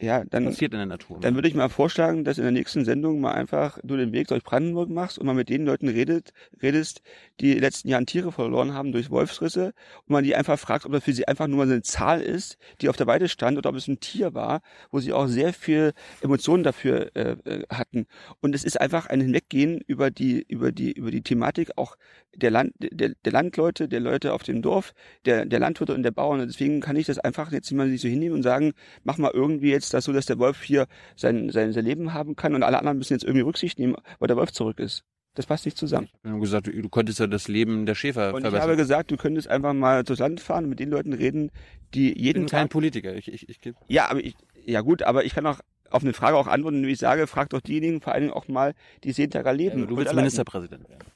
Ja, 0.00 0.22
dann, 0.24 0.44
passiert 0.44 0.72
in 0.74 0.78
der 0.78 0.86
Natur. 0.86 1.18
dann 1.20 1.34
würde 1.34 1.48
ich 1.48 1.54
mal 1.54 1.68
vorschlagen, 1.68 2.22
dass 2.22 2.38
in 2.38 2.44
der 2.44 2.52
nächsten 2.52 2.84
Sendung 2.84 3.20
mal 3.20 3.32
einfach 3.32 3.80
du 3.82 3.96
den 3.96 4.12
Weg 4.12 4.28
durch 4.28 4.44
Brandenburg 4.44 4.90
machst 4.90 5.18
und 5.18 5.26
mal 5.26 5.34
mit 5.34 5.48
den 5.48 5.64
Leuten 5.64 5.88
redet, 5.88 6.32
redest, 6.62 7.02
die 7.40 7.48
in 7.48 7.54
den 7.56 7.62
letzten 7.62 7.88
Jahren 7.88 8.06
Tiere 8.06 8.30
verloren 8.30 8.74
haben 8.74 8.92
durch 8.92 9.10
Wolfsrisse 9.10 9.72
und 10.06 10.10
man 10.10 10.22
die 10.22 10.36
einfach 10.36 10.56
fragt, 10.56 10.86
ob 10.86 10.92
das 10.92 11.02
für 11.02 11.12
sie 11.12 11.26
einfach 11.26 11.48
nur 11.48 11.58
mal 11.58 11.66
so 11.66 11.72
eine 11.72 11.82
Zahl 11.82 12.22
ist, 12.22 12.58
die 12.80 12.88
auf 12.88 12.96
der 12.96 13.08
Weide 13.08 13.28
stand 13.28 13.58
oder 13.58 13.70
ob 13.70 13.76
es 13.76 13.88
ein 13.88 13.98
Tier 13.98 14.34
war, 14.34 14.60
wo 14.92 15.00
sie 15.00 15.12
auch 15.12 15.26
sehr 15.26 15.52
viel 15.52 15.94
Emotionen 16.20 16.62
dafür 16.62 17.10
äh, 17.16 17.32
äh, 17.44 17.64
hatten. 17.68 18.06
Und 18.40 18.54
es 18.54 18.62
ist 18.62 18.80
einfach 18.80 19.06
ein 19.06 19.20
Hinweggehen 19.20 19.80
über 19.84 20.12
die, 20.12 20.44
über 20.46 20.70
die, 20.70 20.92
über 20.92 21.10
die 21.10 21.22
Thematik 21.22 21.72
auch 21.74 21.96
der 22.36 22.52
Land, 22.52 22.72
der, 22.78 23.14
der 23.24 23.32
Landleute, 23.32 23.88
der 23.88 23.98
Leute 23.98 24.32
auf 24.32 24.44
dem 24.44 24.62
Dorf, 24.62 24.94
der, 25.24 25.44
der 25.44 25.58
Landwirte 25.58 25.92
und 25.92 26.04
der 26.04 26.12
Bauern. 26.12 26.40
Und 26.40 26.46
deswegen 26.46 26.80
kann 26.80 26.94
ich 26.94 27.06
das 27.06 27.18
einfach 27.18 27.50
jetzt 27.50 27.72
mal 27.72 27.88
nicht 27.88 28.00
so 28.00 28.06
hinnehmen 28.08 28.36
und 28.36 28.42
sagen, 28.44 28.74
mach 29.02 29.18
mal 29.18 29.32
irgendwie 29.34 29.70
jetzt 29.70 29.87
das 29.94 30.04
so, 30.04 30.12
dass 30.12 30.26
der 30.26 30.38
Wolf 30.38 30.62
hier 30.62 30.86
sein, 31.16 31.50
sein, 31.50 31.72
sein 31.72 31.84
Leben 31.84 32.14
haben 32.14 32.36
kann 32.36 32.54
und 32.54 32.62
alle 32.62 32.78
anderen 32.78 32.98
müssen 32.98 33.12
jetzt 33.14 33.24
irgendwie 33.24 33.42
Rücksicht 33.42 33.78
nehmen, 33.78 33.96
weil 34.18 34.28
der 34.28 34.36
Wolf 34.36 34.52
zurück 34.52 34.78
ist. 34.80 35.04
Das 35.34 35.46
passt 35.46 35.64
nicht 35.66 35.76
zusammen. 35.76 36.08
Wir 36.22 36.32
haben 36.32 36.40
gesagt, 36.40 36.66
du, 36.66 36.72
du 36.72 36.88
könntest 36.88 37.20
ja 37.20 37.26
das 37.28 37.46
Leben 37.46 37.86
der 37.86 37.94
Schäfer 37.94 38.30
Und 38.30 38.38
ich 38.38 38.42
verbessern. 38.42 38.62
habe 38.62 38.76
gesagt, 38.76 39.10
du 39.10 39.16
könntest 39.16 39.46
einfach 39.46 39.72
mal 39.72 40.02
durchs 40.02 40.18
Land 40.20 40.40
fahren 40.40 40.64
und 40.64 40.70
mit 40.70 40.80
den 40.80 40.90
Leuten 40.90 41.12
reden, 41.12 41.50
die 41.94 42.12
ich 42.12 42.18
jeden 42.18 42.42
bin 42.42 42.48
kein 42.48 42.62
Tag. 42.64 42.70
Politiker. 42.70 43.14
Ich, 43.14 43.32
ich, 43.32 43.48
ich, 43.48 43.60
Ja, 43.86 44.10
aber 44.10 44.18
ich, 44.24 44.34
ja 44.64 44.80
gut, 44.80 45.02
aber 45.02 45.24
ich 45.24 45.34
kann 45.34 45.46
auch 45.46 45.60
auf 45.90 46.02
eine 46.02 46.12
Frage 46.12 46.36
auch 46.36 46.48
antworten, 46.48 46.78
indem 46.78 46.90
ich 46.90 46.98
sage, 46.98 47.26
frag 47.26 47.50
doch 47.50 47.60
diejenigen 47.60 48.00
vor 48.00 48.12
allen 48.14 48.22
Dingen 48.24 48.32
auch 48.34 48.48
mal, 48.48 48.74
die 49.04 49.10
jeden 49.10 49.30
Tag 49.30 49.46
erleben. 49.46 49.82
du 49.82 49.82
und 49.84 49.90
willst 49.90 50.08
erleiden. 50.08 50.16
Ministerpräsident 50.16 50.88
werden. 50.88 51.08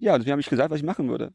Ja, 0.00 0.16
deswegen 0.16 0.32
habe 0.32 0.40
ich 0.40 0.48
gesagt, 0.48 0.70
was 0.70 0.78
ich 0.78 0.84
machen 0.84 1.08
würde. 1.10 1.34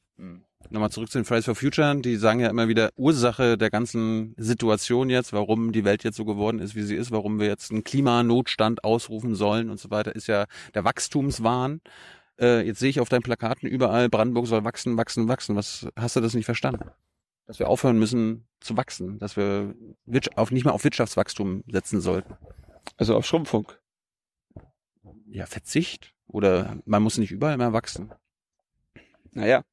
Nochmal 0.72 0.89
zurück 0.89 1.11
zu 1.11 1.20
den 1.20 1.26
Fridays 1.26 1.45
for 1.45 1.53
Future. 1.53 1.95
Die 2.01 2.16
sagen 2.16 2.39
ja 2.39 2.49
immer 2.49 2.68
wieder, 2.68 2.89
Ursache 2.95 3.57
der 3.57 3.70
ganzen 3.70 4.34
Situation 4.38 5.11
jetzt, 5.11 5.34
warum 5.34 5.72
die 5.72 5.86
Welt 5.86 6.03
jetzt 6.03 6.18
so 6.18 6.26
geworden 6.26 6.59
ist, 6.59 6.76
wie 6.76 6.82
sie 6.82 6.95
ist, 6.95 7.11
warum 7.11 7.39
wir 7.39 7.45
jetzt 7.45 7.72
einen 7.72 7.84
Klimanotstand 7.84 8.84
ausrufen 8.84 9.36
sollen 9.36 9.70
und 9.70 9.80
so 9.80 9.91
weiter, 9.91 10.16
ist 10.16 10.28
ja 10.28 10.45
der 10.74 10.84
Wachstumswahn. 10.84 11.82
Äh, 12.39 12.66
jetzt 12.66 12.80
sehe 12.80 12.89
ich 12.89 12.99
auf 12.99 13.07
deinen 13.07 13.22
Plakaten 13.22 13.70
überall, 13.70 14.09
Brandenburg 14.09 14.47
soll 14.47 14.66
wachsen, 14.66 14.97
wachsen, 14.97 15.28
wachsen. 15.28 15.55
Was 15.55 15.88
hast 15.95 16.16
du 16.16 16.22
das 16.22 16.34
nicht 16.34 16.45
verstanden? 16.45 16.89
Dass 17.45 17.59
wir 17.59 17.70
aufhören 17.70 17.99
müssen 17.99 18.47
zu 18.59 18.76
wachsen, 18.76 19.20
dass 19.20 19.38
wir 19.38 19.76
auf, 20.36 20.49
nicht 20.49 20.66
mehr 20.66 20.74
auf 20.74 20.84
Wirtschaftswachstum 20.84 21.63
setzen 21.68 22.01
sollten. 22.01 22.36
Also 22.97 23.16
auf 23.16 23.28
Schrumpfung. 23.28 23.72
Ja, 25.28 25.45
Verzicht? 25.45 26.13
Oder 26.28 26.78
man 26.86 27.03
muss 27.03 27.20
nicht 27.20 27.32
überall 27.32 27.57
mehr 27.57 27.72
wachsen. 27.72 28.11
Naja, 29.36 29.63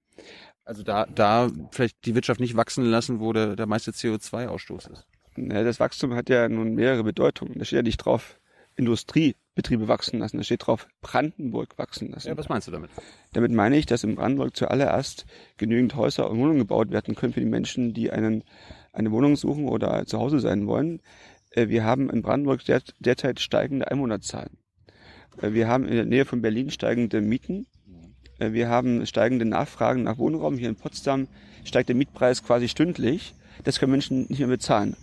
Also 0.64 0.82
da, 0.82 1.06
da 1.06 1.50
vielleicht 1.70 2.04
die 2.04 2.14
Wirtschaft 2.14 2.38
nicht 2.40 2.54
wachsen 2.56 2.84
lassen, 2.84 3.18
wo 3.20 3.32
der, 3.32 3.56
der 3.56 3.66
meiste 3.66 3.90
CO2-Ausstoß 3.92 4.92
ist. 4.92 5.06
ne, 5.36 5.64
das 5.64 5.80
Wachstum 5.80 6.14
hat 6.14 6.28
ja 6.28 6.48
nun 6.48 6.74
mehrere 6.74 7.02
Bedeutungen. 7.04 7.58
Da 7.58 7.64
steht 7.64 7.78
ja 7.78 7.82
nicht 7.82 7.98
drauf, 7.98 8.38
Industriebetriebe 8.76 9.88
wachsen 9.88 10.18
lassen. 10.20 10.36
Da 10.38 10.44
steht 10.44 10.66
drauf, 10.66 10.86
Brandenburg 11.00 11.76
wachsen 11.78 12.10
lassen. 12.10 12.28
Ja, 12.28 12.36
was 12.36 12.48
meinst 12.48 12.68
du 12.68 12.72
damit? 12.72 12.90
Damit 13.32 13.52
meine 13.52 13.76
ich, 13.76 13.86
dass 13.86 14.04
in 14.04 14.14
Brandenburg 14.14 14.56
zuallererst 14.56 15.26
genügend 15.56 15.94
Häuser 15.96 16.30
und 16.30 16.38
Wohnungen 16.38 16.58
gebaut 16.58 16.90
werden 16.90 17.14
können 17.14 17.32
für 17.32 17.40
die 17.40 17.46
Menschen, 17.46 17.92
die 17.94 18.10
einen, 18.10 18.44
eine 18.92 19.10
Wohnung 19.10 19.36
suchen 19.36 19.68
oder 19.68 20.06
zu 20.06 20.18
Hause 20.18 20.40
sein 20.40 20.66
wollen. 20.66 21.00
Äh, 21.50 21.68
Wir 21.68 21.84
haben 21.84 22.08
in 22.10 22.22
Brandenburg 22.22 22.64
der, 22.64 22.82
derzeit 22.98 23.40
steigende 23.40 23.90
Einwohnerzahlen. 23.90 24.56
Äh, 25.40 25.52
Wir 25.52 25.68
haben 25.68 25.86
in 25.86 25.94
der 25.96 26.06
Nähe 26.06 26.24
von 26.24 26.40
Berlin 26.40 26.70
steigende 26.70 27.20
Mieten. 27.20 27.66
Äh, 28.38 28.52
Wir 28.52 28.68
haben 28.68 29.04
steigende 29.06 29.44
Nachfragen 29.44 30.02
nach 30.02 30.18
Wohnraum. 30.18 30.58
Hier 30.58 30.68
in 30.68 30.76
Potsdam 30.76 31.28
steigt 31.64 31.88
der 31.88 31.96
Mietpreis 31.96 32.42
quasi 32.42 32.68
stündlich. 32.68 33.34
Das 33.64 33.78
können 33.78 33.92
Menschen 33.92 34.26
nicht 34.28 34.38
mehr 34.38 34.48
bezahlen. 34.48 34.96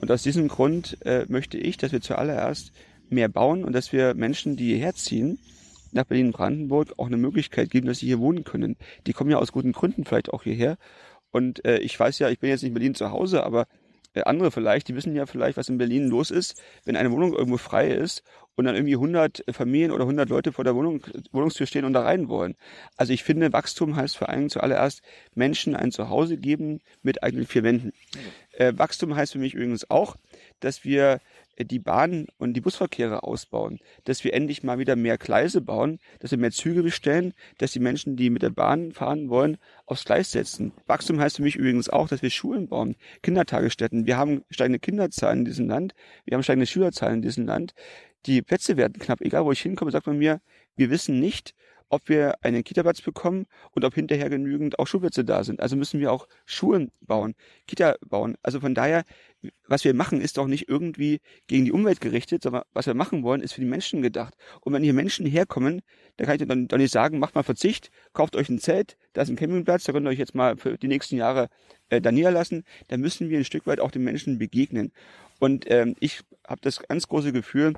Und 0.00 0.10
aus 0.10 0.22
diesem 0.22 0.48
Grund 0.48 0.98
äh, 1.04 1.24
möchte 1.28 1.58
ich, 1.58 1.76
dass 1.76 1.92
wir 1.92 2.00
zuallererst 2.00 2.72
mehr 3.08 3.28
bauen 3.28 3.64
und 3.64 3.72
dass 3.72 3.92
wir 3.92 4.14
Menschen, 4.14 4.56
die 4.56 4.66
hierher 4.74 4.94
ziehen, 4.94 5.38
nach 5.92 6.04
Berlin-Brandenburg 6.04 6.94
auch 6.98 7.06
eine 7.06 7.16
Möglichkeit 7.16 7.70
geben, 7.70 7.86
dass 7.86 8.00
sie 8.00 8.06
hier 8.06 8.18
wohnen 8.18 8.44
können. 8.44 8.76
Die 9.06 9.12
kommen 9.12 9.30
ja 9.30 9.38
aus 9.38 9.52
guten 9.52 9.72
Gründen 9.72 10.04
vielleicht 10.04 10.32
auch 10.32 10.42
hierher. 10.42 10.76
Und 11.30 11.64
äh, 11.64 11.78
ich 11.78 11.98
weiß 11.98 12.18
ja, 12.18 12.28
ich 12.28 12.38
bin 12.38 12.50
jetzt 12.50 12.62
nicht 12.62 12.70
in 12.70 12.74
Berlin 12.74 12.94
zu 12.94 13.10
Hause, 13.10 13.44
aber 13.44 13.66
andere 14.22 14.50
vielleicht, 14.50 14.88
die 14.88 14.94
wissen 14.94 15.14
ja 15.14 15.26
vielleicht, 15.26 15.56
was 15.56 15.68
in 15.68 15.78
Berlin 15.78 16.08
los 16.08 16.30
ist, 16.30 16.62
wenn 16.84 16.96
eine 16.96 17.10
Wohnung 17.10 17.32
irgendwo 17.34 17.56
frei 17.56 17.90
ist 17.90 18.22
und 18.54 18.64
dann 18.64 18.76
irgendwie 18.76 18.94
100 18.94 19.44
Familien 19.50 19.90
oder 19.90 20.04
100 20.04 20.28
Leute 20.28 20.52
vor 20.52 20.64
der 20.64 20.74
Wohnung, 20.74 21.02
Wohnungstür 21.32 21.66
stehen 21.66 21.84
und 21.84 21.92
da 21.92 22.02
rein 22.02 22.28
wollen. 22.28 22.54
Also 22.96 23.12
ich 23.12 23.24
finde, 23.24 23.52
Wachstum 23.52 23.96
heißt 23.96 24.16
vor 24.16 24.28
allem 24.28 24.48
zuallererst 24.48 25.02
Menschen 25.34 25.74
ein 25.74 25.90
Zuhause 25.90 26.36
geben 26.36 26.80
mit 27.02 27.22
eigenen 27.22 27.46
vier 27.46 27.64
Wänden. 27.64 27.92
Äh, 28.52 28.72
Wachstum 28.76 29.16
heißt 29.16 29.32
für 29.32 29.38
mich 29.38 29.54
übrigens 29.54 29.90
auch, 29.90 30.16
dass 30.60 30.84
wir 30.84 31.14
äh, 31.14 31.18
die 31.58 31.78
Bahn 31.78 32.26
und 32.38 32.54
die 32.54 32.60
Busverkehre 32.60 33.22
ausbauen, 33.22 33.78
dass 34.04 34.24
wir 34.24 34.34
endlich 34.34 34.62
mal 34.62 34.78
wieder 34.78 34.96
mehr 34.96 35.18
Gleise 35.18 35.60
bauen, 35.60 35.98
dass 36.20 36.30
wir 36.30 36.38
mehr 36.38 36.50
Züge 36.50 36.82
bestellen, 36.82 37.34
dass 37.58 37.72
die 37.72 37.80
Menschen, 37.80 38.16
die 38.16 38.30
mit 38.30 38.42
der 38.42 38.50
Bahn 38.50 38.92
fahren 38.92 39.28
wollen, 39.28 39.58
aufs 39.86 40.04
Gleis 40.04 40.32
setzen. 40.32 40.72
Wachstum 40.86 41.20
heißt 41.20 41.36
für 41.36 41.42
mich 41.42 41.56
übrigens 41.56 41.88
auch, 41.88 42.08
dass 42.08 42.22
wir 42.22 42.30
Schulen 42.30 42.68
bauen, 42.68 42.96
Kindertagesstätten. 43.22 44.06
Wir 44.06 44.16
haben 44.16 44.42
steigende 44.50 44.78
Kinderzahlen 44.78 45.40
in 45.40 45.44
diesem 45.44 45.68
Land, 45.68 45.94
wir 46.24 46.34
haben 46.34 46.42
steigende 46.42 46.66
Schülerzahlen 46.66 47.16
in 47.16 47.22
diesem 47.22 47.46
Land. 47.46 47.74
Die 48.26 48.40
Plätze 48.40 48.76
werden 48.76 48.98
knapp. 48.98 49.20
Egal, 49.20 49.44
wo 49.44 49.52
ich 49.52 49.60
hinkomme, 49.60 49.90
sagt 49.90 50.06
man 50.06 50.18
mir, 50.18 50.40
wir 50.76 50.90
wissen 50.90 51.20
nicht, 51.20 51.54
ob 51.94 52.08
wir 52.08 52.34
einen 52.42 52.64
Kita-Platz 52.64 53.02
bekommen 53.02 53.46
und 53.72 53.84
ob 53.84 53.94
hinterher 53.94 54.28
genügend 54.28 54.78
auch 54.78 54.86
Schulplätze 54.86 55.24
da 55.24 55.44
sind. 55.44 55.60
Also 55.60 55.76
müssen 55.76 56.00
wir 56.00 56.10
auch 56.10 56.26
Schulen 56.44 56.90
bauen, 57.00 57.34
Kita 57.66 57.96
bauen. 58.04 58.36
Also 58.42 58.60
von 58.60 58.74
daher, 58.74 59.04
was 59.66 59.84
wir 59.84 59.94
machen, 59.94 60.20
ist 60.20 60.38
doch 60.38 60.46
nicht 60.46 60.68
irgendwie 60.68 61.20
gegen 61.46 61.64
die 61.64 61.72
Umwelt 61.72 62.00
gerichtet, 62.00 62.42
sondern 62.42 62.62
was 62.72 62.86
wir 62.86 62.94
machen 62.94 63.22
wollen, 63.22 63.40
ist 63.40 63.54
für 63.54 63.60
die 63.60 63.66
Menschen 63.66 64.02
gedacht. 64.02 64.34
Und 64.60 64.72
wenn 64.72 64.82
hier 64.82 64.92
Menschen 64.92 65.26
herkommen, 65.26 65.82
dann 66.16 66.26
kann 66.26 66.36
ich 66.40 66.46
dann 66.46 66.68
doch 66.68 66.78
nicht 66.78 66.92
sagen, 66.92 67.18
macht 67.18 67.34
mal 67.34 67.42
Verzicht, 67.42 67.90
kauft 68.12 68.36
euch 68.36 68.48
ein 68.48 68.58
Zelt, 68.58 68.96
da 69.12 69.22
ist 69.22 69.28
ein 69.28 69.36
Campingplatz, 69.36 69.84
da 69.84 69.92
könnt 69.92 70.06
ihr 70.06 70.10
euch 70.10 70.18
jetzt 70.18 70.34
mal 70.34 70.56
für 70.56 70.76
die 70.78 70.88
nächsten 70.88 71.16
Jahre 71.16 71.48
äh, 71.88 72.00
da 72.00 72.12
niederlassen. 72.12 72.64
Da 72.88 72.96
müssen 72.96 73.30
wir 73.30 73.38
ein 73.38 73.44
Stück 73.44 73.66
weit 73.66 73.80
auch 73.80 73.90
den 73.90 74.04
Menschen 74.04 74.38
begegnen. 74.38 74.92
Und 75.40 75.70
ähm, 75.70 75.94
ich 76.00 76.20
habe 76.46 76.60
das 76.62 76.80
ganz 76.80 77.08
große 77.08 77.32
Gefühl, 77.32 77.74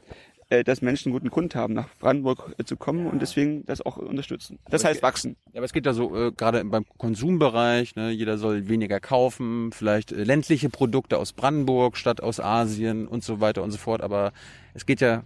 dass 0.48 0.80
Menschen 0.80 1.12
guten 1.12 1.28
Grund 1.28 1.54
haben, 1.54 1.74
nach 1.74 1.88
Brandenburg 1.98 2.54
äh, 2.58 2.64
zu 2.64 2.76
kommen 2.76 3.06
und 3.06 3.20
deswegen 3.20 3.64
das 3.66 3.80
auch 3.80 3.96
unterstützen. 3.96 4.58
Das 4.70 4.84
heißt 4.84 5.02
wachsen. 5.02 5.36
Ja, 5.52 5.58
aber 5.58 5.64
es 5.64 5.72
geht 5.72 5.86
da 5.86 5.92
so 5.92 6.14
äh, 6.16 6.32
gerade 6.32 6.64
beim 6.64 6.84
Konsumbereich, 6.98 7.96
ne, 7.96 8.10
jeder 8.10 8.38
soll 8.38 8.68
weniger 8.68 9.00
kaufen, 9.00 9.72
vielleicht 9.72 10.12
äh, 10.12 10.22
ländliche 10.22 10.68
Produkte 10.68 11.18
aus 11.18 11.32
Brandenburg 11.32 11.96
statt 11.96 12.22
aus 12.22 12.38
Asien 12.38 13.08
und 13.08 13.24
so 13.24 13.40
weiter 13.40 13.62
und 13.62 13.72
so 13.72 13.78
fort. 13.78 14.02
Aber 14.02 14.32
es 14.74 14.86
geht 14.86 15.00
ja 15.00 15.24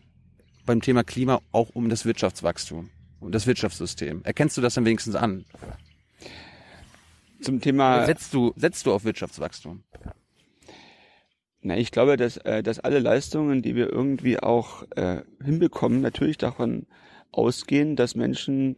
beim 0.64 0.80
Thema 0.80 1.04
Klima 1.04 1.40
auch 1.52 1.70
um 1.74 1.90
das 1.90 2.06
Wirtschaftswachstum, 2.06 2.90
um 3.20 3.30
das 3.30 3.46
Wirtschaftssystem. 3.46 4.22
Erkennst 4.24 4.56
du 4.56 4.62
das 4.62 4.74
dann 4.74 4.86
wenigstens 4.86 5.16
an? 5.16 5.44
Zum 7.42 7.60
Thema 7.60 8.06
Setzt 8.06 8.32
du, 8.34 8.52
setzt 8.56 8.86
du 8.86 8.92
auf 8.92 9.04
Wirtschaftswachstum? 9.04 9.82
Na, 11.62 11.76
ich 11.76 11.90
glaube, 11.90 12.16
dass, 12.16 12.38
äh, 12.38 12.62
dass 12.62 12.80
alle 12.80 13.00
Leistungen, 13.00 13.62
die 13.62 13.74
wir 13.74 13.92
irgendwie 13.92 14.38
auch 14.38 14.84
äh, 14.96 15.22
hinbekommen, 15.44 16.00
natürlich 16.00 16.38
davon 16.38 16.86
ausgehen, 17.32 17.96
dass 17.96 18.14
Menschen 18.14 18.76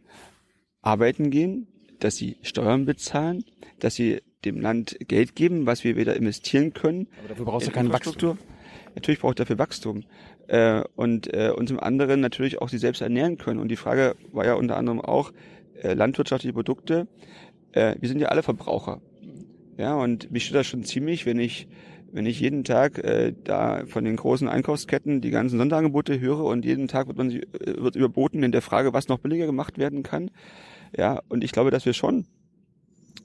arbeiten 0.81 1.31
gehen, 1.31 1.67
dass 1.99 2.17
sie 2.17 2.37
Steuern 2.41 2.85
bezahlen, 2.85 3.45
dass 3.79 3.95
sie 3.95 4.21
dem 4.43 4.59
Land 4.59 4.97
Geld 5.07 5.35
geben, 5.35 5.65
was 5.65 5.85
wir 5.85 5.95
wieder 5.95 6.15
investieren 6.15 6.73
können. 6.73 7.07
Aber 7.19 7.29
dafür 7.29 7.45
brauchst 7.45 7.67
du 7.67 7.71
in 7.71 7.75
kein 7.75 7.93
Wachstum. 7.93 8.31
Infrastruktur. 8.31 8.37
Natürlich 8.95 9.21
braucht 9.21 9.39
dafür 9.39 9.57
Wachstum. 9.57 10.03
Äh, 10.47 10.83
und, 10.95 11.33
äh, 11.33 11.51
und 11.55 11.67
zum 11.67 11.79
anderen 11.79 12.19
natürlich 12.19 12.61
auch 12.61 12.67
sie 12.67 12.77
selbst 12.77 13.01
ernähren 13.01 13.37
können. 13.37 13.59
Und 13.59 13.69
die 13.69 13.77
Frage 13.77 14.15
war 14.33 14.45
ja 14.45 14.55
unter 14.55 14.75
anderem 14.75 14.99
auch 14.99 15.31
äh, 15.81 15.93
landwirtschaftliche 15.93 16.53
Produkte. 16.53 17.07
Äh, 17.71 17.95
wir 17.99 18.09
sind 18.09 18.19
ja 18.19 18.27
alle 18.27 18.43
Verbraucher. 18.43 19.01
Ja, 19.77 19.95
und 19.95 20.31
mich 20.31 20.45
stört 20.45 20.59
das 20.59 20.67
schon 20.67 20.83
ziemlich, 20.83 21.25
wenn 21.25 21.39
ich 21.39 21.67
wenn 22.13 22.27
ich 22.27 22.39
jeden 22.39 22.63
Tag 22.63 22.99
äh, 22.99 23.33
da 23.43 23.85
von 23.87 24.05
den 24.05 24.15
großen 24.15 24.47
Einkaufsketten 24.47 25.19
die 25.19 25.31
ganzen 25.31 25.57
Sonderangebote 25.57 26.19
höre 26.19 26.45
und 26.45 26.63
jeden 26.63 26.87
Tag 26.87 27.07
wird 27.07 27.17
man 27.17 27.31
sie, 27.31 27.41
äh, 27.41 27.81
wird 27.81 27.95
überboten 27.95 28.43
in 28.43 28.51
der 28.51 28.61
Frage, 28.61 28.93
was 28.93 29.07
noch 29.07 29.17
billiger 29.17 29.47
gemacht 29.47 29.77
werden 29.79 30.03
kann. 30.03 30.29
Ja, 30.95 31.21
und 31.27 31.43
ich 31.43 31.51
glaube, 31.51 31.71
dass 31.71 31.85
wir 31.85 31.93
schon 31.93 32.25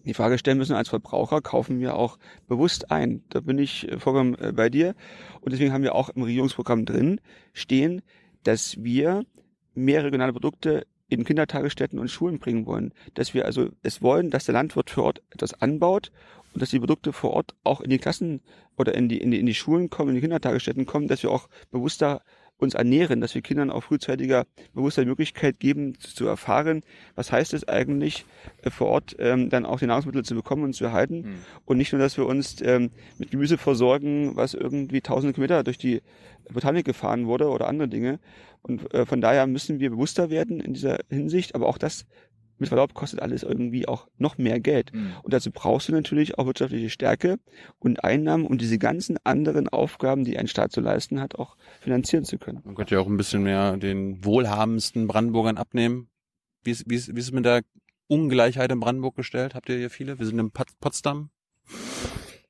die 0.06 0.14
Frage 0.14 0.38
stellen 0.38 0.56
müssen, 0.56 0.74
als 0.74 0.88
Verbraucher 0.88 1.42
kaufen 1.42 1.80
wir 1.80 1.94
auch 1.94 2.18
bewusst 2.46 2.90
ein. 2.90 3.22
Da 3.28 3.40
bin 3.40 3.58
ich 3.58 3.86
äh, 3.90 3.98
vollkommen 3.98 4.36
äh, 4.36 4.52
bei 4.52 4.70
dir. 4.70 4.94
Und 5.42 5.52
deswegen 5.52 5.72
haben 5.72 5.82
wir 5.82 5.94
auch 5.94 6.08
im 6.08 6.22
Regierungsprogramm 6.22 6.86
drin 6.86 7.20
stehen, 7.52 8.00
dass 8.42 8.82
wir 8.82 9.24
mehr 9.74 10.02
regionale 10.02 10.32
Produkte 10.32 10.86
in 11.10 11.24
Kindertagesstätten 11.24 11.98
und 11.98 12.10
Schulen 12.10 12.38
bringen 12.38 12.64
wollen. 12.64 12.92
Dass 13.14 13.34
wir 13.34 13.44
also 13.44 13.68
es 13.82 14.00
wollen, 14.00 14.30
dass 14.30 14.46
der 14.46 14.54
Landwirt 14.54 14.90
vor 14.90 15.04
Ort 15.04 15.22
etwas 15.30 15.60
anbaut 15.60 16.10
und 16.58 16.62
dass 16.62 16.70
die 16.70 16.80
Produkte 16.80 17.12
vor 17.12 17.34
Ort 17.34 17.54
auch 17.62 17.80
in 17.80 17.88
die 17.88 17.98
Klassen 17.98 18.40
oder 18.76 18.92
in 18.92 19.08
die, 19.08 19.18
in 19.18 19.30
die, 19.30 19.38
in 19.38 19.46
die 19.46 19.54
Schulen 19.54 19.90
kommen, 19.90 20.08
in 20.08 20.16
die 20.16 20.20
Kindertagesstätten 20.22 20.86
kommen, 20.86 21.06
dass 21.06 21.22
wir 21.22 21.30
auch 21.30 21.48
bewusster 21.70 22.20
uns 22.56 22.74
ernähren, 22.74 23.20
dass 23.20 23.36
wir 23.36 23.42
Kindern 23.42 23.70
auch 23.70 23.84
frühzeitiger 23.84 24.44
bewusster 24.74 25.02
die 25.02 25.08
Möglichkeit 25.08 25.60
geben, 25.60 25.96
zu 26.00 26.26
erfahren, 26.26 26.82
was 27.14 27.30
heißt 27.30 27.54
es 27.54 27.68
eigentlich, 27.68 28.24
äh, 28.62 28.70
vor 28.70 28.88
Ort 28.88 29.14
ähm, 29.20 29.50
dann 29.50 29.66
auch 29.66 29.78
die 29.78 29.86
Nahrungsmittel 29.86 30.24
zu 30.24 30.34
bekommen 30.34 30.64
und 30.64 30.72
zu 30.72 30.84
erhalten. 30.84 31.20
Mhm. 31.20 31.34
Und 31.64 31.76
nicht 31.76 31.92
nur, 31.92 32.00
dass 32.00 32.16
wir 32.16 32.26
uns 32.26 32.56
ähm, 32.62 32.90
mit 33.18 33.30
Gemüse 33.30 33.56
versorgen, 33.56 34.34
was 34.34 34.54
irgendwie 34.54 35.00
tausende 35.00 35.34
Kilometer 35.34 35.62
durch 35.62 35.78
die 35.78 36.02
Botanik 36.52 36.84
gefahren 36.84 37.28
wurde 37.28 37.50
oder 37.50 37.68
andere 37.68 37.86
Dinge. 37.86 38.18
Und 38.62 38.92
äh, 38.92 39.06
von 39.06 39.20
daher 39.20 39.46
müssen 39.46 39.78
wir 39.78 39.90
bewusster 39.90 40.28
werden 40.28 40.58
in 40.58 40.74
dieser 40.74 40.98
Hinsicht, 41.08 41.54
aber 41.54 41.68
auch 41.68 41.78
das 41.78 42.04
mit 42.58 42.68
Verlaub 42.68 42.94
kostet 42.94 43.20
alles 43.20 43.42
irgendwie 43.42 43.86
auch 43.86 44.08
noch 44.18 44.38
mehr 44.38 44.60
Geld. 44.60 44.92
Mhm. 44.92 45.12
Und 45.22 45.32
dazu 45.32 45.50
brauchst 45.50 45.88
du 45.88 45.92
natürlich 45.92 46.38
auch 46.38 46.46
wirtschaftliche 46.46 46.90
Stärke 46.90 47.38
und 47.78 48.04
Einnahmen 48.04 48.46
und 48.46 48.60
diese 48.60 48.78
ganzen 48.78 49.18
anderen 49.24 49.68
Aufgaben, 49.68 50.24
die 50.24 50.38
ein 50.38 50.48
Staat 50.48 50.72
zu 50.72 50.80
leisten 50.80 51.20
hat, 51.20 51.36
auch 51.36 51.56
finanzieren 51.80 52.24
zu 52.24 52.38
können. 52.38 52.60
Man 52.64 52.74
könnte 52.74 52.94
ja 52.94 53.00
auch 53.00 53.06
ein 53.06 53.16
bisschen 53.16 53.42
mehr 53.42 53.76
den 53.76 54.24
wohlhabendsten 54.24 55.06
Brandenburgern 55.06 55.56
abnehmen. 55.56 56.08
Wie 56.64 56.70
ist, 56.70 56.88
wie 56.88 56.96
ist, 56.96 57.14
wie 57.14 57.18
ist 57.18 57.26
es 57.26 57.32
mit 57.32 57.44
der 57.44 57.62
Ungleichheit 58.08 58.72
in 58.72 58.80
Brandenburg 58.80 59.16
gestellt? 59.16 59.54
Habt 59.54 59.68
ihr 59.68 59.76
hier 59.76 59.90
viele? 59.90 60.18
Wir 60.18 60.26
sind 60.26 60.38
in 60.38 60.50
Pot- 60.50 60.78
Potsdam. 60.80 61.30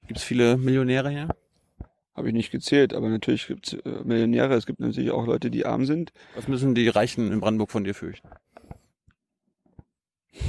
Gibt 0.06 0.18
es 0.18 0.24
viele 0.24 0.56
Millionäre 0.56 1.10
hier? 1.10 1.28
Habe 2.14 2.28
ich 2.28 2.34
nicht 2.34 2.50
gezählt, 2.50 2.94
aber 2.94 3.10
natürlich 3.10 3.46
gibt 3.46 3.68
es 3.68 3.72
äh, 3.74 4.02
Millionäre, 4.02 4.54
es 4.54 4.66
gibt 4.66 4.80
natürlich 4.80 5.12
auch 5.12 5.24
Leute, 5.26 5.52
die 5.52 5.66
arm 5.66 5.84
sind. 5.84 6.12
Was 6.34 6.48
müssen 6.48 6.74
die 6.74 6.88
Reichen 6.88 7.30
in 7.30 7.38
Brandenburg 7.38 7.70
von 7.70 7.84
dir 7.84 7.94
fürchten? 7.94 8.28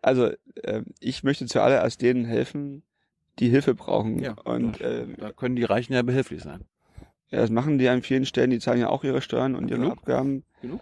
Also 0.00 0.30
äh, 0.62 0.82
ich 1.00 1.24
möchte 1.24 1.46
zuallererst 1.46 2.00
denen 2.02 2.24
helfen, 2.24 2.82
die 3.40 3.48
Hilfe 3.48 3.74
brauchen. 3.74 4.20
Ja, 4.20 4.34
und 4.44 4.80
äh, 4.80 5.06
Da 5.16 5.32
können 5.32 5.56
die 5.56 5.64
Reichen 5.64 5.92
ja 5.92 6.02
behilflich 6.02 6.42
sein. 6.42 6.64
ja, 7.30 7.40
das 7.40 7.50
machen 7.50 7.78
die 7.78 7.88
an 7.88 8.02
vielen 8.02 8.24
Stellen, 8.24 8.50
die 8.50 8.60
zahlen 8.60 8.80
ja 8.80 8.88
auch 8.90 9.02
ihre 9.02 9.20
Steuern 9.20 9.56
und 9.56 9.68
ihre 9.68 9.80
Genug? 9.80 9.98
Abgaben. 9.98 10.44
Genug? 10.62 10.80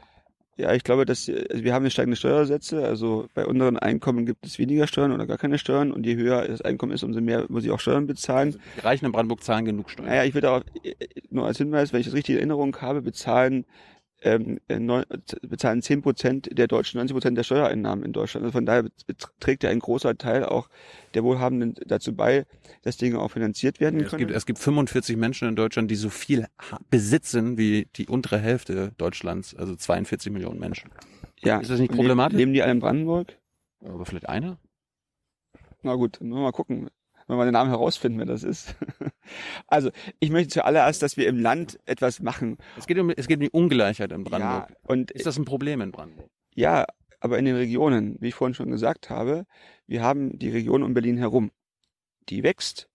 Ja, 0.58 0.72
ich 0.72 0.84
glaube, 0.84 1.04
dass 1.06 1.28
also 1.28 1.64
wir 1.64 1.74
haben 1.74 1.88
steigende 1.90 2.16
Steuersätze. 2.16 2.84
Also 2.84 3.26
bei 3.34 3.44
unteren 3.46 3.78
Einkommen 3.78 4.24
gibt 4.26 4.46
es 4.46 4.58
weniger 4.58 4.86
Steuern 4.86 5.12
oder 5.12 5.26
gar 5.26 5.36
keine 5.38 5.58
Steuern. 5.58 5.92
Und 5.92 6.06
je 6.06 6.16
höher 6.16 6.46
das 6.48 6.62
Einkommen 6.62 6.92
ist, 6.92 7.02
umso 7.02 7.20
mehr 7.20 7.46
muss 7.48 7.64
ich 7.64 7.70
auch 7.70 7.80
Steuern 7.80 8.06
bezahlen. 8.06 8.48
Also 8.48 8.58
die 8.76 8.80
Reichen 8.80 9.06
in 9.06 9.12
Brandenburg 9.12 9.42
zahlen 9.42 9.64
genug 9.66 9.90
Steuern. 9.90 10.08
Naja, 10.08 10.24
ich 10.24 10.34
will 10.34 10.40
darauf 10.42 10.62
äh, 10.82 10.94
nur 11.30 11.46
als 11.46 11.58
Hinweis, 11.58 11.92
wenn 11.92 12.00
ich 12.00 12.06
das 12.06 12.14
richtig 12.14 12.34
in 12.34 12.38
Erinnerung 12.38 12.76
habe, 12.80 13.02
bezahlen 13.02 13.64
ähm, 14.22 14.58
äh, 14.68 14.78
neun- 14.78 15.04
bezahlen 15.42 15.82
10 15.82 16.02
Prozent 16.02 16.48
der 16.56 16.66
Deutschen 16.68 16.98
90 16.98 17.14
Prozent 17.14 17.38
der 17.38 17.42
Steuereinnahmen 17.44 18.04
in 18.04 18.12
Deutschland. 18.12 18.44
Also 18.44 18.52
von 18.52 18.64
daher 18.66 18.86
trägt 19.40 19.62
ja 19.62 19.70
ein 19.70 19.78
großer 19.78 20.16
Teil 20.16 20.44
auch 20.44 20.68
der 21.14 21.22
Wohlhabenden 21.22 21.74
dazu 21.86 22.14
bei, 22.14 22.46
dass 22.82 22.96
Dinge 22.96 23.18
auch 23.20 23.30
finanziert 23.30 23.78
werden 23.80 24.00
Es 24.00 24.10
können. 24.10 24.20
gibt, 24.20 24.30
es 24.32 24.46
gibt 24.46 24.58
45 24.58 25.16
Menschen 25.16 25.48
in 25.48 25.56
Deutschland, 25.56 25.90
die 25.90 25.96
so 25.96 26.08
viel 26.10 26.46
besitzen 26.90 27.58
wie 27.58 27.88
die 27.96 28.06
untere 28.08 28.38
Hälfte 28.38 28.92
Deutschlands, 28.96 29.54
also 29.54 29.76
42 29.76 30.32
Millionen 30.32 30.58
Menschen. 30.60 30.90
ja. 31.42 31.58
ist 31.58 31.70
das 31.70 31.78
nicht 31.80 31.92
problematisch? 31.92 32.36
Leben 32.38 32.52
die 32.54 32.62
alle 32.62 32.72
in 32.72 32.80
Brandenburg? 32.80 33.38
Aber 33.84 34.06
vielleicht 34.06 34.28
einer? 34.28 34.58
Na 35.82 35.94
gut, 35.94 36.20
dann 36.20 36.28
müssen 36.28 36.38
wir 36.40 36.44
mal 36.44 36.52
gucken. 36.52 36.88
Wenn 37.26 37.38
wir 37.38 37.44
den 37.44 37.54
Namen 37.54 37.70
herausfinden, 37.70 38.18
wer 38.18 38.26
das 38.26 38.42
ist. 38.42 38.74
Also, 39.66 39.90
ich 40.20 40.30
möchte 40.30 40.54
zuallererst, 40.54 41.02
dass 41.02 41.16
wir 41.16 41.26
im 41.26 41.40
Land 41.40 41.80
etwas 41.84 42.20
machen. 42.20 42.58
Es 42.78 42.86
geht 42.86 42.96
um, 42.96 43.10
es 43.10 43.26
geht 43.26 43.38
um 43.38 43.40
die 43.40 43.50
Ungleichheit 43.50 44.12
in 44.12 44.22
Brandenburg. 44.22 44.70
Ja, 44.70 44.76
und 44.84 45.10
Ist 45.10 45.26
das 45.26 45.36
ein 45.36 45.44
Problem 45.44 45.80
in 45.80 45.90
Brandenburg? 45.90 46.30
Ja, 46.54 46.86
aber 47.18 47.38
in 47.38 47.44
den 47.44 47.56
Regionen, 47.56 48.16
wie 48.20 48.28
ich 48.28 48.36
vorhin 48.36 48.54
schon 48.54 48.70
gesagt 48.70 49.10
habe, 49.10 49.46
wir 49.88 50.04
haben 50.04 50.38
die 50.38 50.50
Region 50.50 50.84
um 50.84 50.94
Berlin 50.94 51.18
herum. 51.18 51.50
Die 52.28 52.44
wächst 52.44 52.88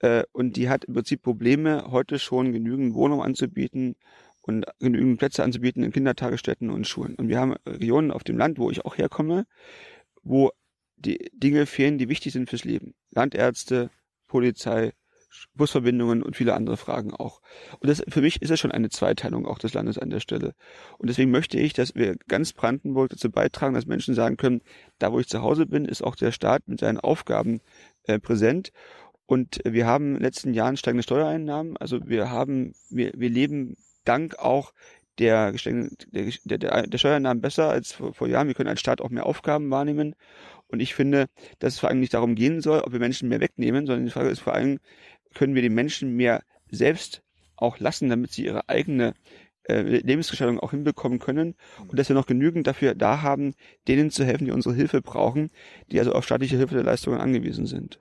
äh, 0.00 0.24
und 0.32 0.56
die 0.56 0.68
hat 0.68 0.84
im 0.84 0.94
Prinzip 0.94 1.22
Probleme, 1.22 1.86
heute 1.90 2.18
schon 2.18 2.52
genügend 2.52 2.94
Wohnungen 2.94 3.24
anzubieten 3.24 3.96
und 4.42 4.66
genügend 4.80 5.18
Plätze 5.18 5.42
anzubieten 5.44 5.84
in 5.84 5.92
Kindertagesstätten 5.92 6.70
und 6.70 6.86
Schulen. 6.86 7.14
Und 7.14 7.28
wir 7.28 7.40
haben 7.40 7.54
Regionen 7.66 8.10
auf 8.10 8.24
dem 8.24 8.36
Land, 8.36 8.58
wo 8.58 8.70
ich 8.70 8.84
auch 8.84 8.98
herkomme, 8.98 9.46
wo 10.22 10.50
die 11.04 11.30
Dinge 11.32 11.66
fehlen, 11.66 11.98
die 11.98 12.08
wichtig 12.08 12.32
sind 12.32 12.48
fürs 12.48 12.64
Leben. 12.64 12.94
Landärzte, 13.10 13.90
Polizei, 14.26 14.92
Busverbindungen 15.54 16.22
und 16.22 16.36
viele 16.36 16.54
andere 16.54 16.76
Fragen 16.76 17.12
auch. 17.12 17.40
Und 17.80 17.88
das, 17.88 18.02
für 18.08 18.20
mich 18.20 18.42
ist 18.42 18.50
das 18.50 18.60
schon 18.60 18.72
eine 18.72 18.90
Zweiteilung 18.90 19.46
auch 19.46 19.58
des 19.58 19.74
Landes 19.74 19.98
an 19.98 20.10
der 20.10 20.20
Stelle. 20.20 20.54
Und 20.98 21.08
deswegen 21.08 21.30
möchte 21.30 21.58
ich, 21.58 21.72
dass 21.72 21.94
wir 21.94 22.16
ganz 22.28 22.52
Brandenburg 22.52 23.10
dazu 23.10 23.30
beitragen, 23.30 23.74
dass 23.74 23.86
Menschen 23.86 24.14
sagen 24.14 24.36
können, 24.36 24.62
da 24.98 25.12
wo 25.12 25.20
ich 25.20 25.28
zu 25.28 25.42
Hause 25.42 25.66
bin, 25.66 25.84
ist 25.84 26.02
auch 26.02 26.16
der 26.16 26.32
Staat 26.32 26.68
mit 26.68 26.80
seinen 26.80 27.00
Aufgaben 27.00 27.60
äh, 28.04 28.18
präsent. 28.18 28.72
Und 29.26 29.60
wir 29.64 29.86
haben 29.86 30.08
in 30.08 30.14
den 30.14 30.22
letzten 30.22 30.52
Jahren 30.52 30.76
steigende 30.76 31.02
Steuereinnahmen. 31.02 31.76
Also 31.78 32.06
wir 32.06 32.30
haben, 32.30 32.74
wir, 32.90 33.12
wir 33.16 33.30
leben 33.30 33.76
dank 34.04 34.38
auch 34.38 34.72
der, 35.18 35.52
der, 35.52 36.32
der, 36.44 36.86
der 36.86 36.98
Steuereinnahmen 36.98 37.40
besser 37.40 37.70
als 37.70 37.92
vor, 37.92 38.14
vor 38.14 38.28
Jahren. 38.28 38.48
Wir 38.48 38.54
können 38.54 38.68
als 38.68 38.80
Staat 38.80 39.00
auch 39.00 39.10
mehr 39.10 39.26
Aufgaben 39.26 39.70
wahrnehmen. 39.70 40.14
Und 40.72 40.80
ich 40.80 40.94
finde, 40.94 41.26
dass 41.58 41.74
es 41.74 41.80
vor 41.80 41.90
allem 41.90 42.00
nicht 42.00 42.14
darum 42.14 42.34
gehen 42.34 42.60
soll, 42.62 42.80
ob 42.80 42.92
wir 42.92 42.98
Menschen 42.98 43.28
mehr 43.28 43.40
wegnehmen, 43.40 43.86
sondern 43.86 44.06
die 44.06 44.10
Frage 44.10 44.30
ist 44.30 44.40
vor 44.40 44.54
allem, 44.54 44.80
können 45.34 45.54
wir 45.54 45.62
den 45.62 45.74
Menschen 45.74 46.16
mehr 46.16 46.42
selbst 46.70 47.22
auch 47.56 47.78
lassen, 47.78 48.08
damit 48.08 48.32
sie 48.32 48.46
ihre 48.46 48.68
eigene 48.68 49.14
äh, 49.68 49.82
Lebensgestaltung 49.82 50.58
auch 50.58 50.70
hinbekommen 50.70 51.18
können 51.18 51.54
und 51.86 51.98
dass 51.98 52.08
wir 52.08 52.14
noch 52.16 52.26
genügend 52.26 52.66
dafür 52.66 52.94
da 52.94 53.22
haben, 53.22 53.54
denen 53.86 54.10
zu 54.10 54.24
helfen, 54.24 54.46
die 54.46 54.50
unsere 54.50 54.74
Hilfe 54.74 55.02
brauchen, 55.02 55.50
die 55.90 55.98
also 55.98 56.12
auf 56.12 56.24
staatliche 56.24 56.56
Hilfeleistungen 56.56 57.20
angewiesen 57.20 57.66
sind. 57.66 57.98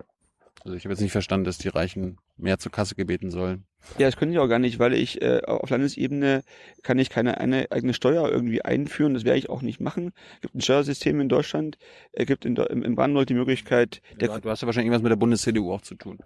Also 0.63 0.77
ich 0.77 0.85
habe 0.85 0.93
jetzt 0.93 1.01
nicht 1.01 1.11
verstanden, 1.11 1.45
dass 1.45 1.57
die 1.57 1.69
Reichen 1.69 2.17
mehr 2.37 2.59
zur 2.59 2.71
Kasse 2.71 2.95
gebeten 2.95 3.31
sollen. 3.31 3.65
Ja, 3.97 4.05
das 4.05 4.15
könnte 4.15 4.33
ich 4.33 4.39
auch 4.39 4.47
gar 4.47 4.59
nicht, 4.59 4.77
weil 4.77 4.93
ich 4.93 5.21
äh, 5.21 5.41
auf 5.45 5.69
Landesebene 5.69 6.43
kann 6.83 6.99
ich 6.99 7.09
keine 7.09 7.39
eine 7.39 7.71
eigene 7.71 7.93
Steuer 7.93 8.29
irgendwie 8.29 8.63
einführen. 8.63 9.15
Das 9.15 9.23
werde 9.23 9.39
ich 9.39 9.49
auch 9.49 9.63
nicht 9.63 9.79
machen. 9.79 10.11
Es 10.35 10.41
gibt 10.41 10.55
ein 10.55 10.61
Steuersystem 10.61 11.19
in 11.19 11.29
Deutschland, 11.29 11.77
es 12.11 12.27
gibt 12.27 12.45
in, 12.45 12.55
im, 12.55 12.83
im 12.83 12.95
Brandenburg 12.95 13.27
die 13.27 13.33
Möglichkeit, 13.33 14.01
der, 14.19 14.29
Du, 14.29 14.41
du 14.41 14.49
hast 14.49 14.61
ja 14.61 14.67
wahrscheinlich 14.67 14.87
irgendwas 14.87 15.01
mit 15.01 15.11
der 15.11 15.17
Bundes-CDU 15.17 15.71
auch 15.71 15.81
zu 15.81 15.95
tun. 15.95 16.19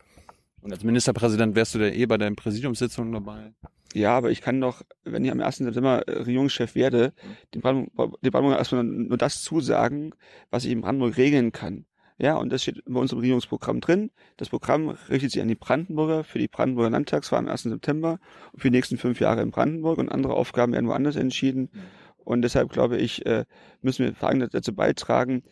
Und 0.61 0.73
als 0.73 0.83
Ministerpräsident 0.83 1.55
wärst 1.55 1.75
du 1.75 1.79
da 1.79 1.85
eh 1.85 2.05
bei 2.05 2.17
den 2.17 2.35
Präsidiumssitzungen 2.35 3.13
dabei. 3.13 3.53
Ja, 3.93 4.17
aber 4.17 4.31
ich 4.31 4.41
kann 4.41 4.59
doch, 4.59 4.81
wenn 5.05 5.23
ich 5.23 5.31
am 5.31 5.39
1. 5.39 5.57
September 5.57 6.05
äh, 6.07 6.23
Regierungschef 6.23 6.75
werde, 6.75 7.13
dem 7.53 7.61
Brandenburg, 7.61 8.19
dem 8.21 8.31
Brandenburg 8.31 8.59
erstmal 8.59 8.83
nur 8.83 9.17
das 9.17 9.41
zusagen, 9.41 10.13
was 10.49 10.65
ich 10.65 10.71
in 10.71 10.81
Brandenburg 10.81 11.15
regeln 11.15 11.53
kann. 11.53 11.85
Ja, 12.17 12.35
und 12.37 12.49
das 12.49 12.61
steht 12.61 12.81
bei 12.85 12.99
uns 12.99 13.11
im 13.11 13.19
Regierungsprogramm 13.19 13.81
drin. 13.81 14.09
Das 14.37 14.49
Programm 14.49 14.89
richtet 15.09 15.31
sich 15.31 15.41
an 15.41 15.49
die 15.49 15.55
Brandenburger 15.55 16.23
für 16.23 16.39
die 16.39 16.47
Brandenburger 16.47 16.89
Landtagswahl 16.89 17.39
am 17.39 17.47
1. 17.49 17.63
September 17.63 18.19
und 18.53 18.61
für 18.61 18.69
die 18.69 18.77
nächsten 18.77 18.97
fünf 18.97 19.19
Jahre 19.19 19.41
in 19.41 19.51
Brandenburg 19.51 19.97
und 19.97 20.09
andere 20.09 20.33
Aufgaben 20.33 20.73
werden 20.73 20.87
woanders 20.87 21.17
entschieden. 21.17 21.69
Und 22.17 22.41
deshalb 22.41 22.71
glaube 22.71 22.97
ich, 22.97 23.25
äh, 23.25 23.45
müssen 23.81 24.05
wir 24.05 24.15
vor 24.15 24.29
allem 24.29 24.47
dazu 24.49 24.73
beitragen, 24.73 25.43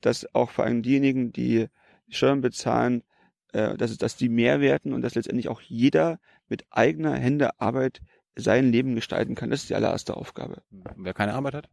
dass 0.00 0.32
auch 0.34 0.50
vor 0.50 0.64
allem 0.64 0.82
diejenigen, 0.82 1.32
die 1.32 1.66
Steuern 2.08 2.40
bezahlen, 2.40 3.02
äh, 3.52 3.76
dass, 3.76 3.96
dass 3.98 4.16
die 4.16 4.28
mehr 4.28 4.60
werden 4.60 4.92
und 4.92 5.02
dass 5.02 5.16
letztendlich 5.16 5.48
auch 5.48 5.60
jeder 5.60 6.20
mit 6.48 6.64
eigener 6.70 7.14
Hände 7.14 7.60
Arbeit 7.60 8.00
sein 8.36 8.70
Leben 8.70 8.94
gestalten 8.94 9.34
kann. 9.34 9.50
Das 9.50 9.62
ist 9.62 9.70
die 9.70 9.74
allererste 9.74 10.16
Aufgabe. 10.16 10.62
Und 10.70 11.04
wer 11.04 11.14
keine 11.14 11.34
Arbeit 11.34 11.54
hat? 11.54 11.68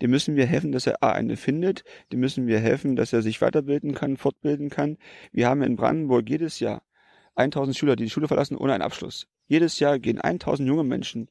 Dem 0.00 0.10
müssen 0.10 0.36
wir 0.36 0.46
helfen, 0.46 0.72
dass 0.72 0.86
er 0.86 1.02
A, 1.02 1.12
eine 1.12 1.36
findet. 1.36 1.84
Dem 2.12 2.20
müssen 2.20 2.46
wir 2.46 2.58
helfen, 2.58 2.96
dass 2.96 3.12
er 3.12 3.22
sich 3.22 3.40
weiterbilden 3.40 3.94
kann, 3.94 4.16
fortbilden 4.16 4.70
kann. 4.70 4.98
Wir 5.32 5.48
haben 5.48 5.62
in 5.62 5.76
Brandenburg 5.76 6.28
jedes 6.28 6.60
Jahr 6.60 6.82
1000 7.36 7.76
Schüler, 7.76 7.96
die 7.96 8.04
die 8.04 8.10
Schule 8.10 8.28
verlassen 8.28 8.56
ohne 8.56 8.72
einen 8.72 8.82
Abschluss. 8.82 9.26
Jedes 9.46 9.78
Jahr 9.78 9.98
gehen 9.98 10.20
1000 10.20 10.68
junge 10.68 10.84
Menschen 10.84 11.28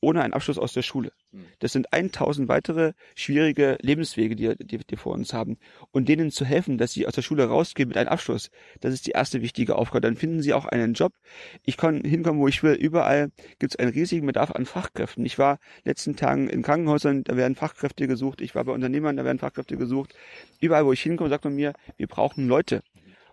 ohne 0.00 0.22
einen 0.22 0.32
Abschluss 0.32 0.58
aus 0.58 0.72
der 0.72 0.82
Schule. 0.82 1.12
Hm. 1.32 1.44
Das 1.58 1.72
sind 1.72 1.92
1000 1.92 2.48
weitere 2.48 2.92
schwierige 3.14 3.78
Lebenswege, 3.80 4.36
die, 4.36 4.54
die, 4.58 4.78
die 4.78 4.96
vor 4.96 5.12
uns 5.12 5.32
haben. 5.32 5.58
Und 5.90 6.08
denen 6.08 6.30
zu 6.30 6.44
helfen, 6.44 6.78
dass 6.78 6.92
sie 6.92 7.06
aus 7.06 7.14
der 7.14 7.22
Schule 7.22 7.44
rausgehen 7.44 7.88
mit 7.88 7.96
einem 7.96 8.08
Abschluss, 8.08 8.50
das 8.80 8.94
ist 8.94 9.06
die 9.06 9.12
erste 9.12 9.42
wichtige 9.42 9.76
Aufgabe. 9.76 10.02
Dann 10.02 10.16
finden 10.16 10.42
sie 10.42 10.54
auch 10.54 10.66
einen 10.66 10.94
Job. 10.94 11.12
Ich 11.64 11.76
kann 11.76 12.02
hinkommen, 12.02 12.40
wo 12.40 12.48
ich 12.48 12.62
will. 12.62 12.74
Überall 12.74 13.30
gibt 13.58 13.72
es 13.74 13.78
einen 13.78 13.92
riesigen 13.92 14.26
Bedarf 14.26 14.52
an 14.52 14.66
Fachkräften. 14.66 15.24
Ich 15.24 15.38
war 15.38 15.58
letzten 15.84 16.16
Tagen 16.16 16.48
in 16.48 16.62
Krankenhäusern, 16.62 17.24
da 17.24 17.36
werden 17.36 17.56
Fachkräfte 17.56 18.06
gesucht. 18.06 18.40
Ich 18.40 18.54
war 18.54 18.64
bei 18.64 18.72
Unternehmern, 18.72 19.16
da 19.16 19.24
werden 19.24 19.38
Fachkräfte 19.38 19.76
gesucht. 19.76 20.14
Überall, 20.60 20.86
wo 20.86 20.92
ich 20.92 21.02
hinkomme, 21.02 21.30
sagt 21.30 21.44
man 21.44 21.54
mir, 21.54 21.72
wir 21.96 22.06
brauchen 22.06 22.46
Leute. 22.46 22.82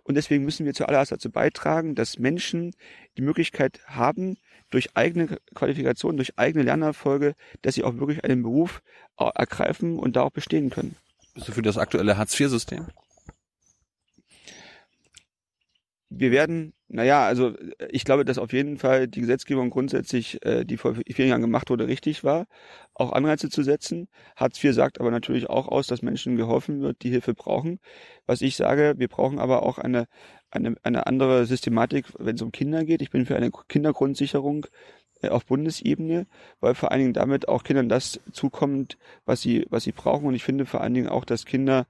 Und 0.03 0.13
deswegen 0.15 0.45
müssen 0.45 0.67
wir 0.67 0.73
zuallererst 0.75 1.11
dazu 1.11 1.31
beitragen, 1.31 1.95
dass 1.95 2.19
Menschen 2.19 2.75
die 3.17 3.23
Möglichkeit 3.23 3.81
haben, 3.87 4.37
durch 4.69 4.95
eigene 4.95 5.37
Qualifikation, 5.53 6.17
durch 6.17 6.37
eigene 6.37 6.63
Lernerfolge, 6.63 7.35
dass 7.61 7.75
sie 7.75 7.83
auch 7.83 7.97
wirklich 7.97 8.23
einen 8.23 8.43
Beruf 8.43 8.81
äh, 9.19 9.29
ergreifen 9.35 9.99
und 9.99 10.15
da 10.15 10.23
auch 10.23 10.31
bestehen 10.31 10.69
können. 10.69 10.95
Bist 11.33 11.47
du 11.47 11.51
für 11.51 11.61
das 11.61 11.77
aktuelle 11.77 12.17
Hartz-IV-System? 12.17 12.87
Wir 16.09 16.31
werden, 16.31 16.73
naja, 16.87 17.25
also 17.25 17.53
ich 17.89 18.05
glaube, 18.05 18.23
dass 18.23 18.37
auf 18.37 18.53
jeden 18.53 18.77
Fall 18.77 19.07
die 19.07 19.19
Gesetzgebung 19.19 19.69
grundsätzlich, 19.69 20.45
äh, 20.45 20.63
die 20.63 20.77
vor 20.77 20.95
vielen 20.95 21.29
Jahren 21.29 21.41
gemacht 21.41 21.69
wurde, 21.69 21.87
richtig 21.87 22.23
war, 22.23 22.45
auch 22.93 23.11
Anreize 23.11 23.49
zu 23.49 23.63
setzen. 23.63 24.07
Hartz 24.35 24.63
IV 24.63 24.73
sagt 24.73 25.01
aber 25.01 25.11
natürlich 25.11 25.49
auch 25.49 25.67
aus, 25.67 25.87
dass 25.87 26.01
Menschen 26.01 26.37
geholfen 26.37 26.81
wird, 26.81 27.01
die 27.01 27.09
Hilfe 27.09 27.33
brauchen. 27.33 27.79
Was 28.27 28.41
ich 28.41 28.55
sage, 28.55 28.93
wir 28.97 29.09
brauchen 29.09 29.39
aber 29.39 29.63
auch 29.63 29.77
eine, 29.77 30.07
eine, 30.55 30.75
eine 30.83 31.07
andere 31.07 31.45
Systematik, 31.45 32.05
wenn 32.17 32.35
es 32.35 32.41
um 32.41 32.51
Kinder 32.51 32.83
geht. 32.85 33.01
Ich 33.01 33.11
bin 33.11 33.25
für 33.25 33.35
eine 33.35 33.51
Kindergrundsicherung 33.51 34.65
äh, 35.21 35.29
auf 35.29 35.45
Bundesebene, 35.45 36.27
weil 36.59 36.75
vor 36.75 36.91
allen 36.91 37.01
Dingen 37.01 37.13
damit 37.13 37.47
auch 37.47 37.63
Kindern 37.63 37.89
das 37.89 38.19
zukommt, 38.31 38.97
was 39.25 39.41
sie, 39.41 39.65
was 39.69 39.83
sie 39.83 39.91
brauchen. 39.91 40.25
Und 40.25 40.35
ich 40.35 40.43
finde 40.43 40.65
vor 40.65 40.81
allen 40.81 40.93
Dingen 40.93 41.09
auch, 41.09 41.25
dass 41.25 41.45
Kinder 41.45 41.87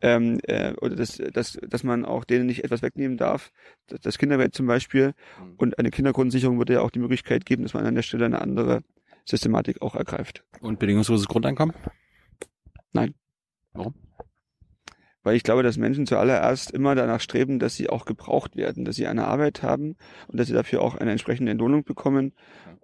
ähm, 0.00 0.40
äh, 0.44 0.72
oder 0.80 0.96
dass, 0.96 1.16
dass, 1.16 1.58
dass 1.66 1.84
man 1.84 2.04
auch 2.04 2.24
denen 2.24 2.46
nicht 2.46 2.64
etwas 2.64 2.82
wegnehmen 2.82 3.16
darf. 3.16 3.52
Das, 3.86 4.00
das 4.00 4.18
Kinderwelt 4.18 4.54
zum 4.54 4.66
Beispiel 4.66 5.14
und 5.56 5.78
eine 5.78 5.90
Kindergrundsicherung 5.90 6.58
würde 6.58 6.74
ja 6.74 6.80
auch 6.80 6.90
die 6.90 6.98
Möglichkeit 6.98 7.46
geben, 7.46 7.62
dass 7.62 7.74
man 7.74 7.86
an 7.86 7.94
der 7.94 8.02
Stelle 8.02 8.26
eine 8.26 8.40
andere 8.40 8.82
Systematik 9.24 9.82
auch 9.82 9.94
ergreift. 9.94 10.44
Und 10.60 10.78
bedingungsloses 10.78 11.28
Grundeinkommen? 11.28 11.74
Nein. 12.92 13.14
Warum? 13.72 13.94
Weil 15.24 15.36
ich 15.36 15.42
glaube, 15.42 15.62
dass 15.62 15.78
Menschen 15.78 16.06
zuallererst 16.06 16.70
immer 16.70 16.94
danach 16.94 17.20
streben, 17.20 17.58
dass 17.58 17.74
sie 17.74 17.88
auch 17.88 18.04
gebraucht 18.04 18.56
werden, 18.56 18.84
dass 18.84 18.96
sie 18.96 19.06
eine 19.06 19.26
Arbeit 19.26 19.62
haben 19.62 19.96
und 20.28 20.38
dass 20.38 20.48
sie 20.48 20.52
dafür 20.52 20.82
auch 20.82 20.94
eine 20.94 21.10
entsprechende 21.10 21.50
Entlohnung 21.50 21.82
bekommen. 21.82 22.34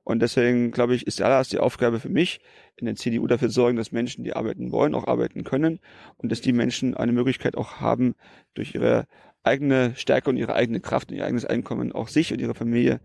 Und 0.04 0.20
deswegen, 0.20 0.70
glaube 0.70 0.94
ich, 0.94 1.06
ist 1.06 1.18
zuallererst 1.18 1.52
die 1.52 1.58
Aufgabe 1.58 2.00
für 2.00 2.08
mich, 2.08 2.40
in 2.76 2.86
der 2.86 2.96
CDU 2.96 3.26
dafür 3.26 3.48
zu 3.48 3.54
sorgen, 3.54 3.76
dass 3.76 3.92
Menschen, 3.92 4.24
die 4.24 4.34
arbeiten 4.34 4.72
wollen, 4.72 4.94
auch 4.94 5.06
arbeiten 5.06 5.44
können 5.44 5.80
und 6.16 6.32
dass 6.32 6.40
die 6.40 6.54
Menschen 6.54 6.96
eine 6.96 7.12
Möglichkeit 7.12 7.56
auch 7.56 7.80
haben, 7.80 8.14
durch 8.54 8.74
ihre 8.74 9.06
eigene 9.42 9.94
Stärke 9.96 10.30
und 10.30 10.38
ihre 10.38 10.54
eigene 10.54 10.80
Kraft 10.80 11.10
und 11.10 11.18
ihr 11.18 11.26
eigenes 11.26 11.44
Einkommen 11.44 11.92
auch 11.92 12.08
sich 12.08 12.32
und 12.32 12.40
ihre 12.40 12.54
Familie 12.54 13.00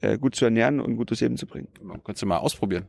äh, 0.00 0.16
gut 0.16 0.36
zu 0.36 0.44
ernähren 0.44 0.78
und 0.78 0.92
ein 0.92 0.96
gutes 0.96 1.20
Leben 1.20 1.36
zu 1.36 1.46
bringen. 1.46 1.68
Man 1.82 2.04
könnte 2.04 2.24
mal 2.24 2.38
ausprobieren. 2.38 2.86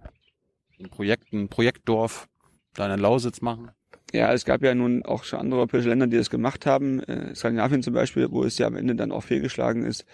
Ein 0.80 0.90
Projekt, 0.90 1.34
ein 1.34 1.50
Projektdorf 1.50 2.28
da 2.76 2.84
in 2.84 2.90
der 2.90 3.00
Lausitz 3.00 3.42
machen. 3.42 3.72
Ja, 4.18 4.34
es 4.34 4.46
gab 4.46 4.64
ja 4.64 4.74
nun 4.74 5.04
auch 5.06 5.24
schon 5.24 5.40
andere 5.40 5.60
europäische 5.60 5.90
Länder, 5.90 6.08
die 6.08 6.18
das 6.18 6.30
gemacht 6.32 6.66
haben. 6.66 7.02
Äh, 7.04 7.36
Skandinavien 7.36 7.84
zum 7.84 7.94
Beispiel, 7.94 8.32
wo 8.32 8.44
es 8.44 8.58
ja 8.58 8.66
am 8.66 8.76
Ende 8.76 8.96
dann 8.96 9.12
auch 9.12 9.22
fehlgeschlagen 9.24 9.84
ist. 9.86 10.06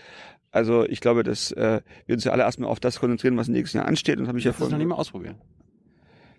Also 0.52 0.86
ich 0.86 1.00
glaube, 1.00 1.24
dass 1.24 1.52
äh, 1.54 1.80
wir 2.06 2.16
uns 2.16 2.26
ja 2.26 2.34
alle 2.34 2.44
erstmal 2.44 2.70
auf 2.70 2.80
das 2.82 3.00
konzentrieren, 3.00 3.38
was 3.38 3.48
nächstes 3.48 3.74
Jahr 3.74 3.86
ansteht. 3.86 4.20
Und 4.20 4.28
habe 4.28 4.38
ich 4.38 4.44
ja 4.44 4.52
Das 4.52 4.60
noch 4.60 4.68
vorhin. 4.68 4.80
nicht 4.80 4.88
mal 4.90 4.96
ausprobieren. 4.96 5.36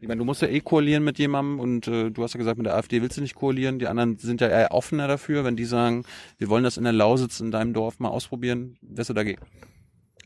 Ich 0.01 0.09
meine, 0.09 0.19
du 0.19 0.27
musst 0.27 0.43
ja 0.43 0.49
eh 0.49 0.61
koalieren 0.61 1.03
mit 1.03 1.19
jemandem 1.19 1.59
und 1.59 1.89
äh, 1.89 2.11
du 2.11 2.23
hast 2.23 2.35
ja 2.35 2.39
gesagt, 2.39 2.59
mit 2.59 2.67
der 2.67 2.77
AfD 2.77 3.01
willst 3.01 3.17
du 3.17 3.23
nicht 3.23 3.35
koalieren. 3.35 3.79
Die 3.79 3.87
anderen 3.87 4.19
sind 4.19 4.43
ja 4.43 4.49
eher 4.49 4.73
offener 4.73 5.09
dafür, 5.09 5.45
wenn 5.45 5.57
die 5.57 5.65
sagen, 5.65 6.05
wir 6.37 6.51
wollen 6.51 6.65
das 6.65 6.77
in 6.77 6.85
der 6.85 6.93
Lausitz 6.93 7.41
in 7.41 7.51
deinem 7.51 7.73
Dorf 7.73 7.99
mal 7.99 8.11
ausprobieren, 8.11 8.77
wärst 8.83 9.09
du 9.09 9.15
dagegen? 9.15 9.41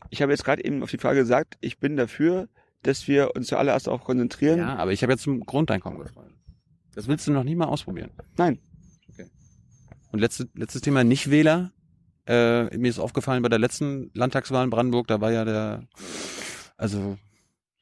Ich 0.09 0.21
habe 0.21 0.33
jetzt 0.33 0.43
gerade 0.43 0.65
eben 0.65 0.83
auf 0.83 0.91
die 0.91 0.97
Frage 0.97 1.19
gesagt, 1.21 1.57
ich 1.61 1.79
bin 1.79 1.95
dafür, 1.95 2.49
dass 2.83 3.07
wir 3.07 3.35
uns 3.35 3.47
zuallererst 3.47 3.87
auch 3.87 4.03
konzentrieren. 4.03 4.59
Ja, 4.59 4.75
aber 4.75 4.91
ich 4.91 5.01
habe 5.03 5.13
jetzt 5.13 5.23
zum 5.23 5.45
Grundeinkommen 5.45 5.99
gefragt. 5.99 6.31
Das 6.95 7.07
willst 7.07 7.27
du 7.27 7.31
noch 7.31 7.43
nie 7.43 7.55
mal 7.55 7.67
ausprobieren. 7.67 8.11
Nein. 8.37 8.59
Und 10.11 10.19
letzte, 10.19 10.49
letztes 10.55 10.81
Thema 10.81 11.03
Nichtwähler. 11.03 11.71
Äh, 12.25 12.75
mir 12.77 12.89
ist 12.89 12.99
aufgefallen 12.99 13.41
bei 13.41 13.49
der 13.49 13.59
letzten 13.59 14.11
Landtagswahl 14.13 14.63
in 14.63 14.69
Brandenburg, 14.69 15.07
da 15.07 15.21
war 15.21 15.31
ja 15.31 15.45
der, 15.45 15.87
also 16.77 17.17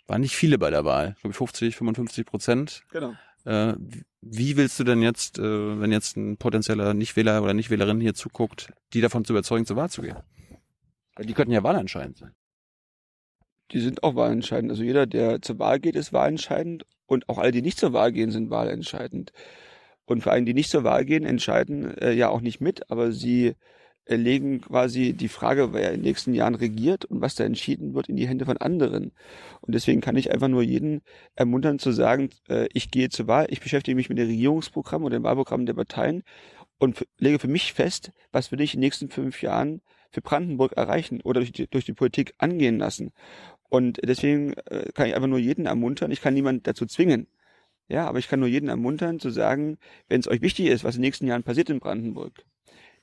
waren 0.08 0.22
nicht 0.22 0.36
viele 0.36 0.58
bei 0.58 0.70
der 0.70 0.86
Wahl, 0.86 1.16
glaube 1.20 1.32
ich 1.32 1.38
50, 1.38 1.76
55 1.76 2.26
Prozent. 2.26 2.84
Genau. 2.92 3.14
Äh, 3.44 3.76
wie 4.22 4.58
willst 4.58 4.80
du 4.80 4.84
denn 4.84 5.02
jetzt, 5.02 5.38
äh, 5.38 5.80
wenn 5.82 5.92
jetzt 5.92 6.18
ein 6.18 6.38
potenzieller 6.38 6.94
Nichtwähler 6.94 7.42
oder 7.44 7.54
Nichtwählerin 7.54 8.00
hier 8.00 8.14
zuguckt, 8.14 8.72
die 8.94 9.02
davon 9.02 9.26
zu 9.26 9.34
überzeugen, 9.34 9.66
zur 9.66 9.76
Wahl 9.76 9.90
zu 9.90 10.02
gehen? 10.02 10.18
Weil 11.16 11.26
die 11.26 11.34
könnten 11.34 11.54
ja 11.54 11.64
wahlentscheidend 11.64 12.18
sein. 12.18 12.34
Die 13.72 13.82
sind 13.82 14.04
auch 14.04 14.16
wahlentscheidend. 14.16 14.72
Also 14.72 14.84
jeder, 14.84 15.06
der 15.08 15.42
zur 15.42 15.60
Wahl 15.60 15.80
geht, 15.80 15.96
ist 15.96 16.14
wahlentscheidend. 16.14 16.86
Und 17.08 17.28
auch 17.30 17.40
alle, 17.40 17.52
die 17.52 17.62
nicht 17.62 17.80
zur 17.80 17.94
Wahl 17.94 18.12
gehen, 18.12 18.32
sind 18.32 18.50
wahlentscheidend. 18.50 19.32
Und 20.06 20.22
vor 20.22 20.32
allem, 20.32 20.46
die 20.46 20.54
nicht 20.54 20.70
zur 20.70 20.84
Wahl 20.84 21.06
gehen, 21.06 21.26
entscheiden 21.26 21.98
äh, 21.98 22.14
ja 22.14 22.30
auch 22.30 22.42
nicht 22.42 22.62
mit, 22.62 22.90
aber 22.92 23.12
sie 23.12 23.56
äh, 24.06 24.16
legen 24.16 24.62
quasi 24.62 25.14
die 25.14 25.28
Frage, 25.28 25.74
wer 25.74 25.92
in 25.92 26.02
den 26.02 26.04
nächsten 26.04 26.34
Jahren 26.34 26.56
regiert 26.56 27.06
und 27.06 27.22
was 27.22 27.36
da 27.36 27.44
entschieden 27.44 27.94
wird, 27.94 28.08
in 28.08 28.16
die 28.16 28.28
Hände 28.28 28.46
von 28.46 28.58
anderen. 28.58 29.12
Und 29.62 29.76
deswegen 29.76 30.02
kann 30.02 30.16
ich 30.16 30.32
einfach 30.32 30.48
nur 30.48 30.64
jeden 30.64 31.02
ermuntern 31.36 31.80
zu 31.80 31.92
sagen, 31.92 32.30
äh, 32.48 32.68
ich 32.74 32.90
gehe 32.90 33.10
zur 33.10 33.28
Wahl, 33.28 33.48
ich 33.50 33.60
beschäftige 33.60 33.96
mich 33.96 34.10
mit 34.10 34.18
dem 34.18 34.28
Regierungsprogramm 34.28 35.04
oder 35.04 35.18
dem 35.20 35.24
Wahlprogramm 35.24 35.66
der 35.66 35.74
Parteien 35.74 36.24
und 36.78 37.06
lege 37.18 37.40
für 37.40 37.48
mich 37.50 37.74
fest, 37.74 38.12
was 38.32 38.52
will 38.52 38.62
ich 38.62 38.74
in 38.74 38.80
den 38.80 38.86
nächsten 38.86 39.10
fünf 39.10 39.42
Jahren 39.42 39.82
für 40.12 40.22
Brandenburg 40.22 40.74
erreichen 40.74 41.22
oder 41.22 41.42
durch 41.42 41.52
die, 41.52 41.68
durch 41.68 41.86
die 41.86 41.94
Politik 41.94 42.34
angehen 42.38 42.80
lassen. 42.80 43.12
Und 43.70 44.00
deswegen 44.04 44.54
äh, 44.54 44.92
kann 44.94 45.08
ich 45.08 45.16
einfach 45.16 45.28
nur 45.28 45.40
jeden 45.40 45.66
ermuntern, 45.66 46.12
ich 46.12 46.22
kann 46.22 46.34
niemanden 46.34 46.64
dazu 46.64 46.86
zwingen. 46.86 47.28
Ja, 47.90 48.08
aber 48.08 48.20
ich 48.20 48.28
kann 48.28 48.40
nur 48.40 48.50
jeden 48.50 48.70
ermuntern 48.70 49.20
zu 49.20 49.30
sagen, 49.30 49.78
wenn 50.10 50.20
es 50.20 50.28
euch 50.28 50.42
wichtig 50.42 50.68
ist, 50.68 50.84
was 50.84 50.96
in 50.96 51.02
den 51.02 51.08
nächsten 51.08 51.28
Jahren 51.28 51.44
passiert 51.44 51.70
in 51.70 51.80
Brandenburg, 51.80 52.44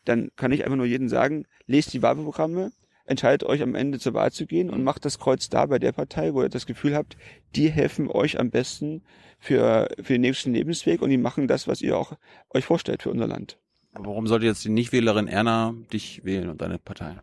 dann 0.04 0.30
kann 0.36 0.52
ich 0.52 0.64
einfach 0.64 0.76
nur 0.76 0.86
jedem 0.86 1.08
sagen, 1.08 1.46
lest 1.66 1.94
die 1.94 2.02
Wahlprogramme, 2.02 2.70
entscheidet 3.06 3.44
euch 3.44 3.62
am 3.62 3.74
Ende 3.74 3.98
zur 3.98 4.14
Wahl 4.14 4.32
zu 4.32 4.46
gehen 4.46 4.70
und 4.70 4.84
macht 4.84 5.04
das 5.04 5.18
Kreuz 5.18 5.48
da 5.48 5.66
bei 5.66 5.78
der 5.78 5.92
Partei, 5.92 6.34
wo 6.34 6.42
ihr 6.42 6.48
das 6.48 6.66
Gefühl 6.66 6.94
habt, 6.94 7.16
die 7.54 7.70
helfen 7.70 8.10
euch 8.10 8.38
am 8.38 8.50
besten 8.50 9.02
für, 9.38 9.88
für 10.02 10.14
den 10.14 10.22
nächsten 10.22 10.52
Lebensweg 10.52 11.02
und 11.02 11.10
die 11.10 11.18
machen 11.18 11.48
das, 11.48 11.66
was 11.66 11.82
ihr 11.82 11.96
auch 11.96 12.14
euch 12.50 12.64
vorstellt 12.64 13.02
für 13.02 13.10
unser 13.10 13.26
Land. 13.26 13.58
Warum 13.92 14.26
sollte 14.26 14.46
jetzt 14.46 14.64
die 14.64 14.70
Nichtwählerin 14.70 15.28
Erna 15.28 15.74
dich 15.92 16.24
wählen 16.24 16.48
und 16.48 16.60
deine 16.60 16.78
Partei? 16.78 17.20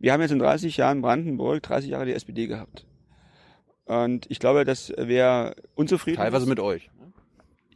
Wir 0.00 0.14
haben 0.14 0.22
jetzt 0.22 0.30
in 0.30 0.38
30 0.38 0.78
Jahren 0.78 1.02
Brandenburg 1.02 1.62
30 1.62 1.90
Jahre 1.90 2.06
die 2.06 2.14
SPD 2.14 2.46
gehabt. 2.46 2.86
Und 3.84 4.30
ich 4.30 4.38
glaube, 4.38 4.64
dass 4.64 4.92
wer 4.96 5.54
unzufrieden 5.74 6.16
Teilweise 6.16 6.44
ist, 6.44 6.48
mit 6.48 6.58
euch. 6.58 6.90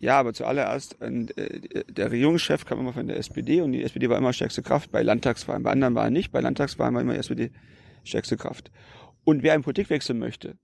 Ja, 0.00 0.18
aber 0.18 0.32
zuallererst, 0.32 1.00
äh, 1.00 1.84
der 1.88 2.10
Regierungschef 2.10 2.64
kam 2.64 2.80
immer 2.80 2.94
von 2.94 3.06
der 3.06 3.18
SPD 3.18 3.60
und 3.60 3.72
die 3.72 3.82
SPD 3.82 4.08
war 4.08 4.16
immer 4.16 4.32
stärkste 4.32 4.62
Kraft 4.62 4.90
bei 4.90 5.02
Landtagswahlen. 5.02 5.62
Bei 5.62 5.70
anderen 5.70 5.94
Wahlen 5.94 6.14
nicht. 6.14 6.32
Bei 6.32 6.40
Landtagswahlen 6.40 6.94
war 6.94 7.02
immer 7.02 7.12
die 7.12 7.18
SPD 7.18 7.50
stärkste 8.04 8.36
Kraft. 8.38 8.70
Und 9.24 9.42
wer 9.42 9.52
einen 9.52 9.62
Politikwechsel 9.62 10.14
möchte, 10.14 10.56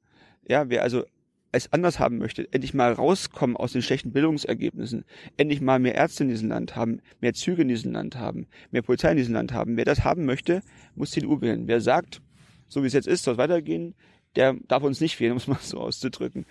ja, 0.49 0.69
wer 0.71 0.83
also 0.83 1.05
es 1.53 1.72
anders 1.72 1.98
haben 1.98 2.18
möchte, 2.18 2.53
endlich 2.53 2.74
mal 2.74 2.92
rauskommen 2.92 3.57
aus 3.57 3.72
den 3.72 3.82
schlechten 3.82 4.12
Bildungsergebnissen, 4.12 5.05
endlich 5.36 5.61
mal 5.61 5.78
mehr 5.78 5.94
Ärzte 5.94 6.22
in 6.22 6.28
diesem 6.28 6.48
Land 6.48 6.76
haben, 6.76 7.01
mehr 7.20 7.34
Züge 7.34 7.62
in 7.62 7.68
diesem 7.68 7.92
Land 7.92 8.16
haben, 8.16 8.46
mehr 8.70 8.82
Polizei 8.82 9.11
in 9.11 9.16
diesem 9.16 9.34
Land 9.34 9.53
haben. 9.53 9.76
Wer 9.76 9.84
das 9.84 10.05
haben 10.05 10.24
möchte, 10.24 10.62
muss 10.94 11.11
CDU 11.11 11.40
wählen. 11.40 11.66
Wer 11.66 11.80
sagt, 11.80 12.22
so 12.68 12.82
wie 12.82 12.86
es 12.86 12.92
jetzt 12.92 13.09
ist, 13.09 13.24
soll 13.24 13.36
weitergehen, 13.36 13.94
der 14.36 14.55
darf 14.68 14.82
uns 14.82 15.01
nicht 15.01 15.18
wählen, 15.18 15.32
um 15.32 15.38
es 15.38 15.48
mal 15.48 15.59
so 15.61 15.78
auszudrücken. 15.78 16.46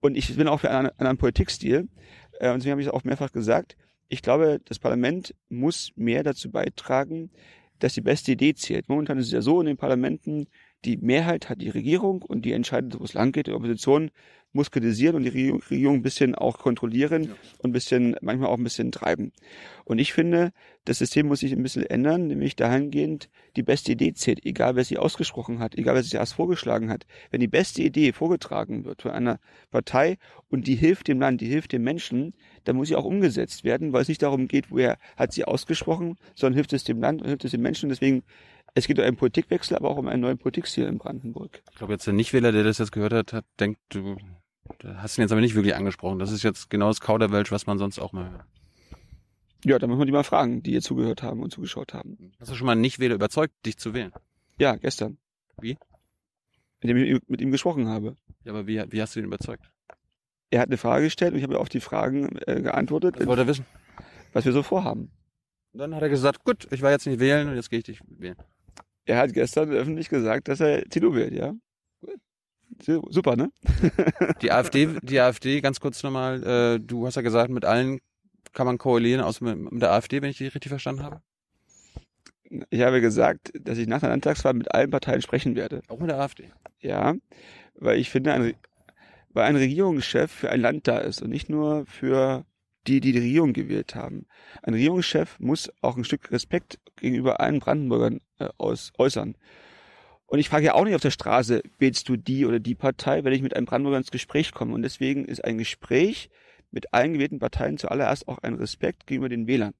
Und 0.00 0.16
ich 0.16 0.36
bin 0.36 0.48
auch 0.48 0.60
für 0.60 0.70
einen 0.70 0.90
anderen 0.98 1.16
Politikstil. 1.16 1.88
Äh, 2.38 2.50
Und 2.50 2.56
deswegen 2.56 2.72
habe 2.72 2.82
ich 2.82 2.88
es 2.88 2.92
auch 2.92 3.04
mehrfach 3.04 3.32
gesagt. 3.32 3.76
Ich 4.08 4.20
glaube, 4.20 4.60
das 4.66 4.78
Parlament 4.78 5.34
muss 5.48 5.92
mehr 5.96 6.22
dazu 6.22 6.50
beitragen, 6.50 7.30
dass 7.78 7.94
die 7.94 8.02
beste 8.02 8.32
Idee 8.32 8.54
zählt. 8.54 8.88
Momentan 8.88 9.18
ist 9.18 9.26
es 9.26 9.32
ja 9.32 9.40
so 9.40 9.60
in 9.60 9.66
den 9.66 9.78
Parlamenten, 9.78 10.46
die 10.84 10.96
Mehrheit 10.98 11.48
hat 11.48 11.60
die 11.60 11.70
Regierung 11.70 12.22
und 12.22 12.44
die 12.44 12.52
entscheidet, 12.52 12.98
wo 12.98 13.04
es 13.04 13.14
lang 13.14 13.32
geht. 13.32 13.46
Die 13.46 13.52
Opposition 13.52 14.10
muss 14.54 14.70
kritisieren 14.70 15.16
und 15.16 15.24
die 15.24 15.50
Regierung 15.70 15.96
ein 15.96 16.02
bisschen 16.02 16.34
auch 16.34 16.58
kontrollieren 16.58 17.34
und 17.58 17.70
ein 17.70 17.72
bisschen, 17.72 18.16
manchmal 18.20 18.48
auch 18.48 18.56
ein 18.56 18.62
bisschen 18.64 18.92
treiben. 18.92 19.32
Und 19.84 19.98
ich 19.98 20.12
finde, 20.12 20.52
das 20.84 20.98
System 20.98 21.26
muss 21.26 21.40
sich 21.40 21.52
ein 21.52 21.62
bisschen 21.62 21.84
ändern, 21.84 22.28
nämlich 22.28 22.54
dahingehend, 22.54 23.28
die 23.56 23.64
beste 23.64 23.92
Idee 23.92 24.14
zählt, 24.14 24.46
egal 24.46 24.76
wer 24.76 24.84
sie 24.84 24.96
ausgesprochen 24.96 25.58
hat, 25.58 25.74
egal 25.74 25.96
wer 25.96 26.02
sie 26.04 26.16
erst 26.16 26.34
vorgeschlagen 26.34 26.88
hat. 26.88 27.04
Wenn 27.30 27.40
die 27.40 27.48
beste 27.48 27.82
Idee 27.82 28.12
vorgetragen 28.12 28.84
wird 28.84 29.02
von 29.02 29.10
einer 29.10 29.40
Partei 29.72 30.18
und 30.48 30.68
die 30.68 30.76
hilft 30.76 31.08
dem 31.08 31.20
Land, 31.20 31.40
die 31.40 31.48
hilft 31.48 31.72
dem 31.72 31.82
Menschen, 31.82 32.34
dann 32.62 32.76
muss 32.76 32.88
sie 32.88 32.96
auch 32.96 33.04
umgesetzt 33.04 33.64
werden, 33.64 33.92
weil 33.92 34.02
es 34.02 34.08
nicht 34.08 34.22
darum 34.22 34.46
geht, 34.46 34.70
woher 34.70 34.98
hat 35.16 35.32
sie 35.32 35.44
ausgesprochen, 35.44 36.16
sondern 36.34 36.54
hilft 36.54 36.72
es 36.72 36.84
dem 36.84 37.00
Land 37.00 37.22
und 37.22 37.28
hilft 37.28 37.44
es 37.44 37.50
dem 37.50 37.62
Menschen. 37.62 37.88
Deswegen, 37.88 38.22
es 38.74 38.86
geht 38.86 38.98
um 38.98 39.04
einen 39.04 39.16
Politikwechsel, 39.16 39.76
aber 39.76 39.88
auch 39.90 39.96
um 39.96 40.08
einen 40.08 40.22
neuen 40.22 40.38
Politikstil 40.38 40.84
in 40.86 40.98
Brandenburg. 40.98 41.62
Ich 41.70 41.78
glaube, 41.78 41.92
jetzt 41.92 42.06
der 42.06 42.14
Nichtwähler, 42.14 42.52
der 42.52 42.64
das 42.64 42.78
jetzt 42.78 42.92
gehört 42.92 43.12
hat, 43.12 43.32
hat 43.32 43.44
denkt, 43.60 43.80
du 43.88 44.16
du 44.78 45.02
hast 45.02 45.18
ihn 45.18 45.22
jetzt 45.22 45.32
aber 45.32 45.40
nicht 45.40 45.54
wirklich 45.54 45.74
angesprochen. 45.74 46.18
Das 46.18 46.32
ist 46.32 46.42
jetzt 46.42 46.70
genau 46.70 46.88
das 46.88 47.00
Kauderwelsch, 47.00 47.52
was 47.52 47.66
man 47.66 47.78
sonst 47.78 47.98
auch 47.98 48.12
mal 48.12 48.30
hört. 48.30 48.44
Ja, 49.64 49.78
da 49.78 49.86
muss 49.86 49.96
man 49.96 50.06
die 50.06 50.12
mal 50.12 50.24
fragen, 50.24 50.62
die 50.62 50.72
hier 50.72 50.82
zugehört 50.82 51.22
haben 51.22 51.42
und 51.42 51.50
zugeschaut 51.50 51.94
haben. 51.94 52.32
Hast 52.38 52.50
du 52.50 52.54
schon 52.54 52.66
mal 52.66 52.72
einen 52.72 52.82
Nichtwähler 52.82 53.14
überzeugt, 53.14 53.54
dich 53.64 53.78
zu 53.78 53.94
wählen? 53.94 54.12
Ja, 54.58 54.76
gestern. 54.76 55.16
Wie? 55.60 55.78
Indem 56.80 56.98
ich 56.98 57.20
mit 57.28 57.40
ihm 57.40 57.50
gesprochen 57.50 57.88
habe. 57.88 58.16
Ja, 58.44 58.52
aber 58.52 58.66
wie, 58.66 58.82
wie 58.90 59.00
hast 59.00 59.16
du 59.16 59.20
ihn 59.20 59.26
überzeugt? 59.26 59.70
Er 60.50 60.60
hat 60.60 60.68
eine 60.68 60.76
Frage 60.76 61.04
gestellt 61.04 61.32
und 61.32 61.38
ich 61.38 61.44
habe 61.44 61.58
auf 61.58 61.70
die 61.70 61.80
Fragen 61.80 62.36
äh, 62.46 62.60
geantwortet, 62.60 63.18
Was 63.18 63.26
wollte 63.26 63.42
er 63.42 63.48
wissen? 63.48 63.66
was 64.34 64.44
wir 64.44 64.52
so 64.52 64.62
vorhaben. 64.62 65.12
Und 65.72 65.78
dann 65.78 65.94
hat 65.94 66.02
er 66.02 66.08
gesagt, 66.08 66.44
gut, 66.44 66.66
ich 66.70 66.82
war 66.82 66.90
jetzt 66.90 67.06
nicht 67.06 67.20
wählen 67.20 67.48
und 67.48 67.54
jetzt 67.54 67.70
gehe 67.70 67.78
ich 67.78 67.84
dich 67.84 68.00
wählen. 68.06 68.36
Er 69.06 69.18
hat 69.18 69.32
gestern 69.34 69.70
öffentlich 69.70 70.08
gesagt, 70.08 70.48
dass 70.48 70.60
er 70.60 70.88
CDU 70.90 71.14
wählt, 71.14 71.32
ja? 71.34 71.54
Su- 72.82 73.06
Super, 73.10 73.36
ne? 73.36 73.50
Die 74.42 74.50
AfD, 74.50 74.88
die 75.02 75.20
AfD, 75.20 75.60
ganz 75.60 75.80
kurz 75.80 76.02
nochmal, 76.02 76.42
äh, 76.76 76.80
du 76.80 77.06
hast 77.06 77.14
ja 77.14 77.22
gesagt, 77.22 77.50
mit 77.50 77.64
allen 77.64 78.00
kann 78.52 78.66
man 78.66 78.78
koalieren, 78.78 79.20
außer 79.20 79.44
mit, 79.44 79.72
mit 79.72 79.82
der 79.82 79.92
AfD, 79.92 80.22
wenn 80.22 80.30
ich 80.30 80.38
dich 80.38 80.54
richtig 80.54 80.70
verstanden 80.70 81.02
habe. 81.02 81.20
Ich 82.70 82.82
habe 82.82 83.00
gesagt, 83.00 83.52
dass 83.60 83.78
ich 83.78 83.86
nach 83.86 84.00
der 84.00 84.10
Landtagswahl 84.10 84.54
mit 84.54 84.72
allen 84.74 84.90
Parteien 84.90 85.22
sprechen 85.22 85.56
werde. 85.56 85.82
Auch 85.88 85.98
mit 85.98 86.10
der 86.10 86.20
AfD. 86.20 86.50
Ja, 86.80 87.14
weil 87.74 87.98
ich 87.98 88.10
finde, 88.10 88.32
ein, 88.32 88.54
weil 89.30 89.44
ein 89.44 89.56
Regierungschef 89.56 90.30
für 90.30 90.50
ein 90.50 90.60
Land 90.60 90.86
da 90.86 90.98
ist 90.98 91.22
und 91.22 91.30
nicht 91.30 91.48
nur 91.48 91.86
für 91.86 92.44
die, 92.86 93.00
die 93.00 93.12
die 93.12 93.18
Regierung 93.18 93.52
gewählt 93.52 93.94
haben. 93.94 94.26
Ein 94.62 94.74
Regierungschef 94.74 95.38
muss 95.38 95.70
auch 95.80 95.96
ein 95.96 96.04
Stück 96.04 96.30
Respekt 96.30 96.78
gegenüber 96.96 97.40
allen 97.40 97.60
Brandenburgern 97.60 98.20
äh, 98.38 98.48
aus, 98.58 98.92
äußern. 98.98 99.36
Und 100.26 100.38
ich 100.38 100.48
frage 100.48 100.66
ja 100.66 100.74
auch 100.74 100.84
nicht 100.84 100.94
auf 100.94 101.00
der 101.00 101.10
Straße, 101.10 101.62
wählst 101.78 102.08
du 102.08 102.16
die 102.16 102.46
oder 102.46 102.58
die 102.58 102.74
Partei, 102.74 103.24
wenn 103.24 103.32
ich 103.32 103.42
mit 103.42 103.54
einem 103.54 103.66
Brandenburger 103.66 103.98
ins 103.98 104.10
Gespräch 104.10 104.52
komme. 104.52 104.74
Und 104.74 104.82
deswegen 104.82 105.24
ist 105.24 105.44
ein 105.44 105.58
Gespräch 105.58 106.30
mit 106.70 106.92
allen 106.92 107.12
gewählten 107.14 107.38
Parteien 107.38 107.78
zuallererst 107.78 108.26
auch 108.26 108.38
ein 108.38 108.54
Respekt 108.54 109.06
gegenüber 109.06 109.28
den 109.28 109.46
Wählern. 109.46 109.74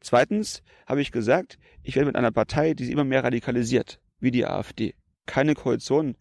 Zweitens 0.00 0.62
habe 0.86 1.00
ich 1.00 1.12
gesagt, 1.12 1.58
ich 1.82 1.94
werde 1.94 2.06
mit 2.06 2.16
einer 2.16 2.32
Partei, 2.32 2.74
die 2.74 2.84
sich 2.84 2.92
immer 2.92 3.04
mehr 3.04 3.22
radikalisiert, 3.22 4.00
wie 4.18 4.30
die 4.30 4.46
AfD, 4.46 4.94
keine 5.26 5.54
Koalition 5.54 6.16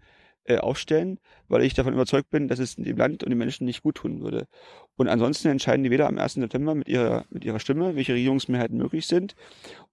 äh, 0.47 0.57
aufstellen, 0.57 1.19
weil 1.47 1.63
ich 1.63 1.73
davon 1.73 1.93
überzeugt 1.93 2.29
bin, 2.29 2.47
dass 2.47 2.59
es 2.59 2.75
dem 2.75 2.97
Land 2.97 3.23
und 3.23 3.29
den 3.29 3.37
Menschen 3.37 3.65
nicht 3.65 3.83
gut 3.83 3.95
tun 3.95 4.21
würde. 4.21 4.47
Und 4.95 5.07
ansonsten 5.07 5.49
entscheiden 5.49 5.83
die 5.83 5.91
Wähler 5.91 6.07
am 6.07 6.17
1. 6.17 6.33
September 6.33 6.73
mit 6.73 6.87
ihrer, 6.87 7.25
mit 7.29 7.45
ihrer 7.45 7.59
Stimme, 7.59 7.95
welche 7.95 8.13
Regierungsmehrheiten 8.13 8.77
möglich 8.77 9.07
sind. 9.07 9.35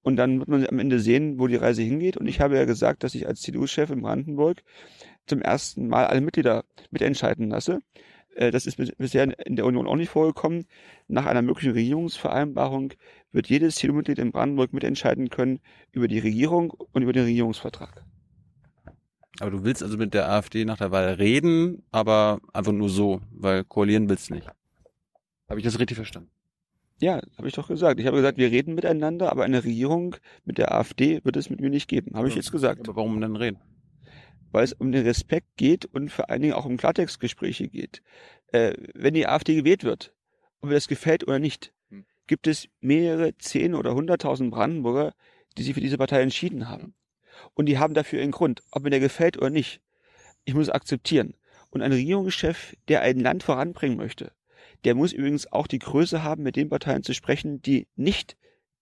Und 0.03 0.17
dann 0.17 0.39
wird 0.39 0.49
man 0.49 0.67
am 0.67 0.79
Ende 0.79 1.01
sehen, 1.01 1.39
wo 1.39 1.47
die 1.47 1.57
Reise 1.57 1.83
hingeht. 1.83 2.17
Und 2.17 2.27
ich 2.27 2.41
habe 2.41 2.57
ja 2.57 2.65
gesagt, 2.65 3.03
dass 3.03 3.15
ich 3.15 3.27
als 3.27 3.41
CDU-Chef 3.41 3.91
in 3.91 4.03
Brandenburg 4.03 4.63
zum 5.27 5.43
ersten 5.43 5.89
Mal 5.89 6.07
alle 6.07 6.21
Mitglieder 6.21 6.65
mitentscheiden 6.91 7.51
lasse. 7.51 7.81
Äh, 8.37 8.51
das 8.51 8.67
ist 8.67 8.77
bisher 8.99 9.47
in 9.47 9.57
der 9.57 9.67
Union 9.67 9.87
auch 9.87 9.97
nicht 9.97 10.11
vorgekommen. 10.11 10.67
Nach 11.09 11.27
einer 11.27 11.43
möglichen 11.43 11.73
Regierungsvereinbarung 11.73 12.93
wird 13.33 13.49
jedes 13.49 13.77
CDU-Mitglied 13.77 14.19
in 14.19 14.33
Brandenburg 14.33 14.73
mitentscheiden 14.73 15.31
können 15.31 15.61
über 15.93 16.09
die 16.09 16.21
Regierung 16.21 16.71
und 16.71 17.03
über 17.03 17.13
den 17.13 17.25
Regierungsvertrag. 17.25 18.04
Aber 19.41 19.51
du 19.51 19.65
willst 19.65 19.83
also 19.83 19.97
mit 19.97 20.15
der 20.15 20.31
AfD 20.31 20.65
nach 20.65 20.79
der 20.79 20.91
Wahl 20.91 21.15
reden, 21.15 21.83
aber 21.91 22.41
einfach 22.53 22.73
nur 22.73 22.89
so, 22.89 23.21
weil 23.31 23.65
koalieren 23.65 24.09
willst 24.09 24.31
nicht. 24.31 24.47
Habe 25.49 25.59
ich 25.59 25.65
das 25.65 25.79
richtig 25.79 25.97
verstanden? 25.97 26.31
Ja, 27.01 27.21
habe 27.37 27.49
ich 27.49 27.55
doch 27.55 27.69
gesagt. 27.69 27.99
Ich 27.99 28.07
habe 28.07 28.17
gesagt, 28.17 28.39
wir 28.39 28.51
reden 28.51 28.75
miteinander, 28.75 29.31
aber 29.33 29.45
eine 29.45 29.65
Regierung 29.65 30.17
mit 30.45 30.59
der 30.59 30.73
AfD 30.73 31.21
wird 31.25 31.37
es 31.37 31.51
mit 31.51 31.61
mir 31.61 31.71
nicht 31.71 31.89
geben. 31.89 32.17
Habe 32.17 32.29
ich 32.29 32.37
jetzt 32.37 32.53
gesagt. 32.53 32.89
Aber 32.89 32.97
warum 32.97 33.21
denn 33.21 33.37
reden? 33.37 33.59
Weil 34.53 34.65
es 34.65 34.73
um 34.73 34.93
den 34.93 35.05
Respekt 35.05 35.57
geht 35.57 35.85
und 35.85 36.13
vor 36.13 36.31
allen 36.31 36.43
Dingen 36.43 36.55
auch 36.55 36.65
um 36.65 36.77
Klartextgespräche 36.77 37.69
geht. 37.69 38.03
Äh, 38.53 38.75
wenn 38.95 39.15
die 39.15 39.27
AfD 39.27 39.57
gewählt 39.57 39.83
wird, 39.83 40.15
ob 40.61 40.69
mir 40.69 40.77
das 40.77 40.87
gefällt 40.87 41.27
oder 41.27 41.41
nicht, 41.41 41.73
hm. 41.91 42.05
gibt 42.29 42.47
es 42.47 42.69
mehrere 42.81 43.37
zehn 43.39 43.75
oder 43.75 43.95
hunderttausend 43.95 44.53
Brandenburger, 44.53 45.15
die 45.59 45.65
sich 45.65 45.75
für 45.75 45.81
diese 45.81 45.99
Partei 45.99 46.23
entschieden 46.23 46.69
haben. 46.69 46.95
Und 47.55 47.67
die 47.67 47.79
haben 47.79 47.95
dafür 47.95 48.23
einen 48.23 48.33
Grund, 48.33 48.63
ob 48.71 48.83
mir 48.83 48.91
der 48.91 49.01
gefällt 49.01 49.37
oder 49.37 49.51
nicht. 49.51 49.81
Ich 50.45 50.55
muss 50.55 50.69
akzeptieren. 50.69 51.35
Und 51.71 51.83
ein 51.83 51.93
Regierungschef, 51.93 52.75
der 52.89 53.03
ein 53.03 53.19
Land 53.19 53.43
voranbringen 53.43 53.97
möchte, 53.97 54.33
der 54.85 54.95
muss 54.95 55.13
übrigens 55.13 55.51
auch 55.51 55.67
die 55.67 55.79
Größe 55.79 56.23
haben, 56.23 56.43
mit 56.43 56.57
den 56.57 56.69
Parteien 56.69 57.03
zu 57.03 57.15
sprechen, 57.15 57.63
die 57.63 57.89
nicht 57.97 58.37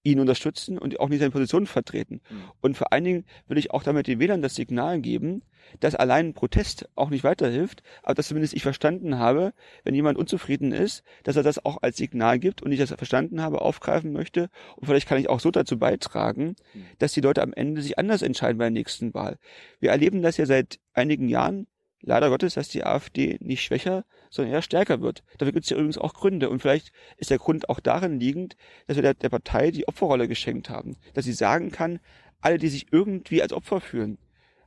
ihn 0.05 0.21
unterstützen 0.21 0.79
und 0.79 0.99
auch 1.01 1.09
nicht 1.09 1.21
seine 1.21 1.31
Position 1.31 1.67
vertreten. 1.67 2.21
Mhm. 2.29 2.43
Und 2.61 2.77
vor 2.77 2.93
allen 2.93 3.05
Dingen 3.05 3.25
will 3.47 3.59
ich 3.59 3.71
auch 3.71 3.83
damit 3.83 4.07
den 4.07 4.19
Wählern 4.19 4.43
das 4.43 4.55
Signal 4.55 5.01
geben, 5.01 5.43
dass 5.81 5.95
allein 5.95 6.35
Protest 6.35 6.89
auch 6.97 7.11
nicht 7.11 7.25
weiterhilft, 7.25 7.83
aber 8.03 8.15
dass 8.15 8.29
zumindest 8.29 8.55
ich 8.55 8.63
verstanden 8.63 9.19
habe, 9.19 9.53
wenn 9.85 9.95
jemand 9.95 10.19
unzufrieden 10.19 10.73
ist, 10.73 11.05
dass 11.23 11.37
er 11.37 11.45
das 11.45 11.65
auch 11.65 11.83
als 11.83 11.97
Signal 11.97 12.39
gibt 12.39 12.63
und 12.63 12.73
ich 12.73 12.81
das 12.81 12.93
verstanden 12.93 13.41
habe, 13.41 13.61
aufgreifen 13.63 14.13
möchte. 14.13 14.49
Und 14.77 14.87
vielleicht 14.87 15.09
kann 15.09 15.19
ich 15.19 15.29
auch 15.29 15.41
so 15.41 15.51
dazu 15.51 15.79
beitragen, 15.79 16.57
mhm. 16.75 16.85
dass 16.99 17.13
die 17.13 17.21
Leute 17.21 17.43
am 17.43 17.53
Ende 17.53 17.81
sich 17.83 17.99
anders 17.99 18.23
entscheiden 18.23 18.59
bei 18.59 18.65
der 18.65 18.71
nächsten 18.71 19.15
Wahl. 19.15 19.39
Wir 19.79 19.91
erleben 19.91 20.23
das 20.23 20.37
ja 20.37 20.47
seit 20.47 20.81
einigen 20.93 21.29
Jahren, 21.29 21.67
leider 22.01 22.29
Gottes, 22.29 22.55
dass 22.55 22.69
die 22.69 22.85
AfD 22.85 23.39
nicht 23.41 23.63
schwächer, 23.63 24.05
sondern 24.33 24.55
eher 24.55 24.63
stärker 24.63 25.01
wird. 25.01 25.23
Dafür 25.39 25.53
gibt 25.53 25.65
es 25.65 25.71
ja 25.71 25.77
übrigens 25.77 25.99
auch 25.99 26.15
Gründe. 26.15 26.51
Und 26.51 26.61
vielleicht 26.61 26.91
ist 27.19 27.31
der 27.31 27.39
Grund 27.39 27.69
auch 27.69 27.79
darin 27.79 28.19
liegend, 28.19 28.57
dass 28.87 28.97
wir 28.97 29.03
der, 29.03 29.15
der 29.15 29.29
Partei 29.29 29.71
die 29.71 29.87
Opferrolle 29.87 30.27
geschenkt 30.27 30.71
haben. 30.71 30.97
Dass 31.15 31.27
sie 31.27 31.35
sagen 31.35 31.71
kann, 31.71 32.01
alle, 32.41 32.59
die 32.59 32.69
sich 32.69 32.87
irgendwie 32.91 33.43
als 33.43 33.53
Opfer 33.53 33.81
fühlen, 33.81 34.19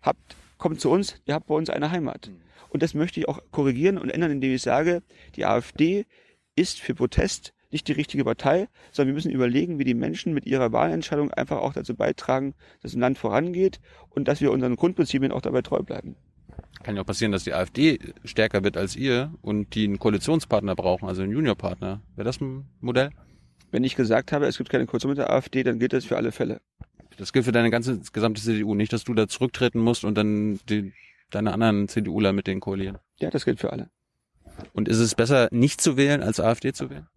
habt, 0.02 0.38
kommt 0.58 0.80
zu 0.80 0.90
uns, 0.90 1.20
ihr 1.26 1.34
habt 1.34 1.48
bei 1.48 1.56
uns 1.56 1.70
eine 1.70 1.92
Heimat. 1.92 2.28
Mhm. 2.28 2.42
Und 2.70 2.84
das 2.84 2.94
möchte 2.94 3.20
ich 3.20 3.28
auch 3.28 3.40
korrigieren 3.52 3.98
und 3.98 4.10
ändern, 4.10 4.32
indem 4.32 4.54
ich 4.54 4.62
sage, 4.62 5.02
die 5.36 5.46
AfD 5.46 6.06
ist 6.56 6.80
für 6.80 6.94
Protest 6.94 7.54
nicht 7.72 7.88
die 7.88 7.94
richtige 7.94 8.24
Partei, 8.24 8.70
sondern 8.92 9.10
wir 9.10 9.16
müssen 9.16 9.32
überlegen, 9.32 9.80
wie 9.80 9.84
die 9.84 9.96
Menschen 9.96 10.34
mit 10.34 10.46
ihrer 10.46 10.72
Wahlentscheidung 10.72 11.32
einfach 11.32 11.58
auch 11.58 11.74
dazu 11.74 11.96
beitragen, 11.96 12.54
dass 12.82 12.94
ein 12.94 13.02
Land 13.02 13.18
vorangeht 13.18 13.80
und 14.10 14.28
dass 14.28 14.42
wir 14.42 14.52
unseren 14.52 14.76
Grundprinzipien 14.76 15.32
auch 15.32 15.42
dabei 15.42 15.62
treu 15.62 15.82
bleiben. 15.82 16.16
Kann 16.84 16.96
ja 16.96 17.02
auch 17.02 17.06
passieren, 17.06 17.32
dass 17.32 17.44
die 17.44 17.54
AfD 17.54 18.00
stärker 18.24 18.64
wird 18.64 18.78
als 18.78 18.96
ihr 18.96 19.34
und 19.42 19.74
die 19.76 19.86
einen 19.86 20.00
Koalitionspartner 20.00 20.76
brauchen, 20.76 21.08
also 21.08 21.24
einen 21.24 21.32
Juniorpartner. 21.32 22.02
Wäre 22.16 22.26
das 22.26 22.40
ein 22.42 22.66
Modell? 22.80 23.10
Wenn 23.72 23.84
ich 23.84 23.96
gesagt 23.96 24.32
habe, 24.32 24.46
es 24.46 24.58
gibt 24.58 24.70
keine 24.70 24.86
Koalition 24.86 25.10
mit 25.10 25.18
der 25.18 25.32
AfD, 25.32 25.64
dann 25.64 25.80
gilt 25.80 25.94
das 25.94 26.06
für 26.06 26.16
alle 26.16 26.32
Fälle. 26.32 26.62
Das 27.18 27.34
gilt 27.34 27.46
für 27.46 27.52
deine 27.52 27.70
ganze 27.70 28.00
gesamte 28.14 28.42
CDU, 28.42 28.76
nicht, 28.76 28.94
dass 28.94 29.04
du 29.04 29.14
da 29.14 29.28
zurücktreten 29.28 29.80
musst 29.80 30.04
und 30.04 30.16
dann 30.16 30.60
die, 30.70 30.94
deine 31.32 31.54
anderen 31.54 31.88
CDUler 31.88 32.34
mit 32.34 32.48
denen 32.48 32.62
koalieren. 32.62 32.98
Ja, 33.20 33.30
das 33.30 33.46
gilt 33.46 33.60
für 33.60 33.72
alle. 33.72 33.90
Und 34.74 34.88
ist 34.88 35.00
es 35.00 35.16
besser, 35.16 35.48
nicht 35.52 35.82
zu 35.82 35.98
wählen, 35.98 36.22
als 36.22 36.40
AfD 36.40 36.74
zu 36.74 36.90
wählen? 36.90 37.08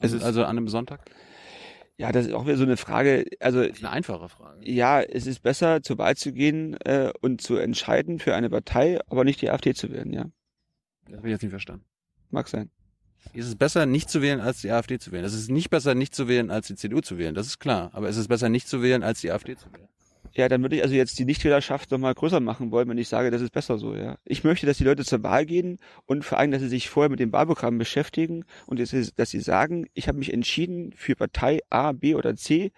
Es 0.00 0.12
ist 0.12 0.22
also 0.22 0.42
an 0.42 0.58
einem 0.58 0.68
Sonntag? 0.68 1.00
Ja, 1.96 2.10
das 2.10 2.26
ist 2.26 2.32
auch 2.32 2.44
wieder 2.44 2.56
so 2.56 2.64
eine 2.64 2.76
Frage. 2.76 3.24
Also 3.40 3.60
eine 3.60 3.90
einfache 3.90 4.28
Frage. 4.28 4.68
Ja, 4.68 5.00
es 5.00 5.26
ist 5.26 5.42
besser, 5.42 5.82
zur 5.82 5.98
Wahl 5.98 6.16
zu 6.16 6.32
gehen 6.32 6.74
äh, 6.84 7.12
und 7.20 7.40
zu 7.40 7.56
entscheiden 7.56 8.18
für 8.18 8.34
eine 8.34 8.50
Partei, 8.50 8.98
aber 9.08 9.24
nicht 9.24 9.40
die 9.40 9.50
AfD 9.50 9.74
zu 9.74 9.90
wählen, 9.92 10.12
ja. 10.12 10.26
Das 11.06 11.18
habe 11.18 11.28
ich 11.28 11.32
jetzt 11.32 11.42
nicht 11.42 11.50
verstanden. 11.50 11.84
Mag 12.30 12.48
sein. 12.48 12.70
Ist 13.32 13.46
es 13.46 13.56
besser, 13.56 13.86
nicht 13.86 14.10
zu 14.10 14.22
wählen, 14.22 14.40
als 14.40 14.60
die 14.60 14.70
AfD 14.70 14.98
zu 14.98 15.12
wählen? 15.12 15.24
Es 15.24 15.34
ist 15.34 15.50
nicht 15.50 15.70
besser, 15.70 15.94
nicht 15.94 16.14
zu 16.14 16.28
wählen, 16.28 16.50
als 16.50 16.66
die 16.66 16.74
CDU 16.74 17.00
zu 17.00 17.16
wählen. 17.16 17.34
Das 17.34 17.46
ist 17.46 17.58
klar. 17.58 17.90
Aber 17.92 18.08
es 18.08 18.16
ist 18.16 18.28
besser, 18.28 18.48
nicht 18.48 18.68
zu 18.68 18.82
wählen, 18.82 19.02
als 19.02 19.20
die 19.20 19.30
AfD 19.30 19.56
zu 19.56 19.72
wählen. 19.72 19.88
Ja, 20.36 20.48
dann 20.48 20.62
würde 20.62 20.76
ich 20.76 20.82
also 20.82 20.94
jetzt 20.94 21.18
die 21.18 21.24
Nichtwählerschaft 21.24 21.90
nochmal 21.90 22.14
größer 22.14 22.40
machen 22.40 22.72
wollen, 22.72 22.88
wenn 22.88 22.98
ich 22.98 23.08
sage, 23.08 23.30
das 23.30 23.40
ist 23.40 23.52
besser 23.52 23.78
so, 23.78 23.94
ja. 23.94 24.16
Ich 24.24 24.42
möchte, 24.42 24.66
dass 24.66 24.78
die 24.78 24.84
Leute 24.84 25.04
zur 25.04 25.22
Wahl 25.22 25.46
gehen 25.46 25.78
und 26.06 26.24
vor 26.24 26.38
allem, 26.38 26.50
dass 26.50 26.60
sie 26.60 26.68
sich 26.68 26.88
vorher 26.88 27.10
mit 27.10 27.20
dem 27.20 27.32
Wahlprogramm 27.32 27.78
beschäftigen 27.78 28.44
und 28.66 28.80
dass 28.80 28.90
sie, 28.90 29.10
dass 29.14 29.30
sie 29.30 29.40
sagen, 29.40 29.86
ich 29.94 30.08
habe 30.08 30.18
mich 30.18 30.32
entschieden 30.32 30.92
für 30.96 31.14
Partei 31.14 31.60
A, 31.70 31.92
B 31.92 32.16
oder 32.16 32.34
C 32.34 32.72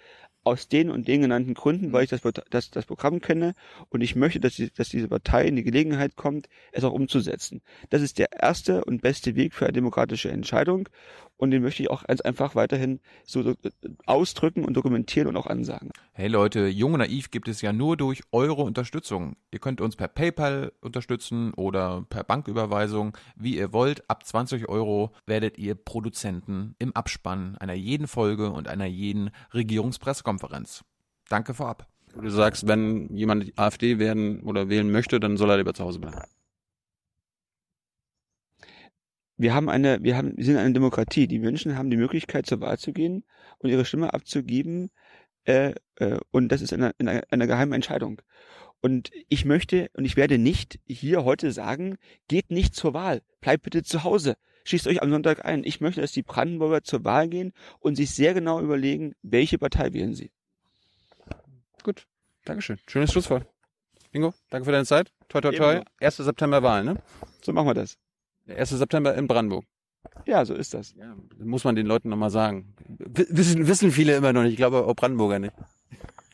aus 0.47 0.69
den 0.69 0.91
und 0.91 1.09
den 1.09 1.23
genannten 1.23 1.55
Gründen, 1.55 1.93
weil 1.93 2.05
ich 2.05 2.11
das, 2.11 2.21
das, 2.51 2.71
das 2.71 2.87
Programm 2.87 3.21
kenne 3.21 3.55
und 3.89 4.01
ich 4.01 4.15
möchte, 4.15 4.39
dass, 4.39 4.55
die, 4.55 4.71
dass 4.73 4.89
diese 4.91 5.09
Partei 5.09 5.45
in 5.47 5.57
die 5.57 5.65
Gelegenheit 5.65 6.15
kommt, 6.15 6.49
es 6.71 6.85
auch 6.85 6.93
umzusetzen. 6.93 7.63
Das 7.91 8.01
ist 8.01 8.19
der 8.19 8.33
erste 8.33 8.85
und 8.85 9.03
beste 9.03 9.35
Weg 9.35 9.55
für 9.55 9.65
eine 9.65 9.73
demokratische 9.73 10.31
Entscheidung 10.31 10.89
und 11.37 11.51
den 11.51 11.63
möchte 11.63 11.83
ich 11.83 11.91
auch 11.91 12.05
ganz 12.05 12.21
einfach 12.21 12.55
weiterhin 12.55 13.01
so 13.25 13.41
äh, 13.41 13.55
ausdrücken 14.07 14.65
und 14.65 14.75
dokumentieren 14.75 15.29
und 15.29 15.37
auch 15.37 15.47
ansagen. 15.47 15.91
Hey 16.13 16.29
Leute, 16.29 16.67
Jung 16.67 16.95
und 16.95 17.01
Naiv 17.01 17.31
gibt 17.31 17.49
es 17.49 17.61
ja 17.61 17.73
nur 17.73 17.97
durch 17.97 18.23
eure 18.33 18.63
Unterstützung. 18.63 19.37
Ihr 19.51 19.59
könnt 19.59 19.81
uns 19.81 19.97
per 19.97 20.09
PayPal 20.09 20.73
unterstützen 20.81 21.53
oder 21.55 22.05
per 22.09 22.25
Banküberweisung, 22.25 23.17
wie 23.37 23.57
ihr 23.57 23.73
wollt. 23.73 24.09
Ab 24.09 24.25
20 24.25 24.69
Euro 24.69 25.13
werdet 25.27 25.59
ihr 25.59 25.75
Produzenten 25.75 26.75
im 26.79 26.95
Abspann 26.95 27.57
einer 27.59 27.75
jeden 27.75 28.07
Folge 28.07 28.51
und 28.51 28.69
einer 28.69 28.87
jeden 28.87 29.31
Regierungspressekonferenz. 29.53 30.85
Danke 31.29 31.55
vorab. 31.55 31.87
Du 32.21 32.31
sagst, 32.31 32.67
wenn 32.67 33.15
jemand 33.15 33.53
AfD 33.59 33.99
werden 33.99 34.41
oder 34.41 34.71
wählen 34.71 34.91
möchte, 34.91 35.21
dann 35.21 35.37
soll 35.37 35.51
er 35.51 35.59
lieber 35.59 35.75
zu 35.75 35.85
Hause 35.85 35.99
bleiben 35.99 36.17
wir 39.37 39.55
haben 39.55 39.69
eine, 39.69 40.03
wir 40.03 40.17
haben, 40.17 40.37
wir 40.37 40.45
sind 40.45 40.57
eine 40.57 40.73
Demokratie. 40.73 41.27
Die 41.27 41.39
Menschen 41.39 41.77
haben 41.77 41.91
die 41.91 41.97
Möglichkeit, 41.97 42.47
zur 42.47 42.61
Wahl 42.61 42.79
zu 42.79 42.93
gehen 42.93 43.25
und 43.59 43.71
ihre 43.71 43.85
Stimme 43.85 44.15
abzugeben. 44.15 44.91
Äh, 45.45 45.75
äh, 45.97 46.19
und 46.31 46.49
das 46.49 46.63
ist 46.63 46.73
eine, 46.73 46.93
eine, 46.99 47.23
eine 47.31 47.47
geheime 47.47 47.75
Entscheidung. 47.75 48.21
Und 48.81 49.11
ich 49.29 49.45
möchte 49.45 49.91
und 49.95 50.05
ich 50.05 50.17
werde 50.17 50.39
nicht 50.39 50.79
hier 50.87 51.25
heute 51.25 51.53
sagen, 51.53 51.97
geht 52.29 52.51
nicht 52.51 52.75
zur 52.75 52.95
Wahl, 52.95 53.23
bleibt 53.41 53.63
bitte 53.63 53.83
zu 53.83 54.05
Hause, 54.05 54.37
schießt 54.65 54.87
euch 54.87 55.03
am 55.03 55.11
Sonntag 55.11 55.45
ein. 55.45 55.65
Ich 55.65 55.81
möchte, 55.81 56.01
dass 56.01 56.13
die 56.13 56.23
Brandenburger 56.23 56.83
zur 56.83 57.05
Wahl 57.05 57.29
gehen 57.29 57.53
und 57.81 57.97
sich 57.97 58.15
sehr 58.15 58.35
genau 58.35 58.61
überlegen, 58.61 59.15
welche 59.23 59.59
Partei 59.59 59.93
wählen 59.93 60.15
sie. 60.15 60.31
Gut, 61.83 62.07
Dankeschön. 62.45 62.79
Schönes 62.87 63.13
Schlusswort. 63.13 63.47
Ingo, 64.13 64.33
danke 64.51 64.65
für 64.65 64.73
deine 64.73 64.87
Zeit. 64.87 65.13
Toi, 65.29 65.41
toi, 65.41 65.53
toi. 65.53 65.83
1. 66.01 66.17
September 66.17 66.63
Wahl, 66.63 66.85
ne? 66.85 67.03
So 67.43 67.53
machen 67.53 67.67
wir 67.67 67.75
das. 67.75 67.99
Der 68.47 68.59
1. 68.59 68.71
September 68.71 69.15
in 69.15 69.27
Brandenburg. 69.27 69.65
Ja, 70.25 70.45
so 70.45 70.55
ist 70.55 70.73
das. 70.75 70.95
Ja, 70.95 71.17
muss 71.39 71.65
man 71.65 71.75
den 71.75 71.87
Leuten 71.87 72.09
nochmal 72.09 72.31
sagen. 72.31 72.75
Wissen, 72.87 73.67
wissen 73.67 73.91
viele 73.91 74.17
immer 74.17 74.33
noch 74.33 74.43
nicht, 74.43 74.53
ich 74.53 74.57
glaube 74.57 74.87
auch 74.87 74.95
Brandenburger 74.95 75.39
nicht. 75.39 75.55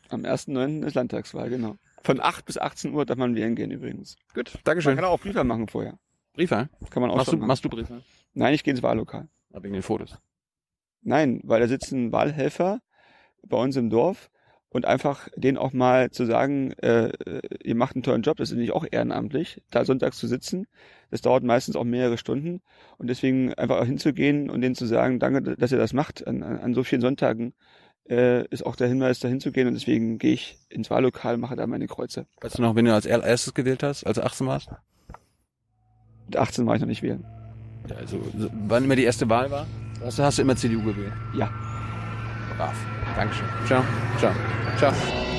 Am 0.09 0.23
1.9. 0.23 0.85
ist 0.87 0.95
Landtagswahl, 0.95 1.49
genau. 1.49 1.77
Von 2.03 2.21
8 2.21 2.45
bis 2.45 2.59
18 2.59 2.93
Uhr 2.93 3.07
darf 3.07 3.17
man 3.17 3.35
wählen 3.35 3.55
gehen 3.55 3.71
übrigens. 3.71 4.17
Gut, 4.35 4.59
Dankeschön. 4.65 4.95
Man 4.95 5.05
kann 5.05 5.11
auch 5.11 5.21
Briefe 5.21 5.45
machen 5.45 5.69
vorher. 5.69 5.99
Briefe? 6.35 6.69
Kann 6.91 7.01
man 7.01 7.11
auch 7.11 7.17
machst 7.17 7.31
schon 7.31 7.37
du, 7.37 7.39
machen. 7.41 7.49
Machst 7.49 7.65
du 7.65 7.69
Briefe? 7.69 8.03
Nein, 8.35 8.55
ich 8.55 8.65
gehe 8.65 8.73
ins 8.73 8.83
Wahllokal. 8.83 9.29
Aber 9.53 9.65
wegen 9.65 9.75
den 9.75 9.83
Fotos? 9.83 10.19
Nein, 11.03 11.41
weil 11.45 11.61
da 11.61 11.69
sitzen 11.69 12.13
Wahlhelfer 12.13 12.81
bei 13.47 13.57
uns 13.57 13.77
im 13.77 13.91
Dorf 13.91 14.31
und 14.73 14.87
einfach 14.87 15.29
denen 15.37 15.59
auch 15.59 15.73
mal 15.73 16.11
zu 16.11 16.25
sagen, 16.25 16.73
äh, 16.79 17.13
ihr 17.63 17.75
macht 17.75 17.95
einen 17.95 18.03
tollen 18.03 18.23
Job, 18.23 18.39
das 18.39 18.49
ist 18.51 18.55
nämlich 18.55 18.73
auch 18.73 18.87
ehrenamtlich, 18.91 19.63
da 19.71 19.85
sonntags 19.85 20.19
zu 20.19 20.27
sitzen. 20.27 20.67
Das 21.11 21.21
dauert 21.21 21.45
meistens 21.45 21.77
auch 21.77 21.85
mehrere 21.85 22.17
Stunden 22.17 22.63
und 22.99 23.09
deswegen 23.09 23.53
einfach 23.55 23.79
auch 23.81 23.85
hinzugehen 23.85 24.49
und 24.49 24.63
denen 24.63 24.75
zu 24.75 24.87
sagen, 24.87 25.19
danke, 25.19 25.57
dass 25.57 25.73
ihr 25.73 25.79
das 25.79 25.93
macht 25.93 26.27
an, 26.27 26.43
an 26.43 26.73
so 26.75 26.85
vielen 26.85 27.03
Sonntagen, 27.03 27.53
äh, 28.09 28.47
ist 28.49 28.65
auch 28.65 28.75
der 28.77 28.89
Hinweis, 28.89 29.21
dahin 29.21 29.41
zu 29.41 29.53
gehen 29.53 29.69
und 29.69 29.75
deswegen 29.75 30.19
gehe 30.19 30.33
ich 30.33 30.59
ins 30.71 30.91
Wahllokal, 30.91 31.37
mache 31.37 31.55
da 31.57 31.67
meine 31.67 31.87
Kreuze. 31.87 32.27
Weißt 32.41 32.59
du 32.59 32.63
noch, 32.63 32.75
wenn 32.75 32.87
du 32.87 32.95
als 32.95 33.05
erstes 33.07 33.53
gewählt 33.55 33.83
hast, 33.83 34.05
als 34.05 34.17
du 34.17 34.25
18 34.25 34.47
warst? 34.47 34.71
Mit 36.27 36.37
18 36.37 36.67
war 36.67 36.75
ich 36.77 36.81
noch 36.81 36.89
nicht 36.89 37.03
wählen. 37.03 37.25
Ja, 37.91 37.97
also, 37.97 38.19
so- 38.39 38.49
wann 38.69 38.85
immer 38.85 38.97
die 38.97 39.05
erste 39.05 39.29
Wahl 39.29 39.51
war? 39.51 39.67
Hast 40.03 40.19
du, 40.19 40.23
hast 40.23 40.39
du 40.39 40.43
immer 40.43 40.57
CDU 40.57 40.83
gewählt? 40.83 41.13
Ja. 41.35 41.51
Brav. 42.57 42.75
Dankeschön. 43.15 43.49
Ciao. 43.67 43.85
Ciao. 44.19 44.35
Ciao. 44.77 45.32